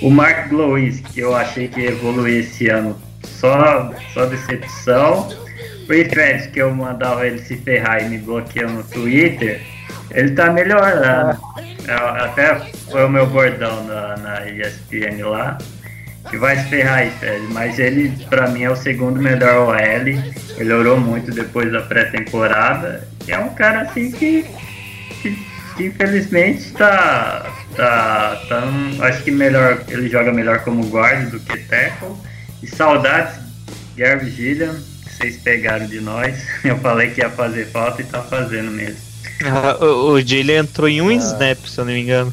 O 0.02 0.10
Mark 0.10 0.48
Glowis, 0.48 1.00
que 1.00 1.20
eu 1.20 1.36
achei 1.36 1.68
que 1.68 1.80
ia 1.80 1.90
evoluir 1.90 2.40
esse 2.40 2.68
ano, 2.68 3.00
só, 3.22 3.94
só 4.12 4.26
decepção. 4.26 5.28
O 5.82 5.86
Fred, 5.86 6.48
que 6.48 6.60
eu 6.60 6.74
mandava 6.74 7.26
ele 7.26 7.38
se 7.38 7.56
ferrar 7.56 8.02
e 8.02 8.08
me 8.08 8.18
bloqueou 8.18 8.68
no 8.68 8.82
Twitter, 8.82 9.60
ele 10.10 10.32
tá 10.32 10.50
melhorando. 10.50 11.38
É, 11.86 11.92
até 11.92 12.60
foi 12.90 13.04
o 13.04 13.08
meu 13.08 13.26
bordão 13.26 13.84
na, 13.84 14.16
na 14.16 14.50
ESPN 14.50 15.22
lá. 15.24 15.58
Que 16.30 16.36
vai 16.36 16.56
se 16.56 16.68
ferrar 16.68 16.98
aí, 16.98 17.10
Fred. 17.10 17.46
Mas 17.52 17.78
ele, 17.78 18.10
pra 18.26 18.48
mim, 18.48 18.62
é 18.62 18.70
o 18.70 18.76
segundo 18.76 19.20
melhor 19.20 19.68
OL. 19.68 20.56
Melhorou 20.56 20.98
muito 20.98 21.30
depois 21.30 21.70
da 21.70 21.82
pré-temporada. 21.82 23.06
É 23.28 23.38
um 23.38 23.50
cara 23.50 23.82
assim 23.82 24.10
que, 24.10 24.44
que, 25.76 25.86
infelizmente 25.86 26.72
tá. 26.72 27.52
tá, 27.76 28.42
tá 28.48 28.62
acho 29.06 29.22
que 29.24 29.30
melhor. 29.30 29.82
Ele 29.88 30.08
joga 30.08 30.32
melhor 30.32 30.60
como 30.60 30.86
guarda 30.86 31.30
do 31.30 31.40
que 31.40 31.58
tackle. 31.58 32.16
E 32.62 32.66
saudades, 32.66 33.40
Gary 33.96 34.30
Gilliam, 34.30 34.74
que 34.74 35.10
vocês 35.10 35.36
pegaram 35.38 35.86
de 35.86 36.00
nós. 36.00 36.46
Eu 36.64 36.78
falei 36.78 37.10
que 37.10 37.20
ia 37.20 37.30
fazer 37.30 37.66
falta 37.66 38.02
e 38.02 38.04
tá 38.04 38.22
fazendo 38.22 38.70
mesmo. 38.70 39.12
Ah, 39.44 39.76
o, 39.84 40.12
o 40.12 40.20
Jalen 40.20 40.58
entrou 40.58 40.88
em 40.88 41.00
um 41.00 41.08
ah. 41.08 41.14
snap, 41.14 41.58
se 41.66 41.80
eu 41.80 41.84
não 41.84 41.92
me 41.92 42.00
engano. 42.00 42.32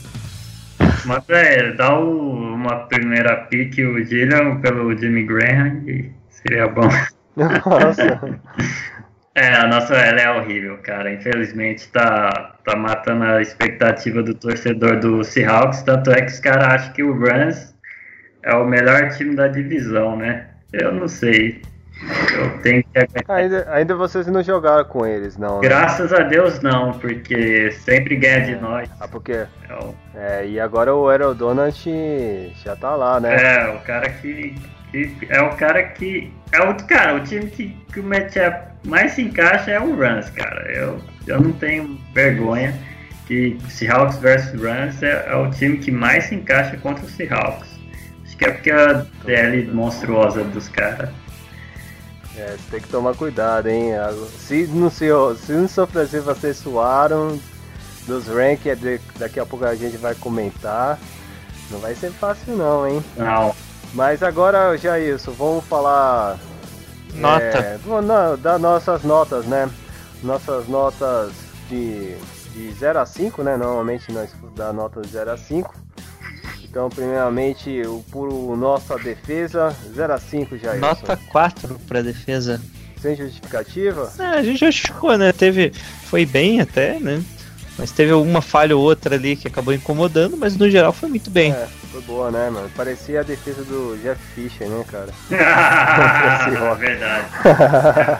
Mas 1.05 1.23
é, 1.29 1.71
dá 1.71 1.97
o, 1.97 2.53
uma 2.53 2.85
primeira 2.85 3.35
pick 3.35 3.79
o 3.79 4.03
Jalen 4.03 4.59
pelo 4.61 4.95
Jimmy 4.95 5.23
Graham 5.23 5.81
e 5.87 6.11
seria 6.29 6.67
bom. 6.67 6.87
Nossa. 7.35 8.39
é, 9.39 9.55
a 9.55 9.67
nossa 9.67 9.95
ela 9.95 10.19
é 10.19 10.29
horrível, 10.37 10.77
cara. 10.79 11.13
Infelizmente 11.13 11.87
tá, 11.89 12.55
tá 12.65 12.75
matando 12.75 13.23
a 13.23 13.41
expectativa 13.41 14.21
do 14.21 14.33
torcedor 14.33 14.99
do 14.99 15.23
Seahawks. 15.23 15.81
Tanto 15.83 16.11
é 16.11 16.21
que 16.21 16.31
os 16.31 16.39
caras 16.39 16.65
acham 16.65 16.93
que 16.93 17.03
o 17.03 17.17
Rams 17.17 17.73
é 18.43 18.53
o 18.53 18.65
melhor 18.65 19.09
time 19.09 19.35
da 19.35 19.47
divisão, 19.47 20.17
né? 20.17 20.47
Eu 20.73 20.91
não 20.91 21.07
sei. 21.07 21.61
Eu 22.33 22.61
tenho 22.61 22.83
que 22.83 23.31
ainda, 23.31 23.67
ainda 23.71 23.95
vocês 23.95 24.27
não 24.27 24.41
jogaram 24.41 24.85
com 24.85 25.05
eles, 25.05 25.37
não? 25.37 25.61
Né? 25.61 25.67
Graças 25.67 26.13
a 26.13 26.19
Deus 26.19 26.61
não, 26.61 26.93
porque 26.93 27.71
sempre 27.71 28.15
ganha 28.15 28.41
de 28.41 28.55
nós. 28.55 28.89
Ah, 28.99 29.07
por 29.07 29.21
quê? 29.21 29.45
É, 29.69 29.73
o... 29.73 29.95
é 30.15 30.47
e 30.47 30.59
agora 30.59 30.95
o 30.95 31.33
Donut 31.33 32.53
já 32.63 32.75
tá 32.75 32.95
lá, 32.95 33.19
né? 33.19 33.35
É, 33.35 33.75
o 33.75 33.79
cara 33.79 34.09
que, 34.09 34.55
É 34.93 35.41
o 35.41 35.55
cara 35.55 35.83
que. 35.83 36.31
É 36.51 36.61
o 36.61 36.75
cara, 36.85 37.15
o 37.15 37.23
time 37.23 37.45
que, 37.47 37.75
que 37.93 37.99
o 37.99 38.03
matchup 38.03 38.69
mais 38.83 39.11
se 39.11 39.21
encaixa 39.21 39.71
é 39.71 39.79
o 39.79 39.95
Rams, 39.95 40.29
cara. 40.31 40.71
Eu, 40.71 40.99
eu 41.27 41.39
não 41.39 41.51
tenho 41.53 41.99
vergonha 42.13 42.73
que 43.27 43.57
Seahawks 43.69 44.17
versus 44.17 44.59
Rams 44.59 45.03
é, 45.03 45.27
é 45.27 45.35
o 45.35 45.51
time 45.51 45.77
que 45.77 45.91
mais 45.91 46.25
se 46.25 46.35
encaixa 46.35 46.75
contra 46.77 47.05
o 47.05 47.09
Seahawks. 47.09 47.69
Acho 48.25 48.37
que 48.37 48.45
é 48.45 48.51
porque 48.51 48.71
a 48.71 49.05
DL 49.25 49.71
monstruosa 49.71 50.43
dos 50.45 50.67
caras. 50.69 51.09
É, 52.35 52.47
você 52.51 52.71
tem 52.71 52.79
que 52.79 52.87
tomar 52.87 53.15
cuidado, 53.15 53.67
hein? 53.67 53.91
Se 54.37 54.65
não 54.67 54.89
se, 54.89 55.07
se 55.45 55.51
não 55.51 55.67
sofrer 55.67 56.07
vocês 56.21 56.57
suaram 56.57 57.39
dos 58.07 58.27
rankings, 58.27 58.87
é 58.87 58.99
daqui 59.19 59.39
a 59.39 59.45
pouco 59.45 59.65
a 59.65 59.75
gente 59.75 59.97
vai 59.97 60.15
comentar. 60.15 60.97
Não 61.69 61.79
vai 61.79 61.93
ser 61.93 62.11
fácil 62.11 62.55
não, 62.55 62.87
hein? 62.87 63.03
Não. 63.15 63.53
Mas 63.93 64.21
agora, 64.21 64.77
Jailson, 64.77 65.31
vamos 65.31 65.65
falar. 65.65 66.37
Nota. 67.15 67.43
É, 67.43 67.79
das 68.37 68.61
nossas 68.61 69.03
notas, 69.03 69.45
né? 69.45 69.69
Nossas 70.23 70.67
notas 70.67 71.31
de, 71.69 72.15
de 72.53 72.71
0 72.73 72.99
a 72.99 73.05
5, 73.05 73.43
né? 73.43 73.57
Normalmente 73.57 74.11
nós 74.11 74.29
dá 74.55 74.71
nota 74.71 75.01
de 75.01 75.09
0 75.09 75.31
a 75.31 75.37
5. 75.37 75.73
Então, 76.63 76.87
primeiramente, 76.87 77.81
o 77.81 78.03
por 78.11 78.29
nossa 78.55 78.95
defesa, 78.97 79.75
0 79.95 80.13
a 80.13 80.17
5 80.19 80.57
já. 80.57 80.75
Nota 80.75 81.17
4 81.31 81.79
para 81.87 82.03
defesa. 82.03 82.61
Sem 83.01 83.15
justificativa? 83.15 84.11
É, 84.19 84.23
a 84.23 84.43
gente 84.43 84.59
justificou, 84.59 85.17
né? 85.17 85.31
Teve. 85.31 85.71
Foi 86.03 86.25
bem 86.25 86.61
até, 86.61 86.99
né? 86.99 87.23
Mas 87.79 87.91
teve 87.91 88.11
uma 88.11 88.41
falha 88.41 88.75
ou 88.75 88.83
outra 88.83 89.15
ali 89.15 89.37
que 89.37 89.47
acabou 89.47 89.73
incomodando, 89.73 90.35
mas 90.35 90.57
no 90.57 90.69
geral 90.69 90.91
foi 90.91 91.07
muito 91.07 91.31
bem. 91.31 91.53
É, 91.53 91.65
foi 91.89 92.01
boa, 92.01 92.29
né, 92.29 92.49
mano? 92.49 92.69
Parecia 92.75 93.21
a 93.21 93.23
defesa 93.23 93.63
do 93.63 93.97
Jeff 94.03 94.21
Fisher, 94.35 94.67
né, 94.67 94.83
cara? 94.91 95.07
Verdade. 96.75 97.25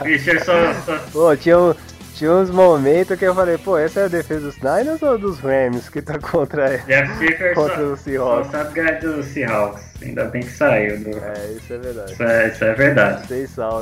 Fisher 0.02 0.42
só. 0.42 0.54
só... 0.86 0.98
Pô, 1.12 1.36
tinha 1.36 1.58
um, 1.58 1.74
tinha 2.14 2.32
uns 2.32 2.50
momentos 2.50 3.18
que 3.18 3.24
eu 3.26 3.34
falei, 3.34 3.58
pô, 3.58 3.76
essa 3.76 4.00
é 4.00 4.04
a 4.06 4.08
defesa 4.08 4.40
dos 4.40 4.56
Niners 4.56 5.02
ou 5.02 5.18
dos 5.18 5.38
Rams 5.40 5.90
que 5.90 6.00
tá 6.00 6.18
contra, 6.18 6.78
Jeff 6.78 7.18
Fisher 7.18 7.54
contra 7.54 7.76
só, 7.76 7.82
o 7.82 7.96
Seahawks? 7.98 8.46
Só 8.46 8.52
sabe 8.52 8.74
ganhar 8.74 9.00
do 9.00 9.22
Seahawks. 9.22 9.82
Ainda 10.00 10.24
bem 10.24 10.40
que 10.40 10.52
saiu. 10.52 10.98
Do... 11.00 11.10
É, 11.10 11.52
isso 11.54 11.74
é 11.74 11.78
verdade. 11.78 12.12
Isso 12.12 12.22
é, 12.22 12.48
isso 12.48 12.64
é 12.64 12.72
verdade. 12.72 13.34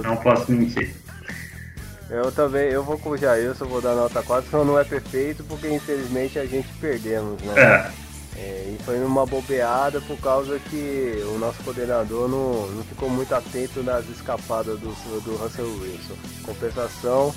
Não 0.02 0.16
posso 0.16 0.50
mentir. 0.50 0.92
Eu 2.10 2.32
também, 2.32 2.70
eu 2.70 2.82
vou 2.82 2.98
com 2.98 3.10
o 3.10 3.16
Jailson, 3.16 3.66
vou 3.66 3.82
dar 3.82 3.94
nota 3.94 4.22
4, 4.22 4.51
só 4.51 4.64
não 4.64 4.78
é 4.78 4.85
perfeito 4.85 5.44
porque 5.44 5.68
infelizmente 5.68 6.39
a 6.39 6.47
gente 6.47 6.68
perdemos, 6.80 7.40
né? 7.43 7.60
É. 7.60 8.09
É, 8.36 8.72
e 8.72 8.82
foi 8.85 8.98
numa 8.98 9.26
bobeada 9.26 10.01
por 10.01 10.16
causa 10.18 10.60
que 10.60 11.20
o 11.35 11.39
nosso 11.39 11.60
coordenador 11.64 12.28
não, 12.28 12.68
não 12.68 12.85
ficou 12.85 13.10
muito 13.10 13.35
atento 13.35 13.82
nas 13.82 14.09
escapadas 14.09 14.78
do, 14.78 14.90
do 15.22 15.36
Russell 15.36 15.66
Wilson. 15.66 16.14
Compensação, 16.44 17.35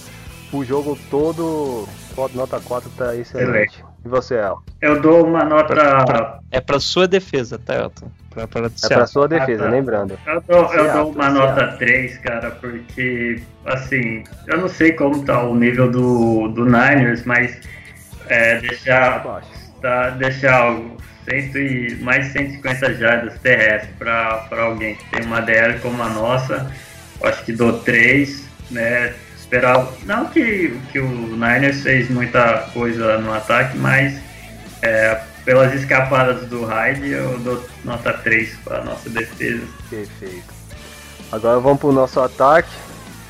o 0.53 0.63
jogo 0.63 0.97
todo, 1.09 1.87
nota 2.35 2.59
4 2.59 2.89
tá 2.91 3.15
excelente. 3.15 3.83
E 4.03 4.09
você, 4.09 4.35
El? 4.35 4.61
Eu 4.81 5.01
dou 5.01 5.25
uma 5.25 5.43
nota. 5.45 6.39
É 6.51 6.59
pra 6.59 6.79
sua 6.79 7.07
defesa, 7.07 7.59
tá, 7.59 7.75
Elton? 7.75 8.09
Pra, 8.31 8.47
pra 8.47 8.67
é 8.67 8.87
pra 8.87 9.05
sua 9.05 9.27
defesa, 9.27 9.63
ah, 9.63 9.65
tá. 9.65 9.71
lembrando. 9.71 10.17
Eu 10.25 10.41
dou, 10.47 10.73
eu 10.73 10.93
dou 10.93 11.11
uma 11.11 11.29
nota 11.29 11.67
3, 11.77 12.17
cara, 12.19 12.51
porque, 12.51 13.41
assim, 13.65 14.23
eu 14.47 14.57
não 14.57 14.69
sei 14.69 14.93
como 14.93 15.23
tá 15.23 15.43
o 15.43 15.53
nível 15.53 15.91
do, 15.91 16.47
do 16.47 16.65
Niners, 16.65 17.25
mas 17.25 17.59
é, 18.27 18.57
deixar, 18.59 19.41
tá, 19.81 20.11
deixar 20.11 20.79
cento 21.29 21.57
e, 21.57 21.95
mais 22.01 22.27
de 22.27 22.31
150 22.31 22.93
jardas 22.95 23.37
terrestres 23.39 23.93
para 23.97 24.47
alguém 24.51 24.95
que 24.95 25.05
tem 25.11 25.25
uma 25.25 25.41
DL 25.41 25.79
como 25.79 26.01
a 26.01 26.09
nossa, 26.09 26.71
acho 27.23 27.43
que 27.43 27.51
dou 27.51 27.79
3, 27.79 28.47
né? 28.71 29.13
Esperava. 29.51 29.91
Não 30.05 30.25
que, 30.27 30.79
que 30.91 30.99
o 30.99 31.35
Niners 31.35 31.81
fez 31.81 32.09
muita 32.09 32.69
coisa 32.73 33.17
no 33.17 33.33
ataque, 33.33 33.77
mas 33.77 34.17
é, 34.81 35.21
pelas 35.43 35.73
escapadas 35.73 36.47
do 36.47 36.63
Hyde 36.63 37.09
eu 37.09 37.37
dou 37.39 37.65
nota 37.83 38.13
3 38.13 38.57
para 38.63 38.79
a 38.79 38.85
nossa 38.85 39.09
defesa. 39.09 39.63
Perfeito. 39.89 40.53
Agora 41.29 41.59
vamos 41.59 41.79
para 41.79 41.89
o 41.89 41.93
nosso 41.93 42.19
ataque. 42.21 42.69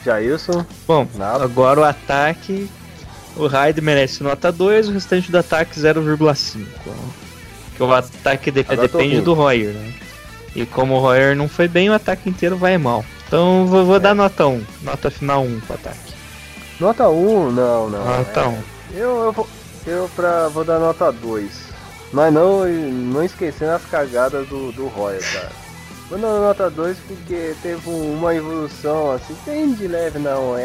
Jailson. 0.06 0.66
Bom, 0.88 1.08
Nada. 1.16 1.44
agora 1.44 1.80
o 1.80 1.84
ataque. 1.84 2.70
O 3.36 3.48
Hyde 3.48 3.82
merece 3.82 4.24
nota 4.24 4.52
2, 4.52 4.90
o 4.90 4.92
restante 4.92 5.32
do 5.32 5.38
ataque 5.38 5.80
0,5. 5.80 6.66
Porque 7.70 7.84
o 7.84 7.94
ataque 7.94 8.52
de, 8.52 8.64
depende 8.64 9.22
do 9.22 9.34
Royer, 9.34 9.74
né? 9.74 9.94
E 10.54 10.66
como 10.66 10.96
o 10.96 11.00
Royer 11.00 11.36
não 11.36 11.48
foi 11.48 11.68
bem, 11.68 11.90
o 11.90 11.94
ataque 11.94 12.30
inteiro 12.30 12.58
vai 12.58 12.78
mal. 12.78 13.06
Então 13.26 13.66
vou, 13.66 13.86
vou 13.86 13.96
é. 13.96 14.00
dar 14.00 14.14
nota 14.14 14.46
1. 14.46 14.64
Nota 14.82 15.10
final 15.10 15.44
1 15.44 15.60
pro 15.62 15.76
ataque. 15.76 16.11
Nota 16.82 17.08
1? 17.08 17.52
Não, 17.52 17.90
não. 17.92 18.04
Nota 18.04 18.48
1. 18.48 18.64
Eu, 18.96 19.26
eu, 19.26 19.32
vou, 19.32 19.48
eu 19.86 20.10
pra, 20.16 20.48
vou 20.48 20.66
dar 20.66 20.80
nota 20.80 21.12
2. 21.12 21.72
Mas 22.12 22.34
não, 22.34 22.66
não 22.66 23.24
esquecendo 23.24 23.74
as 23.74 23.86
cagadas 23.86 24.48
do, 24.48 24.72
do 24.72 24.88
Royal, 24.88 25.22
cara. 25.32 25.52
Vou 26.10 26.18
dar 26.18 26.40
nota 26.40 26.72
2 26.72 26.98
porque 27.02 27.56
teve 27.62 27.88
uma 27.88 28.34
evolução 28.34 29.12
assim, 29.12 29.38
bem 29.46 29.76
de 29.76 29.88
leve 29.88 30.18
na 30.18 30.40
OL. 30.40 30.60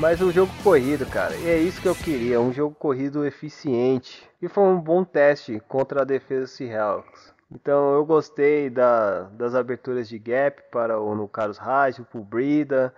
Mas 0.00 0.20
o 0.20 0.32
jogo 0.32 0.52
corrido, 0.64 1.06
cara, 1.06 1.36
e 1.36 1.48
é 1.48 1.58
isso 1.58 1.80
que 1.80 1.86
eu 1.86 1.94
queria, 1.94 2.40
um 2.40 2.52
jogo 2.52 2.74
corrido 2.74 3.24
eficiente. 3.24 4.28
E 4.42 4.48
foi 4.48 4.64
um 4.64 4.80
bom 4.80 5.04
teste 5.04 5.62
contra 5.68 6.02
a 6.02 6.04
defesa 6.04 6.48
Seahawks. 6.48 7.32
Então 7.52 7.94
eu 7.94 8.04
gostei 8.04 8.68
da, 8.68 9.28
das 9.30 9.54
aberturas 9.54 10.08
de 10.08 10.18
gap 10.18 10.60
para 10.72 10.98
o 10.98 11.14
no 11.14 11.28
Carlos 11.28 11.56
Raj, 11.56 12.00
o 12.00 12.20
Brida, 12.20 12.92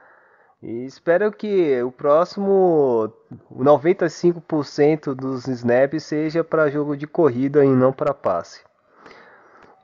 e 0.62 0.84
espero 0.84 1.32
que 1.32 1.82
o 1.82 1.90
próximo 1.90 3.10
95% 3.50 5.14
dos 5.14 5.48
snaps 5.48 6.02
seja 6.02 6.44
para 6.44 6.70
jogo 6.70 6.96
de 6.96 7.06
corrida 7.06 7.64
e 7.64 7.68
não 7.68 7.92
para 7.92 8.12
passe. 8.12 8.60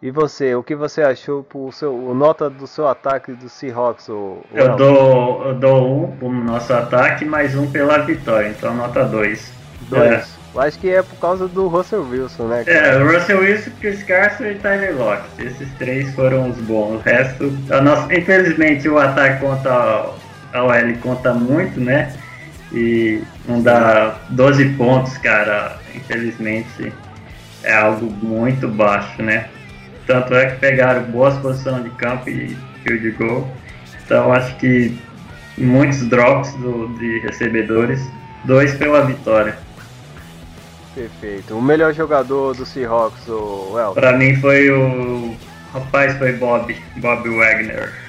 E 0.02 0.10
você, 0.10 0.54
o 0.54 0.62
que 0.62 0.74
você 0.74 1.00
achou 1.02 1.42
pro 1.42 1.72
seu, 1.72 1.94
o 1.94 2.14
nota 2.14 2.50
do 2.50 2.66
seu 2.66 2.86
ataque 2.86 3.32
do 3.32 3.48
Seahawks? 3.48 4.10
O, 4.10 4.12
o 4.12 4.44
Eu 4.52 4.76
dou, 4.76 5.46
eu 5.46 5.54
dou 5.54 6.04
um 6.04 6.16
pro 6.18 6.28
nosso 6.28 6.74
ataque, 6.74 7.24
mais 7.24 7.54
um 7.56 7.70
pela 7.70 7.98
vitória, 7.98 8.48
então 8.48 8.74
nota 8.74 9.04
dois. 9.06 9.50
Dois. 9.88 10.36
Eu 10.54 10.60
acho 10.60 10.78
que 10.78 10.90
é 10.90 11.02
por 11.02 11.16
causa 11.18 11.48
do 11.48 11.68
Russell 11.68 12.02
Wilson, 12.02 12.44
né? 12.44 12.62
É, 12.62 12.64
cara? 12.64 12.86
é, 12.86 13.02
o 13.02 13.12
Russell 13.12 13.40
Wilson, 13.40 13.70
Chris 13.80 14.02
Carson 14.02 14.44
e 14.44 14.54
Tyler 14.56 14.94
Lockett. 14.96 15.46
Esses 15.46 15.72
três 15.78 16.14
foram 16.14 16.50
os 16.50 16.56
bons. 16.58 16.96
O 16.96 16.98
resto, 16.98 17.44
nossa, 17.82 18.14
infelizmente, 18.14 18.86
o 18.88 18.98
ataque 18.98 19.40
contra 19.40 20.10
a 20.56 20.64
OL 20.64 20.94
conta 21.02 21.32
muito, 21.32 21.80
né? 21.80 22.14
E 22.72 23.22
não 23.46 23.62
dá 23.62 24.18
12 24.30 24.70
pontos, 24.70 25.16
cara. 25.18 25.78
Infelizmente, 25.94 26.92
é 27.62 27.74
algo 27.74 28.10
muito 28.10 28.68
baixo, 28.68 29.22
né? 29.22 29.48
Tanto 30.06 30.34
é 30.34 30.46
que 30.46 30.60
pegaram 30.60 31.02
boas 31.04 31.36
posições 31.38 31.84
de 31.84 31.90
campo 31.90 32.28
e 32.28 32.56
field 32.82 33.10
goal. 33.12 33.48
Então, 34.04 34.32
acho 34.32 34.56
que 34.56 34.96
muitos 35.58 36.06
drops 36.08 36.52
do, 36.54 36.88
de 36.98 37.18
recebedores. 37.20 38.00
Dois 38.44 38.74
pela 38.76 39.04
vitória. 39.04 39.58
Perfeito. 40.94 41.56
O 41.56 41.60
melhor 41.60 41.92
jogador 41.92 42.54
do 42.54 42.64
Seahawks, 42.64 43.26
o 43.28 43.76
El. 43.78 43.92
Pra 43.92 44.12
mim 44.12 44.36
foi 44.36 44.70
o. 44.70 45.34
Rapaz, 45.72 46.16
foi 46.16 46.32
Bob. 46.32 46.74
Bob 46.96 47.28
Wagner. 47.28 48.05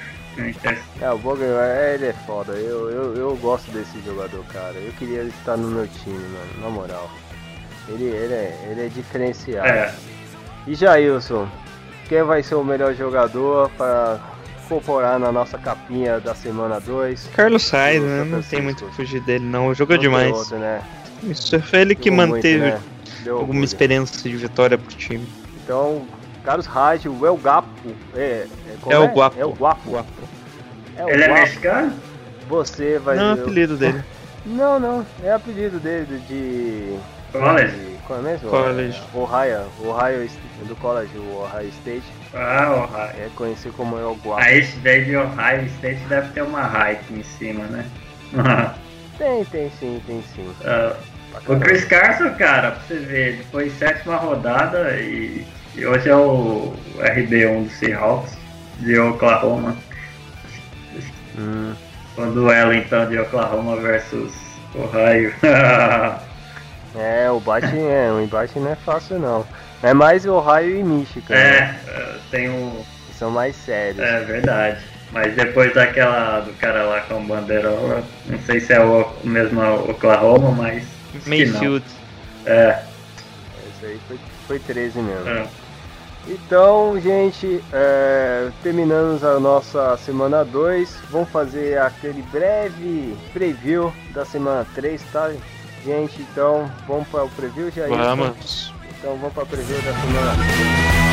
É, 1.00 1.10
o 1.10 1.18
Bogan, 1.18 1.44
ele 1.94 2.06
é 2.06 2.12
foda. 2.26 2.52
Eu, 2.52 2.90
eu, 2.90 3.14
eu 3.16 3.36
gosto 3.36 3.70
desse 3.70 4.00
jogador, 4.04 4.44
cara. 4.52 4.74
Eu 4.74 4.92
queria 4.92 5.20
ele 5.20 5.30
estar 5.38 5.56
no 5.56 5.68
meu 5.68 5.86
time, 5.86 6.16
mano. 6.18 6.62
Na 6.62 6.68
moral. 6.70 7.10
Ele, 7.88 8.04
ele, 8.04 8.34
é, 8.34 8.68
ele 8.70 8.86
é 8.86 8.88
diferenciado. 8.88 9.66
É, 9.68 9.94
E 10.66 10.74
Jailson, 10.74 11.48
quem 12.08 12.22
vai 12.22 12.42
ser 12.42 12.54
o 12.56 12.64
melhor 12.64 12.94
jogador 12.94 13.70
para 13.70 14.20
incorporar 14.64 15.18
na 15.18 15.32
nossa 15.32 15.56
capinha 15.58 16.20
da 16.20 16.34
semana 16.34 16.78
2? 16.80 17.30
Carlos 17.34 17.62
Sainz, 17.64 18.02
né? 18.02 18.18
Não 18.24 18.42
tem 18.42 18.60
Francisco. 18.60 18.62
muito 18.62 18.84
o 18.84 18.88
que 18.90 18.96
fugir 18.96 19.20
dele, 19.22 19.44
não. 19.44 19.72
Jogou 19.74 19.96
demais. 19.96 20.30
Outro, 20.36 20.58
né? 20.58 20.82
Isso 21.22 21.58
foi 21.62 21.80
ele 21.80 21.94
que 21.94 22.10
Jogou 22.10 22.26
muito, 22.26 22.34
manteve 22.36 22.58
né? 22.70 22.80
Deu 23.24 23.34
alguma 23.34 23.48
orgulho. 23.54 23.64
esperança 23.64 24.22
de 24.28 24.36
vitória 24.36 24.76
pro 24.78 24.94
time. 24.94 25.26
Então, 25.64 26.06
Carlos 26.48 26.64
Rádio, 26.64 27.12
o 27.12 27.26
El 27.26 27.36
Gapo. 27.36 27.68
É, 28.16 28.46
é, 28.66 28.76
como 28.80 28.94
É 28.94 28.98
o 28.98 29.08
Guapo. 29.08 29.38
É 29.38 29.44
o 29.44 29.52
Guapo. 29.52 29.90
Guapo. 29.90 30.08
É 30.96 31.04
o 31.04 31.10
ele 31.10 31.24
é 31.24 31.28
Guapo. 31.28 31.40
mexicano? 31.42 31.92
Você 32.48 32.98
vai 32.98 33.16
Não, 33.16 33.30
é 33.32 33.32
apelido 33.34 33.76
dele. 33.76 34.02
Não, 34.46 34.80
não. 34.80 35.06
É 35.22 35.30
apelido 35.30 35.78
dele 35.78 36.22
de. 36.26 36.96
College? 37.32 37.76
de 37.76 37.98
qual 38.06 38.20
é 38.20 38.22
mesmo? 38.22 38.48
College. 38.48 39.02
Ohio. 39.12 39.66
Ohio 39.84 40.30
do 40.66 40.76
College, 40.76 41.18
o 41.18 41.42
Ohio 41.42 41.68
State. 41.68 42.04
Ah, 42.32 42.88
Ohio. 42.88 43.26
É 43.26 43.28
conhecido 43.36 43.74
como 43.76 43.98
El 43.98 44.14
Guapo. 44.24 44.42
Aí 44.42 44.60
esse 44.60 44.78
daí 44.78 45.04
de 45.04 45.16
Ohio 45.16 45.66
State 45.66 46.00
deve 46.08 46.32
ter 46.32 46.42
uma 46.42 46.62
hype 46.62 47.12
em 47.12 47.22
cima, 47.22 47.64
né? 47.64 47.84
Tem, 49.18 49.44
tem 49.46 49.70
sim, 49.78 50.00
tem 50.06 50.22
sim. 50.34 50.48
Pra 50.62 50.96
o. 51.46 51.58
Chris 51.60 51.84
Carson, 51.84 52.32
cara, 52.36 52.70
pra 52.70 52.80
você 52.86 52.94
ver, 53.00 53.34
ele 53.34 53.44
foi 53.50 53.68
sétima 53.68 54.16
rodada 54.16 54.96
e, 54.96 55.44
e 55.78 55.86
hoje 55.86 56.08
é 56.08 56.16
o 56.16 56.74
RB1 56.98 57.64
do 57.64 57.70
Seahawks 57.70 58.32
de 58.80 58.98
Oklahoma. 58.98 59.76
Hum, 61.38 61.72
O 62.16 62.26
duelo 62.26 62.72
então 62.74 63.08
de 63.08 63.18
Oklahoma 63.18 63.76
versus 63.76 64.32
Ohio. 64.74 65.32
é, 66.98 67.30
o 67.30 67.38
bate 67.40 67.66
é, 67.78 68.10
o 68.12 68.20
embate 68.20 68.58
não 68.58 68.72
é 68.72 68.76
fácil 68.76 69.18
não. 69.18 69.46
É 69.82 69.94
mais 69.94 70.26
Ohio 70.26 70.80
e 70.80 70.82
Michigan, 70.82 71.34
né? 71.34 71.78
é, 71.86 72.14
tem 72.30 72.50
um. 72.50 72.82
que 73.06 73.14
são 73.16 73.30
mais 73.30 73.54
sérios. 73.54 74.00
É 74.00 74.20
verdade. 74.24 74.80
Mas 75.12 75.34
depois 75.34 75.72
daquela 75.72 76.40
do 76.40 76.52
cara 76.54 76.82
lá 76.82 77.00
com 77.02 77.24
bandeirola, 77.24 78.02
não 78.26 78.38
sei 78.40 78.60
se 78.60 78.72
é 78.72 78.80
o 78.80 79.02
o 79.22 79.26
mesmo 79.26 79.60
Oklahoma, 79.88 80.50
mas. 80.50 80.84
que. 81.22 81.28
Mayfield. 81.28 81.84
É, 82.44 82.82
Esse 83.76 83.86
aí 83.86 84.00
foi, 84.08 84.18
foi 84.46 84.58
13 84.58 84.98
mesmo. 85.00 85.28
é. 85.28 85.46
Então, 86.26 87.00
gente, 87.00 87.62
é, 87.72 88.50
terminamos 88.62 89.24
a 89.24 89.38
nossa 89.40 89.96
semana 89.98 90.44
2. 90.44 90.98
Vamos 91.10 91.30
fazer 91.30 91.78
aquele 91.78 92.22
breve 92.22 93.16
preview 93.32 93.92
da 94.12 94.24
semana 94.24 94.66
3, 94.74 95.02
tá, 95.12 95.32
gente? 95.84 96.20
Então, 96.20 96.70
vamos 96.86 97.08
para 97.08 97.24
o 97.24 97.30
preview, 97.30 97.70
já 97.70 97.86
Vamos. 97.86 98.74
Então, 98.98 99.16
vamos 99.16 99.32
para 99.32 99.44
o 99.44 99.46
preview 99.46 99.76
da 99.76 99.92
semana 99.92 100.34
3. 100.34 101.07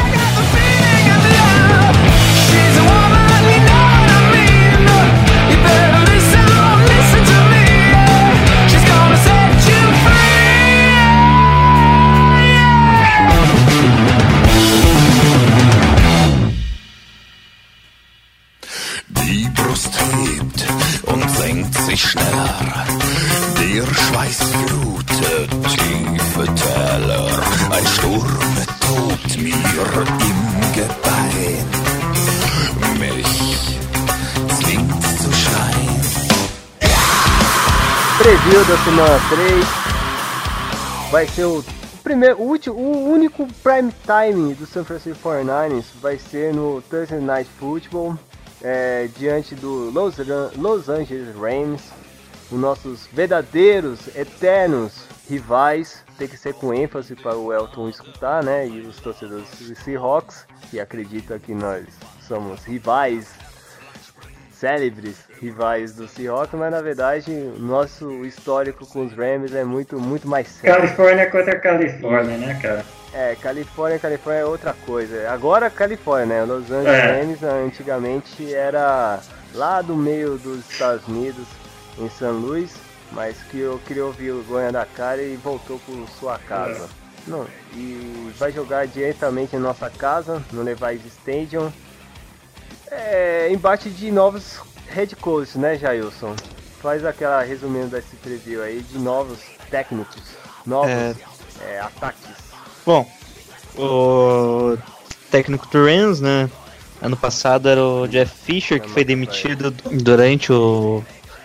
Schneller. 21.98 22.86
Flutet 24.34 25.50
tiefe. 25.70 26.44
Ein 27.72 27.86
Sturm 27.88 28.56
tobt 28.80 29.38
mir 29.38 29.54
im 29.54 30.40
Gebein. 30.74 31.66
Mich 33.00 33.32
zwingt 34.60 35.04
zu 35.22 35.32
schreien. 35.34 36.02
Preview 38.20 38.64
da 38.66 38.78
semana 38.84 39.20
3 39.30 41.12
vai 41.12 41.28
ser 41.28 41.46
o 41.46 41.64
primeiro, 42.04 42.38
o, 42.40 42.48
último, 42.50 42.76
o 42.76 43.12
único 43.12 43.48
prime 43.64 43.92
time 44.06 44.54
do 44.54 44.66
San 44.66 44.84
Francisco 44.84 45.30
49ers 45.30 45.86
vai 46.02 46.18
ser 46.18 46.54
no 46.54 46.82
Thursday 46.90 47.20
Night 47.20 47.50
Football 47.60 48.18
é, 48.66 49.08
diante 49.16 49.54
do 49.54 49.92
Los, 49.92 50.16
Los 50.58 50.90
Angeles 50.90 51.36
Rams, 51.36 51.92
os 52.52 52.60
nossos 52.60 53.08
verdadeiros, 53.14 54.08
eternos 54.16 55.06
rivais. 55.30 56.04
Tem 56.18 56.28
que 56.28 56.38
ser 56.38 56.54
com 56.56 56.74
ênfase 56.74 57.16
para 57.16 57.36
o 57.36 57.54
Elton 57.54 57.90
escutar, 57.90 58.44
né? 58.44 58.68
E 58.68 58.82
os 58.82 58.98
torcedores 58.98 59.48
do 59.60 59.76
Seahawks 59.76 60.48
que 60.72 60.80
acreditam 60.80 61.38
que 61.38 61.54
nós 61.54 61.86
somos 62.28 62.64
rivais 62.64 63.28
célebres 64.52 65.18
rivais 65.42 65.94
do 65.94 66.08
Seahawks, 66.08 66.58
mas 66.58 66.72
na 66.72 66.82
verdade 66.82 67.30
nosso 67.60 68.26
histórico 68.26 68.88
com 68.88 69.06
os 69.06 69.14
Rams 69.14 69.54
é 69.54 69.66
muito, 69.66 70.00
muito 70.00 70.28
mais 70.28 70.48
sério. 70.48 70.78
Califórnia 70.78 71.30
contra 71.30 71.60
Califórnia, 71.60 72.38
né, 72.38 72.60
cara? 72.62 72.86
É, 73.18 73.34
Califórnia, 73.42 73.98
Califórnia 73.98 74.42
é 74.42 74.46
outra 74.46 74.74
coisa. 74.86 75.30
Agora 75.30 75.70
Califórnia, 75.70 76.26
né? 76.26 76.44
Los 76.44 76.70
Angeles 76.70 77.42
É. 77.42 77.48
Antigamente 77.66 78.54
era 78.54 79.22
lá 79.54 79.82
do 79.82 79.96
meio 79.96 80.38
dos 80.38 80.70
Estados 80.70 81.08
Unidos, 81.08 81.48
em 81.98 82.10
São 82.10 82.34
Luís, 82.34 82.74
mas 83.14 83.38
que 83.50 83.58
eu 83.58 83.80
criou 83.86 84.12
vergonha 84.12 84.70
da 84.70 84.86
cara 84.86 85.22
e 85.22 85.38
voltou 85.38 85.80
por 85.86 86.06
sua 86.20 86.38
casa. 86.40 86.90
Não, 87.26 87.48
e 87.74 88.34
vai 88.38 88.52
jogar 88.52 88.86
diretamente 88.86 89.56
em 89.56 89.60
nossa 89.60 89.90
casa, 89.90 90.44
no 90.52 90.62
Levi's 90.62 91.06
Stadium. 91.06 91.72
É, 92.92 93.48
embate 93.50 93.90
de 93.90 94.12
novos 94.12 94.60
head 94.90 95.16
coaches, 95.16 95.56
né, 95.56 95.78
Jailson? 95.78 96.36
Faz 96.82 97.06
aquela 97.06 97.42
resumindo 97.42 97.88
desse 97.88 98.16
preview 98.18 98.62
aí 98.62 98.82
de 98.82 99.00
novos 99.00 99.40
técnicos, 99.72 100.22
novos 100.66 100.92
É. 100.92 101.16
é, 101.62 101.80
ataques. 101.80 102.35
Bom, 102.86 103.10
o 103.78 104.78
técnico 105.32 105.68
do 105.68 105.86
Rams, 105.86 106.22
né? 106.22 106.50
Ano 107.02 107.18
passado 107.18 107.68
era 107.68 107.84
o 107.84 108.08
Jeff 108.08 108.32
Fisher, 108.46 108.82
que 108.82 108.90
foi 108.90 109.04
demitido 109.04 109.72
durante 109.92 110.52
o, 110.52 111.04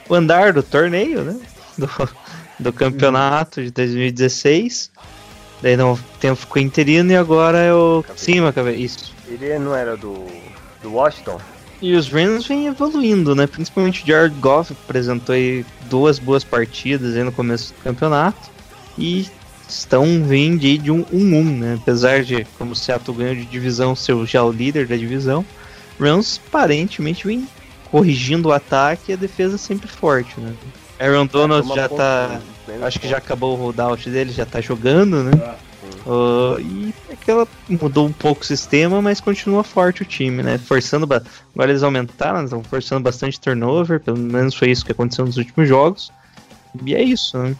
o 0.09 0.15
andar 0.15 0.53
do 0.53 0.63
torneio, 0.63 1.23
né? 1.23 1.41
Do, 1.77 1.89
do 2.61 2.73
campeonato 2.73 3.63
de 3.63 3.71
2016. 3.71 4.91
Daí 5.63 5.77
não 5.77 5.99
tempo 6.21 6.37
ficou 6.37 6.63
interino 6.63 7.13
e 7.13 7.17
agora 7.17 7.59
é 7.59 7.75
o. 7.75 8.05
Macabe, 8.43 8.73
isso. 8.73 9.13
Ele 9.27 9.59
não 9.59 9.75
era 9.75 9.97
do, 9.97 10.27
do 10.83 10.93
Washington? 10.93 11.41
E 11.83 11.95
os 11.95 12.09
Rams 12.09 12.47
vêm 12.47 12.67
evoluindo, 12.67 13.35
né? 13.35 13.47
Principalmente 13.47 14.03
o 14.03 14.07
Jared 14.07 14.35
Goff 14.41 14.73
apresentou 14.73 15.35
aí 15.35 15.65
duas 15.89 16.19
boas 16.19 16.45
partidas 16.45 17.17
aí 17.17 17.23
no 17.23 17.33
começo 17.33 17.73
do 17.73 17.83
campeonato. 17.83 18.51
E 18.99 19.27
estão 19.79 20.23
vindo 20.25 20.65
aí 20.65 20.79
de 20.79 20.91
um 20.91 21.05
1-1, 21.05 21.59
né? 21.59 21.79
Apesar 21.81 22.23
de, 22.23 22.47
como 22.59 22.73
o 22.73 22.77
Seattle 22.77 23.17
ganhou 23.17 23.35
de 23.35 23.45
divisão, 23.45 23.95
ser 23.97 24.15
já 24.27 24.43
o 24.45 24.51
líder 24.53 24.87
da 24.87 24.97
divisão, 24.97 25.45
Rams 25.99 26.41
aparentemente 26.49 27.27
vem 27.27 27.47
corrigindo 27.91 28.49
o 28.49 28.53
ataque 28.53 29.11
e 29.11 29.15
a 29.15 29.17
defesa 29.17 29.59
sempre 29.59 29.89
forte, 29.89 30.39
né? 30.41 30.53
Aaron 30.99 31.27
Donald 31.27 31.63
Toma 31.67 31.75
já 31.81 31.89
ponto, 31.89 31.99
tá. 31.99 32.41
né? 32.69 32.79
Acho 32.83 33.01
que 33.01 33.09
já 33.09 33.17
acabou 33.17 33.55
o 33.57 33.61
holdout 33.61 34.09
dele, 34.11 34.31
já 34.33 34.47
tá 34.47 34.61
jogando, 34.61 35.25
né? 35.25 35.33
Ah, 36.07 36.57
e 36.61 36.95
aquela 37.13 37.47
mudou 37.69 38.07
um 38.07 38.13
pouco 38.13 38.43
o 38.43 38.47
sistema, 38.47 39.03
mas 39.03 39.21
continua 39.21 39.65
forte 39.65 40.03
o 40.03 40.05
time, 40.05 40.43
né? 40.43 40.59
Forçando. 40.59 41.07
ba- 41.07 41.23
Agora 41.55 41.71
eles 41.71 41.83
aumentaram, 41.83 42.45
estão 42.45 42.63
forçando 42.63 43.03
bastante 43.03 43.41
turnover, 43.41 44.01
pelo 44.01 44.19
menos 44.19 44.55
foi 44.55 44.71
isso 44.71 44.85
que 44.85 44.93
aconteceu 44.93 45.25
nos 45.25 45.37
últimos 45.37 45.69
jogos. 45.69 46.13
E 46.85 46.95
é 46.95 47.03
isso, 47.03 47.37
né? 47.39 47.57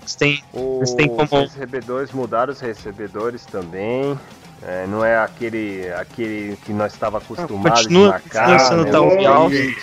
Eles 0.00 0.14
têm. 0.14 0.42
Os 0.52 0.92
têm 0.94 1.08
como- 1.08 1.42
recebedores 1.42 2.12
mudaram 2.12 2.52
os 2.52 2.60
recebedores 2.60 3.44
também. 3.46 4.18
É, 4.62 4.86
não 4.86 5.02
é 5.04 5.16
aquele, 5.18 5.90
aquele 5.98 6.56
que 6.64 6.72
nós 6.72 6.92
estava 6.92 7.18
acostumado 7.18 7.76
Continua- 7.76 8.06
de 8.06 8.12
marcar. 8.12 8.58
continua 8.58 8.58
sendo 8.58 8.84
né? 9.16 9.26
Alves. 9.26 9.76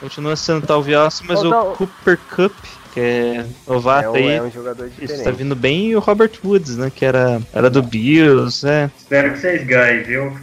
Continua 0.00 0.36
sendo 0.36 0.66
Talvios, 0.66 1.22
mas 1.26 1.42
Ô, 1.44 1.72
o 1.72 1.76
Cooper 1.76 2.18
Cup, 2.34 2.52
que 2.94 3.00
é 3.00 3.36
É 3.36 3.46
novato 3.66 4.10
um, 4.10 4.14
aí, 4.14 4.28
é 4.32 4.42
um 4.42 4.50
jogador 4.50 4.86
isso, 4.86 5.00
diferente. 5.00 5.24
tá 5.24 5.30
vindo 5.30 5.54
bem, 5.56 5.88
e 5.88 5.96
o 5.96 6.00
Robert 6.00 6.32
Woods, 6.44 6.76
né? 6.78 6.90
Que 6.94 7.04
era, 7.04 7.40
era 7.52 7.68
do 7.68 7.82
Bills, 7.82 8.66
é. 8.66 8.90
Espero 8.98 9.32
que 9.32 9.38
vocês 9.38 9.66
ganhem, 9.66 10.02
viu? 10.02 10.38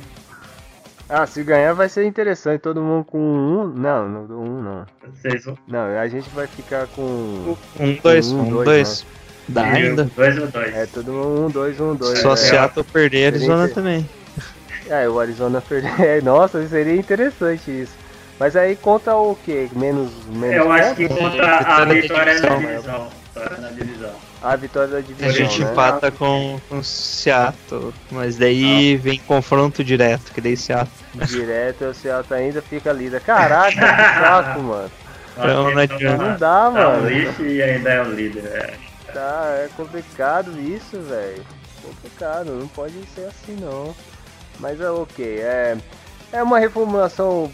Ah, 1.15 1.27
se 1.27 1.43
ganhar 1.43 1.73
vai 1.73 1.87
ser 1.87 2.05
interessante. 2.05 2.59
Todo 2.59 2.81
mundo 2.81 3.05
com 3.05 3.19
um. 3.19 3.67
Não, 3.67 4.09
não, 4.09 4.25
do 4.25 4.39
um 4.39 4.63
não. 4.63 4.85
Vocês 5.13 5.45
vão. 5.45 5.55
Não, 5.67 5.85
a 5.99 6.07
gente 6.07 6.27
vai 6.31 6.47
ficar 6.47 6.87
com. 6.87 7.03
Um, 7.79 7.95
dois, 8.01 8.31
Um, 8.31 8.39
um, 8.39 8.49
dois, 8.49 8.65
dois. 8.65 9.05
Dá 9.47 9.63
ainda. 9.63 10.09
Dois 10.15 10.39
ou 10.39 10.47
dois. 10.47 10.73
É, 10.73 10.87
todo 10.87 11.11
mundo 11.11 11.45
um, 11.45 11.49
dois, 11.51 11.79
um, 11.79 11.93
dois. 11.93 12.17
Só 12.17 12.33
é. 12.33 12.35
Seattle 12.35 12.83
perder, 12.83 13.27
Arizona 13.27 13.67
também. 13.69 14.09
É, 14.89 15.07
o 15.07 15.19
Arizona 15.19 15.61
perder. 15.61 15.93
É, 16.01 16.19
nossa, 16.19 16.67
seria 16.67 16.95
interessante 16.95 17.69
isso. 17.69 17.93
Mas 18.39 18.55
aí 18.55 18.75
conta 18.75 19.15
o 19.15 19.37
quê? 19.45 19.69
Menos. 19.75 20.09
menos 20.29 20.55
Eu 20.55 20.71
acho 20.71 20.95
que 20.95 21.07
contra 21.07 21.57
a 21.57 21.85
Vitória 21.85 21.85
da 21.85 21.93
vitória 21.93 22.41
da 22.41 22.55
divisão. 22.55 23.22
A 24.41 24.55
vitória 24.55 24.89
da 24.89 24.97
A 24.97 25.01
divisão. 25.01 25.31
gente 25.31 25.63
né? 25.63 25.71
empata 25.71 26.11
com, 26.11 26.59
com 26.69 26.83
Seattle, 26.83 27.93
mas 28.11 28.35
daí 28.37 28.95
vem 28.97 29.17
confronto 29.19 29.83
direto, 29.83 30.31
que 30.33 30.41
daí 30.41 30.55
Seattle. 30.57 30.91
Direto, 31.27 31.85
o 31.85 31.93
Seattle 31.93 32.39
ainda 32.39 32.61
fica 32.61 32.91
líder. 32.91 33.21
Caraca, 33.21 33.71
que 33.71 34.19
saco, 34.19 34.59
mano. 34.63 34.91
Então, 35.37 35.71
não 35.71 35.77
adianta. 35.81 36.23
Não 36.23 36.31
dá, 36.37 36.37
Tá 36.37 36.69
um 36.69 36.73
mano. 36.73 37.09
lixo 37.09 37.43
e 37.43 37.61
ainda 37.63 37.89
é 37.89 38.01
o 38.01 38.11
líder. 38.11 38.45
É. 38.45 38.73
Tá, 39.11 39.45
é 39.57 39.69
complicado 39.75 40.51
isso, 40.59 40.99
velho. 41.01 41.43
Complicado, 41.81 42.51
não 42.51 42.67
pode 42.67 42.93
ser 43.15 43.25
assim 43.25 43.55
não. 43.59 43.95
Mas 44.59 44.79
é 44.79 44.89
ok, 44.89 45.39
é, 45.39 45.75
é 46.31 46.43
uma 46.43 46.59
reformulação 46.59 47.51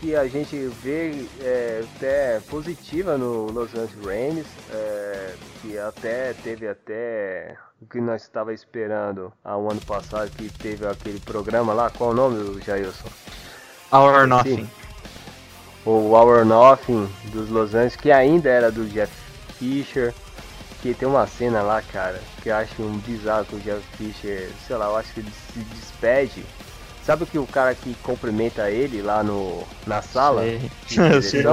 que 0.00 0.16
a 0.16 0.26
gente 0.26 0.56
vê 0.82 1.26
é, 1.40 1.84
até 1.96 2.40
positiva 2.48 3.18
no 3.18 3.46
Los 3.46 3.74
Angeles 3.74 3.94
Rams, 4.04 4.46
é, 4.72 5.34
que 5.60 5.78
até 5.78 6.32
teve 6.42 6.66
até 6.66 7.56
o 7.80 7.86
que 7.86 8.00
nós 8.00 8.22
estava 8.22 8.52
esperando 8.54 9.32
há 9.44 9.56
um 9.56 9.70
ano 9.70 9.80
passado, 9.82 10.30
que 10.30 10.48
teve 10.50 10.86
aquele 10.86 11.20
programa 11.20 11.72
lá, 11.74 11.90
qual 11.90 12.10
o 12.10 12.14
nome, 12.14 12.60
Jailson? 12.62 13.08
Our 13.92 14.22
or 14.22 14.26
Nothing. 14.26 14.68
o 15.84 16.14
Our 16.14 16.44
Nothing 16.44 17.08
dos 17.26 17.50
Los 17.50 17.74
Angeles, 17.74 17.96
que 17.96 18.10
ainda 18.10 18.48
era 18.48 18.72
do 18.72 18.86
Jeff 18.86 19.12
Fisher, 19.58 20.14
que 20.80 20.94
tem 20.94 21.06
uma 21.06 21.26
cena 21.26 21.62
lá, 21.62 21.82
cara, 21.82 22.20
que 22.42 22.48
eu 22.48 22.56
acho 22.56 22.82
um 22.82 22.98
bizarro 22.98 23.44
que 23.44 23.56
o 23.56 23.60
Jeff 23.60 23.82
Fisher, 23.96 24.50
sei 24.66 24.76
lá, 24.76 24.86
eu 24.86 24.96
acho 24.96 25.12
que 25.12 25.20
ele 25.20 25.32
se 25.52 25.58
despede. 25.60 26.44
Sabe 27.04 27.26
que 27.26 27.38
o 27.38 27.46
cara 27.46 27.74
que 27.74 27.94
cumprimenta 27.96 28.70
ele 28.70 29.02
lá 29.02 29.22
no, 29.22 29.62
na 29.86 30.00
sala? 30.00 30.42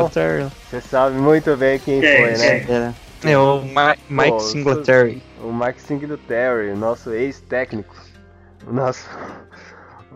O 0.06 0.10
Terry. 0.10 0.48
Você 0.70 0.82
sabe 0.82 1.18
muito 1.18 1.56
bem 1.58 1.78
quem 1.80 2.02
foi, 2.02 2.38
né? 2.38 2.60
quem? 2.66 2.76
Era. 2.76 2.94
É 3.24 3.38
o 3.38 3.62
Ma- 3.64 3.96
Mike 4.10 4.32
Pô, 4.32 4.40
Singletary. 4.40 5.22
O 5.44 5.52
Mike 5.54 5.82
Singletary, 5.82 6.70
o 6.72 6.78
nosso 6.78 7.12
ex-técnico. 7.12 7.96
O 8.66 8.74
nosso, 8.74 9.10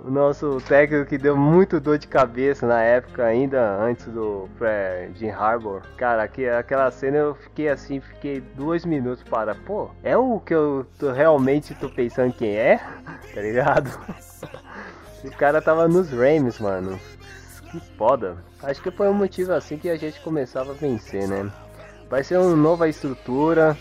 o 0.05 0.09
nosso 0.09 0.61
técnico 0.67 1.05
que 1.09 1.17
deu 1.17 1.35
muito 1.35 1.79
dor 1.79 1.97
de 1.97 2.07
cabeça 2.07 2.65
na 2.65 2.81
época, 2.81 3.25
ainda 3.25 3.77
antes 3.81 4.05
do 4.05 4.47
pré 4.57 5.09
Jim 5.15 5.29
Harbour. 5.29 5.81
Cara, 5.97 6.23
aqui, 6.23 6.47
aquela 6.47 6.89
cena 6.91 7.17
eu 7.17 7.35
fiquei 7.35 7.69
assim, 7.69 7.99
fiquei 7.99 8.41
dois 8.55 8.85
minutos 8.85 9.23
para, 9.23 9.53
pô, 9.53 9.89
é 10.03 10.15
o 10.15 10.39
que 10.39 10.53
eu 10.53 10.85
tô, 10.97 11.11
realmente 11.11 11.75
tô 11.75 11.89
pensando 11.89 12.31
quem 12.33 12.55
é? 12.55 12.79
Tá 13.33 13.41
ligado? 13.41 13.89
O 15.25 15.37
cara 15.37 15.61
tava 15.61 15.87
nos 15.87 16.09
Rams, 16.09 16.59
mano. 16.59 16.99
Que 17.71 17.79
foda. 17.97 18.37
Acho 18.61 18.81
que 18.81 18.91
foi 18.91 19.09
um 19.09 19.13
motivo 19.13 19.53
assim 19.53 19.77
que 19.77 19.89
a 19.89 19.97
gente 19.97 20.19
começava 20.21 20.71
a 20.71 20.75
vencer, 20.75 21.27
né? 21.27 21.51
Vai 22.09 22.23
ser 22.23 22.37
uma 22.37 22.55
nova 22.55 22.87
estrutura. 22.87 23.75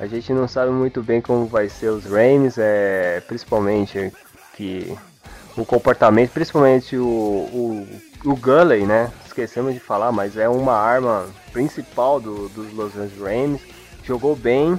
A 0.00 0.06
gente 0.06 0.32
não 0.32 0.48
sabe 0.48 0.70
muito 0.70 1.02
bem 1.02 1.20
como 1.20 1.46
vai 1.46 1.68
ser 1.68 1.88
os 1.88 2.04
Rams, 2.04 2.56
é, 2.56 3.20
principalmente 3.26 4.12
que 4.54 4.96
o 5.56 5.64
comportamento, 5.64 6.30
principalmente 6.30 6.96
o, 6.96 7.04
o, 7.04 7.86
o 8.24 8.86
né? 8.86 9.12
Esquecemos 9.26 9.74
de 9.74 9.80
falar, 9.80 10.12
mas 10.12 10.36
é 10.36 10.48
uma 10.48 10.74
arma 10.74 11.26
principal 11.52 12.20
do, 12.20 12.48
dos 12.48 12.72
Los 12.72 12.96
Angeles 12.96 13.20
Rams. 13.20 13.60
Jogou 14.04 14.34
bem. 14.34 14.78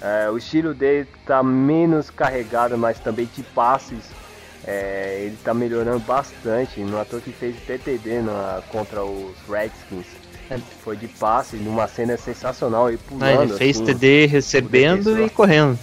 é, 0.00 0.30
o 0.30 0.36
estilo 0.36 0.74
dele 0.74 1.06
tá 1.26 1.42
menos 1.42 2.10
carregado, 2.10 2.76
mas 2.76 2.98
também 2.98 3.28
de 3.34 3.42
passes. 3.42 4.17
É, 4.68 5.22
ele 5.22 5.36
tá 5.42 5.54
melhorando 5.54 5.98
bastante. 6.00 6.80
No 6.80 7.00
ator 7.00 7.22
que 7.22 7.32
fez 7.32 7.56
TTD 7.66 8.20
na, 8.20 8.60
contra 8.70 9.02
os 9.02 9.34
Redskins. 9.48 10.06
Foi 10.82 10.96
de 10.96 11.08
passe, 11.08 11.56
numa 11.56 11.88
cena 11.88 12.16
sensacional. 12.18 12.88
Ele 12.88 12.98
pulando, 12.98 13.24
Ah, 13.40 13.44
ele 13.44 13.54
fez 13.54 13.76
assim. 13.76 13.84
TD 13.86 14.26
recebendo 14.26 15.24
e 15.24 15.30
correndo. 15.30 15.78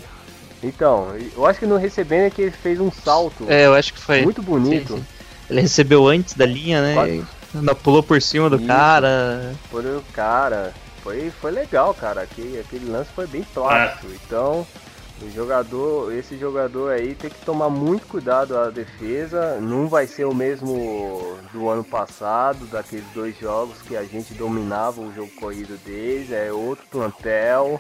Então, 0.63 1.07
eu 1.35 1.45
acho 1.45 1.59
que 1.59 1.65
no 1.65 1.77
recebendo 1.77 2.25
é 2.25 2.29
que 2.29 2.41
ele 2.43 2.51
fez 2.51 2.79
um 2.79 2.91
salto 2.91 3.45
É, 3.47 3.65
eu 3.65 3.73
acho 3.75 3.93
que 3.93 3.99
foi. 3.99 4.23
muito 4.23 4.41
bonito 4.41 4.93
Sim, 4.93 4.99
sim. 4.99 5.05
Ele 5.49 5.61
recebeu 5.61 6.07
antes 6.07 6.33
da 6.33 6.45
linha, 6.45 6.81
né? 6.81 6.93
Quase. 6.95 7.11
e 7.11 7.57
ainda 7.57 7.75
pulou 7.75 8.01
por 8.01 8.19
cima 8.21 8.49
do 8.49 8.57
Isso. 8.57 8.65
cara. 8.67 9.53
por 9.69 9.85
o 9.85 10.03
cara. 10.13 10.73
Foi, 11.03 11.31
foi 11.39 11.51
legal, 11.51 11.93
cara. 11.93 12.21
Aquele, 12.21 12.59
aquele 12.59 12.89
lance 12.89 13.09
foi 13.15 13.27
bem 13.27 13.43
plástico. 13.53 14.07
Então, 14.25 14.65
o 15.21 15.29
jogador, 15.31 16.13
esse 16.13 16.37
jogador 16.37 16.91
aí 16.91 17.15
tem 17.15 17.29
que 17.29 17.45
tomar 17.45 17.69
muito 17.69 18.05
cuidado 18.05 18.57
a 18.57 18.69
defesa. 18.69 19.59
Não 19.61 19.87
vai 19.87 20.07
ser 20.07 20.25
o 20.25 20.35
mesmo 20.35 21.37
do 21.53 21.69
ano 21.69 21.83
passado, 21.83 22.65
daqueles 22.65 23.05
dois 23.13 23.37
jogos 23.37 23.81
que 23.81 23.95
a 23.95 24.03
gente 24.03 24.33
dominava 24.33 25.01
o 25.01 25.13
jogo 25.13 25.31
corrido 25.39 25.77
deles. 25.85 26.31
É 26.31 26.51
outro 26.51 26.85
plantel. 26.91 27.79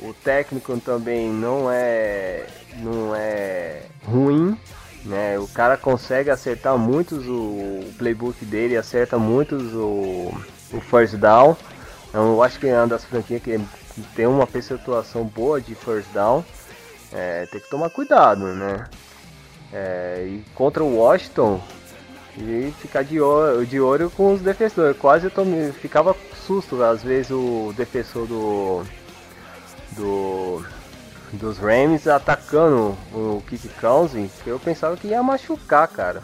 O 0.00 0.12
técnico 0.12 0.78
também 0.80 1.30
não 1.30 1.70
é 1.70 2.46
não 2.78 3.14
é 3.14 3.82
ruim, 4.04 4.58
né? 5.04 5.38
O 5.38 5.46
cara 5.48 5.76
consegue 5.76 6.30
acertar 6.30 6.76
muitos 6.76 7.26
o, 7.26 7.84
playbook 7.96 8.44
dele, 8.44 8.76
acerta 8.76 9.16
muitos 9.18 9.72
o, 9.72 10.34
o 10.72 10.80
first 10.80 11.14
down. 11.14 11.56
Então, 12.08 12.32
eu 12.32 12.42
acho 12.42 12.58
que 12.58 12.66
é 12.66 12.76
uma 12.76 12.86
das 12.86 13.04
franquias 13.04 13.42
que 13.42 13.60
tem 14.14 14.26
uma 14.26 14.46
percentuação 14.46 15.24
boa 15.24 15.60
de 15.60 15.74
first 15.74 16.08
down. 16.12 16.44
É, 17.12 17.46
tem 17.46 17.60
que 17.60 17.70
tomar 17.70 17.90
cuidado, 17.90 18.46
né? 18.54 18.86
É, 19.72 20.24
e 20.26 20.44
contra 20.54 20.82
o 20.82 20.96
Washington 20.96 21.60
e 22.38 22.72
ficar 22.80 23.02
de 23.02 23.20
olho, 23.20 23.66
de 23.66 23.80
olho 23.80 24.10
com 24.10 24.34
os 24.34 24.40
defensores. 24.40 24.96
Quase 24.98 25.26
eu 25.26 25.30
tomei, 25.30 25.72
ficava 25.72 26.14
susto 26.46 26.82
às 26.82 27.02
vezes 27.02 27.30
o 27.30 27.72
defensor 27.76 28.26
do 28.26 28.84
do 29.92 30.64
dos 31.32 31.58
Rams 31.58 32.06
atacando 32.06 32.96
o 33.12 33.42
Cousins, 33.80 34.30
que 34.42 34.48
eu 34.48 34.58
pensava 34.58 34.96
que 34.96 35.08
ia 35.08 35.22
machucar, 35.22 35.88
cara. 35.88 36.22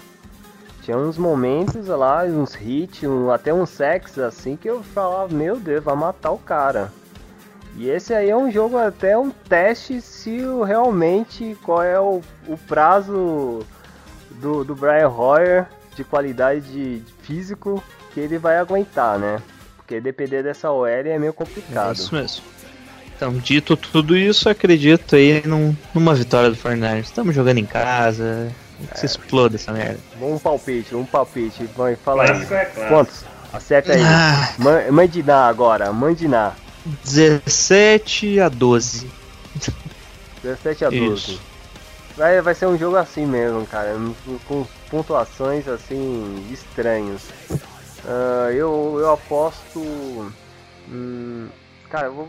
Tinha 0.83 0.97
uns 0.97 1.17
momentos 1.17 1.87
lá, 1.87 2.25
uns 2.25 2.55
hits, 2.61 3.05
um, 3.05 3.31
até 3.31 3.53
uns 3.53 3.71
sacks 3.71 4.19
assim 4.19 4.57
que 4.57 4.69
eu 4.69 4.83
falava, 4.83 5.33
meu 5.33 5.57
Deus, 5.57 5.83
vai 5.83 5.95
matar 5.95 6.33
o 6.33 6.39
cara. 6.39 6.93
E 7.77 7.89
esse 7.89 8.13
aí 8.15 8.29
é 8.31 8.37
um 8.37 8.51
jogo 8.51 8.77
até 8.77 9.17
um 9.17 9.31
teste 9.31 10.01
se 10.01 10.39
realmente 10.67 11.57
qual 11.63 11.83
é 11.83 11.99
o, 11.99 12.21
o 12.47 12.59
prazo 12.59 13.61
do, 14.31 14.63
do 14.63 14.75
Brian 14.75 15.09
Hoyer 15.09 15.67
de 15.97 16.05
qualidade 16.05 16.61
de, 16.61 17.01
de 17.01 17.13
físico 17.23 17.83
que 18.13 18.21
ele 18.21 18.37
vai 18.39 18.59
aguentar, 18.59 19.19
né? 19.19 19.41
Porque 19.77 20.01
depender 20.01 20.43
dessa 20.43 20.71
OL 20.71 20.87
é 20.87 21.19
meio 21.19 21.31
É 21.31 21.33
complicado. 21.33 21.95
isso 21.95 22.15
mesmo. 22.15 22.45
Então, 23.17 23.33
dito 23.35 23.77
tudo 23.77 24.17
isso, 24.17 24.49
acredito 24.49 25.17
aí 25.17 25.43
num- 25.47 25.75
numa 25.95 26.15
vitória 26.15 26.51
do 26.51 26.57
Fortnite. 26.57 27.01
Estamos 27.07 27.35
jogando 27.35 27.59
em 27.59 27.67
casa. 27.67 28.51
Que 28.93 28.99
se 28.99 29.07
exploda 29.07 29.55
essa 29.57 29.73
merda. 29.73 29.99
Um 30.21 30.39
palpite, 30.39 30.95
um 30.97 31.05
palpite. 31.05 31.65
Vai, 31.77 31.95
fala 31.95 32.25
aí. 32.25 32.31
É. 32.53 32.65
Quantos? 32.89 33.25
Acerta 33.53 33.93
aí. 33.93 34.03
Ah. 34.03 34.53
Man- 34.59 34.91
Mandiná 34.91 35.47
agora, 35.47 35.93
Mandiná. 35.93 36.53
17 36.85 38.41
a 38.41 38.49
12. 38.49 39.11
17 40.43 40.85
a 40.85 40.91
12. 40.91 41.15
Isso. 41.15 41.41
Vai, 42.17 42.41
vai 42.43 42.55
ser 42.55 42.67
um 42.67 42.77
jogo 42.77 42.97
assim 42.97 43.25
mesmo, 43.25 43.67
cara. 43.67 43.95
Com 44.47 44.67
pontuações 44.91 45.67
assim 45.69 46.47
estranhas. 46.51 47.23
Ah, 48.05 48.51
eu, 48.53 48.97
eu 48.99 49.11
aposto. 49.13 49.81
hum, 50.89 51.49
cara, 51.89 52.09
eu 52.09 52.15
vou, 52.15 52.29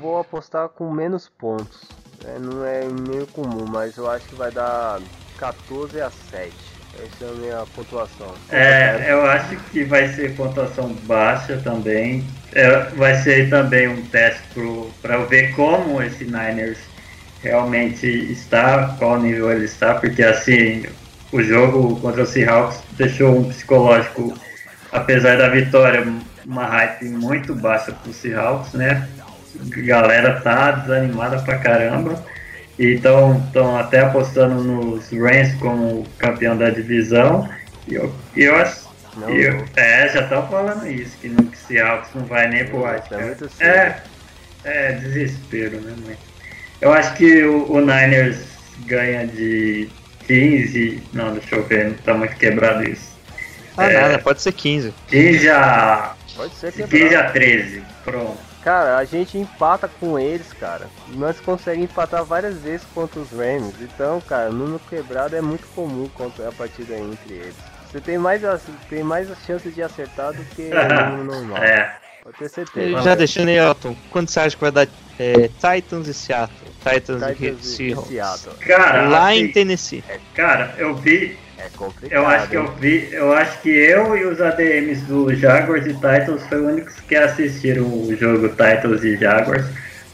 vou 0.00 0.18
apostar 0.18 0.68
com 0.68 0.90
menos 0.90 1.28
pontos. 1.28 1.82
É, 2.24 2.38
não 2.38 2.64
é 2.64 2.84
meio 2.84 3.26
comum, 3.28 3.66
mas 3.66 3.96
eu 3.96 4.10
acho 4.10 4.26
que 4.28 4.34
vai 4.34 4.50
dar 4.50 5.00
14 5.38 6.00
a 6.00 6.10
7. 6.10 6.73
Essa 7.02 7.24
é 7.24 7.28
a 7.28 7.32
minha 7.32 7.64
pontuação. 7.74 8.34
É, 8.50 9.12
eu 9.12 9.24
acho 9.26 9.56
que 9.72 9.84
vai 9.84 10.08
ser 10.08 10.34
pontuação 10.36 10.92
baixa 11.04 11.60
também. 11.62 12.24
É, 12.52 12.80
vai 12.90 13.14
ser 13.22 13.50
também 13.50 13.88
um 13.88 14.02
teste 14.06 14.42
para 15.02 15.18
ver 15.24 15.54
como 15.54 16.02
esse 16.02 16.24
Niners 16.24 16.78
realmente 17.42 18.06
está, 18.06 18.94
qual 18.98 19.20
nível 19.20 19.50
ele 19.50 19.64
está, 19.66 19.94
porque 19.94 20.22
assim, 20.22 20.86
o 21.30 21.42
jogo 21.42 22.00
contra 22.00 22.22
o 22.22 22.26
Seahawks 22.26 22.80
deixou 22.92 23.36
um 23.36 23.48
psicológico, 23.48 24.34
apesar 24.90 25.36
da 25.36 25.48
vitória, 25.48 26.06
uma 26.46 26.66
hype 26.66 27.06
muito 27.06 27.54
baixa 27.54 27.92
para 27.92 28.10
o 28.10 28.14
Seahawks, 28.14 28.72
né? 28.72 29.08
A 29.60 29.80
galera 29.82 30.40
tá 30.40 30.70
desanimada 30.70 31.38
pra 31.42 31.58
caramba. 31.58 32.24
E 32.78 32.94
estão 32.94 33.76
até 33.78 34.00
apostando 34.00 34.62
nos 34.62 35.08
Rams 35.12 35.54
como 35.60 36.04
campeão 36.18 36.56
da 36.56 36.70
divisão. 36.70 37.48
E 37.86 37.94
eu, 37.94 38.12
eu 38.36 38.56
acho. 38.56 38.84
Não, 39.16 39.28
eu- 39.30 39.54
não. 39.58 39.64
é, 39.76 40.08
já 40.08 40.22
estão 40.22 40.46
falando 40.48 40.86
isso, 40.88 41.16
que 41.18 41.28
no 41.28 41.48
Seahawks 41.54 42.10
não 42.14 42.24
vai 42.24 42.48
nem 42.48 42.64
pro 42.64 42.84
White. 42.84 43.14
é. 43.14 43.64
É, 43.64 43.96
é 44.64 44.92
desespero, 44.92 45.80
né, 45.80 45.94
mãe? 46.04 46.16
Eu 46.80 46.92
acho 46.92 47.14
que 47.14 47.44
o, 47.44 47.70
o 47.70 47.80
Niners 47.80 48.38
ganha 48.86 49.24
de 49.26 49.88
15. 50.26 51.00
Não, 51.12 51.32
deixa 51.32 51.54
eu 51.54 51.64
ver, 51.64 51.90
não 51.90 51.94
tá 51.98 52.14
muito 52.14 52.34
quebrado 52.36 52.82
isso. 52.88 53.14
Ah, 53.76 53.90
É. 53.90 54.00
nada, 54.00 54.18
pode 54.18 54.42
ser 54.42 54.52
15. 54.52 54.92
15 55.08 55.48
a, 55.48 56.14
Pode 56.36 56.54
ser 56.56 56.72
15 56.72 56.88
quebrado. 56.88 57.28
a 57.28 57.30
13. 57.30 57.82
Pronto. 58.04 58.38
Cara, 58.64 58.96
a 58.96 59.04
gente 59.04 59.36
empata 59.36 59.86
com 60.00 60.18
eles, 60.18 60.52
cara. 60.54 60.86
Nós 61.08 61.38
conseguimos 61.38 61.90
empatar 61.90 62.24
várias 62.24 62.56
vezes 62.56 62.86
contra 62.94 63.20
os 63.20 63.30
Rams. 63.30 63.74
Então, 63.80 64.20
cara, 64.22 64.48
número 64.50 64.80
quebrado 64.88 65.36
é 65.36 65.42
muito 65.42 65.66
comum 65.74 66.08
contra 66.14 66.48
a 66.48 66.52
partida 66.52 66.96
entre 66.96 67.34
eles. 67.34 67.54
Você 67.92 68.00
tem 68.00 68.16
mais, 68.16 68.40
tem 68.88 69.04
mais 69.04 69.30
as 69.30 69.38
chances 69.46 69.74
de 69.74 69.82
acertar 69.82 70.32
do 70.32 70.42
que 70.46 70.62
o 70.62 71.10
número 71.18 71.24
normal. 71.46 71.58
É. 71.62 71.98
Pode 72.24 72.38
ter 72.38 72.46
E 72.46 72.48
certeza. 72.48 73.02
já 73.02 73.14
deixando 73.14 73.48
aí, 73.48 73.58
Elton, 73.58 73.94
quanto 74.10 74.30
você 74.30 74.40
acha 74.40 74.56
que 74.56 74.62
vai 74.62 74.72
dar 74.72 74.88
é, 75.18 75.48
Titans 75.48 76.08
e 76.08 76.14
Seattle? 76.14 76.70
Titans, 76.82 77.22
e 77.22 77.34
Titans 77.34 77.64
e 77.66 77.76
Seahawks. 77.76 78.08
Seattle. 78.08 78.54
Cara, 78.66 79.08
Lá 79.08 79.28
assim, 79.28 79.38
em 79.40 79.52
Tennessee. 79.52 80.02
cara, 80.34 80.74
eu 80.78 80.94
vi, 80.96 81.38
É 81.58 81.68
complicado. 81.76 82.18
eu 82.18 82.26
acho 82.26 82.48
que 82.48 82.56
eu 82.56 82.72
vi, 82.76 83.08
eu 83.12 83.32
acho 83.32 83.60
que 83.62 83.68
eu 83.70 84.16
e 84.16 84.24
os 84.24 84.40
ADMs 84.40 85.02
do 85.06 85.34
Jaguars 85.34 85.86
e 85.86 85.94
Titans 85.94 86.42
foi 86.48 86.60
os 86.60 86.72
únicos 86.72 87.00
que 87.00 87.14
assistiram 87.14 87.84
o 87.84 88.14
jogo 88.18 88.48
Titans 88.48 89.04
e 89.04 89.16
Jaguars. 89.16 89.64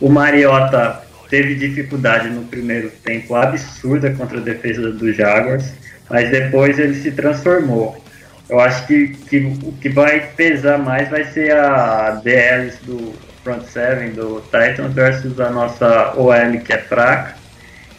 O 0.01 0.09
Mariota 0.09 1.03
teve 1.29 1.55
dificuldade 1.55 2.29
no 2.29 2.45
primeiro 2.45 2.91
tempo 3.05 3.35
absurda 3.35 4.11
contra 4.13 4.39
a 4.39 4.43
defesa 4.43 4.91
do 4.93 5.13
Jaguars, 5.13 5.73
mas 6.09 6.31
depois 6.31 6.79
ele 6.79 6.95
se 6.95 7.13
transformou. 7.13 8.03
Eu 8.49 8.59
acho 8.59 8.87
que, 8.87 9.09
que 9.09 9.39
o 9.63 9.73
que 9.81 9.89
vai 9.89 10.21
pesar 10.37 10.77
mais 10.77 11.09
vai 11.09 11.25
ser 11.25 11.53
a 11.53 12.21
DLs 12.23 12.79
do 12.85 13.15
front 13.45 13.63
seven 13.63 14.11
do 14.11 14.43
Titans 14.47 14.93
versus 14.93 15.39
a 15.41 15.51
nossa 15.51 16.15
OL 16.17 16.61
que 16.65 16.73
é 16.73 16.79
fraca. 16.79 17.37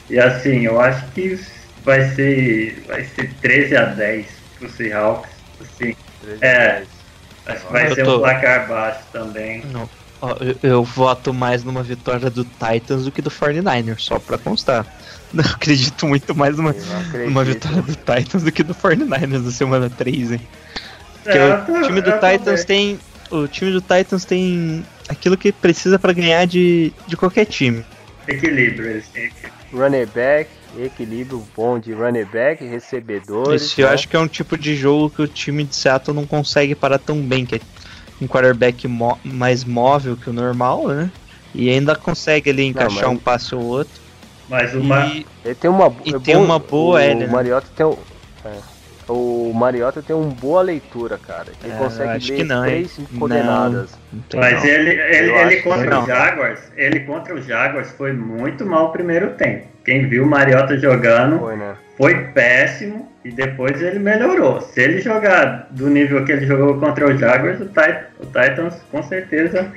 E 0.09 0.19
assim, 0.19 0.65
eu 0.65 0.80
acho 0.80 1.09
que 1.11 1.39
vai 1.84 2.10
ser 2.16 2.84
vai 2.88 3.03
ser 3.03 3.32
13 3.41 3.76
a 3.76 3.86
10 3.86 4.26
pro 4.60 4.70
Seahawks. 4.70 5.30
Assim, 5.62 5.95
13 6.22 6.38
é. 6.41 6.70
10. 6.80 6.88
acho 7.48 7.66
que 7.68 7.72
vai 7.74 7.88
Eu 7.91 7.95
ser 7.95 8.03
tô- 8.03 8.16
um 8.18 8.20
placar 8.20 8.68
baixo 8.68 8.99
também. 9.12 9.64
Não. 9.72 9.90
Eu, 10.40 10.56
eu 10.70 10.84
voto 10.84 11.34
mais 11.34 11.64
numa 11.64 11.82
vitória 11.82 12.30
do 12.30 12.45
Titans 12.45 13.06
do 13.06 13.12
que 13.12 13.24
do 13.24 13.32
49ers, 13.32 14.02
só 14.02 14.20
pra 14.20 14.38
constar. 14.38 14.86
Não 15.34 15.44
acredito 15.44 16.06
muito 16.06 16.36
mais 16.36 16.58
numa, 16.58 16.70
Eu 16.72 16.98
acredito. 16.99 17.26
numa 17.30 17.44
vitória 17.44 17.82
do 17.82 17.95
Titans 17.95 18.44
do 18.44 18.52
que 18.52 18.62
do 18.62 18.76
49ers 18.76 19.44
na 19.44 19.49
semana 19.52 19.90
3, 19.90 20.34
hein? 20.34 20.41
Porque 21.24 21.38
É, 21.38 21.41
eu 21.49 21.56
o 21.56 21.66
tô- 21.66 21.88
time 21.88 22.02
do 22.02 22.10
eu 22.12 22.20
também. 22.20 22.38
Titans 22.38 22.66
tem. 22.66 22.99
O 23.32 23.48
time 23.48 23.72
do 23.72 23.82
Titans 23.82 24.24
tem 24.26 24.86
aquilo 25.10 25.36
que 25.38 25.52
precisa 25.52 25.98
pra 25.98 26.14
ganhar 26.14 26.45
de, 26.45 26.94
de 27.08 27.18
qualquer 27.18 27.45
time. 27.45 27.84
Equilíbrio, 28.28 28.91
eles 28.91 29.08
têm 29.08 29.24
equilíbrio. 29.26 29.52
Running 29.74 30.06
back, 30.14 30.49
equilíbrio 30.76 31.48
bom 31.56 31.80
de 31.80 31.93
running 31.93 32.26
back, 32.26 32.64
recebedores. 32.65 33.61
Isso 33.64 33.81
eu 33.81 33.88
né? 33.88 33.93
acho 33.93 34.07
que 34.07 34.15
é 34.15 34.19
um 34.19 34.27
tipo 34.27 34.57
de 34.57 34.76
jogo 34.76 35.10
que 35.10 35.22
o 35.22 35.27
time 35.27 35.64
de 35.64 35.76
Seattle 35.76 36.15
não 36.15 36.26
consegue 36.27 36.76
parar 36.76 36.99
tão 36.99 37.26
bem, 37.27 37.45
que 37.45 37.56
é 37.56 37.60
um 38.19 38.27
quarterback 38.27 38.88
mo- 38.88 39.19
mais 39.26 39.64
móvel 39.64 40.15
que 40.18 40.30
o 40.30 40.34
normal, 40.34 40.88
né? 40.88 41.11
E 41.53 41.69
ainda 41.69 41.95
consegue 41.95 42.49
ali 42.49 42.64
encaixar 42.64 43.10
mas- 43.10 43.18
um 43.18 43.19
passe 43.19 43.56
ou 43.56 43.61
outro. 43.64 43.99
Mas 44.48 44.73
uma. 44.76 45.06
E 45.07 45.26
Ele 45.43 45.56
tem 45.56 45.72
uma, 45.72 45.88
E 46.06 46.10
é 46.10 46.19
tem 46.19 46.35
bom- 46.35 46.45
uma 46.45 46.60
boa 46.60 46.95
o 46.95 46.98
L, 46.99 47.15
né? 47.15 47.27
Mariota 47.27 47.72
tem 47.76 47.85
um, 47.85 47.98
é, 48.45 48.61
o 49.07 49.52
Mariota 49.53 50.03
tem 50.03 50.15
uma 50.15 50.30
boa 50.30 50.61
leitura, 50.61 51.18
cara. 51.18 51.52
Ele 51.64 51.73
É, 51.73 51.77
consegue 51.77 52.26
ler 52.27 52.38
que 52.38 52.43
não, 52.43 52.65
hein? 52.65 52.85
três 52.85 53.10
coordenadas. 53.18 53.99
não 54.11 54.39
Mas 54.39 54.64
não. 54.64 54.69
ele, 54.69 54.89
ele, 54.91 55.30
Eu 55.30 55.38
ele 55.39 55.61
contra 55.64 55.89
não. 55.89 56.02
os 56.02 56.07
Jaguars, 56.07 56.72
ele 56.76 56.99
contra 57.02 57.35
os 57.35 57.45
Jaguars 57.45 57.91
foi 57.91 58.14
muito 58.14 58.65
mal 58.65 58.85
o 58.88 58.91
primeiro 58.91 59.35
tempo. 59.35 59.70
Quem 59.86 60.08
viu 60.08 60.24
o 60.24 60.28
Mariota 60.28 60.78
jogando 60.78 61.40
Foi, 61.40 61.56
né? 61.56 61.76
foi 61.98 62.16
péssimo 62.34 63.10
e 63.26 63.32
depois 63.32 63.82
ele 63.82 63.99
melhorou. 63.99 64.62
Se 64.62 64.82
ele 64.82 65.02
jogar 65.02 65.68
do 65.72 65.90
nível 65.90 66.24
que 66.26 66.32
ele 66.32 66.45
jogou 66.45 66.80
contra 66.80 67.08
os 67.12 67.20
Jaguars, 67.20 67.60
o, 67.62 67.66
Tit- 67.66 68.06
o 68.20 68.26
Titans 68.26 68.76
com 68.91 69.02
certeza 69.03 69.72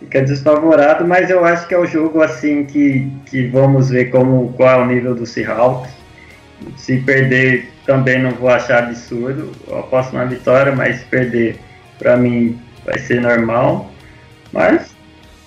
fica 0.00 0.22
desfavorado, 0.22 1.06
mas 1.06 1.28
eu 1.30 1.44
acho 1.44 1.66
que 1.66 1.74
é 1.74 1.78
o 1.78 1.86
jogo 1.86 2.22
assim 2.22 2.64
que, 2.64 3.10
que 3.26 3.46
vamos 3.48 3.90
ver 3.90 4.06
como 4.10 4.52
qual 4.54 4.80
é 4.80 4.82
o 4.82 4.86
nível 4.86 5.14
do 5.14 5.26
Seahawks. 5.26 5.90
Se 6.76 6.98
perder 6.98 7.68
também 7.86 8.20
não 8.22 8.32
vou 8.32 8.48
achar 8.50 8.84
absurdo. 8.84 9.52
Eu 9.66 9.78
aposto 9.78 10.14
na 10.14 10.24
vitória, 10.24 10.72
mas 10.74 10.98
se 10.98 11.04
perder 11.06 11.58
pra 11.98 12.16
mim 12.16 12.60
vai 12.84 12.98
ser 12.98 13.20
normal. 13.20 13.90
Mas 14.52 14.94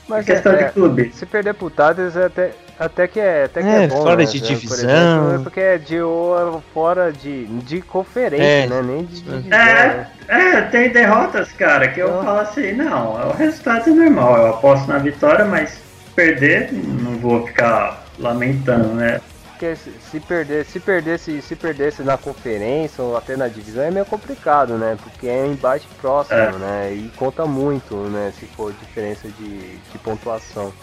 Mas 0.07 0.27
é 0.27 0.33
questão 0.33 0.53
é, 0.53 0.63
de 0.65 0.71
clube. 0.73 1.11
se 1.13 1.25
perder 1.25 1.53
pro 1.53 1.69
Titans 1.69 2.15
é 2.15 2.25
até, 2.25 2.51
até 2.79 3.07
que 3.07 3.19
é, 3.19 3.43
até 3.45 3.61
que 3.61 3.67
É, 3.67 3.83
é 3.83 3.87
bom, 3.87 3.97
fora 4.03 4.17
né? 4.17 4.25
de 4.25 4.39
Por 4.39 4.47
divisão. 4.47 4.89
exemplo, 5.29 5.43
porque 5.43 5.59
é 5.59 5.77
de 5.77 6.01
ou- 6.01 6.63
fora 6.73 7.11
de, 7.11 7.45
de 7.45 7.81
conferência, 7.81 8.43
É. 8.43 8.67
né? 8.67 8.81
Nem 8.81 9.05
de 9.05 9.21
divisão. 9.21 9.57
É, 9.59 9.73
né? 9.87 10.07
é, 10.27 10.61
tem 10.63 10.89
derrotas, 10.89 11.51
cara, 11.53 11.87
que 11.89 11.99
eu 11.99 12.11
Não. 12.11 12.23
falo 12.23 12.39
assim, 12.39 12.71
não, 12.73 13.29
o 13.29 13.33
resultado 13.33 13.89
é 13.89 13.93
normal, 13.93 14.37
eu 14.37 14.47
aposto 14.47 14.87
na 14.87 14.97
vitória, 14.97 15.45
mas 15.45 15.79
perder, 16.15 16.69
não 16.73 17.17
vou 17.19 17.45
ficar 17.47 18.03
lamentando, 18.19 18.89
né? 18.89 19.21
Porque 19.51 19.75
se, 19.75 19.91
se 20.09 20.19
perder, 20.19 20.65
se 20.65 20.79
perdesse, 20.79 21.39
se 21.39 21.55
perdesse 21.55 22.01
na 22.01 22.17
conferência 22.17 23.03
ou 23.03 23.15
até 23.15 23.37
na 23.37 23.47
divisão 23.47 23.83
é 23.83 23.91
meio 23.91 24.05
complicado, 24.07 24.73
né? 24.73 24.97
Porque 25.03 25.27
é 25.27 25.43
um 25.43 25.51
embate 25.51 25.87
próximo, 26.01 26.35
É. 26.39 26.51
né? 26.53 26.93
E 26.93 27.11
conta 27.15 27.45
muito, 27.45 27.93
né? 27.93 28.33
Se 28.39 28.47
for 28.47 28.73
diferença 28.73 29.27
de, 29.27 29.75
de 29.77 29.97
pontuação. 30.03 30.73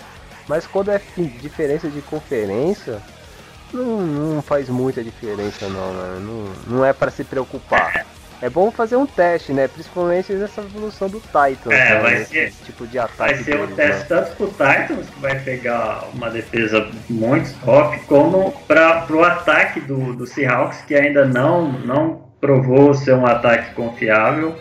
Mas 0.48 0.66
quando 0.66 0.90
é 0.90 1.00
diferença 1.40 1.88
de 1.88 2.00
conferência, 2.02 2.98
não, 3.72 4.00
não 4.00 4.42
faz 4.42 4.68
muita 4.68 5.02
diferença 5.04 5.68
não, 5.68 5.92
né? 5.92 6.20
Não, 6.20 6.76
não 6.78 6.84
é 6.84 6.92
para 6.92 7.10
se 7.10 7.22
preocupar. 7.24 8.06
É 8.40 8.48
bom 8.48 8.70
fazer 8.70 8.94
um 8.94 9.04
teste, 9.04 9.52
né? 9.52 9.66
Principalmente 9.66 10.32
nessa 10.32 10.60
evolução 10.60 11.08
do 11.08 11.20
Titans, 11.20 11.72
É, 11.74 11.94
né? 11.94 11.98
vai 12.00 12.14
Esse 12.22 12.30
ser- 12.30 12.52
tipo 12.64 12.86
de 12.86 12.96
ataque 12.96 13.16
Vai 13.18 13.34
ser 13.42 13.56
um 13.56 13.66
deles, 13.66 13.74
teste 13.76 14.00
né? 14.00 14.06
tanto 14.08 14.36
pro 14.36 14.46
Titans, 14.46 15.10
que 15.10 15.20
vai 15.20 15.40
pegar 15.40 16.04
uma 16.14 16.30
defesa 16.30 16.88
muito 17.10 17.52
top, 17.64 17.98
como 18.06 18.52
para 18.68 19.00
pro 19.02 19.24
ataque 19.24 19.80
do, 19.80 20.14
do 20.14 20.24
Seahawks, 20.24 20.82
que 20.82 20.94
ainda 20.94 21.24
não, 21.24 21.72
não 21.72 22.22
provou 22.40 22.94
ser 22.94 23.14
um 23.14 23.26
ataque 23.26 23.74
confiável. 23.74 24.54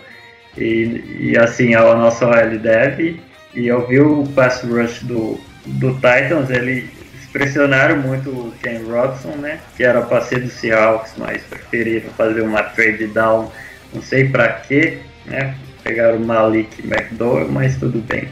E, 0.57 1.30
e 1.34 1.38
assim, 1.38 1.76
a 1.76 1.81
nossa 1.95 2.26
OL 2.26 2.57
deve. 2.57 3.22
E 3.53 3.68
eu 3.68 3.85
vi 3.88 3.99
o 3.99 4.23
pass 4.35 4.64
rush 4.64 5.03
do, 5.03 5.39
do 5.68 5.94
Titans, 5.95 6.49
eles 6.49 6.89
pressionaram 7.31 7.98
muito 7.98 8.30
o 8.30 8.53
Ken 8.61 8.80
Robson, 8.89 9.35
né? 9.38 9.60
Que 9.76 9.84
era 9.84 10.02
para 10.02 10.22
ser 10.22 10.41
do 10.41 10.49
Seahawks, 10.49 11.14
mas 11.18 11.44
preferiram 11.44 12.10
fazer 12.11 12.41
uma 12.41 12.64
trade 12.64 13.07
down, 13.07 13.52
não 13.94 14.02
sei 14.02 14.30
para 14.30 14.48
quê, 14.53 14.99
né? 15.26 15.56
Pegaram 15.84 16.18
o 16.18 16.26
Malik 16.26 16.81
McDowell, 16.84 17.49
mas 17.49 17.77
tudo 17.77 17.99
bem. 17.99 18.27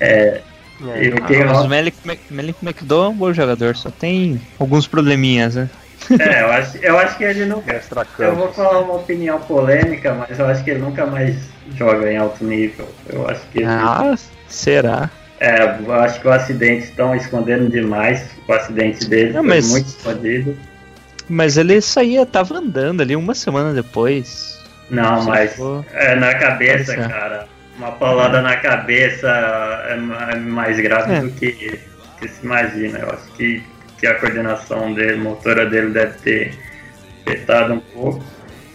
É, 0.00 0.40
E 0.80 1.08
o 1.08 1.22
Ken 1.26 1.42
Ah, 1.42 1.44
o 1.44 1.48
Robson, 1.48 1.68
Malik, 1.68 1.96
Malik 2.30 2.58
McDowell 2.62 3.06
é 3.06 3.08
um 3.08 3.16
bom 3.16 3.32
jogador, 3.32 3.76
só 3.76 3.90
tem 3.90 4.40
alguns 4.58 4.86
probleminhas, 4.86 5.56
né? 5.56 5.68
é, 6.18 6.42
eu 6.42 6.52
acho, 6.52 6.78
eu 6.78 6.98
acho 6.98 7.18
que 7.18 7.24
ele 7.24 7.52
extra 7.66 8.06
Eu 8.18 8.36
vou 8.36 8.52
falar 8.52 8.78
uma 8.80 8.94
opinião 8.94 9.40
polêmica, 9.40 10.14
mas 10.14 10.38
eu 10.38 10.46
acho 10.46 10.62
que 10.64 10.70
ele 10.70 10.80
nunca 10.80 11.04
mais 11.04 11.36
joga 11.76 12.10
em 12.10 12.16
alto 12.16 12.44
nível. 12.44 12.88
Eu 13.08 13.28
acho 13.28 13.40
que 13.48 13.58
ele, 13.58 13.66
Ah, 13.66 14.14
será? 14.48 15.10
É, 15.40 15.78
eu 15.84 15.92
acho 15.94 16.20
que 16.20 16.26
o 16.28 16.32
acidente 16.32 16.84
estão 16.84 17.14
escondendo 17.14 17.68
demais. 17.70 18.24
O 18.46 18.52
acidente 18.52 19.06
dele 19.08 19.32
Não, 19.32 19.40
foi 19.44 19.48
mas- 19.56 19.70
muito 19.70 19.86
escondido. 19.86 20.56
Mas 21.28 21.56
ele 21.58 21.80
saía, 21.80 22.24
tava 22.24 22.56
andando 22.56 23.02
ali 23.02 23.14
uma 23.14 23.34
semana 23.34 23.72
depois. 23.74 24.58
Não, 24.90 25.24
mas 25.24 25.54
for- 25.54 25.84
é, 25.92 26.14
na 26.14 26.34
cabeça, 26.34 26.96
cara. 26.96 27.46
Uma 27.76 27.92
paulada 27.92 28.40
na 28.40 28.56
cabeça 28.56 29.28
é 29.88 29.92
é 30.32 30.36
mais 30.36 30.80
grave 30.80 31.12
É. 31.14 31.20
do 31.20 31.30
que 31.30 31.78
que 32.18 32.26
se 32.28 32.44
imagina. 32.44 32.98
Eu 32.98 33.10
acho 33.10 33.30
que, 33.36 33.62
que 33.98 34.06
a 34.06 34.14
coordenação 34.18 34.92
dele, 34.92 35.16
motora 35.18 35.66
dele 35.66 35.90
deve 35.90 36.18
ter 36.18 36.54
afetado 37.24 37.74
um 37.74 37.80
pouco. 37.80 38.24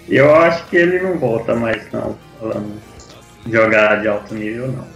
E 0.08 0.16
eu 0.16 0.34
acho 0.36 0.66
que 0.68 0.78
ele 0.78 1.00
não 1.00 1.18
volta 1.18 1.54
mais 1.56 1.82
não, 1.92 2.18
falando 2.40 2.72
jogar 3.50 4.00
de 4.02 4.08
alto 4.08 4.34
nível 4.34 4.68
não. 4.72 4.88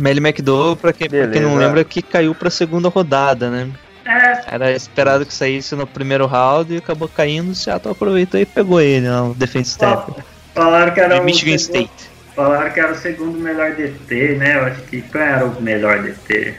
Melly 0.00 0.18
McDowell, 0.20 0.76
pra 0.76 0.92
quem, 0.92 1.08
pra 1.08 1.28
quem 1.28 1.42
não 1.42 1.56
lembra, 1.56 1.84
que 1.84 2.00
caiu 2.02 2.34
pra 2.34 2.50
segunda 2.50 2.88
rodada, 2.88 3.50
né? 3.50 3.68
É, 4.06 4.54
Era 4.54 4.72
esperado 4.72 5.24
que 5.26 5.32
saísse 5.34 5.74
no 5.76 5.86
primeiro 5.86 6.26
round 6.26 6.72
e 6.74 6.78
acabou 6.78 7.06
caindo. 7.08 7.50
O 7.50 7.54
Seattle 7.54 7.92
aproveitou 7.92 8.40
e 8.40 8.46
pegou 8.46 8.80
ele 8.80 9.06
no 9.08 9.34
defense 9.34 9.78
tackle. 9.78 10.14
falaram 10.54 10.92
que 10.92 11.00
era 11.00 11.14
De 11.18 11.20
Michigan 11.24 11.56
segundo- 11.58 11.84
State. 11.86 12.10
Falaram 12.34 12.70
que 12.70 12.80
era 12.80 12.92
o 12.92 12.96
segundo 12.96 13.38
melhor 13.38 13.72
DT, 13.72 14.36
né? 14.36 14.56
Eu 14.56 14.64
acho 14.64 14.80
que 14.82 15.02
qual 15.02 15.22
era 15.22 15.44
o 15.44 15.60
melhor 15.62 16.00
DT? 16.02 16.54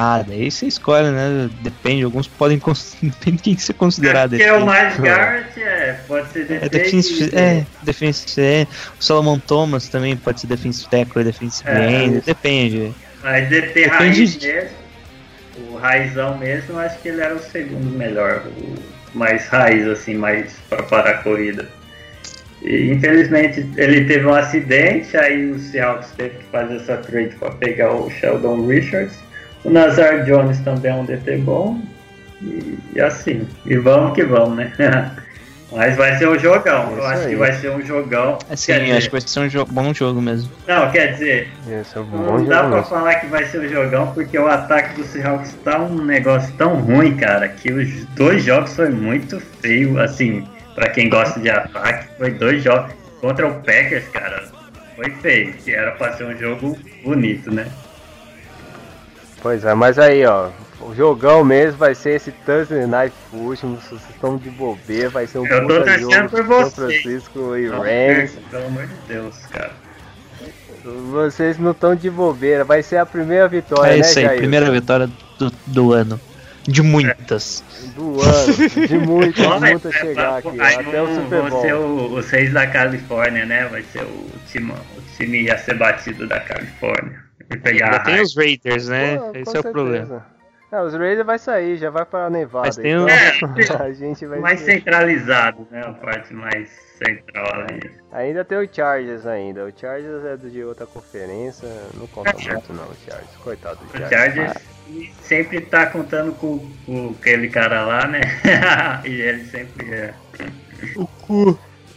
Ah, 0.00 0.22
daí 0.22 0.48
você 0.48 0.66
escolhe, 0.68 1.10
né? 1.10 1.50
Depende, 1.60 2.04
alguns 2.04 2.28
podem. 2.28 2.56
Depende 3.02 3.36
de 3.38 3.42
quem 3.42 3.58
você 3.58 3.72
considerar 3.72 4.28
Porque 4.28 4.44
o 4.44 4.60
defense. 4.60 4.64
mais 4.64 4.96
Garrett 5.00 5.60
é, 5.60 5.92
pode 6.06 6.28
ser 6.28 6.44
DT. 6.46 6.64
É 6.64 6.68
defensive, 6.68 7.30
é, 7.36 7.66
defensive, 7.82 8.40
é. 8.46 8.66
O 9.00 9.02
Solomon 9.02 9.40
Thomas 9.40 9.88
também 9.88 10.16
pode 10.16 10.40
ser 10.40 10.46
defensive 10.46 10.88
tackle, 10.88 11.24
defensive 11.24 11.68
É, 11.68 11.90
end, 12.04 12.20
depende. 12.24 12.94
Mas 13.24 13.48
DT 13.48 13.74
Depende 13.74 13.88
raiz 13.88 14.36
de- 14.38 14.46
mesmo, 14.46 14.76
o 15.68 15.76
raizão 15.78 16.38
mesmo, 16.38 16.74
eu 16.74 16.78
acho 16.78 17.02
que 17.02 17.08
ele 17.08 17.20
era 17.20 17.34
o 17.34 17.40
segundo 17.42 17.90
melhor, 17.98 18.44
o 19.14 19.18
mais 19.18 19.48
raiz, 19.48 19.84
assim, 19.88 20.14
mais 20.14 20.52
para 20.70 20.84
parar 20.84 21.10
a 21.10 21.18
corrida. 21.24 21.68
E 22.62 22.92
infelizmente 22.92 23.66
ele 23.76 24.04
teve 24.04 24.26
um 24.26 24.34
acidente, 24.34 25.16
aí 25.16 25.50
o 25.50 25.58
Seahawks 25.58 26.10
teve 26.16 26.38
que 26.38 26.44
fazer 26.52 26.76
essa 26.76 26.96
trade 26.98 27.34
para 27.34 27.50
pegar 27.50 27.92
o 27.92 28.08
Sheldon 28.10 28.64
Richards. 28.64 29.26
O 29.68 29.70
Nazar 29.70 30.24
Jones 30.24 30.58
também 30.60 30.90
é 30.90 30.94
um 30.94 31.04
DT 31.04 31.36
bom. 31.38 31.78
E, 32.40 32.78
e 32.94 33.00
assim, 33.00 33.46
e 33.66 33.76
vamos 33.76 34.14
que 34.14 34.24
vamos, 34.24 34.56
né? 34.56 34.72
Mas 35.70 35.94
vai 35.96 36.16
ser 36.16 36.26
um 36.26 36.38
jogão, 36.38 36.94
É 36.96 36.98
eu 36.98 37.04
acho 37.04 37.20
que 37.24 37.28
aí. 37.28 37.34
vai 37.36 37.52
ser 37.52 37.70
um 37.70 37.82
jogão. 37.82 38.38
Assim, 38.48 38.72
Quer 38.72 38.80
dizer, 38.80 38.96
acho 38.96 39.06
que 39.08 39.12
vai 39.12 39.20
ser 39.20 39.40
um 39.40 39.48
jo- 39.48 39.66
bom 39.66 39.92
jogo 39.92 40.22
mesmo. 40.22 40.50
Não, 40.66 40.90
quer 40.90 41.12
dizer, 41.12 41.50
é 41.68 41.98
um 42.00 42.04
não 42.06 42.44
dá 42.46 42.56
jogo 42.56 42.68
pra 42.68 42.76
mesmo. 42.78 42.84
falar 42.84 43.14
que 43.16 43.26
vai 43.26 43.44
ser 43.44 43.60
um 43.60 43.68
jogão, 43.68 44.10
porque 44.14 44.38
o 44.38 44.46
ataque 44.46 44.94
do 44.98 45.04
Seahawks 45.06 45.54
tá 45.62 45.78
um 45.78 46.02
negócio 46.02 46.54
tão 46.56 46.76
ruim, 46.80 47.14
cara, 47.18 47.48
que 47.48 47.70
os 47.70 48.06
dois 48.14 48.42
jogos 48.42 48.74
foi 48.74 48.88
muito 48.88 49.38
feio, 49.60 50.00
assim, 50.00 50.46
pra 50.74 50.88
quem 50.88 51.10
gosta 51.10 51.38
de 51.38 51.50
ataque, 51.50 52.08
foi 52.16 52.30
dois 52.30 52.62
jogos 52.64 52.90
contra 53.20 53.46
o 53.46 53.54
Packers, 53.56 54.08
cara, 54.08 54.48
foi 54.96 55.10
feio, 55.16 55.52
que 55.52 55.70
era 55.74 55.90
pra 55.92 56.14
ser 56.14 56.24
um 56.24 56.38
jogo 56.38 56.78
bonito, 57.04 57.50
né? 57.52 57.66
Pois 59.48 59.64
é, 59.64 59.72
mas 59.72 59.98
aí, 59.98 60.26
ó. 60.26 60.50
O 60.78 60.94
jogão 60.94 61.42
mesmo 61.42 61.78
vai 61.78 61.94
ser 61.94 62.16
esse 62.16 62.30
Thursday 62.30 62.86
Night 62.86 63.14
Football. 63.30 63.56
Se 63.56 63.66
vocês 63.66 64.00
estão 64.10 64.36
de 64.36 64.50
bobeira, 64.50 65.08
vai 65.08 65.26
ser 65.26 65.38
um 65.38 65.46
Eu 65.46 65.60
tô 65.62 65.66
puta 65.68 65.84
torcendo 65.84 66.12
jogo 66.12 66.28
por 66.28 66.36
São 66.38 66.46
vocês. 66.46 66.74
Francisco 67.02 67.56
e 67.56 67.66
Não 67.68 67.78
Rams. 67.80 68.32
pelo 68.50 68.66
amor 68.66 68.86
de 68.86 68.94
Deus, 69.08 69.36
cara. 69.50 69.70
Vocês 71.10 71.58
não 71.58 71.70
estão 71.70 71.94
de 71.96 72.10
bobeira. 72.10 72.62
Vai 72.62 72.82
ser 72.82 72.98
a 72.98 73.06
primeira 73.06 73.48
vitória, 73.48 73.90
É 73.92 73.94
né, 73.94 74.00
isso 74.00 74.18
aí, 74.18 74.24
Jair? 74.26 74.38
primeira 74.38 74.70
vitória 74.70 75.08
do, 75.38 75.50
do 75.66 75.92
ano. 75.94 76.20
De 76.64 76.82
muitas. 76.82 77.64
Do 77.96 78.20
ano. 78.20 78.86
De 78.86 78.98
muitas, 78.98 79.46
vai- 79.46 79.70
muitas 79.70 79.92
vai- 79.94 80.00
chegar 80.02 80.30
vai- 80.30 80.38
aqui. 80.40 80.60
aí 80.60 80.74
Até 80.86 81.02
o 81.02 81.06
Super 81.14 81.40
vão 81.40 81.48
Bowl. 81.48 81.62
ser 81.62 81.74
o- 81.74 82.14
os 82.18 82.30
reis 82.30 82.52
da 82.52 82.66
Califórnia, 82.66 83.46
né? 83.46 83.66
Vai 83.70 83.82
ser 83.90 84.02
o 84.02 84.26
time, 84.52 84.72
o 84.72 85.16
time 85.16 85.50
a 85.50 85.56
ser 85.56 85.74
batido 85.78 86.26
da 86.28 86.38
Califórnia. 86.38 87.26
Pegar 87.62 87.86
Ainda 87.86 88.00
tem 88.00 88.20
os 88.20 88.36
Raiders, 88.36 88.88
né? 88.88 89.16
Pô, 89.18 89.30
Esse 89.30 89.38
é 89.38 89.42
o 89.42 89.44
certeza. 89.46 89.70
problema. 89.72 90.26
É, 90.70 90.82
os 90.82 90.92
Raiders 90.94 91.24
vai 91.26 91.38
sair, 91.38 91.78
já 91.78 91.88
vai 91.88 92.04
pra 92.04 92.28
Nevada. 92.28 92.66
Mas 92.66 92.76
tem 92.76 92.92
então, 92.92 93.06
um- 93.06 93.08
a 93.82 93.92
gente 93.92 94.26
vai 94.26 94.38
mais 94.38 94.60
centralizado, 94.60 95.66
né? 95.70 95.80
A 95.80 95.92
parte 95.92 96.34
mais 96.34 96.68
central 96.98 97.46
ali. 97.62 97.90
Ainda 98.12 98.44
tem 98.44 98.58
o 98.58 98.68
Chargers 98.70 99.26
ainda. 99.26 99.64
O 99.64 99.72
Chargers 99.74 100.24
é 100.26 100.36
do 100.36 100.50
de 100.50 100.62
outra 100.62 100.84
conferência. 100.86 101.66
Não 101.94 102.06
conta 102.08 102.32
muito 102.34 102.72
não, 102.74 102.84
o 102.84 102.94
Chargers. 102.96 103.36
Coitado 103.42 103.76
do 103.76 103.84
O 103.86 103.98
Chargers. 103.98 104.10
Chargers 104.52 104.52
sempre 105.22 105.60
tá 105.62 105.86
contando 105.86 106.32
com, 106.34 106.58
com 106.84 107.14
aquele 107.18 107.48
cara 107.48 107.86
lá, 107.86 108.06
né? 108.06 108.20
e 109.06 109.20
ele 109.22 109.44
sempre 109.46 109.90
é. 109.90 110.14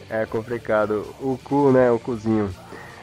É 0.09 0.25
complicado. 0.25 1.13
O 1.19 1.37
cu, 1.37 1.71
né? 1.71 1.89
O 1.91 1.99
cozinho. 1.99 2.53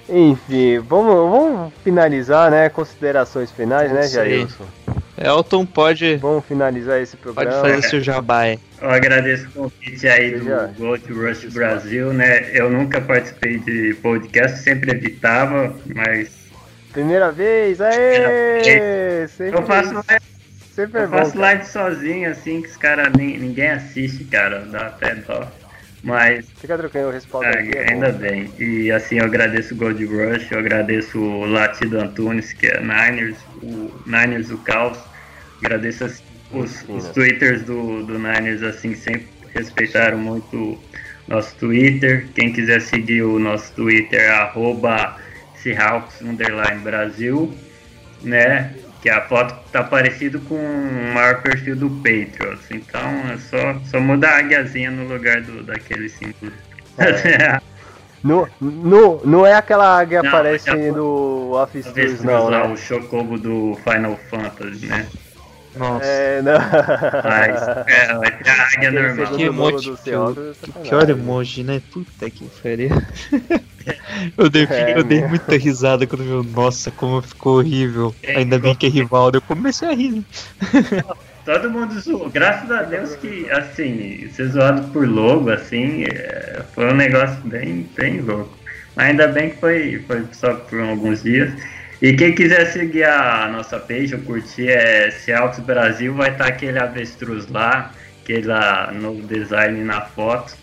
Enfim, 0.08 0.78
vamos, 0.80 1.14
vamos 1.30 1.72
finalizar, 1.84 2.50
né? 2.50 2.68
Considerações 2.68 3.50
finais, 3.50 3.92
né. 3.92 4.06
Jailson? 4.08 4.64
Elton 5.18 5.66
pode, 5.66 6.16
Vamos 6.16 6.44
finalizar 6.44 7.00
esse 7.02 7.16
programa. 7.16 7.50
pode 7.50 7.60
fazer 7.74 7.88
seu 7.88 8.00
jabá. 8.00 8.46
Eu 8.80 8.90
agradeço 8.90 9.48
o 9.48 9.50
convite 9.50 10.06
aí 10.06 10.38
do 10.38 10.74
Gold 10.78 11.12
Rush 11.12 11.52
Brasil, 11.52 12.12
né? 12.12 12.56
Eu 12.56 12.70
nunca 12.70 13.00
participei 13.00 13.58
de 13.58 13.94
podcast, 13.94 14.60
sempre 14.60 14.92
evitava, 14.92 15.74
mas 15.94 16.30
Primeira 16.92 17.30
vez, 17.30 17.80
aê! 17.80 19.28
Sempre, 19.28 19.58
eu 19.58 19.62
faço 19.66 19.94
live, 19.94 20.24
sempre 20.74 21.00
é 21.00 21.04
eu 21.04 21.08
bom. 21.08 21.18
faço 21.18 21.32
cara. 21.32 21.42
live 21.42 21.64
sozinho, 21.66 22.30
assim, 22.30 22.62
que 22.62 22.68
os 22.68 22.76
caras 22.76 23.12
ninguém 23.12 23.70
assiste, 23.70 24.24
cara, 24.24 24.60
dá 24.60 24.86
até 24.86 25.14
dó. 25.16 25.46
Mas 26.02 26.46
Fica 26.60 26.76
trocando 26.78 27.08
o 27.08 27.12
respaldo 27.12 27.46
É, 27.46 27.58
aqui. 27.58 27.76
é 27.78 27.92
ainda 27.92 28.12
bom. 28.12 28.18
bem. 28.18 28.50
E 28.58 28.90
assim, 28.90 29.18
eu 29.18 29.24
agradeço 29.24 29.74
o 29.74 29.76
Gold 29.76 30.04
Rush, 30.04 30.50
eu 30.52 30.58
agradeço 30.58 31.18
o 31.18 31.44
Latido 31.46 31.98
Antunes, 32.00 32.52
que 32.52 32.66
é 32.66 32.80
Niners, 32.80 33.36
o 33.62 33.90
Niners 34.06 34.50
o 34.50 34.58
Caos. 34.58 34.98
Agradeço 35.62 36.04
assim, 36.04 36.22
os, 36.52 36.84
os 36.88 37.08
twitters 37.08 37.62
do, 37.62 38.04
do 38.04 38.18
Niners, 38.18 38.62
assim, 38.62 38.94
sempre 38.94 39.26
respeitaram 39.54 40.18
muito 40.18 40.78
nosso 41.26 41.54
Twitter. 41.56 42.26
Quem 42.34 42.52
quiser 42.52 42.80
seguir 42.80 43.22
o 43.22 43.38
nosso 43.38 43.72
Twitter 43.74 44.20
é 44.20 44.30
arroba 44.30 45.16
Seahawks 45.56 46.20
Brasil, 46.82 47.52
né? 48.22 48.72
Que 49.00 49.08
a 49.08 49.22
foto 49.22 49.54
tá 49.70 49.82
parecido 49.82 50.40
com 50.40 50.56
o 50.56 51.14
maior 51.14 51.40
perfil 51.42 51.76
do 51.76 51.88
Patriots. 51.88 52.70
Então 52.70 53.00
é 53.32 53.36
só, 53.38 53.80
só 53.90 54.00
mudar 54.00 54.30
a 54.30 54.38
águiazinha 54.38 54.90
no 54.90 55.06
lugar 55.06 55.40
do, 55.42 55.62
daquele 55.62 56.08
símbolo. 56.08 56.52
No, 58.22 58.48
no, 58.60 59.20
não 59.24 59.46
é 59.46 59.54
aquela 59.54 59.96
águia 59.96 60.20
que 60.20 60.26
Não, 60.26 60.34
aparece 60.34 60.74
no 60.90 61.52
Office 61.52 61.86
Tours, 61.86 62.22
não, 62.24 62.50
né? 62.50 62.62
o 62.64 62.76
Chocobo 62.76 63.38
do 63.38 63.78
Final 63.84 64.18
Fantasy, 64.28 64.86
né? 64.86 65.06
Nossa. 65.78 66.04
É, 66.04 66.42
não. 66.42 66.58
Mas 67.24 67.68
é, 67.86 68.10
águia 68.10 68.88
Aquele 68.88 69.00
normal. 69.00 69.36
Que 69.36 69.42
emoji 69.44 69.90
do 69.90 69.96
que 69.96 70.10
é 70.10 70.62
Que 70.62 70.72
pior 70.88 71.10
emoji, 71.10 71.64
né? 71.64 71.82
Puta 71.92 72.28
que 72.28 72.44
pariu. 72.62 72.90
eu 74.36 74.50
dei, 74.50 74.66
É, 74.68 74.98
eu 74.98 75.04
dei 75.04 75.26
muita 75.26 75.56
risada 75.56 76.06
quando 76.06 76.24
viu, 76.24 76.42
nossa, 76.42 76.90
como 76.90 77.22
ficou 77.22 77.58
horrível. 77.58 78.14
É, 78.22 78.38
Ainda 78.38 78.58
bem 78.58 78.74
que 78.74 78.86
é 78.86 78.88
rival. 78.88 79.30
Eu 79.32 79.40
comecei 79.40 79.88
a 79.88 79.94
rir. 79.94 80.12
né? 80.12 80.24
Todo 81.44 81.70
mundo 81.70 81.98
zoou. 81.98 82.28
Graças 82.28 82.70
a 82.70 82.82
Deus 82.82 83.16
que, 83.16 83.50
assim, 83.50 84.28
ser 84.32 84.48
zoado 84.48 84.86
por 84.88 85.08
logo, 85.08 85.48
assim, 85.48 86.04
é, 86.04 86.62
foi 86.74 86.92
um 86.92 86.94
negócio 86.94 87.40
bem, 87.44 87.88
bem 87.96 88.20
louco. 88.20 88.58
Ainda 88.96 89.28
bem 89.28 89.50
que 89.50 89.56
foi, 89.56 90.04
foi 90.06 90.24
só 90.32 90.54
por 90.54 90.80
alguns 90.80 91.22
dias. 91.22 91.50
E 92.00 92.12
quem 92.12 92.32
quiser 92.32 92.66
seguir 92.66 93.04
a 93.04 93.48
nossa 93.48 93.78
page 93.78 94.14
ou 94.14 94.20
curtir 94.20 94.68
é 94.68 95.10
Seahawks 95.10 95.58
Brasil, 95.60 96.14
vai 96.14 96.30
estar 96.30 96.46
aquele 96.46 96.78
avestruz 96.78 97.48
lá, 97.48 97.92
aquele 98.22 98.46
lá 98.46 98.92
no 98.92 99.20
design 99.22 99.82
na 99.82 100.02
foto, 100.02 100.56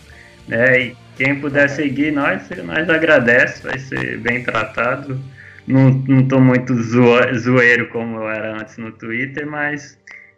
né? 0.47 0.79
E 0.79 0.97
quem 1.17 1.39
puder 1.41 1.69
seguir 1.69 2.11
nós, 2.11 2.47
nós 2.63 2.89
agradece, 2.89 3.63
vai 3.63 3.77
ser 3.77 4.17
bem 4.19 4.43
tratado. 4.43 5.19
Não, 5.67 5.89
não 6.07 6.39
muito 6.39 6.73
zoeiro 6.81 7.89
como 7.89 8.17
eu 8.17 8.29
era 8.29 8.53
antes 8.53 8.77
no 8.77 8.91
Twitter, 8.91 9.45
mas 9.45 9.97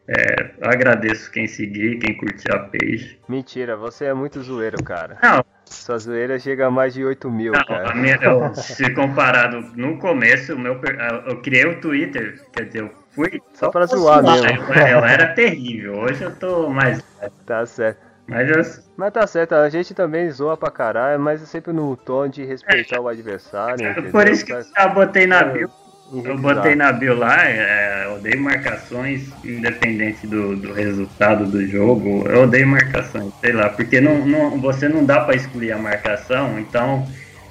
é, 0.10 0.52
agradeço 0.62 1.30
quem 1.30 1.48
seguir, 1.48 2.00
quem 2.00 2.16
curtir 2.16 2.50
a 2.52 2.60
page. 2.60 3.20
Mentira, 3.28 3.76
você 3.76 4.06
é 4.06 4.14
muito 4.14 4.42
zoeiro, 4.42 4.82
cara. 4.82 5.18
Não, 5.22 5.44
Sua 5.66 5.98
zoeira 5.98 6.40
chega 6.40 6.68
a 6.68 6.72
mais 6.72 6.94
de 6.94 7.04
8 7.04 7.30
mil, 7.30 7.52
não, 7.52 7.66
cara. 7.66 7.92
a 7.92 7.96
minha, 7.96 8.16
eu, 8.22 8.56
se 8.56 8.90
comparado 8.94 9.60
no 9.76 9.98
começo, 9.98 10.56
o 10.56 10.60
meu, 10.60 10.80
eu 11.26 11.42
criei 11.42 11.66
o 11.66 11.82
Twitter, 11.82 12.42
quer 12.54 12.66
dizer, 12.66 12.82
eu 12.84 12.92
fui 13.10 13.42
Só 13.54 13.70
pra 13.70 13.86
zoar 13.86 14.24
mesmo. 14.24 14.48
Eu, 14.74 14.88
eu 14.88 15.06
era 15.06 15.34
terrível, 15.34 16.00
hoje 16.00 16.24
eu 16.24 16.34
tô 16.36 16.70
mais. 16.70 17.04
Tá 17.46 17.66
certo. 17.66 18.08
Mas 18.28 18.50
eu, 18.50 18.84
Mas 18.98 19.14
tá 19.14 19.26
certo, 19.26 19.56
a 19.56 19.70
gente 19.70 19.94
também 19.94 20.30
zoa 20.30 20.58
pra 20.58 20.70
caralho, 20.70 21.20
mas 21.20 21.42
é 21.42 21.46
sempre 21.46 21.72
no 21.72 21.96
tom 21.96 22.28
de 22.28 22.44
respeitar 22.44 23.00
o 23.00 23.08
adversário. 23.08 23.88
entendeu? 23.92 24.12
por 24.12 24.28
isso 24.28 24.46
que 24.46 24.54
eu 24.54 24.62
já 24.62 24.88
botei 24.90 25.26
na 25.26 25.44
bio. 25.44 25.72
Eu 26.12 26.20
enraizar. 26.20 26.56
botei 26.56 26.76
na 26.76 26.92
bio 26.92 27.16
lá, 27.18 27.46
é, 27.46 28.06
eu 28.06 28.16
odeio 28.16 28.40
marcações, 28.42 29.30
independente 29.44 30.26
do, 30.26 30.56
do 30.56 30.72
resultado 30.74 31.46
do 31.46 31.66
jogo. 31.68 32.26
Eu 32.28 32.44
odeio 32.44 32.68
marcações, 32.68 33.34
sei 33.42 33.52
lá, 33.52 33.70
porque 33.70 34.00
não, 34.00 34.26
não, 34.26 34.62
você 34.62 34.88
não 34.88 35.04
dá 35.06 35.22
pra 35.22 35.36
excluir 35.36 35.74
a 35.74 35.78
marcação, 35.78 36.58
então 36.60 37.06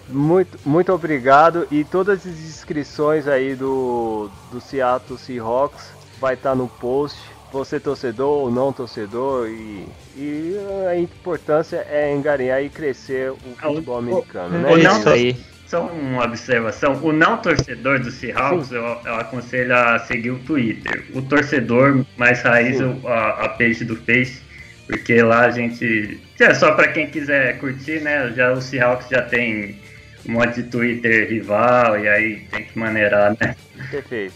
Muito, 0.09 0.59
muito 0.65 0.93
obrigado. 0.93 1.67
E 1.71 1.85
todas 1.85 2.27
as 2.27 2.27
inscrições 2.27 3.27
aí 3.27 3.55
do, 3.55 4.31
do 4.51 4.61
Seattle 4.61 5.19
Seahawks 5.19 5.91
vai 6.21 6.35
estar 6.35 6.55
no 6.55 6.69
post. 6.69 7.19
Você 7.53 7.79
torcedor 7.79 8.43
ou 8.43 8.51
não 8.51 8.73
torcedor 8.73 9.49
e, 9.49 9.87
e 10.17 10.57
a 10.91 10.99
importância 10.99 11.87
é 11.89 12.15
engarinhar 12.15 12.63
e 12.63 12.69
crescer 12.69 13.31
o 13.31 13.37
futebol 13.37 13.99
americano, 13.99 14.59
né? 14.59 14.73
É 14.73 14.79
isso 14.79 15.09
aí. 15.09 15.37
Só 15.67 15.87
uma 15.87 16.25
observação: 16.25 16.95
o 17.03 17.13
não 17.13 17.37
torcedor 17.39 17.99
do 18.01 18.11
Seahawks 18.11 18.71
eu, 18.71 18.83
eu 18.83 19.15
aconselho 19.17 19.75
a 19.75 19.99
seguir 19.99 20.31
o 20.31 20.39
Twitter. 20.39 21.05
O 21.15 21.23
torcedor 21.23 22.05
mais 22.17 22.41
raiz, 22.43 22.81
a, 22.81 23.29
a 23.45 23.49
page 23.51 23.85
do 23.85 23.97
Face, 23.97 24.43
porque 24.87 25.21
lá 25.23 25.47
a 25.47 25.51
gente. 25.51 26.21
É 26.41 26.55
só 26.55 26.73
pra 26.73 26.89
quem 26.89 27.09
quiser 27.09 27.59
curtir, 27.59 28.01
né? 28.01 28.33
Já 28.37 28.53
o 28.53 28.61
Seahawks 28.61 29.09
já 29.09 29.23
tem 29.23 29.81
um 30.29 30.33
monte 30.35 30.63
de 30.63 30.71
Twitter 30.71 31.29
rival 31.29 31.99
e 31.99 32.09
aí 32.09 32.37
tem 32.51 32.65
que 32.65 32.79
maneirar, 32.79 33.37
né? 33.41 33.57
Perfeito. 33.91 34.35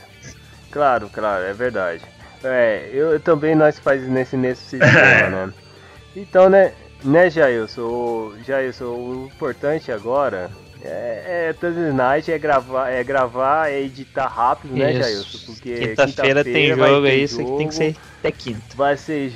Claro, 0.71 1.09
claro, 1.13 1.45
é 1.45 1.53
verdade. 1.53 2.03
É, 2.43 2.89
eu, 2.93 3.11
eu 3.13 3.21
também 3.21 3.55
nós 3.55 3.79
faz 3.79 4.03
nesse, 4.09 4.37
nesse 4.37 4.63
sistema, 4.79 5.29
né? 5.29 5.53
Então, 6.17 6.49
né, 6.49 6.73
né, 7.05 7.29
Jailson, 7.31 7.83
o- 7.83 8.35
Jailson, 8.47 8.85
o 8.87 9.27
importante 9.33 9.93
agora 9.93 10.51
é, 10.83 11.49
é 11.49 11.53
Thursday 11.53 11.93
Night, 11.93 12.31
é 12.31 12.39
gravar, 12.39 12.91
é 12.91 13.05
gravar, 13.05 13.71
é 13.71 13.81
editar 13.83 14.27
rápido, 14.27 14.75
né. 14.75 14.93
Jailson? 14.95 15.39
Porque 15.47 15.89
Quinta-feira 15.89 16.45
tem 16.45 16.75
vai 16.75 16.91
jogo 16.91 17.07
aí, 17.07 17.23
isso 17.23 17.41
aqui 17.41 17.57
tem 17.57 17.69
que 17.69 17.75
ser 17.75 17.97
até 18.19 18.33
quinta. 18.33 18.63
Vai 18.75 18.97
ser, 18.97 19.33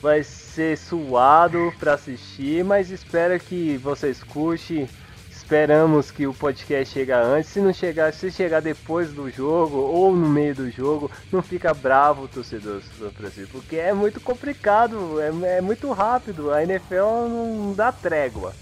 vai 0.00 0.22
ser 0.22 0.76
suado 0.76 1.72
pra 1.78 1.94
assistir, 1.94 2.64
mas 2.64 2.90
espero 2.90 3.38
que 3.38 3.76
vocês 3.78 4.22
curtem. 4.22 4.88
Esperamos 5.30 6.10
que 6.10 6.26
o 6.26 6.34
podcast 6.34 6.92
chegue 6.92 7.10
antes. 7.10 7.48
Se 7.50 7.58
não 7.58 7.72
chegar, 7.72 8.12
se 8.12 8.30
chegar 8.30 8.60
depois 8.60 9.12
do 9.12 9.30
jogo 9.30 9.78
ou 9.78 10.14
no 10.14 10.28
meio 10.28 10.54
do 10.54 10.70
jogo, 10.70 11.10
não 11.32 11.40
fica 11.40 11.72
bravo, 11.72 12.28
torcedor 12.28 12.82
do 12.98 13.10
Brasil, 13.12 13.48
porque 13.50 13.76
é 13.76 13.94
muito 13.94 14.20
complicado, 14.20 15.18
é, 15.18 15.56
é 15.56 15.60
muito 15.62 15.90
rápido. 15.90 16.52
A 16.52 16.62
NFL 16.62 17.28
não 17.30 17.72
dá 17.74 17.90
trégua. 17.90 18.52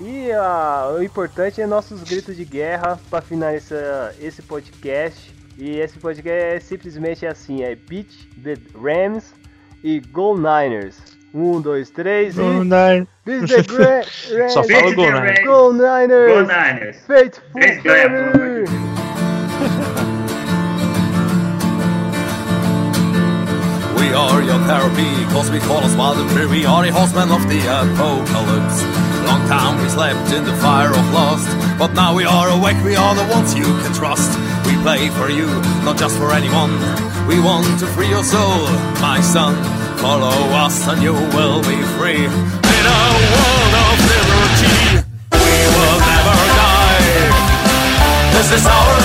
E 0.00 0.30
ah, 0.32 0.94
o 0.98 1.02
importante 1.02 1.60
é 1.60 1.66
nossos 1.66 2.02
gritos 2.02 2.36
de 2.36 2.44
guerra 2.44 2.98
para 3.10 3.22
finalizar 3.22 4.12
esse 4.20 4.42
podcast. 4.42 5.34
E 5.56 5.78
esse 5.80 5.98
podcast 5.98 6.44
é 6.44 6.60
simplesmente 6.60 7.26
assim: 7.26 7.62
é 7.62 7.74
Beat 7.74 8.08
the 8.42 8.56
Rams 8.78 9.32
e 9.82 10.00
Go 10.00 10.36
Niners. 10.36 10.96
Um, 11.32 11.60
dois, 11.60 11.90
três 11.90 12.36
e. 12.36 12.40
Beat 13.24 13.48
the 13.48 13.62
Gra- 13.62 14.04
Rams. 14.38 14.52
Só 14.52 14.62
fala 14.64 14.94
Go 14.94 15.10
Niners. 15.10 15.38
Go 15.40 15.46
Go 15.46 15.72
Niners! 15.72 16.48
Niners! 16.48 16.96
Faithful! 17.06 17.60
Deus. 17.82 18.70
We 23.98 24.12
are 24.12 24.42
your 24.42 24.58
therapy, 24.66 25.24
cause 25.32 25.50
we 25.50 25.58
call 25.60 25.78
us 25.78 25.94
free. 26.32 26.46
We 26.46 26.66
are 26.66 26.84
the 26.84 26.92
horsemen 26.92 27.30
of 27.30 27.48
the 27.48 27.60
apocalypse. 27.66 29.05
Time 29.46 29.80
we 29.80 29.88
slept 29.88 30.32
in 30.32 30.42
the 30.44 30.56
fire 30.56 30.90
of 30.90 31.12
lust, 31.14 31.46
but 31.78 31.94
now 31.94 32.12
we 32.12 32.24
are 32.24 32.48
awake, 32.50 32.82
we 32.82 32.96
are 32.96 33.14
the 33.14 33.22
ones 33.32 33.54
you 33.54 33.62
can 33.62 33.94
trust. 33.94 34.36
We 34.66 34.74
play 34.82 35.08
for 35.10 35.30
you, 35.30 35.46
not 35.86 35.96
just 35.96 36.18
for 36.18 36.32
anyone. 36.32 36.72
We 37.28 37.38
want 37.38 37.78
to 37.78 37.86
free 37.86 38.08
your 38.08 38.24
soul, 38.24 38.66
my 39.00 39.20
son. 39.20 39.54
Follow 39.98 40.34
us 40.64 40.88
and 40.88 41.00
you 41.00 41.12
will 41.12 41.62
be 41.62 41.78
free. 41.94 42.26
In 42.26 42.84
a 42.90 43.02
world 43.30 43.74
of 43.86 43.96
liberty, 44.10 44.78
we 45.30 45.56
will 45.78 45.98
never 46.02 46.36
die. 46.58 47.06
This 48.34 48.50
is 48.50 48.66
our 48.66 48.95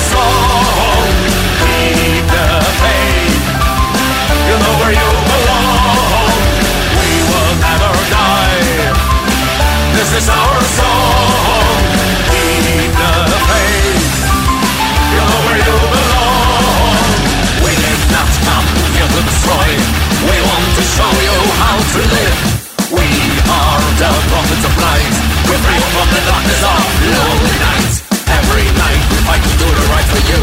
to 21.92 22.00
live. 22.00 22.40
We 22.88 23.04
are 23.52 23.84
the 24.00 24.12
prophets 24.32 24.64
of 24.64 24.72
light. 24.80 25.12
We're 25.44 25.60
free 25.60 25.84
from 25.92 26.08
the 26.08 26.24
darkness 26.24 26.64
of 26.64 26.88
lonely 27.04 27.56
night. 27.60 27.92
Every 28.32 28.64
night 28.80 29.04
we 29.12 29.20
fight 29.28 29.44
to 29.44 29.54
do 29.60 29.68
the 29.68 29.86
right 29.92 30.08
for 30.08 30.24
you. 30.24 30.40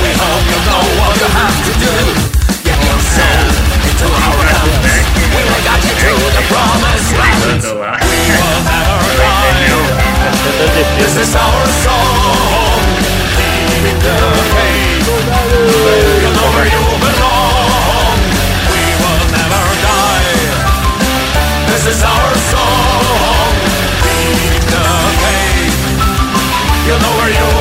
We 0.00 0.08
hope 0.16 0.44
you 0.48 0.56
know 0.64 0.84
what 0.96 1.12
you 1.20 1.28
have 1.36 1.58
to 1.68 1.72
do. 1.84 1.96
Get 2.64 2.80
your 2.80 3.00
soul 3.12 3.44
into 3.76 4.08
our 4.08 4.40
hands. 4.40 5.04
We 5.36 5.42
will 5.44 5.62
guide 5.68 5.84
you 5.84 5.94
to 6.00 6.12
the 6.32 6.42
promised 6.48 7.12
land. 7.12 7.60
We'll 7.60 8.60
never 8.64 9.12
die. 9.20 9.76
This 10.96 11.12
is 11.20 11.36
our 11.36 11.66
song. 11.84 13.05
Is 21.96 22.02
our 22.04 22.34
song. 22.52 23.52
Keep 24.04 24.62
the 24.72 24.86
faith. 25.22 25.76
You 26.86 26.94
know 27.00 27.12
where 27.18 27.32
you 27.32 27.55